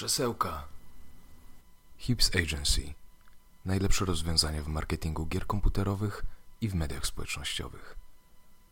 Krzesełka. 0.00 0.68
Hips 1.98 2.30
Agency. 2.36 2.94
Najlepsze 3.64 4.04
rozwiązania 4.04 4.62
w 4.62 4.68
marketingu 4.68 5.26
gier 5.26 5.46
komputerowych 5.46 6.24
i 6.60 6.68
w 6.68 6.74
mediach 6.74 7.06
społecznościowych. 7.06 7.96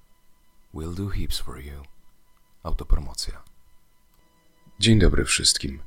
We'll 0.75 0.95
do 0.95 1.11
hips 1.11 1.39
for 1.39 1.65
you. 1.65 1.83
Autopromocja. 2.63 3.43
Dzień 4.79 4.99
dobry 4.99 5.25
wszystkim. 5.25 5.83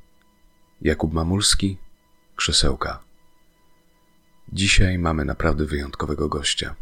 Jakub 0.81 1.13
Mamulski, 1.13 1.77
Krzesełka. 2.35 3.03
Dzisiaj 4.53 4.99
mamy 4.99 5.25
naprawdę 5.25 5.65
wyjątkowego 5.65 6.29
gościa. 6.29 6.75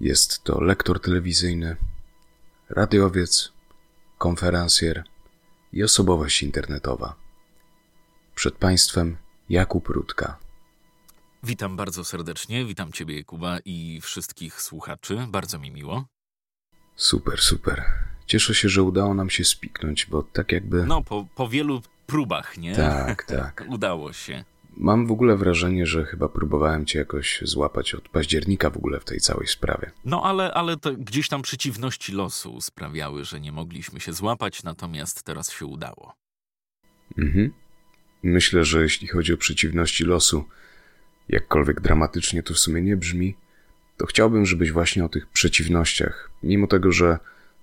Jest 0.00 0.44
to 0.44 0.60
lektor 0.60 1.00
telewizyjny, 1.00 1.76
radiowiec, 2.70 3.55
konferencjer 4.18 5.04
i 5.72 5.82
osobowość 5.82 6.42
internetowa. 6.42 7.14
Przed 8.34 8.54
Państwem 8.54 9.16
Jakub 9.48 9.88
Rutka. 9.88 10.38
Witam 11.42 11.76
bardzo 11.76 12.04
serdecznie, 12.04 12.64
witam 12.64 12.92
Ciebie, 12.92 13.24
Kuba, 13.24 13.58
i 13.64 14.00
wszystkich 14.00 14.62
słuchaczy. 14.62 15.26
Bardzo 15.28 15.58
mi 15.58 15.70
miło. 15.70 16.04
Super, 16.96 17.40
super. 17.40 17.84
Cieszę 18.26 18.54
się, 18.54 18.68
że 18.68 18.82
udało 18.82 19.14
nam 19.14 19.30
się 19.30 19.44
spiknąć, 19.44 20.06
bo 20.06 20.22
tak 20.22 20.52
jakby. 20.52 20.86
No, 20.86 21.02
po, 21.02 21.26
po 21.34 21.48
wielu 21.48 21.82
próbach, 22.06 22.58
nie? 22.58 22.76
Tak, 22.76 23.24
tak. 23.24 23.64
Udało 23.68 24.12
się. 24.12 24.44
Mam 24.76 25.06
w 25.06 25.12
ogóle 25.12 25.36
wrażenie, 25.36 25.86
że 25.86 26.04
chyba 26.04 26.28
próbowałem 26.28 26.86
cię 26.86 26.98
jakoś 26.98 27.40
złapać 27.42 27.94
od 27.94 28.08
października 28.08 28.70
w 28.70 28.76
ogóle 28.76 29.00
w 29.00 29.04
tej 29.04 29.20
całej 29.20 29.46
sprawie. 29.46 29.90
No 30.04 30.22
ale, 30.24 30.54
ale 30.54 30.76
to 30.76 30.92
gdzieś 30.92 31.28
tam 31.28 31.42
przeciwności 31.42 32.12
losu 32.12 32.60
sprawiały, 32.60 33.24
że 33.24 33.40
nie 33.40 33.52
mogliśmy 33.52 34.00
się 34.00 34.12
złapać, 34.12 34.62
natomiast 34.62 35.22
teraz 35.22 35.52
się 35.52 35.66
udało. 35.66 36.14
Mhm. 37.18 37.52
Myślę, 38.22 38.64
że 38.64 38.82
jeśli 38.82 39.08
chodzi 39.08 39.34
o 39.34 39.36
przeciwności 39.36 40.04
losu, 40.04 40.44
jakkolwiek 41.28 41.80
dramatycznie 41.80 42.42
to 42.42 42.54
w 42.54 42.58
sumie 42.58 42.82
nie 42.82 42.96
brzmi, 42.96 43.36
to 43.96 44.06
chciałbym, 44.06 44.46
żebyś 44.46 44.72
właśnie 44.72 45.04
o 45.04 45.08
tych 45.08 45.26
przeciwnościach, 45.26 46.30
mimo 46.42 46.66
tego, 46.66 46.92
że 46.92 47.18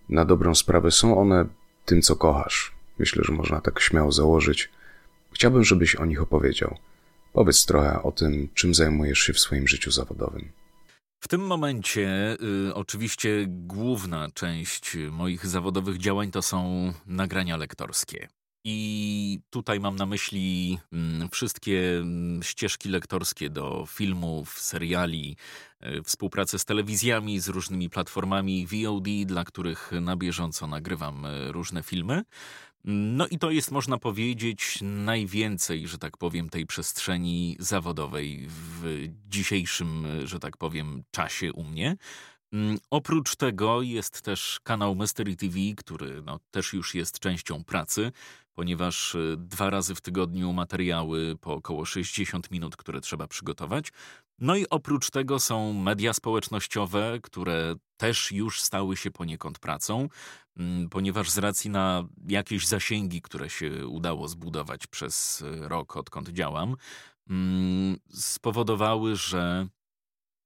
na 0.09 0.25
dobrą 0.25 0.55
sprawę 0.55 0.91
są 0.91 1.17
one 1.17 1.45
tym, 1.85 2.01
co 2.01 2.15
kochasz, 2.15 2.71
myślę, 2.99 3.23
że 3.25 3.33
można 3.33 3.61
tak 3.61 3.79
śmiało 3.79 4.11
założyć, 4.11 4.69
chciałbym, 5.33 5.63
żebyś 5.63 5.95
o 5.95 6.05
nich 6.05 6.21
opowiedział. 6.21 6.77
Powiedz 7.33 7.65
trochę 7.65 8.03
o 8.03 8.11
tym, 8.11 8.49
czym 8.53 8.73
zajmujesz 8.73 9.19
się 9.19 9.33
w 9.33 9.39
swoim 9.39 9.67
życiu 9.67 9.91
zawodowym. 9.91 10.51
W 11.23 11.27
tym 11.27 11.41
momencie 11.41 12.37
y, 12.69 12.73
oczywiście 12.73 13.45
główna 13.47 14.27
część 14.33 14.97
moich 15.11 15.47
zawodowych 15.47 15.97
działań 15.97 16.31
to 16.31 16.41
są 16.41 16.93
nagrania 17.05 17.57
lektorskie. 17.57 18.27
I 18.65 19.39
tutaj 19.49 19.79
mam 19.79 19.95
na 19.95 20.05
myśli 20.05 20.77
mm, 20.93 21.29
wszystkie 21.29 21.97
mm, 21.97 22.43
ścieżki 22.43 22.89
lektorskie 22.89 23.49
do 23.49 23.85
filmów, 23.89 24.59
seriali, 24.59 25.37
y, 25.85 26.03
współpracę 26.03 26.59
z 26.59 26.65
telewizjami, 26.65 27.39
z 27.39 27.47
różnymi 27.47 27.89
platformami 27.89 28.67
VOD, 28.67 29.07
dla 29.25 29.43
których 29.43 29.91
na 30.01 30.15
bieżąco 30.15 30.67
nagrywam 30.67 31.25
y, 31.25 31.51
różne 31.51 31.83
filmy. 31.83 32.23
No 32.85 33.27
i 33.27 33.39
to 33.39 33.51
jest, 33.51 33.71
można 33.71 33.97
powiedzieć, 33.97 34.79
najwięcej, 34.81 35.87
że 35.87 35.97
tak 35.97 36.17
powiem, 36.17 36.49
tej 36.49 36.65
przestrzeni 36.65 37.55
zawodowej 37.59 38.45
w 38.47 39.07
dzisiejszym, 39.27 40.07
że 40.23 40.39
tak 40.39 40.57
powiem, 40.57 41.03
czasie 41.11 41.53
u 41.53 41.63
mnie. 41.63 41.97
Mm, 42.53 42.77
oprócz 42.89 43.35
tego 43.35 43.81
jest 43.81 44.21
też 44.21 44.59
kanał 44.63 44.95
Mystery 44.95 45.35
TV, 45.35 45.57
który 45.77 46.21
no, 46.21 46.39
też 46.51 46.73
już 46.73 46.95
jest 46.95 47.19
częścią 47.19 47.63
pracy, 47.63 48.11
ponieważ 48.53 49.15
y, 49.15 49.35
dwa 49.37 49.69
razy 49.69 49.95
w 49.95 50.01
tygodniu 50.01 50.53
materiały 50.53 51.35
po 51.41 51.53
około 51.53 51.85
60 51.85 52.51
minut, 52.51 52.75
które 52.75 53.01
trzeba 53.01 53.27
przygotować. 53.27 53.91
No 54.39 54.55
i 54.55 54.65
oprócz 54.69 55.09
tego 55.09 55.39
są 55.39 55.73
media 55.73 56.13
społecznościowe, 56.13 57.19
które 57.23 57.75
też 57.97 58.31
już 58.31 58.61
stały 58.61 58.97
się 58.97 59.11
poniekąd 59.11 59.59
pracą, 59.59 60.09
mm, 60.57 60.89
ponieważ 60.89 61.29
z 61.29 61.37
racji 61.37 61.69
na 61.69 62.03
jakieś 62.27 62.67
zasięgi, 62.67 63.21
które 63.21 63.49
się 63.49 63.87
udało 63.87 64.27
zbudować 64.27 64.87
przez 64.87 65.41
y, 65.41 65.67
rok, 65.67 65.97
odkąd 65.97 66.29
działam, 66.29 66.75
mm, 67.29 67.97
spowodowały, 68.09 69.15
że 69.15 69.67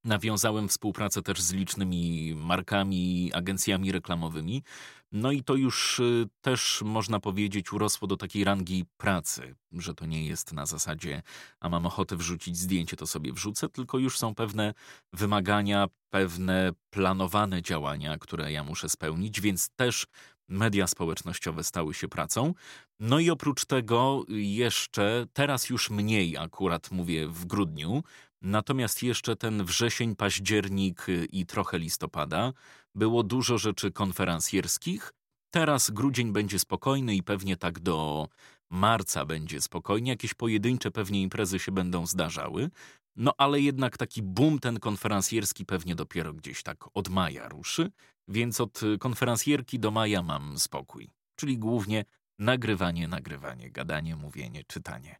nawiązałem 0.03 0.67
współpracę 0.67 1.21
też 1.21 1.41
z 1.41 1.53
licznymi 1.53 2.33
markami, 2.35 3.31
agencjami 3.33 3.91
reklamowymi. 3.91 4.63
No 5.11 5.31
i 5.31 5.43
to 5.43 5.55
już 5.55 5.99
y, 5.99 6.29
też 6.41 6.81
można 6.85 7.19
powiedzieć 7.19 7.73
urosło 7.73 8.07
do 8.07 8.17
takiej 8.17 8.43
rangi 8.43 8.85
pracy, 8.97 9.55
że 9.71 9.93
to 9.93 10.05
nie 10.05 10.25
jest 10.25 10.53
na 10.53 10.65
zasadzie, 10.65 11.21
a 11.59 11.69
mam 11.69 11.85
ochotę 11.85 12.15
wrzucić 12.15 12.57
zdjęcie, 12.57 12.97
to 12.97 13.07
sobie 13.07 13.33
wrzucę, 13.33 13.69
tylko 13.69 13.97
już 13.97 14.17
są 14.17 14.35
pewne 14.35 14.73
wymagania, 15.13 15.87
pewne 16.09 16.71
planowane 16.89 17.61
działania, 17.61 18.17
które 18.17 18.51
ja 18.51 18.63
muszę 18.63 18.89
spełnić, 18.89 19.41
więc 19.41 19.69
też 19.69 20.07
media 20.47 20.87
społecznościowe 20.87 21.63
stały 21.63 21.93
się 21.93 22.07
pracą. 22.07 22.53
No 22.99 23.19
i 23.19 23.29
oprócz 23.29 23.65
tego 23.65 24.25
jeszcze, 24.29 25.25
teraz 25.33 25.69
już 25.69 25.89
mniej 25.89 26.37
akurat 26.37 26.91
mówię 26.91 27.27
w 27.27 27.45
grudniu, 27.45 28.03
natomiast 28.41 29.03
jeszcze 29.03 29.35
ten 29.35 29.65
wrzesień, 29.65 30.15
październik 30.15 31.05
i 31.31 31.45
trochę 31.45 31.79
listopada 31.79 32.53
było 32.95 33.23
dużo 33.23 33.57
rzeczy 33.57 33.91
konferencjerskich. 33.91 35.13
Teraz 35.53 35.91
grudzień 35.91 36.31
będzie 36.31 36.59
spokojny 36.59 37.15
i 37.15 37.23
pewnie 37.23 37.57
tak 37.57 37.79
do 37.79 38.27
marca 38.69 39.25
będzie 39.25 39.61
spokojnie. 39.61 40.11
Jakieś 40.11 40.33
pojedyncze 40.33 40.91
pewnie 40.91 41.21
imprezy 41.21 41.59
się 41.59 41.71
będą 41.71 42.05
zdarzały. 42.05 42.69
No 43.15 43.33
ale 43.37 43.61
jednak 43.61 43.97
taki 43.97 44.23
boom 44.23 44.59
ten 44.59 44.79
konferencjerski 44.79 45.65
pewnie 45.65 45.95
dopiero 45.95 46.33
gdzieś 46.33 46.63
tak 46.63 46.85
od 46.93 47.09
maja 47.09 47.49
ruszy, 47.49 47.91
więc 48.27 48.61
od 48.61 48.81
konferencjerki 48.99 49.79
do 49.79 49.91
maja 49.91 50.23
mam 50.23 50.59
spokój. 50.59 51.09
Czyli 51.35 51.57
głównie 51.57 52.05
nagrywanie, 52.39 53.07
nagrywanie, 53.07 53.71
gadanie, 53.71 54.15
mówienie, 54.15 54.63
czytanie. 54.63 55.19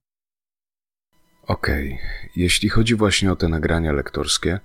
Okej, 1.47 1.93
okay. 1.93 2.29
jeśli 2.35 2.69
chodzi 2.69 2.95
właśnie 2.95 3.31
o 3.31 3.35
te 3.35 3.47
nagrania 3.47 3.91
lektorskie, 3.91 4.59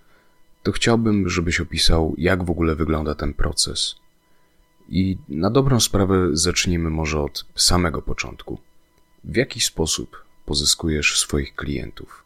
to 0.63 0.73
chciałbym, 0.73 1.29
żebyś 1.29 1.61
opisał, 1.61 2.15
jak 2.19 2.45
w 2.45 2.51
ogóle 2.51 2.75
wygląda 2.75 3.15
ten 3.15 3.35
proces. 3.35 3.97
I 4.89 5.19
na 5.29 5.51
dobrą 5.51 5.81
sprawę 5.81 6.29
zacznijmy 6.33 6.91
może 6.91 7.21
od 7.21 7.47
samego 7.55 8.03
początku. 8.03 8.59
W 9.25 9.37
jaki 9.37 9.61
sposób 9.61 10.25
pozyskujesz 10.47 11.19
swoich 11.19 11.55
klientów? 11.55 12.25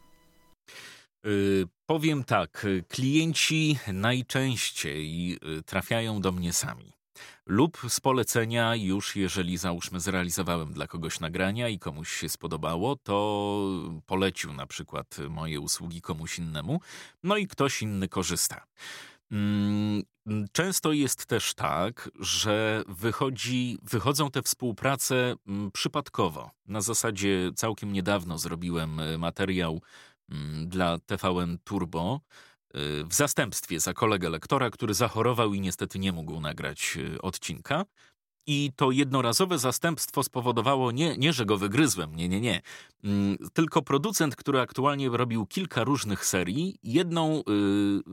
Yy, 1.23 1.67
powiem 1.85 2.23
tak, 2.23 2.65
klienci 2.87 3.79
najczęściej 3.93 5.33
y, 5.59 5.63
trafiają 5.63 6.21
do 6.21 6.31
mnie 6.31 6.53
sami 6.53 6.96
lub 7.45 7.77
z 7.89 7.99
polecenia 7.99 8.75
już 8.75 9.15
jeżeli 9.15 9.57
załóżmy 9.57 9.99
zrealizowałem 9.99 10.73
dla 10.73 10.87
kogoś 10.87 11.19
nagrania 11.19 11.69
i 11.69 11.79
komuś 11.79 12.11
się 12.11 12.29
spodobało, 12.29 12.95
to 12.95 13.57
polecił 14.05 14.53
na 14.53 14.67
przykład 14.67 15.17
moje 15.29 15.59
usługi 15.59 16.01
komuś 16.01 16.39
innemu, 16.39 16.81
no 17.23 17.37
i 17.37 17.47
ktoś 17.47 17.81
inny 17.81 18.09
korzysta. 18.09 18.65
Mm, 19.31 20.03
często 20.51 20.91
jest 20.91 21.25
też 21.25 21.53
tak, 21.53 22.09
że 22.19 22.83
wychodzi, 22.87 23.77
wychodzą 23.83 24.31
te 24.31 24.41
współprace 24.41 25.35
mm, 25.47 25.71
przypadkowo. 25.71 26.51
Na 26.65 26.81
zasadzie 26.81 27.51
całkiem 27.55 27.93
niedawno 27.93 28.37
zrobiłem 28.37 28.99
e, 28.99 29.17
materiał 29.17 29.81
mm, 30.29 30.69
dla 30.69 30.97
TVN 30.99 31.57
Turbo, 31.63 32.21
w 33.03 33.13
zastępstwie 33.13 33.79
za 33.79 33.93
kolegę 33.93 34.29
lektora, 34.29 34.69
który 34.69 34.93
zachorował 34.93 35.53
i 35.53 35.61
niestety 35.61 35.99
nie 35.99 36.11
mógł 36.11 36.41
nagrać 36.41 36.97
y, 36.97 37.21
odcinka. 37.21 37.85
I 38.47 38.71
to 38.75 38.91
jednorazowe 38.91 39.59
zastępstwo 39.59 40.23
spowodowało 40.23 40.91
nie, 40.91 41.17
nie, 41.17 41.33
że 41.33 41.45
go 41.45 41.57
wygryzłem, 41.57 42.15
nie, 42.15 42.29
nie, 42.29 42.41
nie. 42.41 42.61
Mm, 43.03 43.37
tylko 43.53 43.81
producent, 43.81 44.35
który 44.35 44.59
aktualnie 44.59 45.09
robił 45.09 45.45
kilka 45.45 45.83
różnych 45.83 46.25
serii, 46.25 46.79
jedną 46.83 47.39
y, 47.39 47.43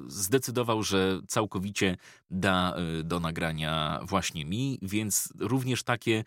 zdecydował, 0.06 0.82
że 0.82 1.20
całkowicie 1.28 1.96
da 2.30 2.76
y, 3.00 3.04
do 3.04 3.20
nagrania 3.20 4.00
właśnie 4.02 4.44
mi, 4.44 4.78
więc 4.82 5.32
również 5.38 5.82
takie 5.82 6.24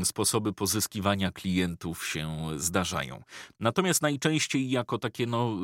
y, 0.00 0.04
sposoby 0.04 0.52
pozyskiwania 0.52 1.32
klientów 1.32 2.06
się 2.06 2.48
zdarzają. 2.56 3.22
Natomiast 3.60 4.02
najczęściej 4.02 4.70
jako 4.70 4.98
takie 4.98 5.26
no, 5.26 5.56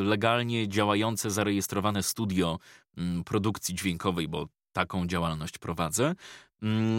y, 0.00 0.04
legalnie 0.04 0.68
działające, 0.68 1.30
zarejestrowane 1.30 2.02
studio 2.02 2.58
mm, 2.96 3.24
produkcji 3.24 3.74
dźwiękowej, 3.74 4.28
bo 4.28 4.48
taką 4.72 5.06
działalność 5.06 5.58
prowadzę, 5.58 6.04
mm, 6.04 6.16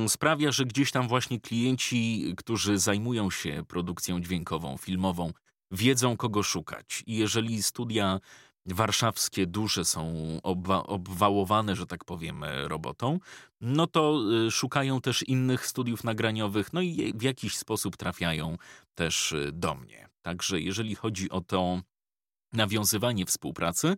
sprawia, 0.07 0.51
że 0.51 0.65
gdzieś 0.65 0.91
tam 0.91 1.07
właśnie 1.07 1.39
klienci, 1.39 2.33
którzy 2.37 2.77
zajmują 2.77 3.31
się 3.31 3.63
produkcją 3.67 4.19
dźwiękową, 4.19 4.77
filmową, 4.77 5.31
wiedzą 5.71 6.17
kogo 6.17 6.43
szukać. 6.43 7.03
I 7.07 7.17
jeżeli 7.17 7.63
studia 7.63 8.19
warszawskie 8.65 9.47
duże 9.47 9.85
są 9.85 10.13
obwa 10.43 10.83
obwałowane, 10.83 11.75
że 11.75 11.85
tak 11.85 12.05
powiem, 12.05 12.43
robotą, 12.63 13.19
no 13.61 13.87
to 13.87 14.21
y, 14.47 14.51
szukają 14.51 15.01
też 15.01 15.23
innych 15.27 15.65
studiów 15.65 16.03
nagraniowych, 16.03 16.73
no 16.73 16.81
i 16.81 17.13
w 17.15 17.21
jakiś 17.21 17.57
sposób 17.57 17.97
trafiają 17.97 18.57
też 18.95 19.31
y, 19.31 19.51
do 19.53 19.75
mnie. 19.75 20.07
Także 20.21 20.61
jeżeli 20.61 20.95
chodzi 20.95 21.29
o 21.29 21.41
to 21.41 21.81
nawiązywanie 22.53 23.25
współpracy, 23.25 23.97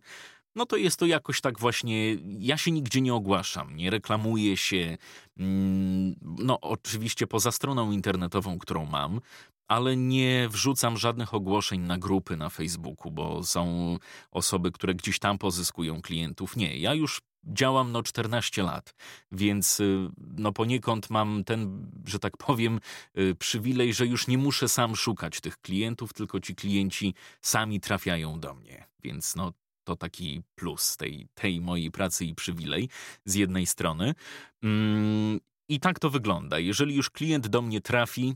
no 0.54 0.66
to 0.66 0.76
jest 0.76 0.98
to 0.98 1.06
jakoś 1.06 1.40
tak 1.40 1.58
właśnie. 1.58 2.16
Ja 2.38 2.56
się 2.56 2.70
nigdzie 2.70 3.00
nie 3.00 3.14
ogłaszam, 3.14 3.76
nie 3.76 3.90
reklamuję 3.90 4.56
się. 4.56 4.98
Mm, 5.38 6.14
no, 6.20 6.60
oczywiście 6.60 7.26
poza 7.26 7.52
stroną 7.52 7.90
internetową, 7.90 8.58
którą 8.58 8.86
mam, 8.86 9.20
ale 9.68 9.96
nie 9.96 10.48
wrzucam 10.48 10.96
żadnych 10.96 11.34
ogłoszeń 11.34 11.80
na 11.80 11.98
grupy 11.98 12.36
na 12.36 12.50
Facebooku, 12.50 13.10
bo 13.10 13.44
są 13.44 13.96
osoby, 14.30 14.72
które 14.72 14.94
gdzieś 14.94 15.18
tam 15.18 15.38
pozyskują 15.38 16.02
klientów. 16.02 16.56
Nie, 16.56 16.78
ja 16.78 16.94
już 16.94 17.20
działam 17.46 17.92
no 17.92 18.02
14 18.02 18.62
lat, 18.62 18.94
więc 19.32 19.80
y, 19.80 20.08
no 20.18 20.52
poniekąd 20.52 21.10
mam 21.10 21.44
ten, 21.44 21.90
że 22.06 22.18
tak 22.18 22.36
powiem, 22.36 22.80
y, 23.18 23.34
przywilej, 23.34 23.94
że 23.94 24.06
już 24.06 24.26
nie 24.26 24.38
muszę 24.38 24.68
sam 24.68 24.96
szukać 24.96 25.40
tych 25.40 25.58
klientów, 25.58 26.12
tylko 26.12 26.40
ci 26.40 26.54
klienci 26.54 27.14
sami 27.42 27.80
trafiają 27.80 28.40
do 28.40 28.54
mnie. 28.54 28.86
Więc 29.02 29.36
no 29.36 29.52
to 29.84 29.96
taki 29.96 30.42
plus 30.54 30.96
tej, 30.96 31.28
tej 31.34 31.60
mojej 31.60 31.90
pracy 31.90 32.24
i 32.24 32.34
przywilej 32.34 32.88
z 33.24 33.34
jednej 33.34 33.66
strony. 33.66 34.14
Mm, 34.62 35.40
I 35.68 35.80
tak 35.80 35.98
to 35.98 36.10
wygląda. 36.10 36.58
Jeżeli 36.58 36.94
już 36.94 37.10
klient 37.10 37.48
do 37.48 37.62
mnie 37.62 37.80
trafi, 37.80 38.34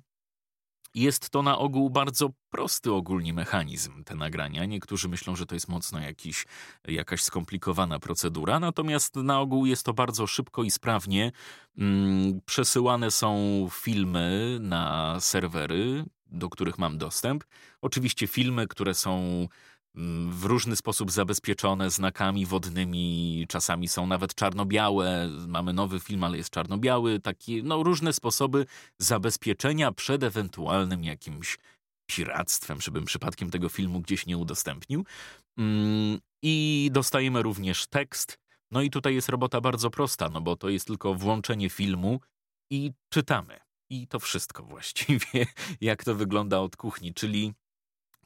jest 0.94 1.30
to 1.30 1.42
na 1.42 1.58
ogół 1.58 1.90
bardzo 1.90 2.30
prosty 2.50 2.92
ogólnie 2.92 3.34
mechanizm, 3.34 4.04
te 4.04 4.14
nagrania. 4.14 4.64
Niektórzy 4.64 5.08
myślą, 5.08 5.36
że 5.36 5.46
to 5.46 5.54
jest 5.54 5.68
mocno 5.68 6.00
jakiś, 6.00 6.46
jakaś 6.88 7.22
skomplikowana 7.22 7.98
procedura, 7.98 8.60
natomiast 8.60 9.16
na 9.16 9.40
ogół 9.40 9.66
jest 9.66 9.82
to 9.82 9.94
bardzo 9.94 10.26
szybko 10.26 10.62
i 10.62 10.70
sprawnie. 10.70 11.32
Mm, 11.78 12.40
przesyłane 12.46 13.10
są 13.10 13.68
filmy 13.72 14.58
na 14.60 15.16
serwery, 15.20 16.04
do 16.26 16.48
których 16.48 16.78
mam 16.78 16.98
dostęp. 16.98 17.44
Oczywiście 17.82 18.26
filmy, 18.26 18.66
które 18.66 18.94
są 18.94 19.46
w 20.30 20.44
różny 20.44 20.76
sposób 20.76 21.10
zabezpieczone 21.10 21.90
znakami 21.90 22.46
wodnymi, 22.46 23.46
czasami 23.48 23.88
są 23.88 24.06
nawet 24.06 24.34
czarno-białe. 24.34 25.28
Mamy 25.48 25.72
nowy 25.72 26.00
film, 26.00 26.24
ale 26.24 26.36
jest 26.36 26.50
czarno-biały. 26.50 27.20
Takie, 27.20 27.62
no, 27.62 27.82
różne 27.82 28.12
sposoby 28.12 28.66
zabezpieczenia 28.98 29.92
przed 29.92 30.22
ewentualnym 30.22 31.04
jakimś 31.04 31.58
piractwem, 32.06 32.80
żebym 32.80 33.04
przypadkiem 33.04 33.50
tego 33.50 33.68
filmu 33.68 34.00
gdzieś 34.00 34.26
nie 34.26 34.38
udostępnił. 34.38 35.04
Mm, 35.58 36.18
I 36.42 36.88
dostajemy 36.92 37.42
również 37.42 37.86
tekst. 37.86 38.38
No 38.70 38.82
i 38.82 38.90
tutaj 38.90 39.14
jest 39.14 39.28
robota 39.28 39.60
bardzo 39.60 39.90
prosta, 39.90 40.28
no 40.28 40.40
bo 40.40 40.56
to 40.56 40.68
jest 40.68 40.86
tylko 40.86 41.14
włączenie 41.14 41.70
filmu 41.70 42.20
i 42.70 42.92
czytamy. 43.08 43.60
I 43.90 44.06
to 44.06 44.18
wszystko 44.18 44.62
właściwie, 44.72 45.46
jak 45.80 46.04
to 46.04 46.14
wygląda 46.14 46.60
od 46.60 46.76
kuchni, 46.76 47.14
czyli 47.14 47.54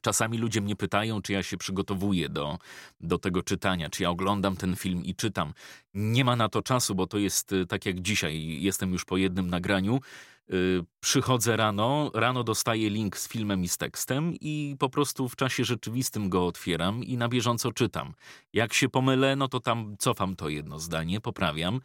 Czasami 0.03 0.39
ludzie 0.39 0.61
mnie 0.61 0.77
pytają, 0.77 1.23
czy 1.23 1.33
ja 1.33 1.43
się 1.43 1.57
przygotowuję 1.57 2.29
do, 2.29 2.59
do 3.01 3.19
tego 3.19 3.43
czytania, 3.43 3.91
czy 3.91 4.03
ja 4.03 4.11
oglądam 4.11 4.57
ten 4.57 4.77
film 4.77 5.05
i 5.05 5.15
czytam. 5.15 5.53
Nie 5.95 6.25
ma 6.25 6.37
na 6.37 6.49
to 6.49 6.63
czasu, 6.63 6.95
bo 6.95 7.07
to 7.07 7.19
jest 7.19 7.53
y, 7.53 7.67
tak 7.67 7.87
jak 7.87 8.01
dzisiaj. 8.01 8.63
Jestem 8.63 8.93
już 8.93 9.05
po 9.05 9.17
jednym 9.17 9.51
nagraniu. 9.51 10.01
Yy, 10.49 10.85
przychodzę 11.01 11.57
rano, 11.57 12.11
rano 12.15 12.45
dostaję 12.45 12.91
link 12.91 13.17
z 13.17 13.29
filmem 13.29 13.65
i 13.65 13.69
z 13.69 13.77
tekstem 13.77 14.35
i 14.41 14.77
po 14.79 14.89
prostu 14.89 15.29
w 15.29 15.37
czasie 15.37 15.65
rzeczywistym 15.65 16.29
go 16.29 16.47
otwieram 16.47 17.05
i 17.05 17.17
na 17.17 17.29
bieżąco 17.29 17.73
czytam. 17.73 18.15
Jak 18.53 18.75
się 18.75 18.89
pomylę, 18.89 19.37
no 19.37 19.49
to 19.49 19.61
tam 19.61 19.97
cofam 19.99 20.37
to 20.37 20.49
jedno 20.49 20.79
zdanie, 20.79 21.21
poprawiam, 21.21 21.81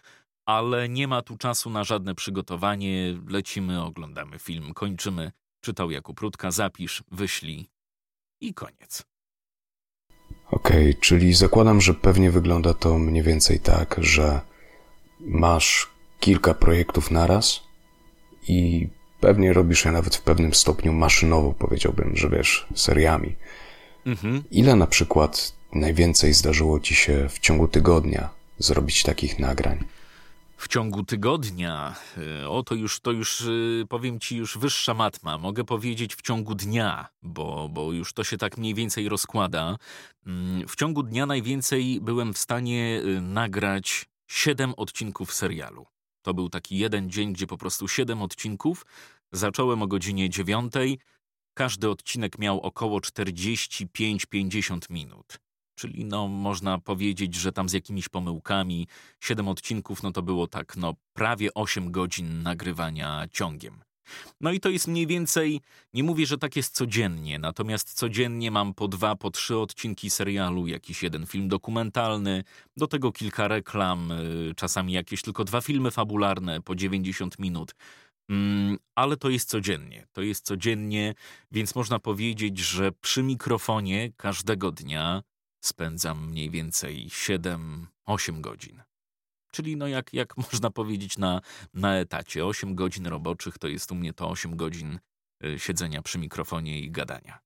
ale 0.45 0.89
nie 0.89 1.07
ma 1.07 1.21
tu 1.21 1.37
czasu 1.37 1.69
na 1.69 1.83
żadne 1.83 2.15
przygotowanie. 2.15 3.17
Lecimy, 3.27 3.83
oglądamy 3.83 4.39
film, 4.39 4.73
kończymy. 4.73 5.31
Czytał 5.61 5.91
Jakub 5.91 6.19
Rutka, 6.19 6.51
zapisz, 6.51 7.03
wyślij, 7.11 7.69
i 8.41 8.53
koniec. 8.53 9.03
Okej, 10.51 10.89
okay, 10.89 11.01
czyli 11.01 11.33
zakładam, 11.33 11.81
że 11.81 11.93
pewnie 11.93 12.31
wygląda 12.31 12.73
to 12.73 12.97
mniej 12.97 13.23
więcej 13.23 13.59
tak, 13.59 13.95
że 13.97 14.41
masz 15.19 15.89
kilka 16.19 16.53
projektów 16.53 17.11
naraz 17.11 17.61
i 18.47 18.87
pewnie 19.19 19.53
robisz 19.53 19.85
je 19.85 19.91
nawet 19.91 20.15
w 20.15 20.21
pewnym 20.21 20.53
stopniu 20.53 20.93
maszynowo, 20.93 21.53
powiedziałbym, 21.53 22.15
że 22.15 22.29
wiesz, 22.29 22.67
seriami. 22.75 23.35
Mhm. 24.05 24.43
Ile 24.51 24.75
na 24.75 24.87
przykład 24.87 25.53
najwięcej 25.73 26.33
zdarzyło 26.33 26.79
ci 26.79 26.95
się 26.95 27.29
w 27.29 27.39
ciągu 27.39 27.67
tygodnia 27.67 28.29
zrobić 28.57 29.03
takich 29.03 29.39
nagrań? 29.39 29.85
W 30.57 30.67
ciągu 30.67 31.03
tygodnia, 31.03 31.95
y, 32.41 32.49
o 32.49 32.63
to 32.63 32.75
już, 32.75 32.99
to 32.99 33.11
już 33.11 33.41
y, 33.41 33.85
powiem 33.89 34.19
ci 34.19 34.37
już 34.37 34.57
wyższa 34.57 34.93
matma, 34.93 35.37
mogę 35.37 35.63
powiedzieć 35.63 36.15
w 36.15 36.21
ciągu 36.21 36.55
dnia, 36.55 37.07
bo, 37.21 37.69
bo 37.69 37.91
już 37.93 38.13
to 38.13 38.23
się 38.23 38.37
tak 38.37 38.57
mniej 38.57 38.73
więcej 38.73 39.09
rozkłada. 39.09 39.77
Mm, 40.25 40.67
w 40.67 40.75
ciągu 40.75 41.03
dnia 41.03 41.25
najwięcej 41.25 41.99
byłem 42.01 42.33
w 42.33 42.37
stanie 42.37 43.01
y, 43.05 43.21
nagrać 43.21 44.05
siedem 44.27 44.73
odcinków 44.77 45.33
serialu. 45.33 45.85
To 46.21 46.33
był 46.33 46.49
taki 46.49 46.77
jeden 46.77 47.09
dzień, 47.09 47.33
gdzie 47.33 47.47
po 47.47 47.57
prostu 47.57 47.87
siedem 47.87 48.21
odcinków. 48.21 48.85
Zacząłem 49.31 49.81
o 49.81 49.87
godzinie 49.87 50.29
dziewiątej. 50.29 50.99
Każdy 51.53 51.89
odcinek 51.89 52.39
miał 52.39 52.61
około 52.61 52.99
45-50 52.99 54.89
minut 54.89 55.46
czyli 55.77 56.05
no 56.05 56.27
można 56.27 56.77
powiedzieć, 56.77 57.35
że 57.35 57.51
tam 57.51 57.69
z 57.69 57.73
jakimiś 57.73 58.09
pomyłkami 58.09 58.87
siedem 59.19 59.47
odcinków, 59.47 60.03
no 60.03 60.11
to 60.11 60.21
było 60.21 60.47
tak, 60.47 60.77
no 60.77 60.93
prawie 61.13 61.53
8 61.53 61.91
godzin 61.91 62.43
nagrywania 62.43 63.25
ciągiem. 63.31 63.87
No 64.41 64.51
i 64.51 64.59
to 64.59 64.69
jest 64.69 64.87
mniej 64.87 65.07
więcej, 65.07 65.61
nie 65.93 66.03
mówię, 66.03 66.25
że 66.25 66.37
tak 66.37 66.55
jest 66.55 66.75
codziennie, 66.75 67.39
natomiast 67.39 67.93
codziennie 67.93 68.51
mam 68.51 68.73
po 68.73 68.87
dwa, 68.87 69.15
po 69.15 69.31
trzy 69.31 69.57
odcinki 69.57 70.09
serialu, 70.09 70.67
jakiś 70.67 71.03
jeden 71.03 71.25
film 71.25 71.47
dokumentalny, 71.47 72.43
do 72.77 72.87
tego 72.87 73.11
kilka 73.11 73.47
reklam, 73.47 74.11
y, 74.11 74.53
czasami 74.55 74.93
jakieś 74.93 75.21
tylko 75.21 75.43
dwa 75.43 75.61
filmy 75.61 75.91
fabularne 75.91 76.61
po 76.61 76.75
90 76.75 77.39
minut. 77.39 77.75
Mm, 78.29 78.77
ale 78.95 79.17
to 79.17 79.29
jest 79.29 79.49
codziennie. 79.49 80.07
To 80.13 80.21
jest 80.21 80.45
codziennie, 80.45 81.13
więc 81.51 81.75
można 81.75 81.99
powiedzieć, 81.99 82.59
że 82.59 82.91
przy 82.91 83.23
mikrofonie 83.23 84.11
każdego 84.17 84.71
dnia 84.71 85.23
spędzam 85.67 86.29
mniej 86.29 86.49
więcej 86.49 87.07
7-8 87.09 88.41
godzin. 88.41 88.83
Czyli 89.51 89.77
no 89.77 89.87
jak, 89.87 90.13
jak 90.13 90.37
można 90.51 90.71
powiedzieć 90.71 91.17
na, 91.17 91.41
na 91.73 91.95
etacie, 91.95 92.45
8 92.45 92.75
godzin 92.75 93.07
roboczych 93.07 93.57
to 93.57 93.67
jest 93.67 93.91
u 93.91 93.95
mnie 93.95 94.13
to 94.13 94.29
8 94.29 94.55
godzin 94.55 94.99
y, 95.45 95.59
siedzenia 95.59 96.01
przy 96.01 96.19
mikrofonie 96.19 96.79
i 96.79 96.91
gadania. 96.91 97.39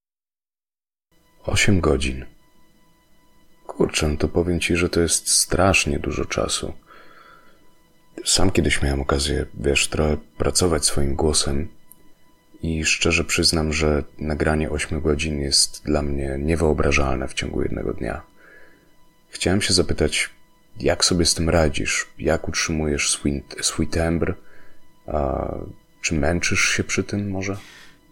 8 1.44 1.82
godzin. 1.82 2.26
Kurczę, 3.68 4.08
no 4.08 4.18
to 4.18 4.28
powiem 4.28 4.60
ci, 4.60 4.76
że 4.76 4.90
to 4.90 5.00
jest 5.00 5.30
strasznie 5.30 6.00
dużo 6.00 6.26
czasu. 6.26 6.74
Sam 8.26 8.52
kiedyś 8.52 8.82
miałem 8.82 9.02
okazję, 9.02 9.46
wiesz, 9.54 9.88
trochę 9.88 10.18
pracować 10.18 10.86
swoim 10.86 11.16
głosem 11.16 11.70
i 12.64 12.86
szczerze 12.86 13.24
przyznam, 13.24 13.74
że 13.74 14.04
nagranie 14.20 14.70
8 14.70 15.02
godzin 15.02 15.40
jest 15.40 15.84
dla 15.86 16.02
mnie 16.02 16.38
niewyobrażalne 16.40 17.28
w 17.28 17.34
ciągu 17.34 17.62
jednego 17.62 17.94
dnia. 17.94 18.22
Chciałem 19.30 19.62
się 19.62 19.74
zapytać, 19.74 20.30
jak 20.80 21.06
sobie 21.06 21.26
z 21.26 21.34
tym 21.34 21.50
radzisz? 21.50 22.08
Jak 22.20 22.48
utrzymujesz 22.48 23.12
swój, 23.12 23.44
swój 23.62 23.88
tembr? 23.88 24.36
A, 25.08 25.56
czy 26.02 26.16
męczysz 26.16 26.70
się 26.70 26.84
przy 26.84 27.04
tym 27.04 27.30
może? 27.30 27.58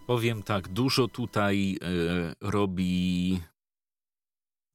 Powiem 0.07 0.43
tak, 0.43 0.67
dużo 0.67 1.07
tutaj 1.07 1.77
y, 2.41 2.47
robi 2.49 3.39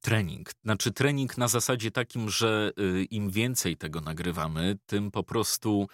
trening. 0.01 0.51
Znaczy 0.63 0.91
trening 0.91 1.37
na 1.37 1.47
zasadzie 1.47 1.91
takim, 1.91 2.29
że 2.29 2.71
y, 2.79 3.03
im 3.03 3.29
więcej 3.29 3.77
tego 3.77 4.01
nagrywamy, 4.01 4.77
tym 4.85 5.11
po 5.11 5.23
prostu 5.23 5.87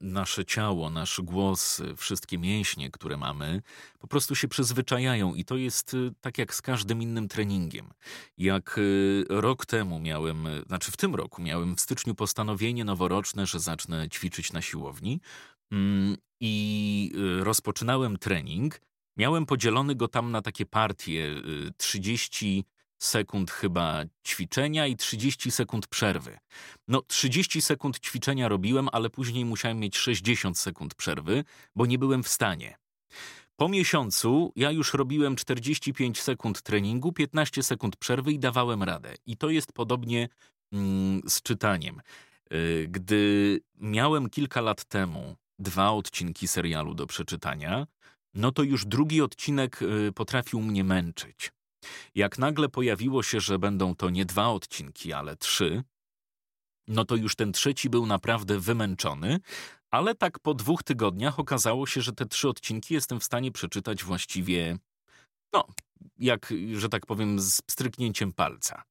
nasze 0.00 0.44
ciało, 0.44 0.90
nasz 0.90 1.20
głos, 1.20 1.82
wszystkie 1.96 2.38
mięśnie, 2.38 2.90
które 2.90 3.16
mamy, 3.16 3.62
po 3.98 4.06
prostu 4.06 4.34
się 4.34 4.48
przyzwyczajają 4.48 5.34
i 5.34 5.44
to 5.44 5.56
jest 5.56 5.94
y, 5.94 6.12
tak 6.20 6.38
jak 6.38 6.54
z 6.54 6.62
każdym 6.62 7.02
innym 7.02 7.28
treningiem. 7.28 7.90
Jak 8.38 8.78
y, 8.78 9.24
rok 9.28 9.66
temu 9.66 10.00
miałem, 10.00 10.48
znaczy 10.66 10.92
w 10.92 10.96
tym 10.96 11.14
roku 11.14 11.42
miałem 11.42 11.76
w 11.76 11.80
styczniu 11.80 12.14
postanowienie 12.14 12.84
noworoczne, 12.84 13.46
że 13.46 13.60
zacznę 13.60 14.08
ćwiczyć 14.08 14.52
na 14.52 14.62
siłowni 14.62 15.20
mm, 15.70 16.16
i 16.40 17.12
y, 17.40 17.44
rozpoczynałem 17.44 18.18
trening. 18.18 18.80
Miałem 19.16 19.46
podzielony 19.46 19.94
go 19.94 20.08
tam 20.08 20.30
na 20.30 20.42
takie 20.42 20.66
partie 20.66 21.34
30 21.76 22.64
sekund 22.98 23.50
chyba 23.50 24.04
ćwiczenia 24.26 24.86
i 24.86 24.96
30 24.96 25.50
sekund 25.50 25.86
przerwy. 25.86 26.38
No 26.88 27.02
30 27.02 27.62
sekund 27.62 28.00
ćwiczenia 28.00 28.48
robiłem, 28.48 28.88
ale 28.92 29.10
później 29.10 29.44
musiałem 29.44 29.78
mieć 29.78 29.96
60 29.96 30.58
sekund 30.58 30.94
przerwy, 30.94 31.44
bo 31.76 31.86
nie 31.86 31.98
byłem 31.98 32.22
w 32.22 32.28
stanie. 32.28 32.78
Po 33.56 33.68
miesiącu 33.68 34.52
ja 34.56 34.70
już 34.70 34.94
robiłem 34.94 35.36
45 35.36 36.20
sekund 36.20 36.62
treningu, 36.62 37.12
15 37.12 37.62
sekund 37.62 37.96
przerwy 37.96 38.32
i 38.32 38.38
dawałem 38.38 38.82
radę. 38.82 39.14
I 39.26 39.36
to 39.36 39.50
jest 39.50 39.72
podobnie 39.72 40.28
mm, 40.72 41.22
z 41.28 41.42
czytaniem. 41.42 42.00
Y, 42.52 42.86
gdy 42.90 43.60
miałem 43.80 44.30
kilka 44.30 44.60
lat 44.60 44.84
temu 44.84 45.36
dwa 45.58 45.90
odcinki 45.90 46.48
serialu 46.48 46.94
do 46.94 47.06
przeczytania, 47.06 47.86
no 48.34 48.52
to 48.52 48.62
już 48.62 48.86
drugi 48.86 49.22
odcinek 49.22 49.82
y, 49.82 50.12
potrafił 50.12 50.60
mnie 50.60 50.84
męczyć. 50.84 51.52
Jak 52.14 52.38
nagle 52.38 52.68
pojawiło 52.68 53.22
się, 53.22 53.40
że 53.40 53.58
będą 53.58 53.94
to 53.94 54.10
nie 54.10 54.24
dwa 54.24 54.48
odcinki, 54.48 55.12
ale 55.12 55.36
trzy, 55.36 55.82
no 56.88 57.04
to 57.04 57.16
już 57.16 57.36
ten 57.36 57.52
trzeci 57.52 57.90
był 57.90 58.06
naprawdę 58.06 58.60
wymęczony, 58.60 59.40
ale 59.90 60.14
tak 60.14 60.38
po 60.38 60.54
dwóch 60.54 60.82
tygodniach 60.82 61.38
okazało 61.38 61.86
się, 61.86 62.00
że 62.00 62.12
te 62.12 62.26
trzy 62.26 62.48
odcinki 62.48 62.94
jestem 62.94 63.20
w 63.20 63.24
stanie 63.24 63.52
przeczytać 63.52 64.04
właściwie, 64.04 64.78
no, 65.52 65.66
jak, 66.18 66.54
że 66.74 66.88
tak 66.88 67.06
powiem, 67.06 67.40
z 67.40 67.62
pstryknięciem 67.62 68.32
palca. 68.32 68.82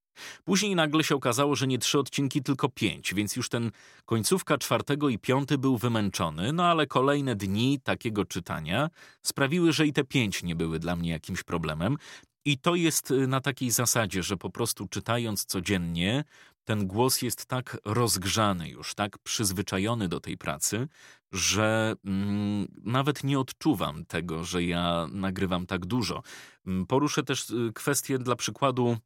Później 0.43 0.75
nagle 0.75 1.03
się 1.03 1.15
okazało, 1.15 1.55
że 1.55 1.67
nie 1.67 1.77
trzy 1.77 1.99
odcinki, 1.99 2.43
tylko 2.43 2.69
pięć, 2.69 3.13
więc 3.13 3.35
już 3.35 3.49
ten 3.49 3.71
końcówka 4.05 4.57
czwartego 4.57 5.09
i 5.09 5.19
piąty 5.19 5.57
był 5.57 5.77
wymęczony, 5.77 6.53
no 6.53 6.65
ale 6.65 6.87
kolejne 6.87 7.35
dni 7.35 7.79
takiego 7.83 8.25
czytania 8.25 8.89
sprawiły, 9.21 9.73
że 9.73 9.87
i 9.87 9.93
te 9.93 10.03
pięć 10.03 10.43
nie 10.43 10.55
były 10.55 10.79
dla 10.79 10.95
mnie 10.95 11.09
jakimś 11.11 11.43
problemem. 11.43 11.97
I 12.45 12.57
to 12.57 12.75
jest 12.75 13.11
y, 13.11 13.27
na 13.27 13.41
takiej 13.41 13.71
zasadzie, 13.71 14.23
że 14.23 14.37
po 14.37 14.49
prostu 14.49 14.87
czytając 14.87 15.45
codziennie, 15.45 16.23
ten 16.63 16.87
głos 16.87 17.21
jest 17.21 17.45
tak 17.45 17.77
rozgrzany 17.85 18.69
już, 18.69 18.95
tak 18.95 19.17
przyzwyczajony 19.17 20.07
do 20.07 20.19
tej 20.19 20.37
pracy, 20.37 20.87
że 21.31 21.95
mm, 22.05 22.67
nawet 22.83 23.23
nie 23.23 23.39
odczuwam 23.39 24.05
tego, 24.05 24.43
że 24.43 24.63
ja 24.63 25.07
nagrywam 25.11 25.65
tak 25.65 25.85
dużo. 25.85 26.23
Mm, 26.67 26.85
poruszę 26.85 27.23
też 27.23 27.49
y, 27.49 27.71
kwestię 27.75 28.19
dla 28.19 28.35
przykładu 28.35 28.97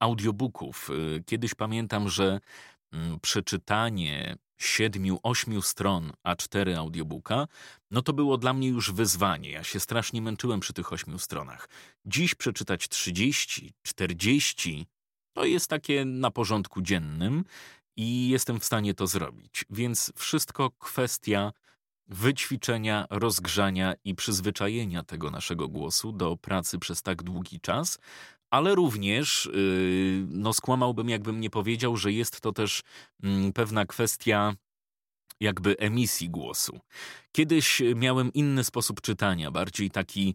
audiobooków. 0.00 0.90
Y, 0.90 1.22
kiedyś 1.26 1.54
pamiętam, 1.54 2.08
że 2.08 2.40
mm, 2.92 3.20
przeczytanie 3.20 4.36
siedmiu, 4.58 5.18
ośmiu 5.22 5.62
stron 5.62 6.12
A4 6.26 6.76
audiobooka, 6.76 7.46
no 7.90 8.02
to 8.02 8.12
było 8.12 8.38
dla 8.38 8.52
mnie 8.52 8.68
już 8.68 8.92
wyzwanie. 8.92 9.50
Ja 9.50 9.64
się 9.64 9.80
strasznie 9.80 10.22
męczyłem 10.22 10.60
przy 10.60 10.72
tych 10.72 10.92
ośmiu 10.92 11.18
stronach. 11.18 11.68
Dziś 12.06 12.34
przeczytać 12.34 12.88
30, 12.88 13.72
40 13.82 14.86
to 15.32 15.44
jest 15.44 15.70
takie 15.70 16.04
na 16.04 16.30
porządku 16.30 16.82
dziennym 16.82 17.44
i 17.96 18.28
jestem 18.28 18.60
w 18.60 18.64
stanie 18.64 18.94
to 18.94 19.06
zrobić. 19.06 19.64
Więc 19.70 20.12
wszystko 20.16 20.70
kwestia 20.70 21.52
wyćwiczenia, 22.06 23.06
rozgrzania 23.10 23.94
i 24.04 24.14
przyzwyczajenia 24.14 25.02
tego 25.02 25.30
naszego 25.30 25.68
głosu 25.68 26.12
do 26.12 26.36
pracy 26.36 26.78
przez 26.78 27.02
tak 27.02 27.22
długi 27.22 27.60
czas, 27.60 27.98
ale 28.54 28.74
również 28.74 29.50
yy, 29.54 30.26
no 30.28 30.52
skłamałbym, 30.52 31.08
jakbym 31.08 31.40
nie 31.40 31.50
powiedział, 31.50 31.96
że 31.96 32.12
jest 32.12 32.40
to 32.40 32.52
też 32.52 32.82
yy, 33.22 33.52
pewna 33.52 33.86
kwestia 33.86 34.54
jakby 35.40 35.76
emisji 35.78 36.30
głosu. 36.30 36.80
Kiedyś 37.32 37.82
miałem 37.96 38.32
inny 38.32 38.64
sposób 38.64 39.00
czytania, 39.00 39.50
bardziej 39.50 39.90
taki 39.90 40.34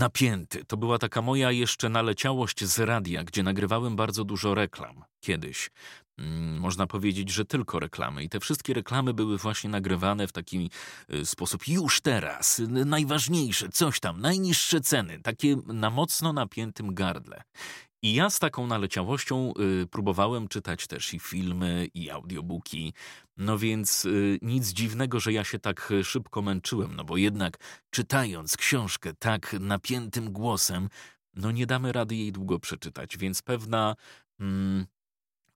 napięty. 0.00 0.64
To 0.64 0.76
była 0.76 0.98
taka 0.98 1.22
moja 1.22 1.50
jeszcze 1.50 1.88
naleciałość 1.88 2.64
z 2.64 2.78
radia, 2.78 3.24
gdzie 3.24 3.42
nagrywałem 3.42 3.96
bardzo 3.96 4.24
dużo 4.24 4.54
reklam. 4.54 5.04
Kiedyś. 5.20 5.70
Mm, 6.18 6.58
można 6.58 6.86
powiedzieć, 6.86 7.30
że 7.30 7.44
tylko 7.44 7.80
reklamy. 7.80 8.24
I 8.24 8.28
te 8.28 8.40
wszystkie 8.40 8.74
reklamy 8.74 9.14
były 9.14 9.38
właśnie 9.38 9.70
nagrywane 9.70 10.26
w 10.26 10.32
taki 10.32 10.70
y, 11.14 11.26
sposób 11.26 11.68
już 11.68 12.00
teraz, 12.00 12.62
najważniejsze, 12.68 13.68
coś 13.68 14.00
tam, 14.00 14.20
najniższe 14.20 14.80
ceny, 14.80 15.20
takie 15.20 15.56
na 15.66 15.90
mocno 15.90 16.32
napiętym 16.32 16.94
gardle. 16.94 17.42
I 18.02 18.14
ja 18.14 18.30
z 18.30 18.38
taką 18.38 18.66
naleciałością 18.66 19.52
y, 19.82 19.86
próbowałem 19.86 20.48
czytać 20.48 20.86
też 20.86 21.14
i 21.14 21.20
filmy, 21.20 21.88
i 21.94 22.10
audiobooki. 22.10 22.94
No 23.36 23.58
więc 23.58 24.04
y, 24.04 24.38
nic 24.42 24.68
dziwnego, 24.68 25.20
że 25.20 25.32
ja 25.32 25.44
się 25.44 25.58
tak 25.58 25.92
szybko 26.02 26.42
męczyłem, 26.42 26.96
no 26.96 27.04
bo 27.04 27.16
jednak 27.16 27.58
czytając 27.90 28.56
książkę 28.56 29.14
tak 29.18 29.56
napiętym 29.60 30.32
głosem, 30.32 30.88
no 31.34 31.50
nie 31.50 31.66
damy 31.66 31.92
rady 31.92 32.16
jej 32.16 32.32
długo 32.32 32.58
przeczytać, 32.58 33.18
więc 33.18 33.42
pewna 33.42 33.96
mm, 34.40 34.86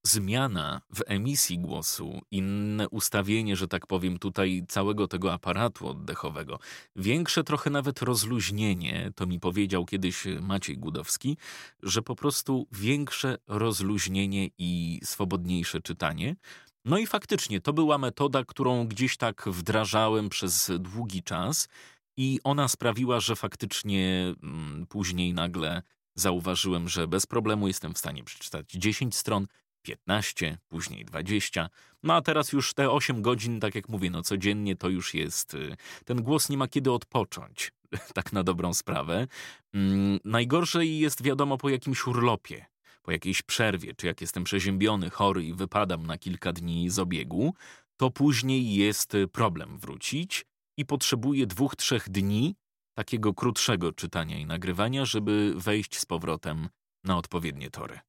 zmiana 0.07 0.81
w 0.95 1.03
emisji 1.07 1.59
głosu, 1.59 2.21
inne 2.31 2.89
ustawienie, 2.89 3.57
że 3.57 3.69
tak 3.69 3.87
powiem, 3.87 4.19
tutaj 4.19 4.65
całego 4.69 5.09
tego 5.09 5.33
aparatu 5.33 5.89
oddechowego, 5.89 6.59
większe 6.97 7.45
trochę 7.45 7.71
nawet 7.71 8.03
rozluźnienie, 8.03 9.13
to 9.15 9.27
mi 9.27 9.41
powiedział 9.41 9.85
kiedyś 9.85 10.25
Maciej 10.41 10.79
Gudowski, 10.79 11.37
że 11.83 12.03
po 12.03 12.17
prostu 12.17 12.67
większe 12.73 13.39
rozluźnienie 13.47 14.49
i 14.59 15.01
swobodniejsze 15.05 15.81
czytanie. 15.81 16.37
No 16.85 16.99
i 16.99 17.07
faktycznie 17.07 17.61
to 17.61 17.73
była 17.73 17.99
metoda, 17.99 18.45
którą 18.45 18.89
gdzieś 18.89 19.17
tak 19.17 19.45
wdrażałem 19.47 20.29
przez 20.29 20.73
długi 20.79 21.23
czas 21.23 21.69
i 22.17 22.41
ona 22.45 22.69
sprawiła, 22.69 23.21
że 23.21 23.37
faktycznie 23.37 24.35
mm, 24.43 24.87
później 24.87 25.35
nagle 25.35 25.83
zauważyłem, 26.15 26.89
że 26.89 27.09
bez 27.09 27.27
problemu 27.27 27.69
jestem 27.69 27.95
w 27.95 27.99
stanie 27.99 28.25
przeczytać 28.25 28.71
10 28.71 29.17
stron, 29.17 29.47
15, 29.87 30.59
później 30.69 31.05
20. 31.05 31.69
No 32.03 32.15
a 32.15 32.23
teraz 32.23 32.53
już 32.53 32.75
te 32.75 32.91
8 32.91 33.23
godzin, 33.23 33.61
tak 33.61 33.75
jak 33.75 33.89
mówię, 33.89 34.11
no 34.11 34.23
codziennie 34.23 34.77
to 34.77 34.89
już 34.89 35.15
jest. 35.15 35.55
Y, 35.55 35.77
ten 36.05 36.23
głos 36.23 36.49
nie 36.49 36.57
ma 36.57 36.69
kiedy 36.69 36.93
odpocząć, 36.93 37.73
tak 38.15 38.33
na 38.33 38.43
dobrą 38.43 38.75
sprawę. 38.75 39.27
Mm, 39.75 40.19
najgorzej 40.25 40.99
jest 40.99 41.23
wiadomo 41.23 41.59
po 41.59 41.69
jakimś 41.69 42.07
urlopie, 42.07 42.67
po 43.03 43.13
jakiejś 43.13 43.43
przerwie, 43.43 43.95
czy 43.95 44.07
jak 44.07 44.21
jestem 44.21 44.45
przeziębiony, 44.45 45.11
chory 45.11 45.45
i 45.45 45.55
wypadam 45.55 46.07
na 46.07 46.19
kilka 46.19 46.53
dni 46.53 46.91
z 46.91 46.99
obiegu, 46.99 47.55
to 47.97 48.11
później 48.11 48.75
jest 48.75 49.13
problem 49.33 49.79
wrócić 49.79 50.47
i 50.77 50.87
potrzebuję 50.87 51.47
dwóch, 51.47 51.77
trzech 51.77 52.09
dni 52.09 52.55
takiego 52.95 53.35
krótszego 53.35 53.93
czytania 53.93 54.39
i 54.39 54.47
nagrywania, 54.47 55.05
żeby 55.05 55.55
wejść 55.57 55.99
z 55.99 56.07
powrotem 56.07 56.69
na 57.05 57.17
odpowiednie 57.17 57.71
tory. 57.71 58.01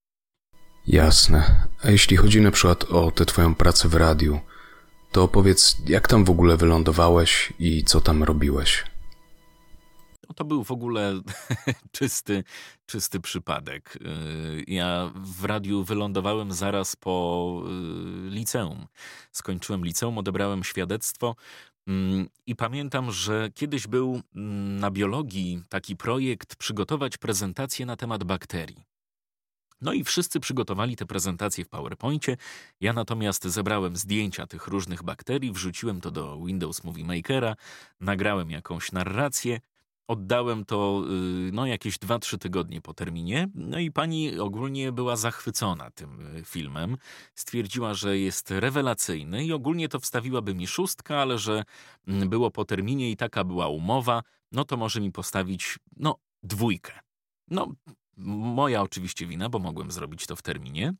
Jasne. 0.88 1.68
A 1.84 1.92
jeśli 1.92 2.18
chodzi 2.18 2.42
na 2.42 2.52
przykład 2.52 2.84
o 2.84 3.12
tę 3.12 3.26
twoją 3.26 3.56
pracę 3.56 3.90
w 3.90 3.94
radiu, 3.94 4.40
to 5.12 5.24
opowiedz, 5.24 5.78
jak 5.88 6.08
tam 6.08 6.26
w 6.26 6.30
ogóle 6.30 6.58
wylądowałeś 6.58 7.54
i 7.60 7.84
co 7.84 8.02
tam 8.02 8.24
robiłeś? 8.24 8.84
No 10.30 10.36
to 10.36 10.46
był 10.46 10.64
w 10.64 10.72
ogóle 10.72 11.22
czysty, 11.92 12.44
czysty 12.86 13.20
przypadek. 13.20 13.96
Y, 13.96 14.64
ja 14.68 15.12
w 15.16 15.46
radiu 15.46 15.84
wylądowałem 15.84 16.52
zaraz 16.52 16.96
po 16.96 17.64
y, 18.28 18.30
liceum. 18.30 18.88
Skończyłem 19.32 19.86
liceum, 19.86 20.18
odebrałem 20.18 20.64
świadectwo 20.64 21.36
mm, 21.88 22.28
i 22.46 22.56
pamiętam, 22.56 23.12
że 23.12 23.50
kiedyś 23.56 23.88
był 23.88 24.22
mm, 24.36 24.80
na 24.80 24.92
biologii 24.92 25.64
taki 25.70 25.96
projekt 25.96 26.56
przygotować 26.56 27.18
prezentację 27.18 27.86
na 27.86 27.96
temat 27.96 28.24
bakterii. 28.24 28.97
No 29.82 29.94
i 29.94 30.04
wszyscy 30.04 30.40
przygotowali 30.40 30.96
te 30.96 31.06
prezentacje 31.06 31.66
w 31.66 31.70
PowerPoincie. 31.70 32.38
Ja 32.82 32.94
natomiast 32.94 33.44
zebrałem 33.44 33.96
zdjęcia 33.96 34.48
tych 34.48 34.68
różnych 34.68 35.04
bakterii, 35.04 35.52
wrzuciłem 35.52 36.02
to 36.02 36.12
do 36.12 36.42
Windows 36.46 36.84
Movie 36.84 37.06
Makera, 37.06 37.56
nagrałem 38.00 38.52
jakąś 38.52 38.92
narrację, 38.92 39.60
oddałem 40.08 40.66
to 40.66 41.04
y, 41.48 41.52
no, 41.54 41.66
jakieś 41.66 41.98
2-3 41.98 42.38
tygodnie 42.38 42.82
po 42.82 42.94
terminie. 42.94 43.50
No 43.56 43.80
i 43.80 43.92
pani 43.92 44.40
ogólnie 44.40 44.92
była 44.92 45.16
zachwycona 45.16 45.92
tym 45.92 46.38
y, 46.38 46.44
filmem. 46.44 46.98
Stwierdziła, 47.36 47.94
że 47.94 48.18
jest 48.18 48.52
rewelacyjny 48.52 49.46
i 49.46 49.54
ogólnie 49.54 49.90
to 49.90 50.00
wstawiłaby 50.00 50.56
mi 50.56 50.68
szóstka, 50.68 51.18
ale 51.18 51.38
że 51.38 51.64
mm, 52.08 52.30
było 52.30 52.52
po 52.52 52.66
terminie 52.66 53.12
i 53.12 53.18
taka 53.18 53.44
była 53.44 53.68
umowa, 53.68 54.24
no 54.52 54.66
to 54.66 54.78
może 54.78 55.02
mi 55.02 55.12
postawić, 55.12 55.80
no, 55.98 56.16
dwójkę. 56.44 57.00
No, 57.48 57.74
Moja 58.18 58.82
oczywiście 58.82 59.26
wina, 59.26 59.50
bo 59.50 59.60
mogłem 59.60 59.92
zrobić 59.92 60.28
to 60.28 60.36
w 60.36 60.42
terminie, 60.42 60.94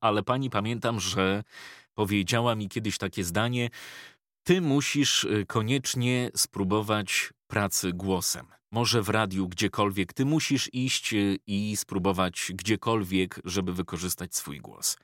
ale 0.00 0.22
pani 0.22 0.50
pamiętam, 0.50 1.00
że 1.00 1.44
powiedziała 1.94 2.54
mi 2.54 2.68
kiedyś 2.68 2.98
takie 2.98 3.24
zdanie: 3.24 3.70
Ty 4.42 4.60
musisz 4.60 5.24
y, 5.24 5.46
koniecznie 5.46 6.30
spróbować 6.36 7.32
pracy 7.46 7.92
głosem. 7.92 8.46
Może 8.74 9.02
w 9.02 9.08
radiu, 9.08 9.48
gdziekolwiek, 9.48 10.12
ty 10.12 10.24
musisz 10.24 10.74
iść 10.74 11.14
y, 11.14 11.38
i 11.46 11.76
spróbować 11.76 12.52
gdziekolwiek, 12.54 13.40
żeby 13.44 13.72
wykorzystać 13.72 14.34
swój 14.34 14.60
głos. 14.60 14.96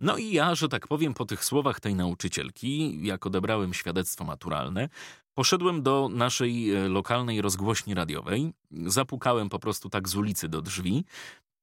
No 0.00 0.16
i 0.16 0.32
ja, 0.32 0.54
że 0.54 0.68
tak 0.68 0.88
powiem, 0.88 1.14
po 1.14 1.24
tych 1.24 1.44
słowach 1.44 1.80
tej 1.80 1.94
nauczycielki, 1.94 2.98
jak 3.06 3.26
odebrałem 3.26 3.74
świadectwo 3.74 4.24
maturalne, 4.24 4.88
Poszedłem 5.34 5.82
do 5.82 6.08
naszej 6.12 6.74
e, 6.74 6.88
lokalnej 6.88 7.40
rozgłośni 7.40 7.94
radiowej, 7.94 8.52
zapukałem 8.70 9.48
po 9.48 9.58
prostu 9.58 9.88
tak 9.88 10.08
z 10.08 10.16
ulicy 10.16 10.48
do 10.48 10.62
drzwi 10.62 11.04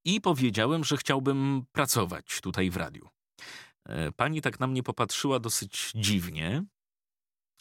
i 0.05 0.21
powiedziałem, 0.21 0.83
że 0.83 0.97
chciałbym 0.97 1.65
pracować 1.71 2.41
tutaj 2.41 2.69
w 2.69 2.77
radiu. 2.77 3.09
E, 3.85 4.11
pani 4.11 4.41
tak 4.41 4.59
na 4.59 4.67
mnie 4.67 4.83
popatrzyła 4.83 5.39
dosyć 5.39 5.91
dziwnie, 5.95 6.63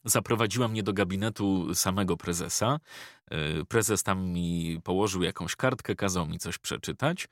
zaprowadziła 0.05 0.69
mnie 0.69 0.83
do 0.83 0.93
gabinetu 0.93 1.75
samego 1.75 2.17
prezesa. 2.17 2.81
Y, 3.61 3.65
prezes 3.65 4.03
tam 4.03 4.25
mi 4.25 4.81
położył 4.85 5.23
jakąś 5.23 5.57
kartkę, 5.57 5.95
kazał 5.95 6.27
mi 6.27 6.39
coś 6.39 6.59
przeczytać. 6.59 7.29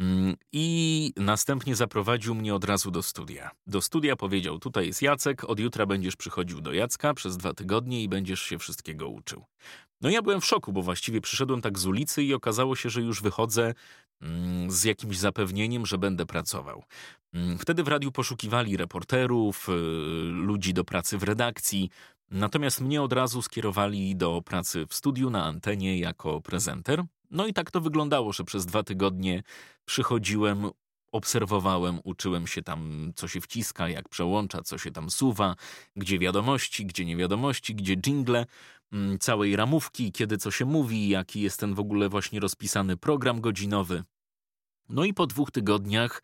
Mm, 0.00 0.36
I 0.52 1.12
następnie 1.16 1.76
zaprowadził 1.76 2.34
mnie 2.34 2.54
od 2.54 2.64
razu 2.64 2.90
do 2.90 3.02
studia. 3.02 3.50
Do 3.66 3.80
studia 3.80 4.16
powiedział: 4.16 4.58
Tutaj 4.58 4.86
jest 4.86 5.02
Jacek, 5.02 5.44
od 5.44 5.60
jutra 5.60 5.86
będziesz 5.86 6.16
przychodził 6.16 6.60
do 6.60 6.72
Jacka 6.72 7.14
przez 7.14 7.36
dwa 7.36 7.54
tygodnie 7.54 8.02
i 8.02 8.08
będziesz 8.08 8.42
się 8.42 8.58
wszystkiego 8.58 9.08
uczył. 9.08 9.44
No 10.00 10.10
ja 10.10 10.22
byłem 10.22 10.40
w 10.40 10.46
szoku, 10.46 10.72
bo 10.72 10.82
właściwie 10.82 11.20
przyszedłem 11.20 11.60
tak 11.60 11.78
z 11.78 11.86
ulicy 11.86 12.22
i 12.22 12.34
okazało 12.34 12.76
się, 12.76 12.90
że 12.90 13.00
już 13.00 13.22
wychodzę 13.22 13.74
z 14.68 14.84
jakimś 14.84 15.18
zapewnieniem, 15.18 15.86
że 15.86 15.98
będę 15.98 16.26
pracował. 16.26 16.84
Mm, 17.34 17.58
wtedy 17.58 17.82
w 17.82 17.88
radiu 17.88 18.12
poszukiwali 18.12 18.76
reporterów, 18.76 19.68
y, 19.68 19.72
ludzi 20.32 20.74
do 20.74 20.84
pracy 20.84 21.18
w 21.18 21.22
redakcji, 21.22 21.90
natomiast 22.30 22.80
mnie 22.80 23.02
od 23.02 23.12
razu 23.12 23.42
skierowali 23.42 24.16
do 24.16 24.42
pracy 24.42 24.86
w 24.88 24.94
studiu 24.94 25.30
na 25.30 25.44
antenie 25.44 25.98
jako 25.98 26.40
prezenter. 26.40 27.04
No 27.30 27.46
i 27.46 27.52
tak 27.52 27.70
to 27.70 27.80
wyglądało, 27.80 28.32
że 28.32 28.44
przez 28.44 28.66
dwa 28.66 28.82
tygodnie 28.82 29.42
przychodziłem, 29.84 30.70
obserwowałem, 31.12 32.00
uczyłem 32.04 32.46
się 32.46 32.62
tam, 32.62 33.12
co 33.16 33.28
się 33.28 33.40
wciska, 33.40 33.88
jak 33.88 34.08
przełącza, 34.08 34.62
co 34.62 34.78
się 34.78 34.90
tam 34.90 35.10
suwa, 35.10 35.56
gdzie 35.96 36.18
wiadomości, 36.18 36.86
gdzie 36.86 37.04
nie 37.04 37.16
wiadomości, 37.16 37.74
gdzie 37.74 37.96
jingle, 37.96 38.38
mm, 38.38 38.46
całej 39.20 39.56
ramówki, 39.56 40.12
kiedy 40.12 40.38
co 40.38 40.50
się 40.50 40.64
mówi, 40.64 41.08
jaki 41.08 41.40
jest 41.40 41.60
ten 41.60 41.74
w 41.74 41.80
ogóle 41.80 42.08
właśnie 42.08 42.40
rozpisany 42.40 42.96
program 42.96 43.40
godzinowy. 43.40 44.04
No 44.88 45.04
i 45.04 45.14
po 45.14 45.26
dwóch 45.26 45.50
tygodniach 45.50 46.22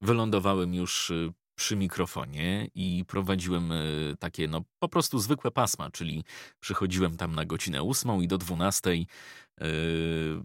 wylądowałem 0.00 0.74
już 0.74 1.10
y, 1.10 1.32
przy 1.54 1.76
mikrofonie 1.76 2.68
i 2.74 3.04
prowadziłem 3.08 3.72
y, 3.72 4.14
takie, 4.18 4.48
no 4.48 4.62
po 4.78 4.88
prostu 4.88 5.18
zwykłe 5.18 5.50
pasma, 5.50 5.90
czyli 5.90 6.24
przychodziłem 6.60 7.16
tam 7.16 7.34
na 7.34 7.44
godzinę 7.44 7.82
ósmą 7.82 8.20
i 8.20 8.28
do 8.28 8.38
dwunastej 8.38 9.06
Yy, 9.60 10.42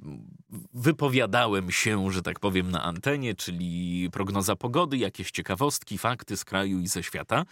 wypowiadałem 0.73 1.71
się, 1.71 2.11
że 2.11 2.21
tak 2.21 2.39
powiem, 2.39 2.71
na 2.71 2.83
antenie, 2.83 3.35
czyli 3.35 4.09
prognoza 4.11 4.55
pogody, 4.55 4.97
jakieś 4.97 5.31
ciekawostki, 5.31 5.97
fakty 5.97 6.37
z 6.37 6.45
kraju 6.45 6.79
i 6.79 6.87
ze 6.87 7.03
świata. 7.03 7.45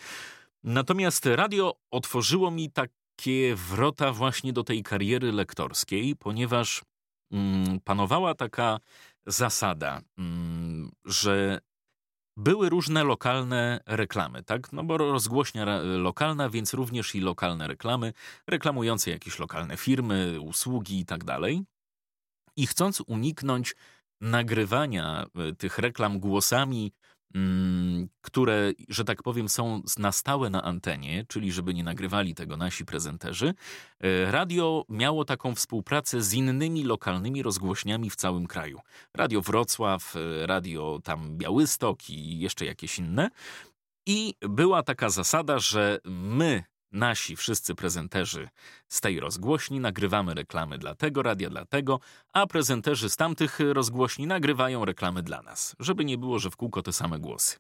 Natomiast 0.63 1.25
radio 1.25 1.73
otworzyło 1.91 2.51
mi 2.51 2.71
takie 3.15 3.55
wrota 3.55 4.11
właśnie 4.11 4.53
do 4.53 4.63
tej 4.63 4.83
kariery 4.83 5.31
lektorskiej, 5.31 6.15
ponieważ 6.15 6.81
mm, 7.31 7.79
panowała 7.79 8.35
taka 8.35 8.79
zasada, 9.27 10.01
mm, 10.17 10.91
że 11.05 11.59
były 12.37 12.69
różne 12.69 13.03
lokalne 13.03 13.79
reklamy, 13.85 14.43
tak? 14.43 14.73
No 14.73 14.83
bo 14.83 14.97
rozgłośnia 14.97 15.65
lokalna, 15.81 16.49
więc 16.49 16.73
również 16.73 17.15
i 17.15 17.19
lokalne 17.19 17.67
reklamy, 17.67 18.13
reklamujące 18.47 19.11
jakieś 19.11 19.39
lokalne 19.39 19.77
firmy, 19.77 20.39
usługi 20.41 20.99
i 20.99 21.05
tak 21.05 21.23
dalej. 21.23 21.63
I 22.55 22.67
chcąc 22.67 23.01
uniknąć 23.07 23.75
nagrywania 24.21 25.25
e, 25.35 25.55
tych 25.55 25.77
reklam 25.77 26.19
głosami 26.19 26.91
które, 28.21 28.71
że 28.89 29.03
tak 29.03 29.23
powiem, 29.23 29.49
są 29.49 29.81
na 29.97 30.11
stałe 30.11 30.49
na 30.49 30.63
antenie, 30.63 31.25
czyli 31.27 31.51
żeby 31.51 31.73
nie 31.73 31.83
nagrywali 31.83 32.35
tego 32.35 32.57
nasi 32.57 32.85
prezenterzy, 32.85 33.53
e, 33.99 34.31
radio 34.31 34.85
miało 34.89 35.25
taką 35.25 35.55
współpracę 35.55 36.21
z 36.21 36.33
innymi 36.33 36.83
lokalnymi 36.83 37.43
rozgłośniami 37.43 38.09
w 38.09 38.15
całym 38.15 38.47
kraju. 38.47 38.79
Radio 39.13 39.41
Wrocław, 39.41 40.15
e, 40.15 40.47
radio 40.47 40.99
tam 41.03 41.37
Białystok 41.37 42.09
i 42.09 42.39
jeszcze 42.39 42.65
jakieś 42.65 42.99
inne. 42.99 43.29
I 44.05 44.33
była 44.41 44.83
taka 44.83 45.09
zasada, 45.09 45.59
że 45.59 45.99
my 46.05 46.63
Nasi 46.93 47.35
wszyscy 47.35 47.75
prezenterzy 47.75 48.49
z 48.87 49.01
tej 49.01 49.19
rozgłośni 49.19 49.79
nagrywamy 49.79 50.33
reklamy 50.33 50.77
dla 50.77 50.95
tego 50.95 51.23
radia, 51.23 51.49
dla 51.49 51.65
tego, 51.65 51.99
a 52.33 52.47
prezenterzy 52.47 53.09
z 53.09 53.15
tamtych 53.15 53.59
rozgłośni 53.59 54.27
nagrywają 54.27 54.85
reklamy 54.85 55.23
dla 55.23 55.41
nas, 55.41 55.75
żeby 55.79 56.05
nie 56.05 56.17
było, 56.17 56.39
że 56.39 56.49
w 56.49 56.55
kółko 56.55 56.81
te 56.81 56.93
same 56.93 57.19
głosy. 57.19 57.57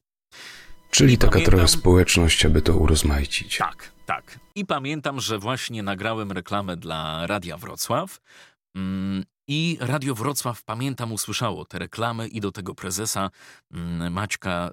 Czyli 0.91 1.17
taka 1.17 1.31
pamiętam... 1.31 1.51
trochę 1.51 1.67
społeczność, 1.67 2.45
aby 2.45 2.61
to 2.61 2.73
urozmaicić. 2.73 3.57
Tak, 3.57 3.91
tak. 4.05 4.39
I 4.55 4.65
pamiętam, 4.65 5.19
że 5.19 5.39
właśnie 5.39 5.83
nagrałem 5.83 6.31
reklamę 6.31 6.77
dla 6.77 7.27
Radia 7.27 7.57
Wrocław. 7.57 8.19
Mm, 8.75 9.23
i 9.47 9.77
Radio 9.79 10.15
Wrocław, 10.15 10.63
pamiętam, 10.63 11.11
usłyszało 11.11 11.65
te 11.65 11.79
reklamy 11.79 12.27
i 12.27 12.41
do 12.41 12.51
tego 12.51 12.75
prezesa 12.75 13.29
mm, 13.71 14.13
Maćka 14.13 14.71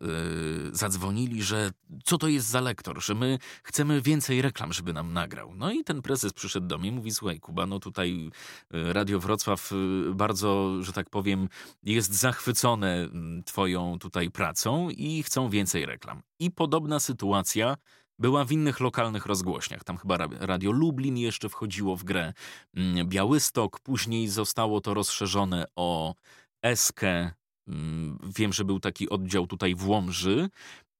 y, 0.72 0.76
zadzwonili, 0.76 1.42
że 1.42 1.70
co 2.04 2.18
to 2.18 2.28
jest 2.28 2.46
za 2.46 2.60
lektor, 2.60 3.02
że 3.02 3.14
my 3.14 3.38
chcemy 3.62 4.02
więcej 4.02 4.42
reklam, 4.42 4.72
żeby 4.72 4.92
nam 4.92 5.12
nagrał. 5.12 5.54
No 5.54 5.72
i 5.72 5.84
ten 5.84 6.02
prezes 6.02 6.32
przyszedł 6.32 6.66
do 6.66 6.78
mnie 6.78 6.88
i 6.88 6.92
mówi, 6.92 7.10
słuchaj 7.10 7.40
Kuba, 7.40 7.66
no 7.66 7.80
tutaj 7.80 8.30
y, 8.74 8.92
Radio 8.92 9.20
Wrocław 9.20 9.72
y, 9.72 10.14
bardzo, 10.14 10.82
że 10.82 10.92
tak 10.92 11.10
powiem, 11.10 11.48
jest 11.82 12.14
zachwycone 12.14 12.94
mm, 12.94 13.42
twoją 13.44 13.98
tutaj 13.98 14.30
pracą 14.30 14.90
i 14.90 15.22
chcą 15.22 15.48
więcej 15.48 15.86
reklam. 15.86 16.22
I 16.38 16.50
podobna 16.50 17.00
sytuacja 17.00 17.76
była 18.20 18.44
w 18.44 18.52
innych 18.52 18.80
lokalnych 18.80 19.26
rozgłośniach. 19.26 19.84
Tam 19.84 19.96
chyba 19.96 20.16
Radio 20.40 20.72
Lublin 20.72 21.16
jeszcze 21.16 21.48
wchodziło 21.48 21.96
w 21.96 22.04
grę. 22.04 22.32
Mm, 22.74 23.08
Białystok, 23.08 23.80
później 23.80 24.28
zostało 24.28 24.80
to 24.80 24.94
rozszerzone 24.94 25.64
o 25.76 26.14
Eskę. 26.62 27.32
Mm, 27.68 28.18
wiem, 28.36 28.52
że 28.52 28.64
był 28.64 28.80
taki 28.80 29.08
oddział 29.08 29.46
tutaj 29.46 29.74
w 29.74 29.88
Łomży. 29.88 30.48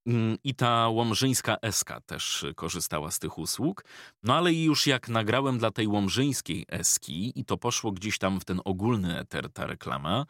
Mm, 0.07 0.39
I 0.45 0.55
ta 0.55 0.89
łomżyńska 0.89 1.57
Eska 1.63 2.01
też 2.01 2.47
korzystała 2.57 3.11
z 3.11 3.19
tych 3.19 3.39
usług. 3.39 3.85
No 4.23 4.35
ale 4.37 4.53
już 4.53 4.87
jak 4.87 5.09
nagrałem 5.09 5.59
dla 5.59 5.71
tej 5.71 5.87
łomżyńskiej 5.87 6.67
Eski 6.69 7.41
i 7.41 7.45
to 7.45 7.57
poszło 7.57 7.93
gdzieś 7.93 8.19
tam 8.19 8.41
w 8.41 8.45
ten 8.45 8.61
ogólny 8.65 9.19
eter, 9.19 9.53
ta 9.53 9.67
reklama, 9.67 10.27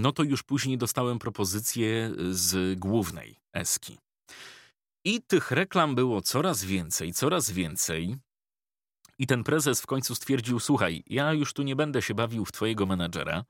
no 0.00 0.12
to 0.12 0.22
już 0.22 0.42
później 0.42 0.78
dostałem 0.78 1.18
propozycję 1.18 2.12
z 2.30 2.78
głównej 2.78 3.36
Eski. 3.52 3.98
I 5.04 5.22
tych 5.22 5.50
reklam 5.50 5.94
było 5.94 6.22
coraz 6.22 6.64
więcej, 6.64 7.12
coraz 7.12 7.50
więcej. 7.50 8.16
I 9.18 9.26
ten 9.26 9.44
prezes 9.44 9.80
w 9.80 9.86
końcu 9.86 10.14
stwierdził: 10.14 10.60
Słuchaj, 10.60 11.02
ja 11.06 11.32
już 11.32 11.52
tu 11.52 11.62
nie 11.62 11.76
będę 11.76 12.02
się 12.02 12.14
bawił 12.14 12.44
w 12.44 12.52
twojego 12.52 12.86
menadżera. 12.86 13.44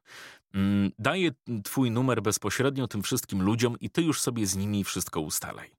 Mm, 0.54 0.90
daję 0.98 1.30
twój 1.64 1.90
numer 1.90 2.22
bezpośrednio 2.22 2.88
tym 2.88 3.02
wszystkim 3.02 3.42
ludziom 3.42 3.78
i 3.80 3.90
ty 3.90 4.02
już 4.02 4.20
sobie 4.20 4.46
z 4.46 4.56
nimi 4.56 4.84
wszystko 4.84 5.20
ustalaj. 5.20 5.70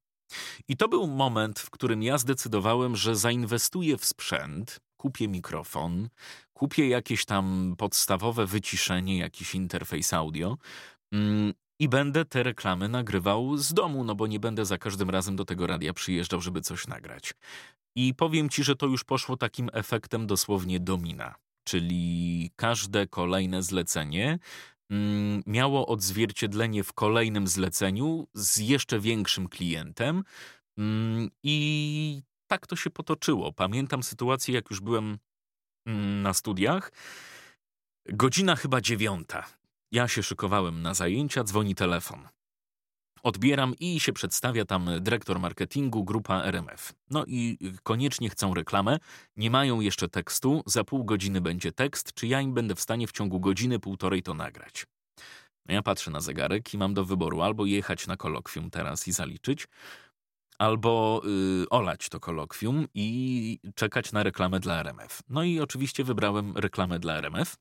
I 0.68 0.78
to 0.78 0.88
był 0.88 1.08
moment, 1.08 1.60
w 1.60 1.70
którym 1.70 2.04
ja 2.04 2.18
zdecydowałem, 2.18 2.96
że 2.96 3.16
zainwestuję 3.16 3.98
w 3.98 4.06
sprzęt, 4.06 4.80
kupię 4.98 5.28
mikrofon, 5.28 6.10
kupię 6.54 6.88
jakieś 6.88 7.26
tam 7.26 7.76
podstawowe 7.78 8.46
wyciszenie, 8.46 9.18
jakiś 9.18 9.56
interfejs 9.56 10.14
audio 10.14 10.58
mm, 11.12 11.54
i 11.80 11.90
będę 11.90 12.26
te 12.26 12.44
reklamy 12.44 12.90
nagrywał 12.90 13.58
z 13.58 13.74
domu, 13.74 14.04
no 14.04 14.16
bo 14.16 14.28
nie 14.28 14.40
będę 14.40 14.66
za 14.66 14.78
każdym 14.78 15.10
razem 15.10 15.36
do 15.36 15.46
tego 15.46 15.68
radia 15.68 15.94
przyjeżdżał, 15.94 16.42
żeby 16.42 16.62
coś 16.62 16.88
nagrać. 16.88 17.34
I 17.96 18.14
powiem 18.14 18.50
ci, 18.50 18.64
że 18.64 18.76
to 18.76 18.86
już 18.86 19.04
poszło 19.04 19.38
takim 19.38 19.70
efektem 19.74 20.28
dosłownie 20.28 20.80
domina. 20.80 21.36
Czyli 21.64 22.52
każde 22.56 23.08
kolejne 23.08 23.64
zlecenie 23.64 24.40
mm, 24.90 25.44
miało 25.46 25.88
odzwierciedlenie 25.88 26.84
w 26.84 26.94
kolejnym 26.94 27.48
zleceniu 27.48 28.28
z 28.34 28.58
jeszcze 28.58 29.00
większym 29.00 29.50
klientem. 29.50 30.24
Mm, 30.78 31.30
I 31.44 32.24
tak 32.48 32.68
to 32.68 32.76
się 32.76 32.90
potoczyło. 32.90 33.54
Pamiętam 33.54 34.04
sytuację, 34.04 34.56
jak 34.56 34.70
już 34.70 34.82
byłem 34.82 35.18
mm, 35.86 36.22
na 36.22 36.34
studiach. 36.34 36.92
Godzina 38.06 38.56
chyba 38.56 38.82
dziewiąta. 38.82 39.46
Ja 39.96 40.08
się 40.08 40.24
szykowałem 40.24 40.82
na 40.82 40.94
zajęcia, 40.94 41.44
dzwoni 41.44 41.76
telefon. 41.76 42.28
Odbieram 43.24 43.74
i 43.80 44.00
się 44.00 44.14
przedstawia 44.14 44.66
tam 44.66 44.90
dyrektor 45.00 45.40
marketingu, 45.40 46.04
grupa 46.04 46.44
RMF. 46.44 46.94
No 47.10 47.26
i 47.28 47.58
koniecznie 47.84 48.30
chcą 48.30 48.54
reklamę, 48.54 48.98
nie 49.38 49.52
mają 49.52 49.80
jeszcze 49.80 50.10
tekstu, 50.10 50.64
za 50.66 50.84
pół 50.84 51.06
godziny 51.06 51.42
będzie 51.42 51.72
tekst, 51.72 52.14
czy 52.14 52.28
ja 52.28 52.42
im 52.42 52.54
będę 52.54 52.76
w 52.76 52.82
stanie 52.82 53.08
w 53.08 53.12
ciągu 53.12 53.40
godziny, 53.40 53.80
półtorej 53.80 54.24
to 54.24 54.34
nagrać. 54.34 54.86
No 55.66 55.74
ja 55.74 55.82
patrzę 55.82 56.12
na 56.12 56.22
zegarek 56.22 56.74
i 56.74 56.78
mam 56.78 56.94
do 56.94 57.06
wyboru 57.06 57.42
albo 57.42 57.66
jechać 57.66 58.08
na 58.08 58.18
kolokwium 58.18 58.70
teraz 58.70 59.08
i 59.08 59.12
zaliczyć, 59.12 59.68
albo 60.60 61.22
yy, 61.24 61.70
olać 61.70 62.10
to 62.10 62.20
kolokwium 62.20 62.88
i 62.94 63.60
czekać 63.76 64.12
na 64.12 64.24
reklamę 64.24 64.60
dla 64.60 64.80
RMF. 64.80 65.22
No 65.30 65.44
i 65.44 65.60
oczywiście 65.60 66.04
wybrałem 66.04 66.58
reklamę 66.58 67.00
dla 67.00 67.14
RMF. 67.14 67.56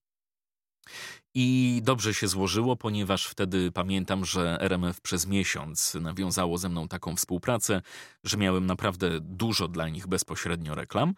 I 1.34 1.80
dobrze 1.84 2.14
się 2.14 2.28
złożyło, 2.28 2.76
ponieważ 2.76 3.26
wtedy 3.26 3.72
pamiętam, 3.72 4.24
że 4.24 4.56
RMF 4.60 5.00
przez 5.00 5.26
miesiąc 5.26 5.94
nawiązało 5.94 6.58
ze 6.58 6.68
mną 6.68 6.88
taką 6.88 7.16
współpracę, 7.16 7.82
że 8.24 8.36
miałem 8.36 8.66
naprawdę 8.66 9.20
dużo 9.20 9.68
dla 9.68 9.88
nich 9.88 10.06
bezpośrednio 10.06 10.74
reklam. 10.74 11.14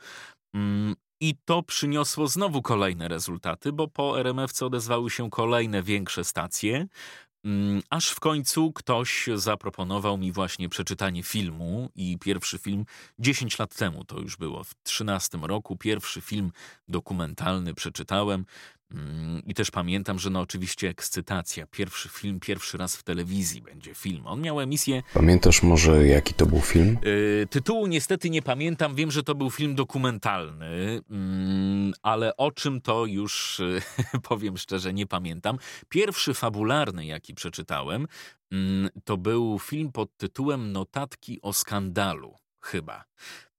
Mm, 0.55 0.95
I 1.21 1.35
to 1.45 1.63
przyniosło 1.63 2.29
znowu 2.29 2.63
kolejne 2.63 3.09
rezultaty, 3.09 3.73
bo 3.73 3.89
po 3.89 4.21
RMF 4.21 4.63
odezwały 4.63 5.11
się 5.11 5.31
kolejne 5.31 5.83
większe 5.83 6.25
stacje. 6.25 6.87
Mm, 7.47 7.83
aż 7.91 8.11
w 8.11 8.21
końcu 8.21 8.73
ktoś 8.73 9.29
zaproponował 9.35 10.19
mi 10.19 10.33
właśnie 10.33 10.69
przeczytanie 10.69 11.23
filmu 11.23 11.91
i 11.95 12.19
pierwszy 12.19 12.59
film 12.59 12.85
10 13.19 13.59
lat 13.59 13.77
temu 13.77 14.05
to 14.05 14.21
już 14.21 14.37
było, 14.37 14.65
w 14.65 14.75
13 14.83 15.39
roku 15.43 15.77
pierwszy 15.77 16.21
film 16.21 16.53
dokumentalny 16.89 17.75
przeczytałem. 17.75 18.45
Mm, 18.91 19.43
I 19.47 19.55
też 19.55 19.71
pamiętam, 19.71 20.19
że 20.19 20.31
no 20.31 20.41
oczywiście 20.41 20.89
ekscytacja. 20.89 21.67
Pierwszy 21.67 22.09
film, 22.09 22.41
pierwszy 22.41 22.79
raz 22.79 22.97
w 22.97 23.03
telewizji 23.03 23.63
będzie 23.63 23.95
film. 23.95 24.27
On 24.27 24.41
miał 24.41 24.61
emisję. 24.61 25.03
Pamiętasz 25.15 25.63
może, 25.63 26.07
jaki 26.07 26.35
to 26.35 26.47
był 26.47 26.61
film? 26.61 26.99
Yy, 27.03 27.47
tytułu 27.51 27.87
niestety 27.87 28.31
nie 28.31 28.43
pamiętam. 28.43 28.95
Wiem, 28.95 29.11
że 29.11 29.23
to 29.23 29.35
był 29.35 29.51
film 29.51 29.75
dokumentalny, 29.75 31.01
yy, 31.11 31.93
ale 32.03 32.37
o 32.37 32.51
czym 32.51 32.81
to 32.81 33.07
już 33.07 33.63
yy, 34.13 34.21
powiem 34.29 34.57
szczerze, 34.57 34.93
nie 34.93 35.07
pamiętam. 35.07 35.59
Pierwszy 35.89 36.35
fabularny, 36.35 37.07
jaki 37.07 37.35
przeczytałem, 37.35 38.07
mm, 38.53 38.89
to 39.05 39.17
był 39.17 39.59
film 39.59 39.93
pod 39.93 40.17
tytułem 40.17 40.73
Notatki 40.73 41.43
o 41.43 41.53
skandalu. 41.53 42.39
Chyba. 42.61 43.05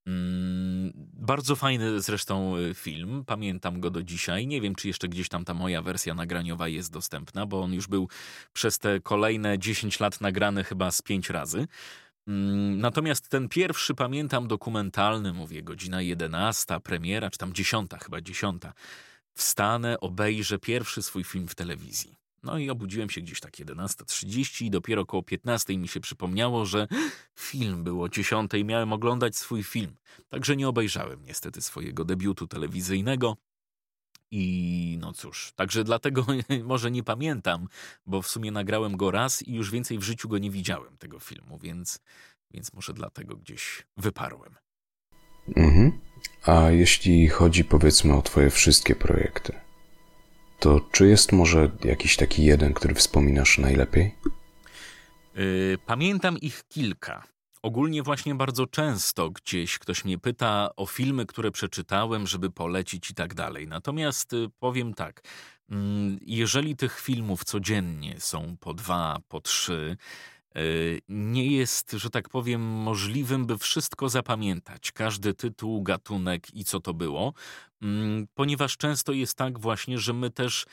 Mm, 0.08 0.91
bardzo 1.13 1.56
fajny 1.56 2.02
zresztą 2.02 2.58
y, 2.58 2.74
film, 2.74 3.24
pamiętam 3.26 3.80
go 3.80 3.89
do 3.89 4.04
dzisiaj. 4.04 4.48
Nie 4.48 4.62
wiem, 4.62 4.76
czy 4.76 4.88
jeszcze 4.88 5.08
gdzieś 5.08 5.30
tam 5.30 5.46
ta 5.46 5.54
moja 5.54 5.82
wersja 5.82 6.13
nagraniowa 6.13 6.67
jest 6.67 6.91
dostępna, 6.93 7.46
bo 7.46 7.62
on 7.62 7.74
już 7.74 7.88
był 7.88 8.10
przez 8.54 8.80
te 8.80 9.00
kolejne 9.00 9.60
10 9.60 10.00
lat 10.00 10.22
nagrany 10.22 10.63
chyba 10.63 10.91
z 10.91 11.02
5 11.02 11.30
razy. 11.30 11.67
Mm, 12.28 12.80
natomiast 12.80 13.30
ten 13.30 13.50
pierwszy, 13.50 13.96
pamiętam, 13.96 14.48
dokumentalny, 14.48 15.34
mówię, 15.34 15.63
godzina 15.63 16.02
11, 16.02 16.80
premiera, 16.80 17.30
czy 17.30 17.38
tam 17.38 17.54
10, 17.54 17.91
chyba 18.04 18.22
10. 18.22 18.63
Wstanę, 19.34 20.00
obejrzę 20.00 20.60
pierwszy 20.60 21.02
swój 21.02 21.24
film 21.24 21.48
w 21.48 21.56
telewizji. 21.56 22.27
No 22.47 22.57
i 22.57 22.69
obudziłem 22.69 23.10
się 23.10 23.21
gdzieś 23.21 23.39
tak 23.39 23.53
11.30 23.53 24.65
i 24.65 24.69
dopiero 24.69 25.01
około 25.01 25.23
15 25.23 25.77
mi 25.77 25.88
się 25.88 25.99
przypomniało, 25.99 26.65
że 26.65 26.88
film 27.36 27.83
było 27.83 28.03
o 28.03 28.10
10 28.10 28.51
miałem 28.65 28.93
oglądać 28.93 29.36
swój 29.36 29.63
film. 29.63 29.95
Także 30.29 30.55
nie 30.55 30.67
obejrzałem 30.67 31.23
niestety 31.23 31.62
swojego 31.62 32.05
debiutu 32.05 32.47
telewizyjnego. 32.47 33.38
I 34.31 34.97
no 35.01 35.13
cóż, 35.13 35.51
także 35.55 35.83
dlatego 35.83 36.25
może 36.63 36.91
nie 36.91 37.03
pamiętam, 37.03 37.67
bo 38.05 38.21
w 38.21 38.27
sumie 38.27 38.51
nagrałem 38.51 38.97
go 38.97 39.12
raz 39.12 39.43
i 39.43 39.53
już 39.53 39.71
więcej 39.71 39.97
w 39.97 40.03
życiu 40.03 40.29
go 40.29 40.38
nie 40.38 40.51
widziałem, 40.51 40.97
tego 40.97 41.19
filmu, 41.19 41.60
więc, 41.60 41.99
więc 42.51 42.73
może 42.73 42.93
dlatego 42.93 43.36
gdzieś 43.36 43.86
wyparłem. 43.97 44.55
Mhm. 45.55 45.99
A 46.43 46.71
jeśli 46.71 47.27
chodzi 47.27 47.63
powiedzmy 47.63 48.13
o 48.13 48.21
Twoje 48.21 48.49
wszystkie 48.49 48.95
projekty? 48.95 49.66
To 50.60 50.82
czy 50.91 51.08
jest 51.08 51.32
może 51.32 51.72
jakiś 51.84 52.15
taki 52.15 52.43
jeden, 52.43 52.74
który 52.74 52.96
wspominasz 52.96 53.58
najlepiej? 53.58 54.15
Yy, 55.36 55.78
pamiętam 55.86 56.38
ich 56.38 56.63
kilka. 56.67 57.24
Ogólnie 57.62 58.04
właśnie 58.04 58.36
bardzo 58.36 58.67
często 58.67 59.30
gdzieś 59.30 59.80
ktoś 59.80 60.06
mnie 60.06 60.17
pyta 60.17 60.70
o 60.76 60.86
filmy, 60.86 61.26
które 61.26 61.52
przeczytałem, 61.52 62.28
żeby 62.28 62.50
polecić 62.50 63.10
i 63.10 63.13
tak 63.13 63.34
dalej. 63.34 63.67
Natomiast 63.67 64.34
y, 64.34 64.48
powiem 64.60 64.93
tak, 64.93 65.22
mm, 65.70 66.20
jeżeli 66.22 66.76
tych 66.76 67.00
filmów 67.00 67.43
codziennie 67.43 68.15
są 68.20 68.58
po 68.60 68.74
dwa, 68.74 69.17
po 69.28 69.41
trzy, 69.41 69.98
y, 70.02 70.37
nie 71.10 71.48
jest, 71.48 71.91
że 71.91 72.10
tak 72.10 72.30
powiem, 72.30 72.62
możliwym, 72.62 73.46
by 73.46 73.58
wszystko 73.58 74.10
zapamiętać. 74.10 74.91
Każdy 74.91 75.34
tytuł, 75.34 75.84
gatunek 75.84 76.54
i 76.54 76.65
co 76.65 76.80
to 76.80 76.93
było, 76.93 77.34
Mm, 77.82 78.28
ponieważ 78.34 78.78
często 78.78 79.13
jest 79.13 79.38
tak 79.38 79.60
właśnie, 79.60 79.98
że 79.98 80.13
my 80.13 80.30
też 80.30 80.65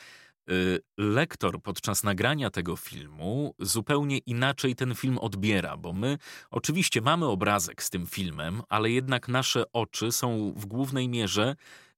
y, 0.51 0.79
lektor 0.97 1.61
podczas 1.61 2.03
nagrania 2.03 2.49
tego 2.49 2.75
filmu 2.75 3.55
zupełnie 3.59 4.17
inaczej 4.17 4.75
ten 4.75 4.95
film 4.95 5.17
odbiera, 5.17 5.77
bo 5.77 5.93
my 5.93 6.17
oczywiście 6.51 7.01
mamy 7.01 7.25
obrazek 7.25 7.83
z 7.83 7.89
tym 7.89 8.07
filmem, 8.07 8.61
ale 8.69 8.91
jednak 8.91 9.27
nasze 9.27 9.63
oczy 9.73 10.11
są 10.11 10.53
w 10.57 10.65
głównej 10.65 11.09
mierze 11.09 11.55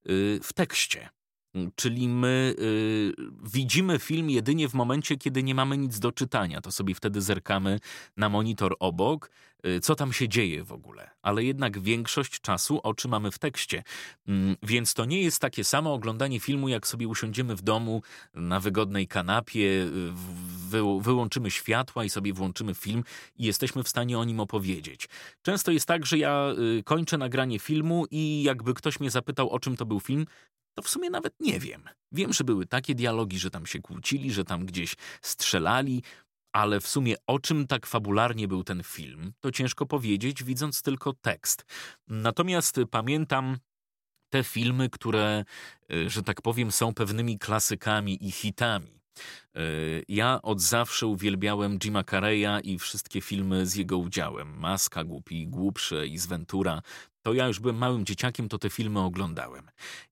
y, 0.10 0.40
w 0.44 0.54
tekście. 0.54 1.10
Czyli 1.76 2.08
my 2.08 2.56
y, 2.60 3.14
widzimy 3.44 4.00
film 4.00 4.30
jedynie 4.30 4.70
w 4.70 4.74
momencie, 4.74 5.18
kiedy 5.18 5.44
nie 5.44 5.56
mamy 5.56 5.78
nic 5.78 6.00
do 6.00 6.12
czytania. 6.12 6.62
To 6.62 6.72
sobie 6.72 6.96
wtedy 6.96 7.22
zerkamy 7.22 7.80
na 8.18 8.30
monitor 8.30 8.76
obok, 8.80 9.30
y, 9.66 9.80
co 9.80 9.96
tam 9.96 10.14
się 10.14 10.30
dzieje 10.30 10.64
w 10.64 10.72
ogóle. 10.72 11.10
Ale 11.22 11.44
jednak 11.44 11.80
większość 11.80 12.42
czasu 12.42 12.80
oczy 12.84 13.08
mamy 13.08 13.32
w 13.32 13.40
tekście. 13.40 13.84
Mm, 14.28 14.56
więc 14.64 14.94
to 14.94 15.06
nie 15.06 15.22
jest 15.22 15.40
takie 15.40 15.64
samo 15.64 15.94
oglądanie 15.94 16.40
filmu, 16.40 16.70
jak 16.70 16.88
sobie 16.88 17.08
usiądziemy 17.08 17.56
w 17.56 17.62
domu 17.62 18.02
na 18.34 18.60
wygodnej 18.60 19.08
kanapie, 19.08 19.84
y, 19.84 20.12
wy, 20.70 20.82
wyłączymy 21.02 21.52
światła 21.52 22.04
i 22.04 22.10
sobie 22.10 22.34
włączymy 22.34 22.74
film 22.74 23.04
i 23.36 23.46
jesteśmy 23.46 23.84
w 23.84 23.90
stanie 23.90 24.20
o 24.20 24.24
nim 24.24 24.40
opowiedzieć. 24.40 25.10
Często 25.42 25.72
jest 25.72 25.86
tak, 25.86 26.06
że 26.06 26.18
ja 26.18 26.54
y, 26.80 26.84
kończę 26.84 27.18
nagranie 27.18 27.60
filmu 27.60 28.06
i 28.12 28.44
jakby 28.44 28.74
ktoś 28.74 29.00
mnie 29.00 29.12
zapytał, 29.12 29.50
o 29.50 29.60
czym 29.60 29.78
to 29.78 29.86
był 29.86 30.00
film, 30.00 30.26
to 30.78 30.82
w 30.82 30.90
sumie 30.90 31.10
nawet 31.10 31.34
nie 31.40 31.60
wiem. 31.60 31.90
Wiem, 32.12 32.34
że 32.34 32.44
były 32.44 32.66
takie 32.66 32.96
dialogi, 32.96 33.40
że 33.40 33.50
tam 33.50 33.66
się 33.66 33.80
kłócili, 33.80 34.32
że 34.32 34.44
tam 34.44 34.66
gdzieś 34.66 34.96
strzelali, 35.22 36.04
ale 36.54 36.80
w 36.80 36.88
sumie 36.88 37.16
o 37.28 37.40
czym 37.40 37.68
tak 37.68 37.86
fabularnie 37.86 38.48
był 38.48 38.64
ten 38.64 38.84
film, 38.84 39.34
to 39.40 39.52
ciężko 39.52 39.86
powiedzieć, 39.86 40.44
widząc 40.44 40.82
tylko 40.82 41.14
tekst. 41.14 41.66
Natomiast 42.08 42.80
pamiętam 42.92 43.58
te 44.30 44.44
filmy, 44.44 44.90
które, 44.90 45.44
y, 45.94 46.10
że 46.10 46.24
tak 46.24 46.42
powiem, 46.42 46.72
są 46.72 46.94
pewnymi 46.94 47.40
klasykami 47.40 48.28
i 48.28 48.32
hitami. 48.32 48.97
Y, 49.58 50.04
ja 50.08 50.40
od 50.42 50.62
zawsze 50.62 51.08
uwielbiałem 51.08 51.80
Jima 51.80 52.04
Carreya 52.04 52.62
i 52.64 52.80
wszystkie 52.80 53.22
filmy 53.22 53.66
z 53.66 53.76
jego 53.76 53.98
udziałem. 53.98 54.60
Maska, 54.60 55.04
Głupi 55.04 55.42
i 55.42 55.48
Głupsze 55.48 56.08
i 56.08 56.18
Zventura 56.18 56.82
to 57.28 57.34
ja 57.34 57.48
już 57.48 57.60
byłem 57.60 57.78
małym 57.78 58.06
dzieciakiem, 58.06 58.50
to 58.50 58.58
te 58.58 58.70
filmy 58.70 59.00
oglądałem. 59.00 59.70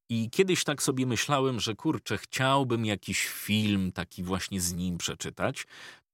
I 0.10 0.30
kiedyś 0.30 0.64
tak 0.64 0.84
sobie 0.84 1.06
myślałem, 1.06 1.60
że 1.60 1.76
kurczę, 1.76 2.18
chciałbym 2.18 2.86
jakiś 2.86 3.28
film 3.28 3.92
taki 3.92 4.24
właśnie 4.24 4.62
z 4.62 4.74
nim 4.74 4.98
przeczytać. 4.98 5.68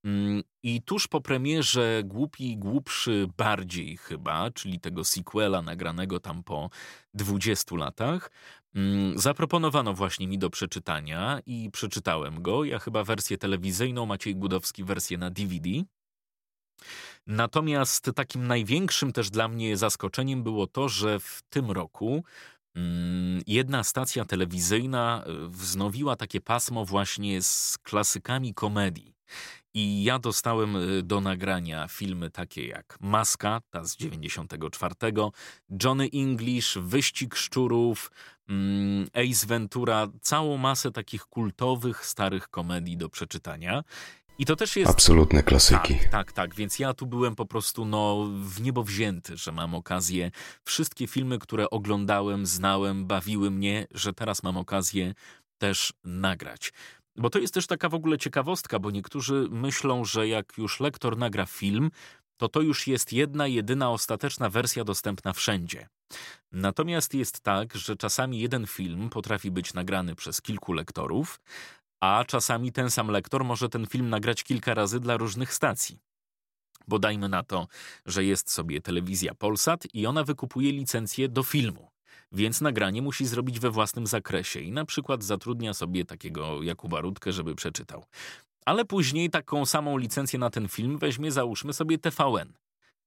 Mm, 0.04 0.44
I 0.64 0.82
tuż 0.82 1.08
po 1.08 1.22
premierze 1.22 2.02
Głupi 2.06 2.52
i 2.52 2.58
Głupszy 2.58 3.28
bardziej 3.38 3.98
chyba, 3.98 4.52
czyli 4.52 4.80
tego 4.80 5.04
sequela 5.04 5.62
nagranego 5.62 6.20
tam 6.20 6.44
po 6.44 6.70
20 7.14 7.76
latach, 7.76 8.32
zaproponowano 9.16 9.94
właśnie 9.94 10.28
mi 10.28 10.38
do 10.38 10.50
przeczytania 10.50 11.40
i 11.46 11.70
przeczytałem 11.72 12.42
go. 12.42 12.64
Ja 12.64 12.80
chyba 12.80 13.04
wersję 13.04 13.38
telewizyjną, 13.38 14.06
Maciej 14.06 14.36
Gudowski 14.36 14.84
wersję 14.84 15.18
na 15.18 15.32
DVD. 15.32 15.70
Natomiast 17.28 18.12
takim 18.16 18.48
największym 18.48 19.14
też 19.14 19.30
dla 19.30 19.48
mnie 19.48 19.78
zaskoczeniem 19.78 20.44
było 20.44 20.68
to, 20.68 20.90
że 20.90 21.20
w 21.20 21.42
tym 21.50 21.72
roku 21.72 22.24
mm, 22.76 23.42
jedna 23.48 23.84
stacja 23.84 24.26
telewizyjna 24.26 25.24
e, 25.26 25.48
wznowiła 25.48 26.16
takie 26.16 26.42
pasmo 26.42 26.86
właśnie 26.86 27.42
z 27.42 27.78
klasykami 27.84 28.54
komedii. 28.54 29.16
I 29.74 30.04
ja 30.04 30.20
dostałem 30.20 30.76
e, 30.76 30.80
do 31.04 31.22
nagrania 31.22 31.88
filmy 31.88 32.30
takie 32.30 32.68
jak 32.68 32.98
Maska, 33.00 33.62
ta 33.70 33.84
z 33.84 33.96
94, 33.96 34.96
Johnny 35.84 36.10
English, 36.14 36.78
Wyścig 36.78 37.36
Szczurów, 37.36 38.12
mm, 38.12 38.41
Ace 39.14 39.48
Ventura, 39.48 40.08
całą 40.22 40.58
masę 40.58 40.92
takich 40.92 41.26
kultowych, 41.26 42.06
starych 42.06 42.50
komedii 42.50 42.98
do 42.98 43.10
przeczytania. 43.10 43.84
I 44.38 44.46
to 44.46 44.56
też 44.56 44.76
jest. 44.76 44.92
Absolutne 44.92 45.44
klasyki. 45.44 46.00
Tak, 46.00 46.10
tak, 46.10 46.32
tak. 46.32 46.56
Więc 46.56 46.80
ja 46.80 46.94
tu 46.94 47.06
byłem 47.06 47.36
po 47.36 47.46
prostu 47.46 47.86
no, 47.86 48.28
w 48.44 48.62
niebo 48.62 48.84
wzięty, 48.84 49.38
że 49.38 49.52
mam 49.52 49.76
okazję. 49.76 50.32
Wszystkie 50.64 51.08
filmy, 51.08 51.40
które 51.40 51.70
oglądałem, 51.70 52.46
znałem, 52.46 53.06
bawiły 53.06 53.52
mnie, 53.52 53.88
że 53.92 54.14
teraz 54.14 54.44
mam 54.44 54.58
okazję 54.58 55.14
też 55.58 55.94
nagrać. 56.04 56.74
Bo 57.16 57.30
to 57.30 57.40
jest 57.40 57.54
też 57.54 57.68
taka 57.68 57.90
w 57.90 57.94
ogóle 57.94 58.18
ciekawostka, 58.18 58.80
bo 58.80 58.92
niektórzy 58.92 59.48
myślą, 59.52 60.06
że 60.06 60.28
jak 60.28 60.54
już 60.58 60.80
lektor 60.80 61.18
nagra 61.18 61.46
film, 61.46 61.92
to 62.38 62.50
to 62.50 62.62
już 62.62 62.88
jest 62.88 63.14
jedna, 63.14 63.48
jedyna 63.48 63.92
ostateczna 63.92 64.50
wersja 64.50 64.84
dostępna 64.84 65.34
wszędzie. 65.34 65.88
Natomiast 66.52 67.14
jest 67.14 67.40
tak, 67.40 67.76
że 67.76 67.96
czasami 67.96 68.40
jeden 68.40 68.68
film 68.68 69.10
potrafi 69.10 69.52
być 69.52 69.74
nagrany 69.74 70.16
przez 70.16 70.42
kilku 70.42 70.74
lektorów, 70.74 71.40
a 72.00 72.26
czasami 72.28 72.72
ten 72.72 72.90
sam 72.90 73.08
lektor 73.08 73.46
może 73.46 73.70
ten 73.70 73.88
film 73.88 74.10
nagrać 74.10 74.44
kilka 74.44 74.74
razy 74.74 75.00
dla 75.00 75.18
różnych 75.18 75.54
stacji. 75.54 76.00
Bo 76.88 77.00
dajmy 77.00 77.30
na 77.30 77.44
to, 77.44 77.68
że 78.06 78.24
jest 78.24 78.52
sobie 78.52 78.82
telewizja 78.82 79.34
Polsat 79.34 79.88
i 79.94 80.06
ona 80.06 80.24
wykupuje 80.24 80.72
licencję 80.72 81.30
do 81.30 81.44
filmu, 81.44 81.90
więc 82.32 82.62
nagranie 82.62 83.02
musi 83.02 83.26
zrobić 83.26 83.60
we 83.60 83.72
własnym 83.72 84.08
zakresie 84.08 84.60
i 84.60 84.72
na 84.72 84.86
przykład 84.86 85.24
zatrudnia 85.24 85.74
sobie 85.74 86.06
takiego 86.06 86.64
Jakuba 86.64 87.02
Rudkę, 87.02 87.32
żeby 87.32 87.56
przeczytał. 87.56 88.06
Ale 88.66 88.86
później 88.86 89.30
taką 89.30 89.66
samą 89.66 89.98
licencję 89.98 90.40
na 90.40 90.50
ten 90.50 90.68
film 90.68 90.98
weźmie, 90.98 91.32
załóżmy 91.32 91.74
sobie 91.74 91.98
TVN. 91.98 92.54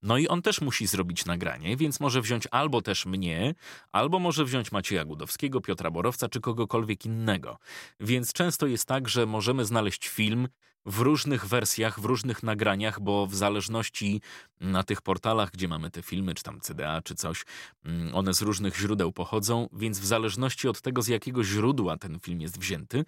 No 0.04 0.18
i 0.18 0.28
on 0.28 0.42
też 0.42 0.60
musi 0.60 0.86
zrobić 0.86 1.24
nagranie, 1.24 1.76
więc 1.76 2.00
może 2.00 2.22
wziąć 2.22 2.48
albo 2.50 2.82
też 2.82 3.06
mnie, 3.06 3.54
albo 3.92 4.18
może 4.18 4.44
wziąć 4.44 4.72
Macieja 4.72 5.04
Gudowskiego, 5.04 5.60
Piotra 5.60 5.90
Borowca 5.90 6.28
czy 6.28 6.40
kogokolwiek 6.40 7.06
innego. 7.06 7.58
Więc 8.00 8.32
często 8.32 8.66
jest 8.66 8.86
tak, 8.86 9.08
że 9.08 9.26
możemy 9.26 9.64
znaleźć 9.64 10.08
film 10.08 10.48
w 10.86 11.00
różnych 11.00 11.46
wersjach, 11.46 12.00
w 12.00 12.04
różnych 12.04 12.42
nagraniach, 12.42 13.00
bo 13.00 13.26
w 13.26 13.34
zależności 13.34 14.20
na 14.60 14.82
tych 14.82 15.02
portalach, 15.02 15.50
gdzie 15.50 15.68
mamy 15.68 15.90
te 15.90 16.02
filmy, 16.02 16.34
czy 16.34 16.42
tam 16.42 16.60
CDA, 16.60 17.02
czy 17.02 17.14
coś, 17.14 17.44
mm, 17.84 18.14
one 18.14 18.34
z 18.34 18.42
różnych 18.42 18.76
źródeł 18.76 19.12
pochodzą, 19.12 19.68
więc 19.72 20.00
w 20.00 20.06
zależności 20.06 20.68
od 20.68 20.80
tego, 20.80 21.02
z 21.02 21.08
jakiego 21.08 21.44
źródła 21.44 21.96
ten 21.96 22.20
film 22.20 22.40
jest 22.40 22.58
wzięty, 22.58 23.04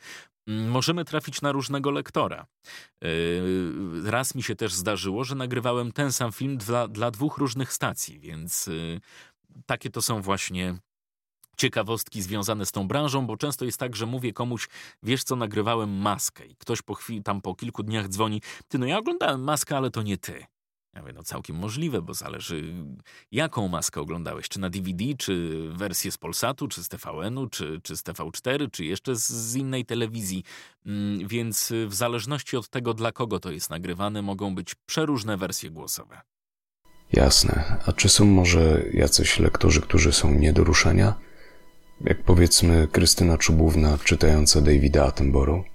mm, 0.47 0.71
możemy 0.71 1.05
trafić 1.05 1.43
na 1.43 1.53
różnego 1.53 1.91
lektora. 1.91 2.47
Yy, 3.03 4.11
raz 4.11 4.35
mi 4.35 4.43
się 4.43 4.57
też 4.57 4.75
zdarzyło, 4.75 5.25
że 5.25 5.35
nagrywałem 5.35 5.93
ten 5.93 6.13
sam 6.13 6.33
film 6.33 6.57
dla, 6.57 6.89
dla 6.89 7.11
dwóch 7.11 7.39
różnych 7.39 7.73
stacji, 7.73 8.19
więc 8.19 8.67
yy, 8.67 9.01
takie 9.67 9.91
to 9.91 10.03
są 10.03 10.23
właśnie 10.23 10.79
ciekawostki 11.57 12.23
związane 12.23 12.67
z 12.67 12.73
tą 12.73 12.89
branżą, 12.89 13.27
bo 13.27 13.37
często 13.37 13.65
jest 13.65 13.79
tak, 13.79 13.97
że 13.97 14.07
mówię 14.07 14.33
komuś, 14.33 14.69
wiesz 15.03 15.25
co, 15.25 15.37
nagrywałem 15.37 15.91
maskę 15.91 16.47
i 16.47 16.57
ktoś 16.57 16.83
po 16.83 16.95
chwili, 16.95 17.23
tam 17.23 17.41
po 17.41 17.55
kilku 17.55 17.83
dniach 17.83 18.09
dzwoni, 18.09 18.43
ty 18.69 18.79
no 18.79 18.87
ja 18.87 18.99
oglądałem 18.99 19.45
maskę, 19.45 19.77
ale 19.77 19.91
to 19.91 20.03
nie 20.03 20.19
ty. 20.19 20.47
Ja 20.97 21.03
mówię, 21.03 21.13
no 21.13 21.23
całkiem 21.23 21.57
możliwe, 21.57 22.03
bo 22.03 22.15
zależy 22.15 22.75
jaką 23.33 23.69
maskę 23.69 24.01
oglądałeś, 24.01 24.49
czy 24.49 24.61
na 24.61 24.71
DVD, 24.71 25.05
czy 25.19 25.63
wersję 25.73 26.13
z 26.13 26.19
Polsatu, 26.19 26.69
czy 26.69 26.85
z 26.85 26.89
TVN-u, 26.89 27.47
czy, 27.47 27.81
czy 27.83 27.97
z 27.97 28.03
TV4, 28.03 28.71
czy 28.71 28.85
jeszcze 28.85 29.17
z, 29.17 29.29
z 29.29 29.57
innej 29.57 29.85
telewizji. 29.85 30.45
Mm, 30.87 31.29
więc 31.29 31.73
w 31.87 31.95
zależności 31.95 32.57
od 32.57 32.69
tego, 32.69 32.95
dla 32.95 33.13
kogo 33.13 33.41
to 33.41 33.51
jest 33.51 33.71
nagrywane, 33.71 34.23
mogą 34.23 34.55
być 34.55 34.75
przeróżne 34.87 35.37
wersje 35.37 35.71
głosowe. 35.71 36.21
Jasne. 37.13 37.81
A 37.87 37.93
czy 37.93 38.09
są 38.09 38.25
może 38.25 38.83
jacyś 38.93 39.39
lektorzy, 39.39 39.81
którzy 39.81 40.13
są 40.13 40.35
nie 40.35 40.53
do 40.53 40.65
ruszenia? 40.65 41.15
Jak 42.01 42.23
powiedzmy 42.23 42.89
Krystyna 42.93 43.39
Czubówna 43.39 43.99
czytająca 44.05 44.61
Davida 44.61 45.05
Attenborough? 45.07 45.67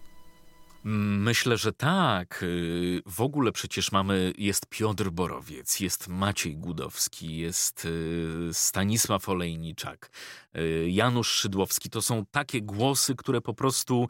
Myślę, 0.83 1.57
że 1.57 1.73
tak. 1.73 2.43
Y, 2.43 3.01
w 3.05 3.21
ogóle 3.21 3.51
przecież 3.51 3.91
mamy, 3.91 4.33
jest 4.37 4.65
Piotr 4.65 5.09
Borowiec, 5.09 5.79
jest 5.79 6.07
Maciej 6.07 6.57
Gudowski, 6.57 7.37
jest 7.37 7.85
y, 7.85 8.49
Stanisław 8.53 9.29
Olejniczak, 9.29 10.11
y, 10.57 10.89
Janusz 10.89 11.27
Szydłowski. 11.27 11.89
To 11.89 12.01
są 12.01 12.25
takie 12.31 12.61
głosy, 12.61 13.15
które 13.15 13.41
po 13.41 13.53
prostu 13.53 14.07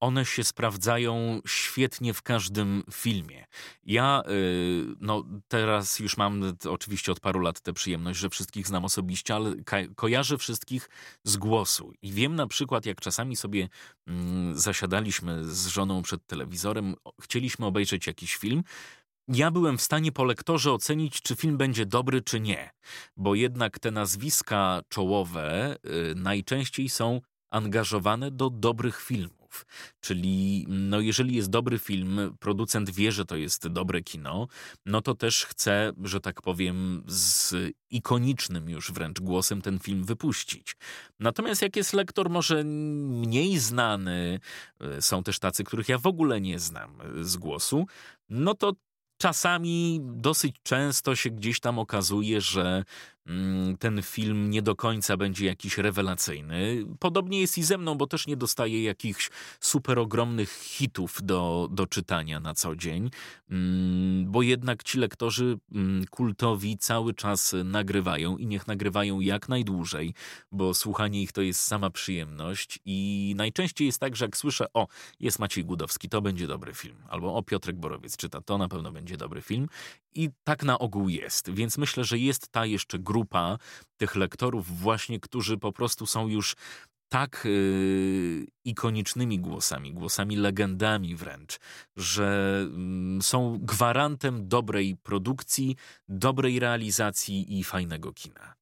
one 0.00 0.24
się 0.24 0.44
sprawdzają 0.44 1.40
świetnie 1.46 2.14
w 2.14 2.22
każdym 2.22 2.82
filmie. 2.92 3.44
Ja 3.84 4.22
y, 4.28 4.84
no, 5.00 5.24
teraz 5.48 5.98
już 5.98 6.16
mam 6.16 6.56
oczywiście 6.70 7.12
od 7.12 7.20
paru 7.20 7.40
lat 7.40 7.60
tę 7.60 7.72
przyjemność, 7.72 8.18
że 8.18 8.30
wszystkich 8.30 8.66
znam 8.66 8.84
osobiście, 8.84 9.34
ale 9.34 9.54
kojarzę 9.96 10.38
wszystkich 10.38 10.90
z 11.24 11.36
głosu. 11.36 11.92
I 12.02 12.12
wiem 12.12 12.34
na 12.34 12.46
przykład, 12.46 12.86
jak 12.86 13.00
czasami 13.00 13.36
sobie 13.36 13.68
mm, 14.06 14.58
zasiadaliśmy 14.58 15.44
z 15.44 15.66
żoną 15.66 16.02
przed 16.02 16.26
telewizorem, 16.26 16.94
chcieliśmy 17.20 17.66
obejrzeć 17.66 18.06
jakiś 18.06 18.36
film, 18.36 18.62
ja 19.28 19.50
byłem 19.50 19.78
w 19.78 19.82
stanie 19.82 20.12
po 20.12 20.24
lektorze 20.24 20.72
ocenić, 20.72 21.22
czy 21.22 21.36
film 21.36 21.56
będzie 21.56 21.86
dobry, 21.86 22.22
czy 22.22 22.40
nie, 22.40 22.70
bo 23.16 23.34
jednak 23.34 23.78
te 23.78 23.90
nazwiska 23.90 24.82
czołowe 24.88 25.76
y, 25.86 26.14
najczęściej 26.14 26.88
są 26.88 27.20
angażowane 27.50 28.30
do 28.30 28.50
dobrych 28.50 29.02
filmów. 29.02 29.43
Czyli 30.00 30.66
no 30.68 31.00
jeżeli 31.00 31.36
jest 31.36 31.50
dobry 31.50 31.78
film, 31.78 32.36
producent 32.40 32.90
wie, 32.90 33.12
że 33.12 33.24
to 33.24 33.36
jest 33.36 33.68
dobre 33.68 34.02
kino, 34.02 34.46
no 34.86 35.00
to 35.00 35.14
też 35.14 35.44
chce, 35.44 35.92
że 36.02 36.20
tak 36.20 36.42
powiem, 36.42 37.04
z 37.06 37.54
ikonicznym 37.90 38.70
już 38.70 38.92
wręcz 38.92 39.20
głosem 39.20 39.62
ten 39.62 39.78
film 39.78 40.04
wypuścić. 40.04 40.76
Natomiast 41.20 41.62
jak 41.62 41.76
jest 41.76 41.92
lektor 41.92 42.30
może 42.30 42.64
mniej 42.64 43.58
znany, 43.58 44.40
e, 44.80 45.02
są 45.02 45.22
też 45.22 45.38
tacy, 45.38 45.64
których 45.64 45.88
ja 45.88 45.98
w 45.98 46.06
ogóle 46.06 46.40
nie 46.40 46.58
znam 46.58 47.00
e, 47.00 47.24
z 47.24 47.36
głosu, 47.36 47.86
no 48.28 48.54
to 48.54 48.72
czasami 49.16 50.00
dosyć 50.02 50.56
często 50.62 51.16
się 51.16 51.30
gdzieś 51.30 51.60
tam 51.60 51.78
okazuje, 51.78 52.40
że 52.40 52.84
ten 53.78 54.02
film 54.02 54.50
nie 54.50 54.62
do 54.62 54.76
końca 54.76 55.16
będzie 55.16 55.46
jakiś 55.46 55.78
rewelacyjny. 55.78 56.84
Podobnie 56.98 57.40
jest 57.40 57.58
i 57.58 57.62
ze 57.62 57.78
mną, 57.78 57.94
bo 57.94 58.06
też 58.06 58.26
nie 58.26 58.36
dostaję 58.36 58.82
jakichś 58.82 59.30
super 59.60 59.98
ogromnych 59.98 60.50
hitów 60.50 61.18
do, 61.22 61.68
do 61.70 61.86
czytania 61.86 62.40
na 62.40 62.54
co 62.54 62.76
dzień, 62.76 63.10
mm, 63.50 64.32
bo 64.32 64.42
jednak 64.42 64.82
ci 64.82 64.98
lektorzy 64.98 65.58
mm, 65.72 66.04
kultowi 66.10 66.78
cały 66.78 67.14
czas 67.14 67.54
nagrywają 67.64 68.36
i 68.36 68.46
niech 68.46 68.66
nagrywają 68.66 69.20
jak 69.20 69.48
najdłużej, 69.48 70.14
bo 70.52 70.74
słuchanie 70.74 71.22
ich 71.22 71.32
to 71.32 71.42
jest 71.42 71.60
sama 71.60 71.90
przyjemność. 71.90 72.78
I 72.84 73.34
najczęściej 73.36 73.86
jest 73.86 74.00
tak, 74.00 74.16
że 74.16 74.24
jak 74.24 74.36
słyszę, 74.36 74.66
o, 74.74 74.86
jest 75.20 75.38
Maciej 75.38 75.64
Gudowski, 75.64 76.08
to 76.08 76.22
będzie 76.22 76.46
dobry 76.46 76.74
film, 76.74 76.96
albo 77.08 77.36
o, 77.36 77.42
Piotrek 77.42 77.76
Borowiec 77.76 78.16
czyta, 78.16 78.40
to 78.40 78.58
na 78.58 78.68
pewno 78.68 78.92
będzie 78.92 79.16
dobry 79.16 79.42
film 79.42 79.68
i 80.14 80.30
tak 80.44 80.62
na 80.62 80.78
ogół 80.78 81.08
jest, 81.08 81.50
więc 81.50 81.78
myślę, 81.78 82.04
że 82.04 82.18
jest 82.18 82.48
ta 82.48 82.66
jeszcze 82.66 82.98
grupa 82.98 83.58
tych 83.96 84.16
lektorów 84.16 84.80
właśnie, 84.80 85.20
którzy 85.20 85.58
po 85.58 85.72
prostu 85.72 86.06
są 86.06 86.28
już 86.28 86.56
tak 87.08 87.42
yy, 87.44 88.46
ikonicznymi 88.64 89.40
głosami, 89.40 89.92
głosami 89.92 90.36
legendami 90.36 91.16
wręcz, 91.16 91.58
że 91.96 92.60
yy, 93.16 93.22
są 93.22 93.58
gwarantem 93.62 94.48
dobrej 94.48 94.96
produkcji, 95.02 95.76
dobrej 96.08 96.60
realizacji 96.60 97.58
i 97.58 97.64
fajnego 97.64 98.12
kina. 98.12 98.54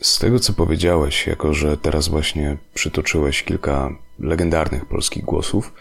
Z 0.00 0.18
tego, 0.18 0.38
co 0.38 0.52
powiedziałeś, 0.52 1.26
jako 1.26 1.54
że 1.54 1.76
teraz 1.76 2.08
właśnie 2.08 2.56
przytoczyłeś 2.74 3.42
kilka 3.42 3.90
legendarnych 4.18 4.86
polskich 4.86 5.24
głosów, 5.24 5.72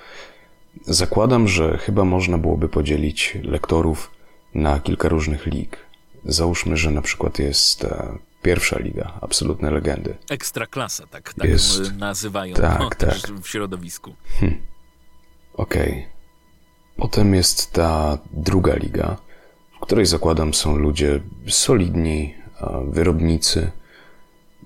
zakładam, 0.85 1.47
że 1.47 1.77
chyba 1.77 2.05
można 2.05 2.37
byłoby 2.37 2.69
podzielić 2.69 3.37
lektorów 3.43 4.11
na 4.53 4.79
kilka 4.79 5.09
różnych 5.09 5.45
lig. 5.45 5.77
Załóżmy, 6.25 6.77
że 6.77 6.91
na 6.91 7.01
przykład 7.01 7.39
jest 7.39 7.83
e, 7.83 8.17
pierwsza 8.41 8.79
liga, 8.79 9.13
absolutne 9.21 9.71
legendy. 9.71 10.17
Ekstraklasa, 10.29 11.07
tak, 11.07 11.33
tak 11.33 11.49
jest, 11.49 11.93
nazywają 11.97 12.55
tak, 12.55 12.79
no, 12.79 12.89
tak. 12.89 13.15
w 13.41 13.47
środowisku. 13.47 14.15
Hm. 14.39 14.61
Okej. 15.53 15.91
Okay. 15.91 16.03
Potem 16.97 17.35
jest 17.35 17.71
ta 17.71 18.17
druga 18.33 18.75
liga, 18.75 19.17
w 19.77 19.79
której 19.79 20.05
zakładam 20.05 20.53
są 20.53 20.75
ludzie 20.75 21.21
solidni, 21.47 22.35
wyrobnicy 22.87 23.71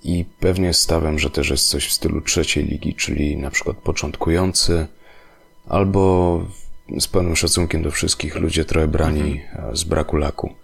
i 0.03 0.25
pewnie 0.39 0.73
stawiam, 0.73 1.19
że 1.19 1.29
też 1.29 1.49
jest 1.49 1.69
coś 1.69 1.87
w 1.87 1.93
stylu 1.93 2.21
trzeciej 2.21 2.65
ligi, 2.65 2.95
czyli 2.95 3.37
na 3.37 3.51
przykład 3.51 3.77
początkujący 3.77 4.87
albo 5.73 6.45
z 6.99 7.07
pełnym 7.07 7.35
szacunkiem 7.35 7.83
do 7.83 7.91
wszystkich 7.91 8.35
ludzie 8.35 8.65
trochę 8.65 8.87
brani 8.87 9.41
mhm. 9.41 9.75
z 9.77 9.83
braku 9.83 10.17
laku. 10.17 10.55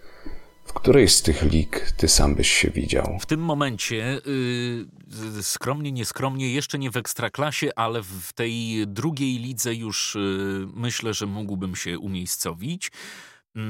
W 0.65 0.73
której 0.73 1.07
z 1.07 1.21
tych 1.21 1.41
lig 1.41 1.91
ty 1.97 2.07
sam 2.07 2.35
byś 2.35 2.49
się 2.51 2.69
widział? 2.69 3.17
W 3.21 3.25
tym 3.25 3.39
momencie, 3.39 4.21
yy, 5.35 5.43
skromnie, 5.43 5.91
nieskromnie, 5.91 6.53
jeszcze 6.53 6.79
nie 6.79 6.91
w 6.91 6.97
ekstraklasie, 6.97 7.69
ale 7.75 8.03
w 8.03 8.33
tej 8.33 8.87
drugiej 8.87 9.37
lidze 9.37 9.75
już 9.75 10.15
yy, 10.15 10.67
myślę, 10.73 11.13
że 11.13 11.25
mógłbym 11.25 11.75
się 11.75 11.99
umiejscowić. 11.99 12.91
Yy, 13.55 13.61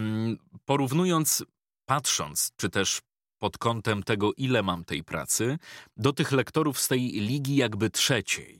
porównując, 0.65 1.43
patrząc, 1.86 2.52
czy 2.58 2.69
też 2.69 3.02
pod 3.39 3.58
kątem 3.58 4.04
tego, 4.04 4.32
ile 4.38 4.63
mam 4.63 4.86
tej 4.86 5.04
pracy, 5.04 5.58
do 5.97 6.13
tych 6.13 6.32
lektorów 6.32 6.80
z 6.80 6.88
tej 6.88 7.02
ligi 7.02 7.56
jakby 7.56 7.89
trzeciej. 7.89 8.60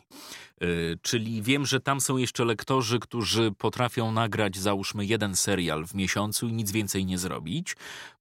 Y, 0.64 0.98
czyli 1.02 1.42
wiem, 1.42 1.66
że 1.66 1.80
tam 1.80 2.02
są 2.02 2.18
jeszcze 2.18 2.46
lektorzy, 2.46 3.00
którzy 3.00 3.52
potrafią 3.52 4.12
nagrać, 4.12 4.58
załóżmy, 4.58 5.06
jeden 5.06 5.36
serial 5.36 5.86
w 5.86 5.94
miesiącu 5.94 6.48
i 6.48 6.54
nic 6.54 6.72
więcej 6.72 7.06
nie 7.06 7.18
zrobić. 7.18 7.76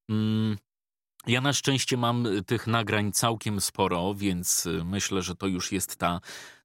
Mm, 0.08 0.56
ja 1.28 1.40
na 1.40 1.52
szczęście 1.52 1.96
mam 1.96 2.26
tych 2.46 2.66
nagrań 2.66 3.12
całkiem 3.12 3.60
sporo, 3.60 4.14
więc 4.14 4.66
y, 4.66 4.84
myślę, 4.84 5.22
że 5.22 5.34
to 5.34 5.46
już 5.46 5.72
jest 5.72 5.96
ta 5.96 6.20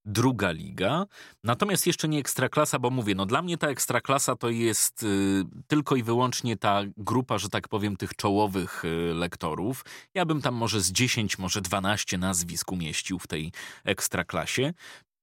druga 0.06 0.52
liga. 0.52 1.06
Natomiast 1.44 1.88
jeszcze 1.88 2.08
nie 2.08 2.20
ekstraklasa, 2.20 2.80
bo 2.80 2.90
mówię, 2.90 3.16
no 3.16 3.26
dla 3.26 3.42
mnie 3.42 3.58
ta 3.58 3.68
ekstraklasa 3.68 4.36
to 4.36 4.50
jest 4.50 5.04
y, 5.04 5.44
tylko 5.68 5.96
i 5.96 6.04
wyłącznie 6.04 6.58
ta 6.58 6.82
grupa, 6.98 7.38
że 7.38 7.50
tak 7.50 7.68
powiem, 7.68 7.98
tych 7.98 8.16
czołowych 8.16 8.86
y, 8.86 9.14
lektorów. 9.14 9.86
Ja 10.14 10.26
bym 10.26 10.42
tam 10.42 10.56
może 10.56 10.82
z 10.82 10.92
10, 10.92 11.38
może 11.38 11.62
12 11.62 12.18
nazwisk 12.18 12.72
umieścił 12.72 13.20
w 13.20 13.28
tej 13.28 13.52
ekstraklasie. 13.84 14.74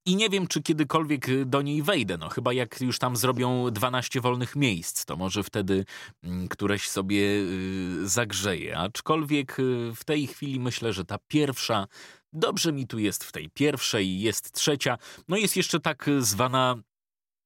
I 0.06 0.16
nie 0.16 0.28
wiem, 0.28 0.46
czy 0.46 0.62
kiedykolwiek 0.62 1.28
y, 1.28 1.46
do 1.46 1.62
niej 1.62 1.82
wejdę. 1.82 2.18
No, 2.18 2.28
chyba 2.28 2.52
jak 2.52 2.80
już 2.80 2.98
tam 2.98 3.16
zrobią 3.16 3.70
12 3.70 4.20
wolnych 4.20 4.56
miejsc, 4.56 5.04
to 5.04 5.16
może 5.16 5.42
wtedy 5.42 5.84
mm, 6.22 6.48
któreś 6.48 6.88
sobie 6.88 7.20
y, 7.22 8.08
zagrzeje. 8.08 8.78
Aczkolwiek 8.78 9.60
y, 9.60 9.92
w 9.94 10.04
tej 10.04 10.26
chwili 10.26 10.60
myślę, 10.60 10.92
że 10.92 11.04
ta 11.04 11.18
pierwsza 11.28 11.86
dobrze 12.32 12.72
mi 12.72 12.86
tu 12.86 12.98
jest 12.98 13.24
w 13.24 13.32
tej 13.32 13.50
pierwszej, 13.50 14.20
jest 14.20 14.52
trzecia. 14.52 14.98
No 15.28 15.36
jest 15.36 15.56
jeszcze 15.56 15.80
tak 15.80 16.10
zwana 16.18 16.76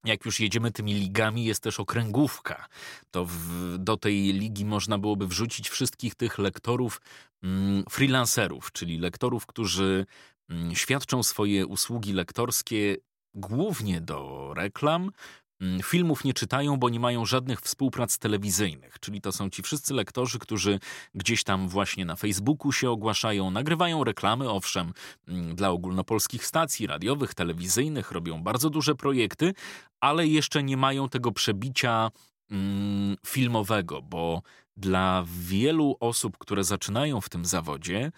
jak 0.04 0.24
już 0.24 0.40
jedziemy 0.40 0.72
tymi 0.72 0.94
ligami, 0.94 1.44
jest 1.44 1.62
też 1.62 1.80
okręgówka. 1.80 2.68
To 3.10 3.24
w, 3.24 3.38
do 3.78 3.96
tej 3.96 4.32
ligi 4.32 4.64
można 4.64 4.98
byłoby 4.98 5.26
wrzucić 5.26 5.68
wszystkich 5.68 6.14
tych 6.14 6.38
lektorów, 6.38 7.00
mm, 7.42 7.84
freelancerów, 7.90 8.72
czyli 8.72 8.98
lektorów, 8.98 9.46
którzy 9.46 10.06
świadczą 10.74 11.22
swoje 11.22 11.66
usługi 11.66 12.12
lektorskie 12.12 12.96
głównie 13.34 14.00
do 14.00 14.52
reklam, 14.56 15.10
Mm, 15.60 15.82
filmów 15.82 16.24
nie 16.24 16.34
czytają, 16.34 16.76
bo 16.76 16.88
nie 16.88 17.00
mają 17.00 17.24
żadnych 17.24 17.60
współprac 17.60 18.18
telewizyjnych. 18.18 19.00
Czyli 19.00 19.20
to 19.20 19.32
są 19.32 19.50
ci 19.50 19.62
wszyscy 19.62 19.94
lektorzy, 19.94 20.38
którzy 20.38 20.80
gdzieś 21.14 21.44
tam 21.44 21.68
właśnie 21.68 22.04
na 22.04 22.16
Facebooku 22.16 22.72
się 22.72 22.90
ogłaszają, 22.90 23.50
nagrywają 23.50 24.04
reklamy, 24.04 24.50
owszem, 24.50 24.92
mm, 25.28 25.54
dla 25.54 25.70
ogólnopolskich 25.70 26.46
stacji 26.46 26.86
radiowych, 26.86 27.34
telewizyjnych, 27.34 28.10
robią 28.10 28.42
bardzo 28.42 28.70
duże 28.70 28.94
projekty, 28.94 29.54
ale 30.00 30.26
jeszcze 30.26 30.62
nie 30.62 30.76
mają 30.76 31.08
tego 31.08 31.32
przebicia 31.32 32.10
mm, 32.50 33.16
filmowego, 33.26 34.02
bo 34.02 34.42
dla 34.76 35.24
wielu 35.26 35.96
osób, 36.00 36.38
które 36.38 36.64
zaczynają 36.64 37.20
w 37.20 37.28
tym 37.28 37.44
zawodzie, 37.44 38.12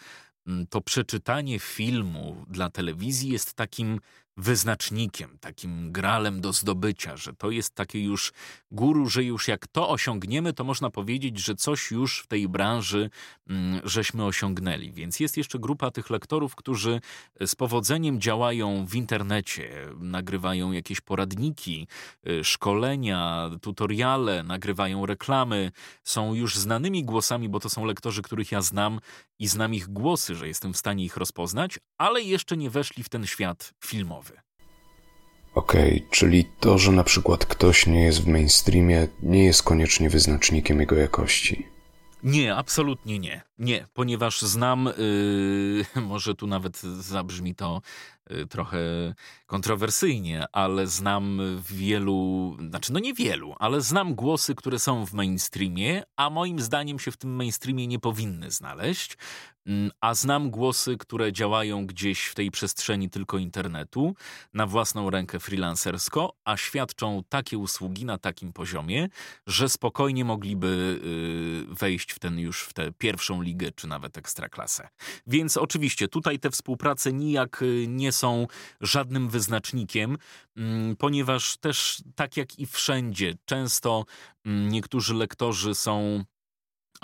to 0.70 0.80
przeczytanie 0.80 1.58
filmu 1.58 2.44
dla 2.48 2.70
telewizji 2.70 3.30
jest 3.30 3.54
takim 3.54 4.00
wyznacznikiem, 4.36 5.38
takim 5.38 5.92
gralem 5.92 6.40
do 6.40 6.52
zdobycia, 6.52 7.16
że 7.16 7.32
to 7.32 7.50
jest 7.50 7.74
takie 7.74 8.04
już 8.04 8.32
guru, 8.70 9.08
że 9.08 9.24
już 9.24 9.48
jak 9.48 9.66
to 9.66 9.88
osiągniemy, 9.88 10.52
to 10.52 10.64
można 10.64 10.90
powiedzieć, 10.90 11.38
że 11.38 11.54
coś 11.54 11.90
już 11.90 12.20
w 12.20 12.26
tej 12.26 12.48
branży 12.48 13.10
mm, 13.48 13.80
żeśmy 13.84 14.24
osiągnęli. 14.24 14.92
Więc 14.92 15.20
jest 15.20 15.36
jeszcze 15.36 15.58
grupa 15.58 15.90
tych 15.90 16.10
lektorów, 16.10 16.54
którzy 16.54 17.00
z 17.46 17.54
powodzeniem 17.54 18.20
działają 18.20 18.86
w 18.86 18.94
internecie, 18.94 19.70
nagrywają 19.98 20.72
jakieś 20.72 21.00
poradniki, 21.00 21.88
y, 22.28 22.44
szkolenia, 22.44 23.50
tutoriale, 23.62 24.42
nagrywają 24.42 25.06
reklamy, 25.06 25.72
są 26.04 26.34
już 26.34 26.56
znanymi 26.56 27.04
głosami, 27.04 27.48
bo 27.48 27.60
to 27.60 27.68
są 27.68 27.84
lektorzy, 27.84 28.22
których 28.22 28.52
ja 28.52 28.62
znam 28.62 29.00
i 29.38 29.48
znam 29.48 29.74
ich 29.74 29.88
głosy, 29.88 30.34
że 30.34 30.48
jestem 30.48 30.72
w 30.72 30.76
stanie 30.76 31.04
ich 31.04 31.16
rozpoznać, 31.16 31.78
ale 31.98 32.22
jeszcze 32.22 32.56
nie 32.56 32.70
weszli 32.70 33.02
w 33.02 33.08
ten 33.08 33.26
świat 33.26 33.74
filmowy. 33.84 34.25
Okej, 35.56 35.96
okay, 35.96 36.10
czyli 36.10 36.44
to, 36.60 36.78
że 36.78 36.92
na 36.92 37.04
przykład 37.04 37.46
ktoś 37.46 37.86
nie 37.86 38.02
jest 38.02 38.22
w 38.22 38.26
mainstreamie, 38.26 39.08
nie 39.22 39.44
jest 39.44 39.62
koniecznie 39.62 40.10
wyznacznikiem 40.10 40.80
jego 40.80 40.96
jakości. 40.96 41.66
Nie, 42.22 42.56
absolutnie 42.56 43.18
nie. 43.18 43.42
Nie, 43.58 43.86
ponieważ 43.94 44.42
znam, 44.42 44.88
yy, 45.94 46.02
może 46.12 46.34
tu 46.34 46.46
nawet 46.46 46.80
zabrzmi 46.80 47.54
to 47.54 47.80
Y, 48.30 48.46
trochę 48.46 48.78
kontrowersyjnie, 49.46 50.44
ale 50.52 50.86
znam 50.86 51.40
wielu, 51.70 52.56
znaczy 52.68 52.92
no 52.92 52.98
niewielu, 52.98 53.54
ale 53.58 53.80
znam 53.80 54.14
głosy, 54.14 54.54
które 54.54 54.78
są 54.78 55.06
w 55.06 55.12
mainstreamie, 55.12 56.02
a 56.16 56.30
moim 56.30 56.60
zdaniem 56.60 56.98
się 56.98 57.10
w 57.10 57.16
tym 57.16 57.36
mainstreamie 57.36 57.86
nie 57.86 57.98
powinny 57.98 58.50
znaleźć. 58.50 59.16
Mm, 59.66 59.90
a 60.00 60.14
znam 60.14 60.50
głosy, 60.50 60.96
które 60.96 61.32
działają 61.32 61.86
gdzieś 61.86 62.24
w 62.24 62.34
tej 62.34 62.50
przestrzeni 62.50 63.10
tylko 63.10 63.38
internetu, 63.38 64.14
na 64.54 64.66
własną 64.66 65.10
rękę 65.10 65.40
freelancersko, 65.40 66.32
a 66.44 66.56
świadczą 66.56 67.22
takie 67.28 67.58
usługi 67.58 68.04
na 68.04 68.18
takim 68.18 68.52
poziomie, 68.52 69.08
że 69.46 69.68
spokojnie 69.68 70.24
mogliby 70.24 71.00
y, 71.70 71.74
wejść 71.74 72.12
w 72.12 72.18
ten 72.18 72.38
już 72.38 72.62
w 72.62 72.72
tę 72.72 72.92
pierwszą 72.98 73.42
ligę, 73.42 73.72
czy 73.72 73.86
nawet 73.86 74.18
ekstraklasę. 74.18 74.88
Więc 75.26 75.56
oczywiście 75.56 76.08
tutaj 76.08 76.38
te 76.38 76.50
współprace 76.50 77.12
nijak 77.12 77.62
y, 77.62 77.86
nie 77.88 78.12
są 78.12 78.46
żadnym 78.80 79.28
wyznacznikiem, 79.28 80.16
mm, 80.56 80.96
ponieważ 80.96 81.56
też 81.56 82.02
tak 82.14 82.36
jak 82.36 82.58
i 82.58 82.66
wszędzie, 82.66 83.34
często 83.44 84.04
mm, 84.44 84.68
niektórzy 84.68 85.14
lektorzy 85.14 85.74
są 85.74 86.24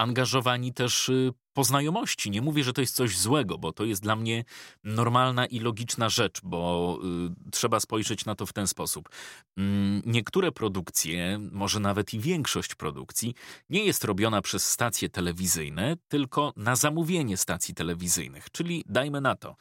angażowani 0.03 0.75
też 0.75 1.09
y, 1.09 1.33
po 1.53 1.65
znajomości. 1.65 2.31
Nie 2.31 2.43
mówię, 2.43 2.65
że 2.65 2.73
to 2.73 2.81
jest 2.81 2.95
coś 2.95 3.19
złego, 3.19 3.59
bo 3.59 3.73
to 3.73 3.85
jest 3.85 4.03
dla 4.03 4.17
mnie 4.17 4.45
normalna 4.85 5.47
i 5.47 5.59
logiczna 5.59 6.09
rzecz, 6.09 6.41
bo 6.43 6.99
y, 7.47 7.51
trzeba 7.51 7.81
spojrzeć 7.81 8.25
na 8.25 8.35
to 8.35 8.47
w 8.47 8.53
ten 8.53 8.67
sposób. 8.67 9.09
Mm, 9.57 10.03
niektóre 10.07 10.53
produkcje, 10.53 11.39
może 11.53 11.81
nawet 11.81 12.15
i 12.15 12.21
większość 12.21 12.75
produkcji, 12.75 13.35
nie 13.71 13.85
jest 13.85 14.05
robiona 14.05 14.43
przez 14.43 14.69
stacje 14.71 15.09
telewizyjne, 15.09 15.97
tylko 16.09 16.53
na 16.57 16.77
zamówienie 16.77 17.37
stacji 17.37 17.75
telewizyjnych. 17.75 18.51
Czyli 18.51 18.85
dajmy 18.87 19.21
na 19.21 19.37
to, 19.37 19.57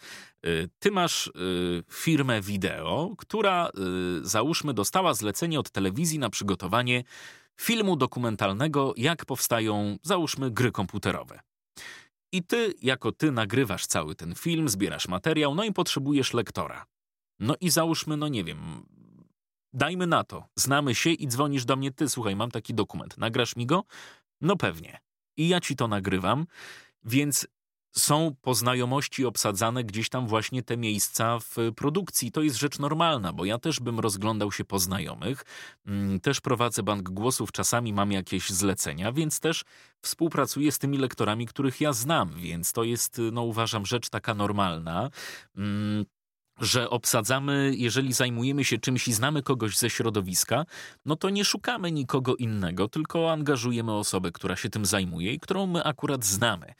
y, 0.45 0.69
ty 0.80 0.91
masz 0.91 1.32
firmę 1.91 2.41
wideo, 2.41 3.15
która 3.17 3.69
załóżmy 4.21 4.73
dostała 4.73 5.13
zlecenie 5.13 5.60
od 5.60 5.71
telewizji 5.71 6.19
na 6.19 6.30
przygotowanie 6.30 7.04
filmu 7.59 7.95
dokumentalnego, 7.95 8.93
jak 8.97 9.25
powstają, 9.25 9.97
załóżmy, 10.03 10.51
gry 10.51 10.71
komputerowe. 10.71 11.39
I 12.31 12.43
ty, 12.43 12.73
jako 12.81 13.11
ty, 13.11 13.31
nagrywasz 13.31 13.87
cały 13.87 14.15
ten 14.15 14.35
film, 14.35 14.69
zbierasz 14.69 15.07
materiał, 15.07 15.55
no 15.55 15.63
i 15.63 15.73
potrzebujesz 15.73 16.33
lektora. 16.33 16.85
No 17.39 17.55
i 17.61 17.69
załóżmy, 17.69 18.17
no 18.17 18.27
nie 18.27 18.43
wiem, 18.43 18.85
dajmy 19.73 20.07
na 20.07 20.23
to, 20.23 20.47
znamy 20.55 20.95
się 20.95 21.09
i 21.09 21.27
dzwonisz 21.27 21.65
do 21.65 21.75
mnie, 21.75 21.91
ty, 21.91 22.09
słuchaj, 22.09 22.35
mam 22.35 22.51
taki 22.51 22.73
dokument, 22.73 23.17
nagrasz 23.17 23.55
mi 23.55 23.65
go? 23.65 23.83
No 24.41 24.57
pewnie. 24.57 24.99
I 25.37 25.47
ja 25.47 25.59
ci 25.59 25.75
to 25.75 25.87
nagrywam, 25.87 26.45
więc 27.03 27.47
są 27.91 28.36
po 28.41 28.56
znajomości 28.56 29.25
obsadzane 29.25 29.84
gdzieś 29.84 30.10
tam 30.10 30.27
właśnie 30.27 30.63
te 30.63 30.77
miejsca 30.77 31.39
w 31.39 31.56
produkcji. 31.75 32.32
To 32.32 32.41
jest 32.41 32.58
rzecz 32.58 32.80
normalna, 32.80 33.34
bo 33.34 33.45
ja 33.45 33.58
też 33.58 33.80
bym 33.80 33.99
rozglądał 33.99 34.51
się 34.51 34.65
po 34.65 34.80
znajomych. 34.80 35.45
Mm, 35.86 36.19
też 36.19 36.41
prowadzę 36.41 36.84
bank 36.84 37.10
głosów, 37.10 37.51
czasami 37.51 37.93
mam 37.93 38.12
jakieś 38.12 38.49
zlecenia, 38.49 39.12
więc 39.12 39.39
też 39.39 39.63
współpracuję 40.01 40.71
z 40.71 40.80
tymi 40.80 40.97
lektorami, 40.97 41.47
których 41.47 41.82
ja 41.82 41.93
znam, 41.93 42.34
więc 42.39 42.73
to 42.73 42.84
jest, 42.84 43.21
no 43.32 43.43
uważam, 43.43 43.86
rzecz 43.86 44.10
taka 44.10 44.34
normalna. 44.34 45.10
Że 46.62 46.89
obsadzamy, 46.89 47.74
jeżeli 47.76 48.13
zajmujemy 48.13 48.65
się 48.65 48.78
czymś 48.78 49.08
i 49.08 49.13
znamy 49.13 49.43
kogoś 49.43 49.78
ze 49.78 49.89
środowiska, 49.89 50.65
no 51.06 51.15
to 51.15 51.30
nie 51.30 51.45
szukamy 51.45 51.91
nikogo 51.91 52.36
innego, 52.36 52.88
tylko 52.88 53.32
angażujemy 53.32 53.93
osobę, 53.93 54.32
która 54.32 54.56
się 54.56 54.69
tym 54.69 54.86
zajmuje 54.86 55.34
i 55.34 55.39
którą 55.39 55.67
my 55.67 55.84
akurat 55.84 56.26
znamy. 56.26 56.74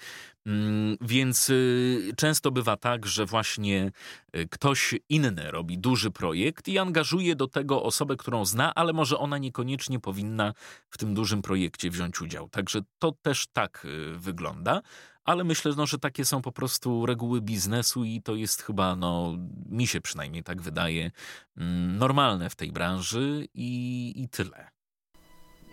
Mm, 0.46 0.98
więc 1.02 1.50
y, 1.50 2.12
często 2.18 2.52
bywa 2.52 2.78
tak, 2.78 3.06
że 3.06 3.26
właśnie 3.26 3.92
y, 4.36 4.48
ktoś 4.52 4.96
inny 5.10 5.52
robi 5.52 5.78
duży 5.78 6.12
projekt 6.12 6.68
i 6.68 6.78
angażuje 6.78 7.36
do 7.36 7.48
tego 7.48 7.84
osobę, 7.84 8.18
którą 8.18 8.46
zna, 8.46 8.74
ale 8.76 8.94
może 8.94 9.18
ona 9.18 9.38
niekoniecznie 9.38 10.00
powinna 10.00 10.54
w 10.90 10.98
tym 10.98 11.14
dużym 11.14 11.42
projekcie 11.42 11.90
wziąć 11.90 12.22
udział. 12.22 12.50
Także 12.50 12.82
to 13.00 13.12
też 13.22 13.48
tak 13.54 13.86
y, 13.86 14.18
wygląda 14.18 14.82
ale 15.24 15.44
myślę, 15.44 15.72
no, 15.78 15.86
że 15.86 16.00
takie 16.00 16.26
są 16.26 16.42
po 16.42 16.52
prostu 16.52 17.06
reguły 17.06 17.42
biznesu 17.42 18.04
i 18.04 18.22
to 18.22 18.36
jest 18.36 18.62
chyba, 18.62 18.96
no, 18.96 19.38
mi 19.70 19.88
się 19.88 20.02
przynajmniej 20.02 20.44
tak 20.44 20.62
wydaje, 20.62 21.12
mm, 21.58 21.98
normalne 21.98 22.50
w 22.50 22.56
tej 22.56 22.72
branży 22.72 23.48
i, 23.54 24.14
i 24.16 24.30
tyle. 24.30 24.68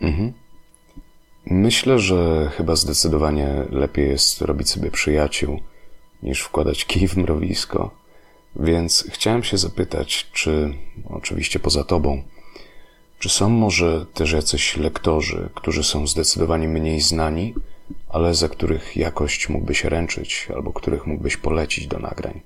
Mhm. 0.01 0.33
Myślę, 1.45 1.99
że 1.99 2.49
chyba 2.57 2.75
zdecydowanie 2.75 3.65
lepiej 3.69 4.09
jest 4.09 4.41
robić 4.41 4.69
sobie 4.69 4.91
przyjaciół, 4.91 5.59
niż 6.23 6.41
wkładać 6.41 6.85
kij 6.85 7.07
w 7.07 7.17
mrowisko. 7.17 7.99
Więc 8.55 9.05
chciałem 9.09 9.43
się 9.43 9.57
zapytać, 9.57 10.29
czy, 10.33 10.73
oczywiście 11.09 11.59
poza 11.59 11.83
tobą, 11.83 12.23
czy 13.19 13.29
są 13.29 13.49
może 13.49 14.05
też 14.13 14.31
jacyś 14.31 14.77
lektorzy, 14.77 15.49
którzy 15.55 15.83
są 15.83 16.07
zdecydowanie 16.07 16.67
mniej 16.67 17.01
znani, 17.01 17.53
ale 18.09 18.35
za 18.35 18.49
których 18.49 18.97
jakość 18.97 19.49
mógłbyś 19.49 19.83
ręczyć 19.83 20.47
albo 20.55 20.73
których 20.73 21.07
mógłbyś 21.07 21.37
polecić 21.37 21.87
do 21.87 21.99
nagrań? 21.99 22.41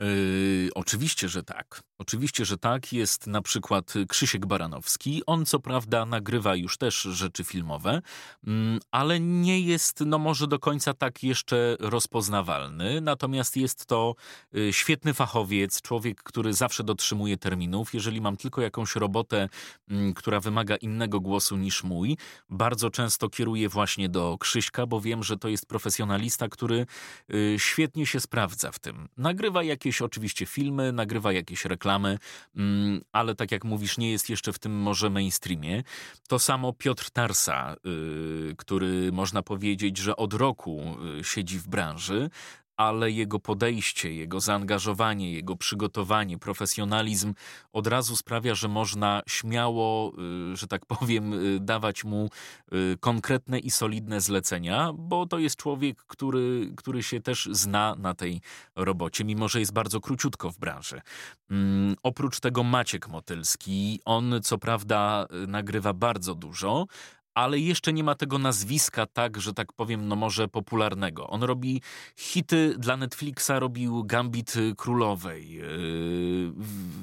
Yy, 0.00 0.70
oczywiście, 0.74 1.28
że 1.28 1.42
tak. 1.42 1.82
Oczywiście, 2.02 2.44
że 2.44 2.58
tak. 2.58 2.92
Jest 2.92 3.26
na 3.26 3.42
przykład 3.42 3.94
Krzysiek 4.08 4.46
Baranowski. 4.46 5.22
On 5.26 5.46
co 5.46 5.60
prawda 5.60 6.06
nagrywa 6.06 6.56
już 6.56 6.78
też 6.78 7.02
rzeczy 7.02 7.44
filmowe, 7.44 8.02
mm, 8.46 8.80
ale 8.90 9.20
nie 9.20 9.60
jest, 9.60 10.00
no 10.06 10.18
może 10.18 10.46
do 10.46 10.58
końca 10.58 10.94
tak 10.94 11.22
jeszcze 11.22 11.76
rozpoznawalny. 11.80 13.00
Natomiast 13.00 13.56
jest 13.56 13.86
to 13.86 14.14
y, 14.56 14.72
świetny 14.72 15.14
fachowiec, 15.14 15.82
człowiek, 15.82 16.22
który 16.22 16.54
zawsze 16.54 16.84
dotrzymuje 16.84 17.36
terminów. 17.36 17.94
Jeżeli 17.94 18.20
mam 18.20 18.36
tylko 18.36 18.60
jakąś 18.60 18.96
robotę, 18.96 19.48
mm, 19.88 20.14
która 20.14 20.40
wymaga 20.40 20.76
innego 20.76 21.20
głosu 21.20 21.56
niż 21.56 21.84
mój, 21.84 22.16
bardzo 22.50 22.90
często 22.90 23.28
kieruję 23.28 23.68
właśnie 23.68 24.08
do 24.08 24.36
Krzyśka, 24.40 24.86
bo 24.86 25.00
wiem, 25.00 25.22
że 25.22 25.36
to 25.36 25.48
jest 25.48 25.66
profesjonalista, 25.66 26.48
który 26.48 26.86
y, 27.34 27.56
świetnie 27.58 28.06
się 28.06 28.20
sprawdza 28.20 28.72
w 28.72 28.78
tym. 28.78 29.08
Nagrywa 29.16 29.62
jakieś 29.62 29.92
jakieś 29.92 30.02
oczywiście 30.02 30.46
filmy, 30.46 30.92
nagrywa 30.92 31.32
jakieś 31.32 31.64
reklamy, 31.64 31.91
mm, 32.56 33.00
ale 33.12 33.34
tak 33.34 33.52
jak 33.52 33.64
mówisz, 33.64 33.98
nie 33.98 34.10
jest 34.10 34.30
jeszcze 34.30 34.52
w 34.52 34.58
tym 34.58 34.72
może 34.72 35.10
mainstreamie. 35.10 35.82
To 36.28 36.38
samo 36.38 36.72
Piotr 36.72 37.10
Tarsa, 37.10 37.76
y, 37.86 38.54
który 38.58 39.12
można 39.12 39.42
powiedzieć, 39.42 39.98
że 39.98 40.16
od 40.16 40.34
roku 40.34 40.96
y, 41.20 41.24
siedzi 41.24 41.58
w 41.58 41.68
branży, 41.68 42.30
ale 42.76 43.10
jego 43.10 43.38
podejście, 43.40 44.14
jego 44.14 44.40
zaangażowanie, 44.40 45.32
jego 45.32 45.56
przygotowanie, 45.56 46.38
profesjonalizm 46.38 47.34
od 47.72 47.86
razu 47.86 48.16
sprawia, 48.16 48.54
że 48.54 48.68
można 48.68 49.22
śmiało, 49.26 50.12
y, 50.52 50.56
że 50.56 50.66
tak 50.66 50.86
powiem, 50.86 51.32
y, 51.32 51.60
dawać 51.60 52.04
mu 52.04 52.30
y, 52.72 52.96
konkretne 53.00 53.58
i 53.58 53.70
solidne 53.70 54.20
zlecenia, 54.20 54.92
bo 54.92 55.26
to 55.26 55.38
jest 55.38 55.56
człowiek, 55.56 56.02
który, 56.02 56.72
który 56.76 57.02
się 57.02 57.20
też 57.20 57.48
zna 57.52 57.94
na 57.98 58.14
tej 58.14 58.40
robocie, 58.76 59.24
mimo 59.24 59.48
że 59.48 59.60
jest 59.60 59.72
bardzo 59.72 60.00
króciutko 60.00 60.50
w 60.50 60.58
branży. 60.58 61.00
Mm, 61.50 61.96
oprócz 62.02 62.40
tego 62.40 62.62
Maciek 62.62 63.08
Motylski, 63.08 64.00
on 64.04 64.34
co 64.42 64.58
prawda 64.58 65.26
nagrywa 65.48 65.92
bardzo 65.92 66.34
dużo, 66.34 66.86
ale 67.34 67.58
jeszcze 67.58 67.92
nie 67.92 68.04
ma 68.04 68.14
tego 68.14 68.38
nazwiska 68.38 69.06
tak, 69.06 69.40
że 69.40 69.54
tak 69.54 69.72
powiem, 69.72 70.08
no 70.08 70.16
może 70.16 70.48
popularnego. 70.48 71.26
On 71.26 71.42
robi 71.42 71.82
hity 72.16 72.74
dla 72.78 72.96
Netflixa, 72.96 73.50
robił 73.58 74.04
Gambit 74.04 74.54
Królowej. 74.76 75.50
Yy, 75.50 76.52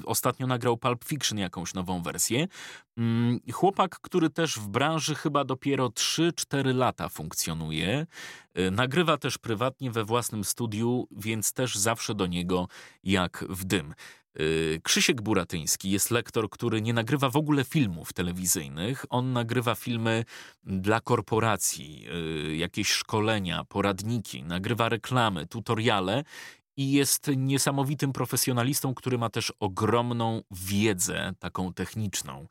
ostatnio 0.04 0.46
nagrał 0.46 0.76
Pulp 0.76 1.04
Fiction 1.04 1.38
jakąś 1.38 1.74
nową 1.74 2.02
wersję. 2.02 2.48
Yy, 2.96 3.52
chłopak, 3.52 3.98
który 4.00 4.30
też 4.30 4.58
w 4.58 4.68
branży 4.68 5.14
chyba 5.14 5.44
dopiero 5.44 5.88
3-4 5.88 6.74
lata 6.74 7.08
funkcjonuje. 7.08 8.06
Yy, 8.54 8.70
nagrywa 8.70 9.16
też 9.16 9.38
prywatnie 9.38 9.90
we 9.90 10.04
własnym 10.04 10.44
studiu, 10.44 11.08
więc 11.10 11.52
też 11.52 11.74
zawsze 11.74 12.14
do 12.14 12.26
niego 12.26 12.68
jak 13.04 13.44
w 13.48 13.64
dym. 13.64 13.94
Y, 14.40 14.80
Krzysiek 14.82 15.22
Buratyński 15.22 15.90
jest 15.90 16.10
lektor, 16.10 16.50
który 16.50 16.82
nie 16.82 16.92
nagrywa 16.92 17.30
w 17.30 17.36
ogóle 17.36 17.64
filmów 17.64 18.12
telewizyjnych. 18.12 19.04
On 19.08 19.32
nagrywa 19.32 19.74
filmy 19.74 20.24
dla 20.64 21.00
korporacji, 21.00 22.06
y, 22.52 22.56
jakieś 22.56 22.88
szkolenia, 22.88 23.64
poradniki, 23.64 24.42
nagrywa 24.42 24.88
reklamy, 24.88 25.46
tutoriale 25.46 26.24
i 26.76 26.92
jest 26.92 27.30
niesamowitym 27.36 28.12
profesjonalistą, 28.12 28.94
który 28.94 29.18
ma 29.18 29.30
też 29.30 29.52
ogromną 29.60 30.42
wiedzę 30.50 31.32
taką 31.38 31.72
techniczną. 31.72 32.46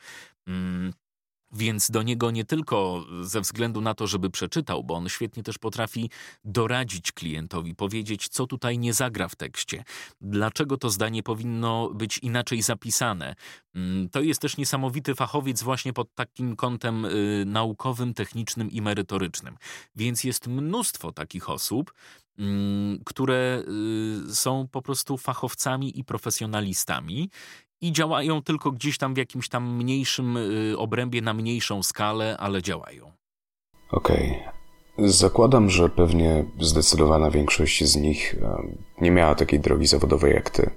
Więc 1.52 1.92
do 1.92 2.04
niego 2.04 2.32
nie 2.32 2.46
tylko 2.46 3.06
ze 3.22 3.42
względu 3.42 3.82
na 3.82 3.94
to, 3.94 4.08
żeby 4.08 4.30
przeczytał, 4.30 4.84
bo 4.84 4.94
on 4.96 5.10
świetnie 5.10 5.44
też 5.44 5.58
potrafi 5.58 6.10
doradzić 6.44 7.12
klientowi, 7.12 7.76
powiedzieć, 7.76 8.28
co 8.28 8.48
tutaj 8.48 8.80
nie 8.80 8.94
zagra 8.94 9.28
w 9.28 9.36
tekście, 9.36 9.84
dlaczego 10.22 10.78
to 10.78 10.90
zdanie 10.90 11.24
powinno 11.24 11.90
być 11.90 12.18
inaczej 12.18 12.62
zapisane. 12.62 13.36
Mm, 13.76 14.10
to 14.10 14.22
jest 14.22 14.42
też 14.42 14.58
niesamowity 14.58 15.16
fachowiec 15.16 15.64
właśnie 15.64 15.94
pod 15.94 16.16
takim 16.16 16.56
kątem 16.56 17.06
y, 17.06 17.44
naukowym, 17.46 18.14
technicznym 18.14 18.72
i 18.72 18.82
merytorycznym. 18.82 19.58
Więc 19.96 20.24
jest 20.24 20.48
mnóstwo 20.48 21.12
takich 21.12 21.50
osób, 21.50 21.94
mm, 22.38 23.00
które 23.06 23.64
y, 24.30 24.36
są 24.36 24.68
po 24.72 24.82
prostu 24.82 25.18
fachowcami 25.18 26.00
i 26.00 26.04
profesjonalistami 26.04 27.30
i 27.82 27.92
działają 27.92 28.44
tylko 28.44 28.72
gdzieś 28.72 28.98
tam 28.98 29.14
w 29.14 29.18
jakimś 29.18 29.50
tam 29.50 29.76
mniejszym 29.76 30.38
y, 30.38 30.78
obrębie, 30.78 31.22
na 31.22 31.34
mniejszą 31.34 31.84
skalę, 31.84 32.38
ale 32.40 32.62
działają. 32.62 33.12
Okej. 33.92 34.30
Okay. 34.32 34.60
Zakładam, 35.10 35.70
że 35.70 35.90
pewnie 35.90 36.46
zdecydowana 36.60 37.32
większość 37.32 37.84
z 37.84 37.96
nich 37.96 38.36
e, 38.42 38.64
nie 39.02 39.12
miała 39.12 39.36
takiej 39.36 39.60
drogi 39.60 39.88
zawodowej 39.88 40.34
jak 40.34 40.50
ty. 40.50 40.72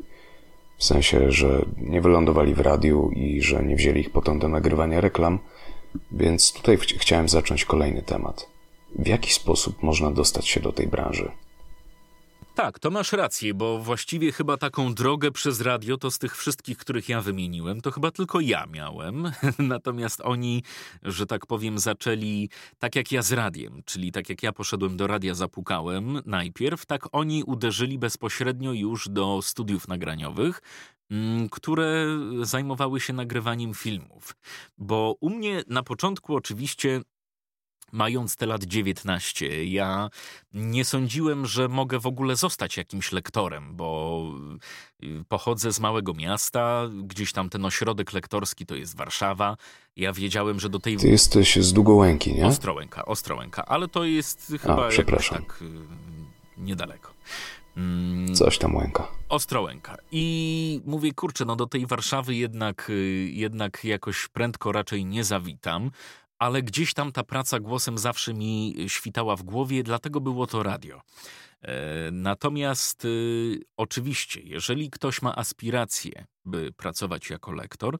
W 0.78 0.84
sensie, 0.84 1.32
że 1.32 1.64
nie 1.76 2.00
wylądowali 2.00 2.54
w 2.54 2.60
radiu 2.60 3.10
i 3.10 3.42
że 3.42 3.62
nie 3.62 3.76
wzięli 3.76 4.00
ich 4.00 4.10
potem 4.10 4.38
do 4.38 4.48
nagrywania 4.48 5.00
reklam, 5.00 5.38
więc 6.12 6.52
tutaj 6.52 6.76
ch 6.76 6.80
chciałem 6.80 7.28
zacząć 7.28 7.64
kolejny 7.64 8.02
temat. 8.02 8.48
W 8.98 9.06
jaki 9.06 9.32
sposób 9.32 9.82
można 9.82 10.10
dostać 10.10 10.48
się 10.48 10.60
do 10.60 10.72
tej 10.72 10.86
branży? 10.86 11.30
Tak, 12.54 12.78
to 12.78 12.90
masz 12.90 13.12
rację, 13.12 13.54
bo 13.54 13.78
właściwie 13.78 14.32
chyba 14.32 14.56
taką 14.56 14.94
drogę 14.94 15.30
przez 15.30 15.60
radio 15.60 15.96
to 15.96 16.10
z 16.10 16.18
tych 16.18 16.36
wszystkich, 16.36 16.78
których 16.78 17.08
ja 17.08 17.20
wymieniłem, 17.20 17.80
to 17.80 17.90
chyba 17.90 18.10
tylko 18.10 18.40
ja 18.40 18.66
miałem. 18.66 19.32
Natomiast 19.58 20.20
oni, 20.20 20.62
że 21.02 21.26
tak 21.26 21.46
powiem, 21.46 21.78
zaczęli 21.78 22.48
tak 22.78 22.96
jak 22.96 23.12
ja 23.12 23.22
z 23.22 23.32
radiem, 23.32 23.82
czyli 23.84 24.12
tak 24.12 24.28
jak 24.28 24.42
ja 24.42 24.52
poszedłem 24.52 24.96
do 24.96 25.06
radia, 25.06 25.34
zapukałem 25.34 26.20
najpierw, 26.26 26.86
tak 26.86 27.02
oni 27.12 27.44
uderzyli 27.44 27.98
bezpośrednio 27.98 28.72
już 28.72 29.08
do 29.08 29.42
studiów 29.42 29.88
nagraniowych, 29.88 30.60
mm, 31.10 31.48
które 31.48 32.06
zajmowały 32.42 33.00
się 33.00 33.12
nagrywaniem 33.12 33.74
filmów. 33.74 34.36
Bo 34.78 35.16
u 35.20 35.30
mnie 35.30 35.62
na 35.68 35.82
początku 35.82 36.34
oczywiście 36.34 37.00
mając 37.92 38.36
te 38.36 38.46
lat 38.46 38.64
19, 38.64 39.64
ja 39.64 40.10
nie 40.54 40.84
sądziłem, 40.84 41.46
że 41.46 41.68
mogę 41.68 42.00
w 42.00 42.06
ogóle 42.06 42.36
zostać 42.36 42.76
jakimś 42.76 43.12
lektorem, 43.12 43.76
bo 43.76 44.22
y, 45.02 45.24
pochodzę 45.28 45.72
z 45.72 45.80
małego 45.80 46.14
miasta, 46.14 46.88
gdzieś 47.04 47.32
tam 47.32 47.48
ten 47.50 47.64
ośrodek 47.64 48.12
lektorski 48.12 48.66
to 48.66 48.74
jest 48.74 48.96
Warszawa. 48.96 49.56
Ja 49.96 50.12
wiedziałem, 50.12 50.60
że 50.60 50.68
do 50.68 50.78
tej... 50.78 50.96
Ty 50.96 51.08
jesteś 51.08 51.56
z 51.56 51.72
Długołęki, 51.72 52.34
nie? 52.34 52.46
Ostrołęka, 52.46 53.04
Ostrołęka, 53.04 53.64
ale 53.66 53.88
to 53.88 54.04
jest 54.04 54.52
chyba 54.62 54.86
A, 54.86 54.88
przepraszam. 54.88 55.38
tak 55.38 55.62
y, 55.62 55.66
niedaleko. 56.56 57.12
Mm, 57.76 58.34
Coś 58.34 58.58
tam 58.58 58.76
łęka. 58.76 59.08
Ostrołęka. 59.28 59.96
I 60.10 60.80
mówię, 60.84 61.12
kurczę, 61.12 61.44
no 61.44 61.56
do 61.56 61.66
tej 61.66 61.86
Warszawy 61.86 62.34
jednak, 62.34 62.90
y, 62.90 63.28
jednak 63.32 63.84
jakoś 63.84 64.28
prędko 64.28 64.72
raczej 64.72 65.04
nie 65.06 65.24
zawitam 65.24 65.90
ale 66.42 66.62
gdzieś 66.62 66.94
tam 66.94 67.12
ta 67.12 67.22
praca 67.24 67.60
głosem 67.60 67.98
zawsze 67.98 68.34
mi 68.34 68.74
świtała 68.88 69.36
w 69.36 69.42
głowie, 69.42 69.82
dlatego 69.82 70.20
było 70.20 70.46
to 70.46 70.62
radio. 70.62 71.02
E, 71.62 72.10
natomiast 72.12 73.04
y, 73.04 73.60
oczywiście, 73.76 74.40
jeżeli 74.44 74.90
ktoś 74.90 75.22
ma 75.22 75.36
aspiracje, 75.36 76.26
by 76.44 76.72
pracować 76.72 77.30
jako 77.30 77.52
lektor, 77.52 77.98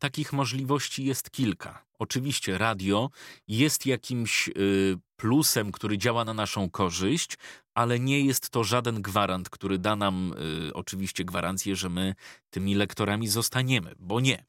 takich 0.00 0.32
możliwości 0.32 1.04
jest 1.04 1.30
kilka. 1.30 1.84
Oczywiście 1.98 2.58
radio 2.58 3.10
jest 3.48 3.86
jakimś 3.86 4.48
y, 4.48 4.98
plusem, 5.16 5.72
który 5.72 5.98
działa 5.98 6.24
na 6.24 6.34
naszą 6.34 6.70
korzyść, 6.70 7.38
ale 7.74 8.00
nie 8.00 8.20
jest 8.20 8.50
to 8.50 8.64
żaden 8.64 9.02
gwarant, 9.02 9.50
który 9.50 9.78
da 9.78 9.96
nam 9.96 10.34
y, 10.68 10.74
oczywiście 10.74 11.24
gwarancję, 11.24 11.76
że 11.76 11.88
my 11.88 12.14
tymi 12.50 12.74
lektorami 12.74 13.28
zostaniemy, 13.28 13.94
bo 13.98 14.20
nie 14.20 14.44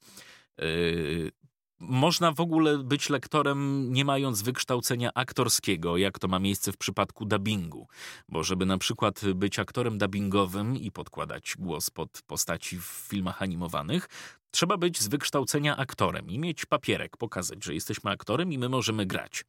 można 1.87 2.31
w 2.31 2.39
ogóle 2.39 2.77
być 2.77 3.09
lektorem 3.09 3.87
nie 3.93 4.05
mając 4.05 4.41
wykształcenia 4.41 5.11
aktorskiego, 5.13 5.97
jak 5.97 6.19
to 6.19 6.27
ma 6.27 6.39
miejsce 6.39 6.71
w 6.71 6.77
przypadku 6.77 7.25
dubbingu. 7.25 7.87
Bo 8.29 8.43
żeby 8.43 8.65
na 8.65 8.77
przykład 8.77 9.21
być 9.35 9.59
aktorem 9.59 9.97
dubbingowym 9.97 10.77
i 10.77 10.91
podkładać 10.91 11.55
głos 11.59 11.89
pod 11.89 12.21
postaci 12.27 12.79
w 12.79 12.83
filmach 12.83 13.41
animowanych, 13.41 14.09
trzeba 14.51 14.77
być 14.77 15.01
z 15.01 15.07
wykształcenia 15.07 15.77
aktorem 15.77 16.29
i 16.29 16.39
mieć 16.39 16.65
papierek, 16.65 17.17
pokazać, 17.17 17.63
że 17.63 17.73
jesteśmy 17.73 18.11
aktorem 18.11 18.53
i 18.53 18.57
my 18.57 18.69
możemy 18.69 19.05
grać. 19.05 19.45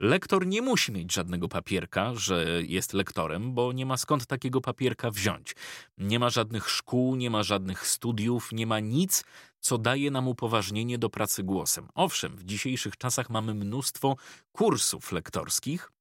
Lektor 0.00 0.46
nie 0.46 0.62
musi 0.62 0.92
mieć 0.92 1.12
żadnego 1.12 1.48
papierka, 1.48 2.14
że 2.14 2.62
jest 2.62 2.92
lektorem, 2.92 3.54
bo 3.54 3.72
nie 3.72 3.86
ma 3.86 3.96
skąd 3.96 4.26
takiego 4.26 4.60
papierka 4.60 5.10
wziąć. 5.10 5.54
Nie 5.98 6.18
ma 6.18 6.30
żadnych 6.30 6.70
szkół, 6.70 7.16
nie 7.16 7.30
ma 7.30 7.42
żadnych 7.42 7.86
studiów, 7.86 8.52
nie 8.52 8.66
ma 8.66 8.80
nic, 8.80 9.24
co 9.62 9.78
daje 9.78 10.10
nam 10.10 10.28
upoważnienie 10.28 10.98
do 10.98 11.10
pracy 11.10 11.42
głosem. 11.42 11.88
Owszem, 11.94 12.36
w 12.36 12.44
dzisiejszych 12.44 12.96
czasach 12.96 13.30
mamy 13.30 13.54
mnóstwo 13.54 14.16
kursów 14.52 15.12
lektorskich, 15.12 15.92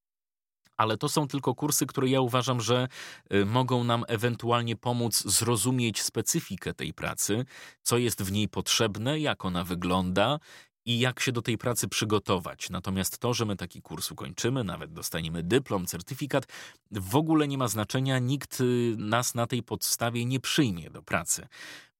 ale 0.77 0.97
to 0.97 1.09
są 1.09 1.27
tylko 1.27 1.55
kursy, 1.55 1.85
które 1.85 2.09
ja 2.09 2.21
uważam, 2.21 2.61
że 2.61 2.87
y, 3.33 3.45
mogą 3.45 3.83
nam 3.83 4.05
ewentualnie 4.07 4.75
pomóc 4.75 5.23
zrozumieć 5.23 6.01
specyfikę 6.01 6.73
tej 6.73 6.93
pracy, 6.93 7.45
co 7.81 7.97
jest 7.97 8.23
w 8.23 8.31
niej 8.31 8.49
potrzebne, 8.49 9.19
jak 9.19 9.45
ona 9.45 9.63
wygląda 9.63 10.39
i 10.85 10.99
jak 10.99 11.19
się 11.19 11.31
do 11.31 11.41
tej 11.41 11.57
pracy 11.57 11.87
przygotować. 11.87 12.69
Natomiast 12.69 13.19
to, 13.19 13.33
że 13.33 13.45
my 13.45 13.55
taki 13.55 13.81
kurs 13.81 14.11
ukończymy, 14.11 14.63
nawet 14.63 14.93
dostaniemy 14.93 15.43
dyplom, 15.43 15.85
certyfikat, 15.85 16.45
w 16.91 17.15
ogóle 17.15 17.47
nie 17.47 17.57
ma 17.57 17.67
znaczenia, 17.67 18.19
nikt 18.19 18.61
y, 18.61 18.95
nas 18.97 19.35
na 19.35 19.47
tej 19.47 19.63
podstawie 19.63 20.25
nie 20.25 20.39
przyjmie 20.39 20.89
do 20.89 21.03
pracy. 21.03 21.47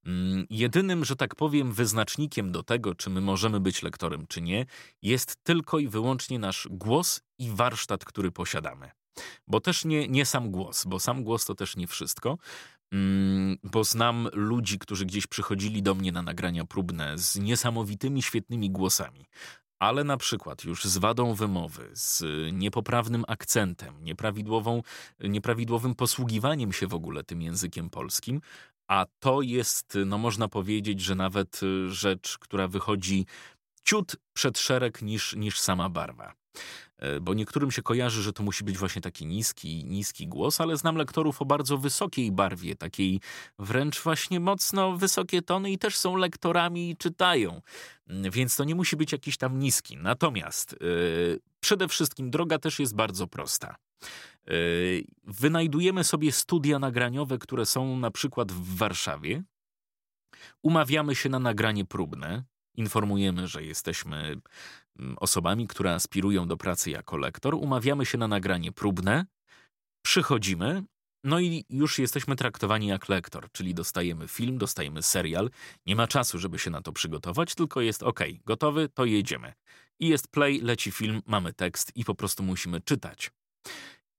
Mm, 0.06 0.46
jedynym, 0.50 1.04
że 1.04 1.16
tak 1.16 1.34
powiem, 1.34 1.72
wyznacznikiem 1.72 2.52
do 2.52 2.62
tego, 2.62 2.94
czy 2.94 3.10
my 3.10 3.20
możemy 3.20 3.60
być 3.60 3.82
lektorem, 3.82 4.26
czy 4.26 4.42
nie, 4.42 4.66
jest 5.02 5.36
tylko 5.44 5.78
i 5.78 5.88
wyłącznie 5.88 6.38
nasz 6.38 6.68
głos 6.70 7.20
i 7.38 7.50
warsztat, 7.50 8.04
który 8.04 8.32
posiadamy. 8.32 8.90
Bo 9.46 9.60
też 9.60 9.84
nie, 9.84 10.08
nie 10.08 10.26
sam 10.26 10.50
głos, 10.50 10.84
bo 10.84 11.00
sam 11.00 11.24
głos 11.24 11.44
to 11.44 11.54
też 11.54 11.76
nie 11.76 11.86
wszystko. 11.86 12.38
Mm, 12.92 13.56
bo 13.62 13.84
znam 13.84 14.28
ludzi, 14.32 14.78
którzy 14.78 15.06
gdzieś 15.06 15.26
przychodzili 15.26 15.82
do 15.82 15.94
mnie 15.94 16.12
na 16.12 16.22
nagrania 16.22 16.64
próbne 16.64 17.18
z 17.18 17.36
niesamowitymi, 17.36 18.22
świetnymi 18.22 18.70
głosami, 18.70 19.26
ale 19.78 20.04
na 20.04 20.16
przykład 20.16 20.64
już 20.64 20.84
z 20.84 20.98
wadą 20.98 21.34
wymowy, 21.34 21.90
z 21.92 22.24
niepoprawnym 22.52 23.24
akcentem, 23.28 24.04
nieprawidłową, 24.04 24.82
nieprawidłowym 25.20 25.94
posługiwaniem 25.94 26.72
się 26.72 26.86
w 26.86 26.94
ogóle 26.94 27.24
tym 27.24 27.42
językiem 27.42 27.90
polskim, 27.90 28.40
a 28.88 29.06
to 29.18 29.42
jest, 29.42 29.98
no 30.06 30.18
można 30.18 30.48
powiedzieć, 30.48 31.00
że 31.00 31.14
nawet 31.14 31.60
rzecz, 31.88 32.38
która 32.38 32.68
wychodzi 32.68 33.26
ciut 33.84 34.16
przed 34.32 34.58
szereg 34.58 35.02
niż, 35.02 35.36
niż 35.36 35.60
sama 35.60 35.88
barwa. 35.88 36.34
E, 36.98 37.20
bo 37.20 37.34
niektórym 37.34 37.70
się 37.70 37.82
kojarzy, 37.82 38.22
że 38.22 38.32
to 38.32 38.42
musi 38.42 38.64
być 38.64 38.78
właśnie 38.78 39.02
taki 39.02 39.26
niski, 39.26 39.84
niski 39.84 40.28
głos, 40.28 40.60
ale 40.60 40.76
znam 40.76 40.96
lektorów 40.96 41.42
o 41.42 41.44
bardzo 41.44 41.78
wysokiej 41.78 42.32
barwie, 42.32 42.76
takiej 42.76 43.20
wręcz 43.58 44.00
właśnie 44.02 44.40
mocno 44.40 44.96
wysokie 44.96 45.42
tony 45.42 45.70
i 45.70 45.78
też 45.78 45.98
są 45.98 46.16
lektorami 46.16 46.90
i 46.90 46.96
czytają. 46.96 47.62
Mm, 48.08 48.30
więc 48.30 48.56
to 48.56 48.64
nie 48.64 48.74
musi 48.74 48.96
być 48.96 49.12
jakiś 49.12 49.36
tam 49.36 49.58
niski. 49.58 49.96
Natomiast 49.96 50.76
yy, 50.80 51.40
przede 51.60 51.88
wszystkim 51.88 52.30
droga 52.30 52.58
też 52.58 52.78
jest 52.78 52.94
bardzo 52.94 53.26
prosta. 53.26 53.76
Yy, 54.46 55.04
wynajdujemy 55.24 56.04
sobie 56.04 56.32
studia 56.32 56.78
nagraniowe, 56.78 57.38
które 57.38 57.66
są 57.66 57.96
na 57.96 58.10
przykład 58.10 58.52
w 58.52 58.76
Warszawie. 58.76 59.42
Umawiamy 60.62 61.14
się 61.14 61.28
na 61.28 61.38
nagranie 61.38 61.84
próbne. 61.84 62.44
Informujemy, 62.74 63.48
że 63.48 63.64
jesteśmy 63.64 64.40
mm, 64.98 65.16
osobami, 65.18 65.68
które 65.68 65.94
aspirują 65.94 66.48
do 66.48 66.56
pracy 66.56 66.90
jako 66.90 67.16
lektor. 67.16 67.54
Umawiamy 67.54 68.06
się 68.06 68.18
na 68.18 68.28
nagranie 68.28 68.72
próbne. 68.72 69.26
Przychodzimy, 70.02 70.82
no 71.24 71.40
i 71.40 71.64
już 71.70 71.98
jesteśmy 71.98 72.36
traktowani 72.36 72.86
jak 72.86 73.08
lektor, 73.08 73.48
czyli 73.52 73.74
dostajemy 73.74 74.28
film, 74.28 74.58
dostajemy 74.58 75.02
serial. 75.02 75.50
Nie 75.86 75.96
ma 75.96 76.06
czasu, 76.06 76.38
żeby 76.38 76.58
się 76.58 76.70
na 76.70 76.82
to 76.82 76.92
przygotować, 76.92 77.54
tylko 77.54 77.80
jest 77.80 78.02
ok, 78.02 78.20
gotowy, 78.44 78.88
to 78.88 79.04
jedziemy. 79.04 79.52
I 80.00 80.08
jest 80.08 80.28
play, 80.28 80.60
leci 80.60 80.90
film, 80.90 81.22
mamy 81.26 81.52
tekst 81.52 81.92
i 81.94 82.04
po 82.04 82.14
prostu 82.14 82.42
musimy 82.42 82.80
czytać. 82.80 83.30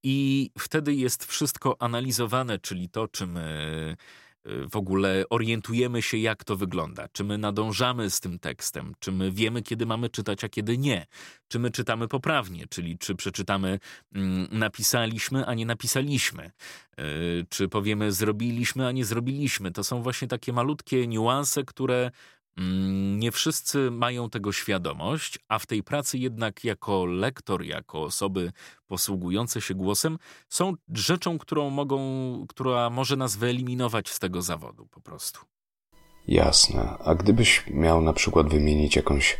I 0.06 0.50
wtedy 0.58 0.94
jest 0.94 1.24
wszystko 1.24 1.76
analizowane, 1.82 2.58
czyli 2.58 2.88
to, 2.88 3.08
czy 3.08 3.26
my 3.26 3.96
y, 4.46 4.68
w 4.68 4.76
ogóle 4.76 5.24
orientujemy 5.30 6.02
się, 6.02 6.16
jak 6.16 6.44
to 6.44 6.56
wygląda, 6.56 7.08
czy 7.08 7.24
my 7.24 7.38
nadążamy 7.38 8.10
z 8.10 8.20
tym 8.20 8.38
tekstem, 8.38 8.94
czy 8.98 9.12
my 9.12 9.32
wiemy, 9.32 9.62
kiedy 9.62 9.86
mamy 9.86 10.10
czytać, 10.10 10.44
a 10.44 10.48
kiedy 10.48 10.78
nie, 10.78 11.06
czy 11.48 11.58
my 11.58 11.70
czytamy 11.70 12.08
poprawnie, 12.08 12.66
czyli 12.66 12.98
czy 12.98 13.14
przeczytamy 13.14 13.78
mm, 14.14 14.48
napisaliśmy, 14.50 15.46
a 15.46 15.54
nie 15.54 15.66
napisaliśmy, 15.66 16.50
y, 17.00 17.46
czy 17.48 17.68
powiemy 17.68 18.12
zrobiliśmy, 18.12 18.86
a 18.86 18.92
nie 18.92 19.04
zrobiliśmy. 19.04 19.70
To 19.70 19.84
są 19.84 20.02
właśnie 20.02 20.28
takie 20.28 20.52
malutkie 20.52 21.06
niuanse, 21.06 21.64
które 21.64 22.10
nie 23.16 23.32
wszyscy 23.32 23.90
mają 23.90 24.30
tego 24.30 24.52
świadomość, 24.52 25.38
a 25.48 25.58
w 25.58 25.66
tej 25.66 25.82
pracy 25.82 26.18
jednak 26.18 26.64
jako 26.64 27.04
lektor, 27.04 27.64
jako 27.64 28.02
osoby 28.02 28.52
posługujące 28.86 29.60
się 29.60 29.74
głosem, 29.74 30.18
są 30.48 30.74
rzeczą, 30.92 31.38
którą 31.38 31.70
mogą, 31.70 31.98
która 32.48 32.90
może 32.90 33.16
nas 33.16 33.36
wyeliminować 33.36 34.08
z 34.08 34.18
tego 34.18 34.42
zawodu 34.42 34.86
po 34.86 35.00
prostu. 35.00 35.40
Jasne. 36.28 36.98
A 37.04 37.14
gdybyś 37.14 37.64
miał 37.70 38.00
na 38.00 38.12
przykład 38.12 38.48
wymienić 38.48 38.96
jakąś 38.96 39.38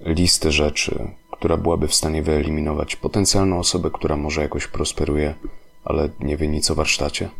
listę 0.00 0.52
rzeczy, 0.52 1.10
która 1.32 1.56
byłaby 1.56 1.88
w 1.88 1.94
stanie 1.94 2.22
wyeliminować 2.22 2.96
potencjalną 2.96 3.58
osobę, 3.58 3.90
która 3.90 4.16
może 4.16 4.42
jakoś 4.42 4.66
prosperuje, 4.66 5.34
ale 5.84 6.08
nie 6.20 6.36
wie 6.36 6.48
nic 6.48 6.70
o 6.70 6.74
warsztacie? 6.74 7.30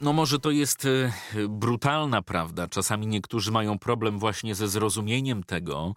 No 0.00 0.12
może 0.12 0.38
to 0.38 0.50
jest 0.50 0.84
e, 0.84 1.12
brutalna 1.48 2.22
prawda. 2.22 2.68
Czasami 2.68 3.06
niektórzy 3.06 3.52
mają 3.52 3.78
problem 3.78 4.18
właśnie 4.18 4.54
ze 4.54 4.68
zrozumieniem 4.68 5.42
tego, 5.42 5.94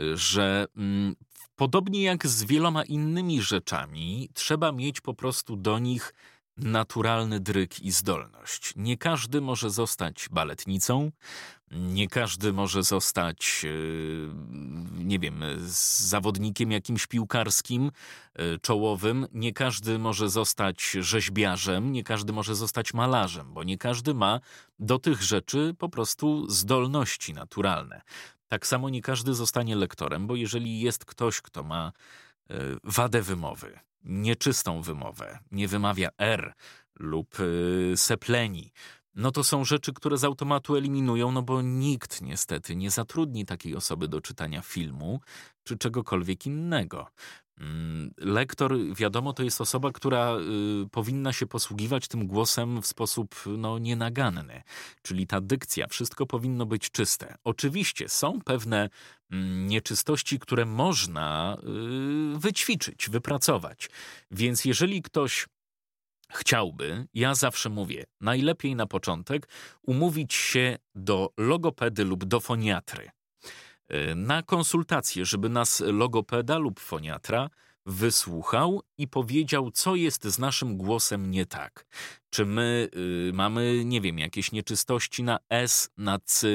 e, 0.00 0.16
że 0.16 0.66
mm, 0.76 1.16
podobnie 1.56 2.02
jak 2.02 2.26
z 2.26 2.44
wieloma 2.44 2.84
innymi 2.84 3.42
rzeczami, 3.42 4.28
trzeba 4.34 4.72
mieć 4.72 5.00
po 5.00 5.14
prostu 5.14 5.56
do 5.56 5.78
nich 5.78 6.14
naturalny 6.56 7.40
dryk 7.40 7.80
i 7.80 7.90
zdolność. 7.90 8.72
Nie 8.76 8.98
każdy 8.98 9.40
może 9.40 9.70
zostać 9.70 10.28
baletnicą, 10.30 11.10
nie 11.74 12.08
każdy 12.08 12.52
może 12.52 12.82
zostać, 12.82 13.64
e, 13.64 13.68
nie 15.04 15.18
wiem, 15.18 15.42
zawodnikiem 15.66 16.70
jakimś 16.70 17.06
piłkarskim, 17.06 17.90
e, 18.34 18.58
czołowym, 18.58 19.26
nie 19.32 19.52
każdy 19.52 19.98
może 19.98 20.28
zostać 20.30 20.90
rzeźbiarzem, 20.90 21.92
nie 21.92 22.04
każdy 22.04 22.32
może 22.32 22.54
zostać 22.54 22.94
malarzem, 22.94 23.54
bo 23.54 23.64
nie 23.64 23.78
każdy 23.78 24.14
ma 24.14 24.40
do 24.78 24.98
tych 24.98 25.22
rzeczy 25.22 25.74
po 25.78 25.88
prostu 25.88 26.50
zdolności 26.50 27.34
naturalne. 27.34 28.02
Tak 28.48 28.66
samo 28.66 28.90
nie 28.90 29.02
każdy 29.02 29.34
zostanie 29.34 29.76
lektorem, 29.76 30.26
bo 30.26 30.36
jeżeli 30.36 30.80
jest 30.80 31.04
ktoś, 31.04 31.40
kto 31.40 31.62
ma 31.62 31.92
e, 32.50 32.54
wadę 32.84 33.22
wymowy, 33.22 33.78
nieczystą 34.04 34.82
wymowę, 34.82 35.38
nie 35.50 35.68
wymawia 35.68 36.08
R 36.18 36.54
lub 36.98 37.36
sepleni, 37.96 38.72
no 39.14 39.30
to 39.30 39.44
są 39.44 39.64
rzeczy, 39.64 39.92
które 39.92 40.18
z 40.18 40.24
automatu 40.24 40.76
eliminują, 40.76 41.32
no 41.32 41.42
bo 41.42 41.62
nikt 41.62 42.22
niestety 42.22 42.76
nie 42.76 42.90
zatrudni 42.90 43.46
takiej 43.46 43.76
osoby 43.76 44.08
do 44.08 44.20
czytania 44.20 44.62
filmu 44.62 45.20
czy 45.64 45.78
czegokolwiek 45.78 46.46
innego. 46.46 47.06
Mm, 47.60 48.10
lektor, 48.18 48.74
wiadomo, 48.96 49.32
to 49.32 49.42
jest 49.42 49.60
osoba, 49.60 49.92
która 49.92 50.36
y, 50.84 50.88
powinna 50.90 51.32
się 51.32 51.46
posługiwać 51.46 52.08
tym 52.08 52.26
głosem 52.26 52.82
w 52.82 52.86
sposób 52.86 53.34
no, 53.58 53.78
nienaganny, 53.78 54.62
czyli 55.02 55.26
ta 55.26 55.40
dykcja, 55.40 55.86
wszystko 55.86 56.26
powinno 56.26 56.66
być 56.66 56.90
czyste. 56.90 57.34
Oczywiście 57.44 58.08
są 58.08 58.40
pewne 58.40 58.88
mm, 59.30 59.66
nieczystości, 59.66 60.38
które 60.38 60.64
można 60.64 61.56
y, 62.34 62.38
wyćwiczyć, 62.38 63.10
wypracować. 63.10 63.90
Więc 64.30 64.64
jeżeli 64.64 65.02
ktoś 65.02 65.46
chciałby, 66.30 67.06
ja 67.14 67.34
zawsze 67.34 67.70
mówię, 67.70 68.04
najlepiej 68.20 68.76
na 68.76 68.86
początek 68.86 69.48
umówić 69.82 70.34
się 70.34 70.78
do 70.94 71.32
logopedy 71.36 72.04
lub 72.04 72.24
do 72.24 72.40
foniatry. 72.40 73.10
E, 73.88 74.14
na 74.14 74.42
konsultację, 74.42 75.24
żeby 75.24 75.48
nas 75.48 75.80
logopeda 75.80 76.58
lub 76.58 76.80
foniatra 76.80 77.50
wysłuchał 77.86 78.82
i 78.98 79.08
powiedział, 79.08 79.70
co 79.70 79.94
jest 79.94 80.24
z 80.24 80.38
naszym 80.38 80.76
głosem 80.76 81.30
nie 81.30 81.46
tak. 81.46 81.86
Czy 82.30 82.46
my 82.46 82.88
y, 83.28 83.32
mamy, 83.34 83.84
nie 83.84 84.00
wiem, 84.00 84.18
jakieś 84.18 84.52
nieczystości 84.52 85.22
na 85.22 85.38
S, 85.48 85.90
na 85.96 86.18
C, 86.24 86.48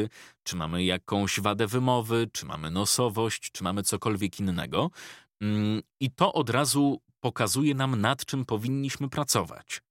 czy 0.43 0.55
mamy 0.55 0.83
jakąś 0.83 1.39
wadę 1.39 1.67
wymowy, 1.67 2.29
czy 2.33 2.45
mamy 2.45 2.71
nosowość, 2.71 3.51
czy 3.51 3.63
mamy 3.63 3.83
cokolwiek 3.83 4.39
innego. 4.39 4.91
Mm, 5.41 5.81
I 5.99 6.11
to 6.11 6.33
od 6.33 6.49
razu 6.49 7.01
pokazuje 7.19 7.75
nam, 7.75 8.01
nad 8.01 8.25
czym 8.25 8.45
powinniśmy 8.45 9.09
pracować. 9.09 9.81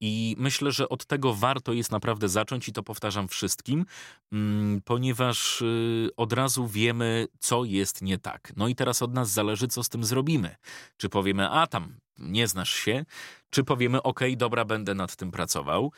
I 0.00 0.36
myślę, 0.38 0.72
że 0.72 0.88
od 0.88 1.06
tego 1.06 1.34
warto 1.34 1.72
jest 1.72 1.90
naprawdę 1.92 2.28
zacząć, 2.28 2.68
i 2.68 2.72
to 2.72 2.82
powtarzam 2.82 3.28
wszystkim, 3.28 3.86
mm, 4.32 4.80
ponieważ 4.84 5.62
y, 5.62 6.10
od 6.16 6.32
razu 6.32 6.66
wiemy, 6.66 7.26
co 7.38 7.64
jest 7.64 8.02
nie 8.02 8.18
tak. 8.18 8.52
No 8.56 8.68
i 8.68 8.74
teraz 8.74 9.02
od 9.02 9.14
nas 9.14 9.30
zależy, 9.30 9.68
co 9.68 9.82
z 9.82 9.88
tym 9.88 10.04
zrobimy. 10.04 10.56
Czy 10.96 11.08
powiemy, 11.08 11.50
a 11.50 11.66
tam 11.66 11.94
nie 12.18 12.48
znasz 12.48 12.72
się, 12.72 13.04
czy 13.50 13.64
powiemy, 13.64 14.02
ok, 14.02 14.20
dobra, 14.36 14.64
będę 14.64 14.94
nad 14.94 15.16
tym 15.16 15.30
pracował. 15.30 15.92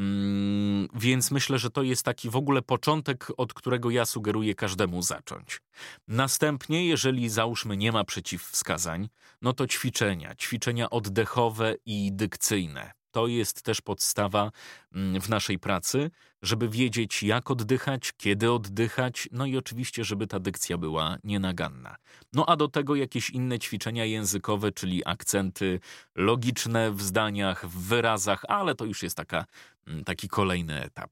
Mm, 0.00 0.88
więc 0.94 1.30
myślę, 1.30 1.58
że 1.58 1.70
to 1.70 1.82
jest 1.82 2.02
taki 2.02 2.30
w 2.30 2.36
ogóle 2.36 2.62
początek, 2.62 3.26
od 3.36 3.54
którego 3.54 3.90
ja 3.90 4.06
sugeruję 4.06 4.54
każdemu 4.54 5.02
zacząć. 5.02 5.60
Następnie, 6.08 6.86
jeżeli 6.86 7.28
załóżmy 7.28 7.76
nie 7.76 7.92
ma 7.92 8.04
przeciwwskazań, 8.04 9.08
no 9.42 9.52
to 9.52 9.66
ćwiczenia, 9.66 10.34
ćwiczenia 10.34 10.90
oddechowe 10.90 11.74
i 11.86 12.12
dykcyjne. 12.12 12.99
To 13.10 13.26
jest 13.26 13.62
też 13.62 13.80
podstawa 13.80 14.50
mm, 14.94 15.20
w 15.20 15.28
naszej 15.28 15.58
pracy, 15.58 16.10
żeby 16.42 16.68
wiedzieć, 16.68 17.22
jak 17.22 17.50
oddychać, 17.50 18.12
kiedy 18.16 18.52
oddychać, 18.52 19.28
no 19.32 19.46
i 19.46 19.56
oczywiście, 19.56 20.04
żeby 20.04 20.26
ta 20.26 20.40
dykcja 20.40 20.78
była 20.78 21.16
nienaganna. 21.24 21.96
No 22.32 22.46
a 22.46 22.56
do 22.56 22.68
tego 22.68 22.94
jakieś 22.94 23.30
inne 23.30 23.58
ćwiczenia 23.58 24.04
językowe, 24.04 24.72
czyli 24.72 25.02
akcenty 25.06 25.80
logiczne 26.14 26.90
w 26.90 27.02
zdaniach, 27.02 27.66
w 27.66 27.88
wyrazach, 27.88 28.44
ale 28.48 28.74
to 28.74 28.84
już 28.84 29.02
jest 29.02 29.16
taka, 29.16 29.44
mm, 29.86 30.04
taki 30.04 30.28
kolejny 30.28 30.84
etap. 30.84 31.10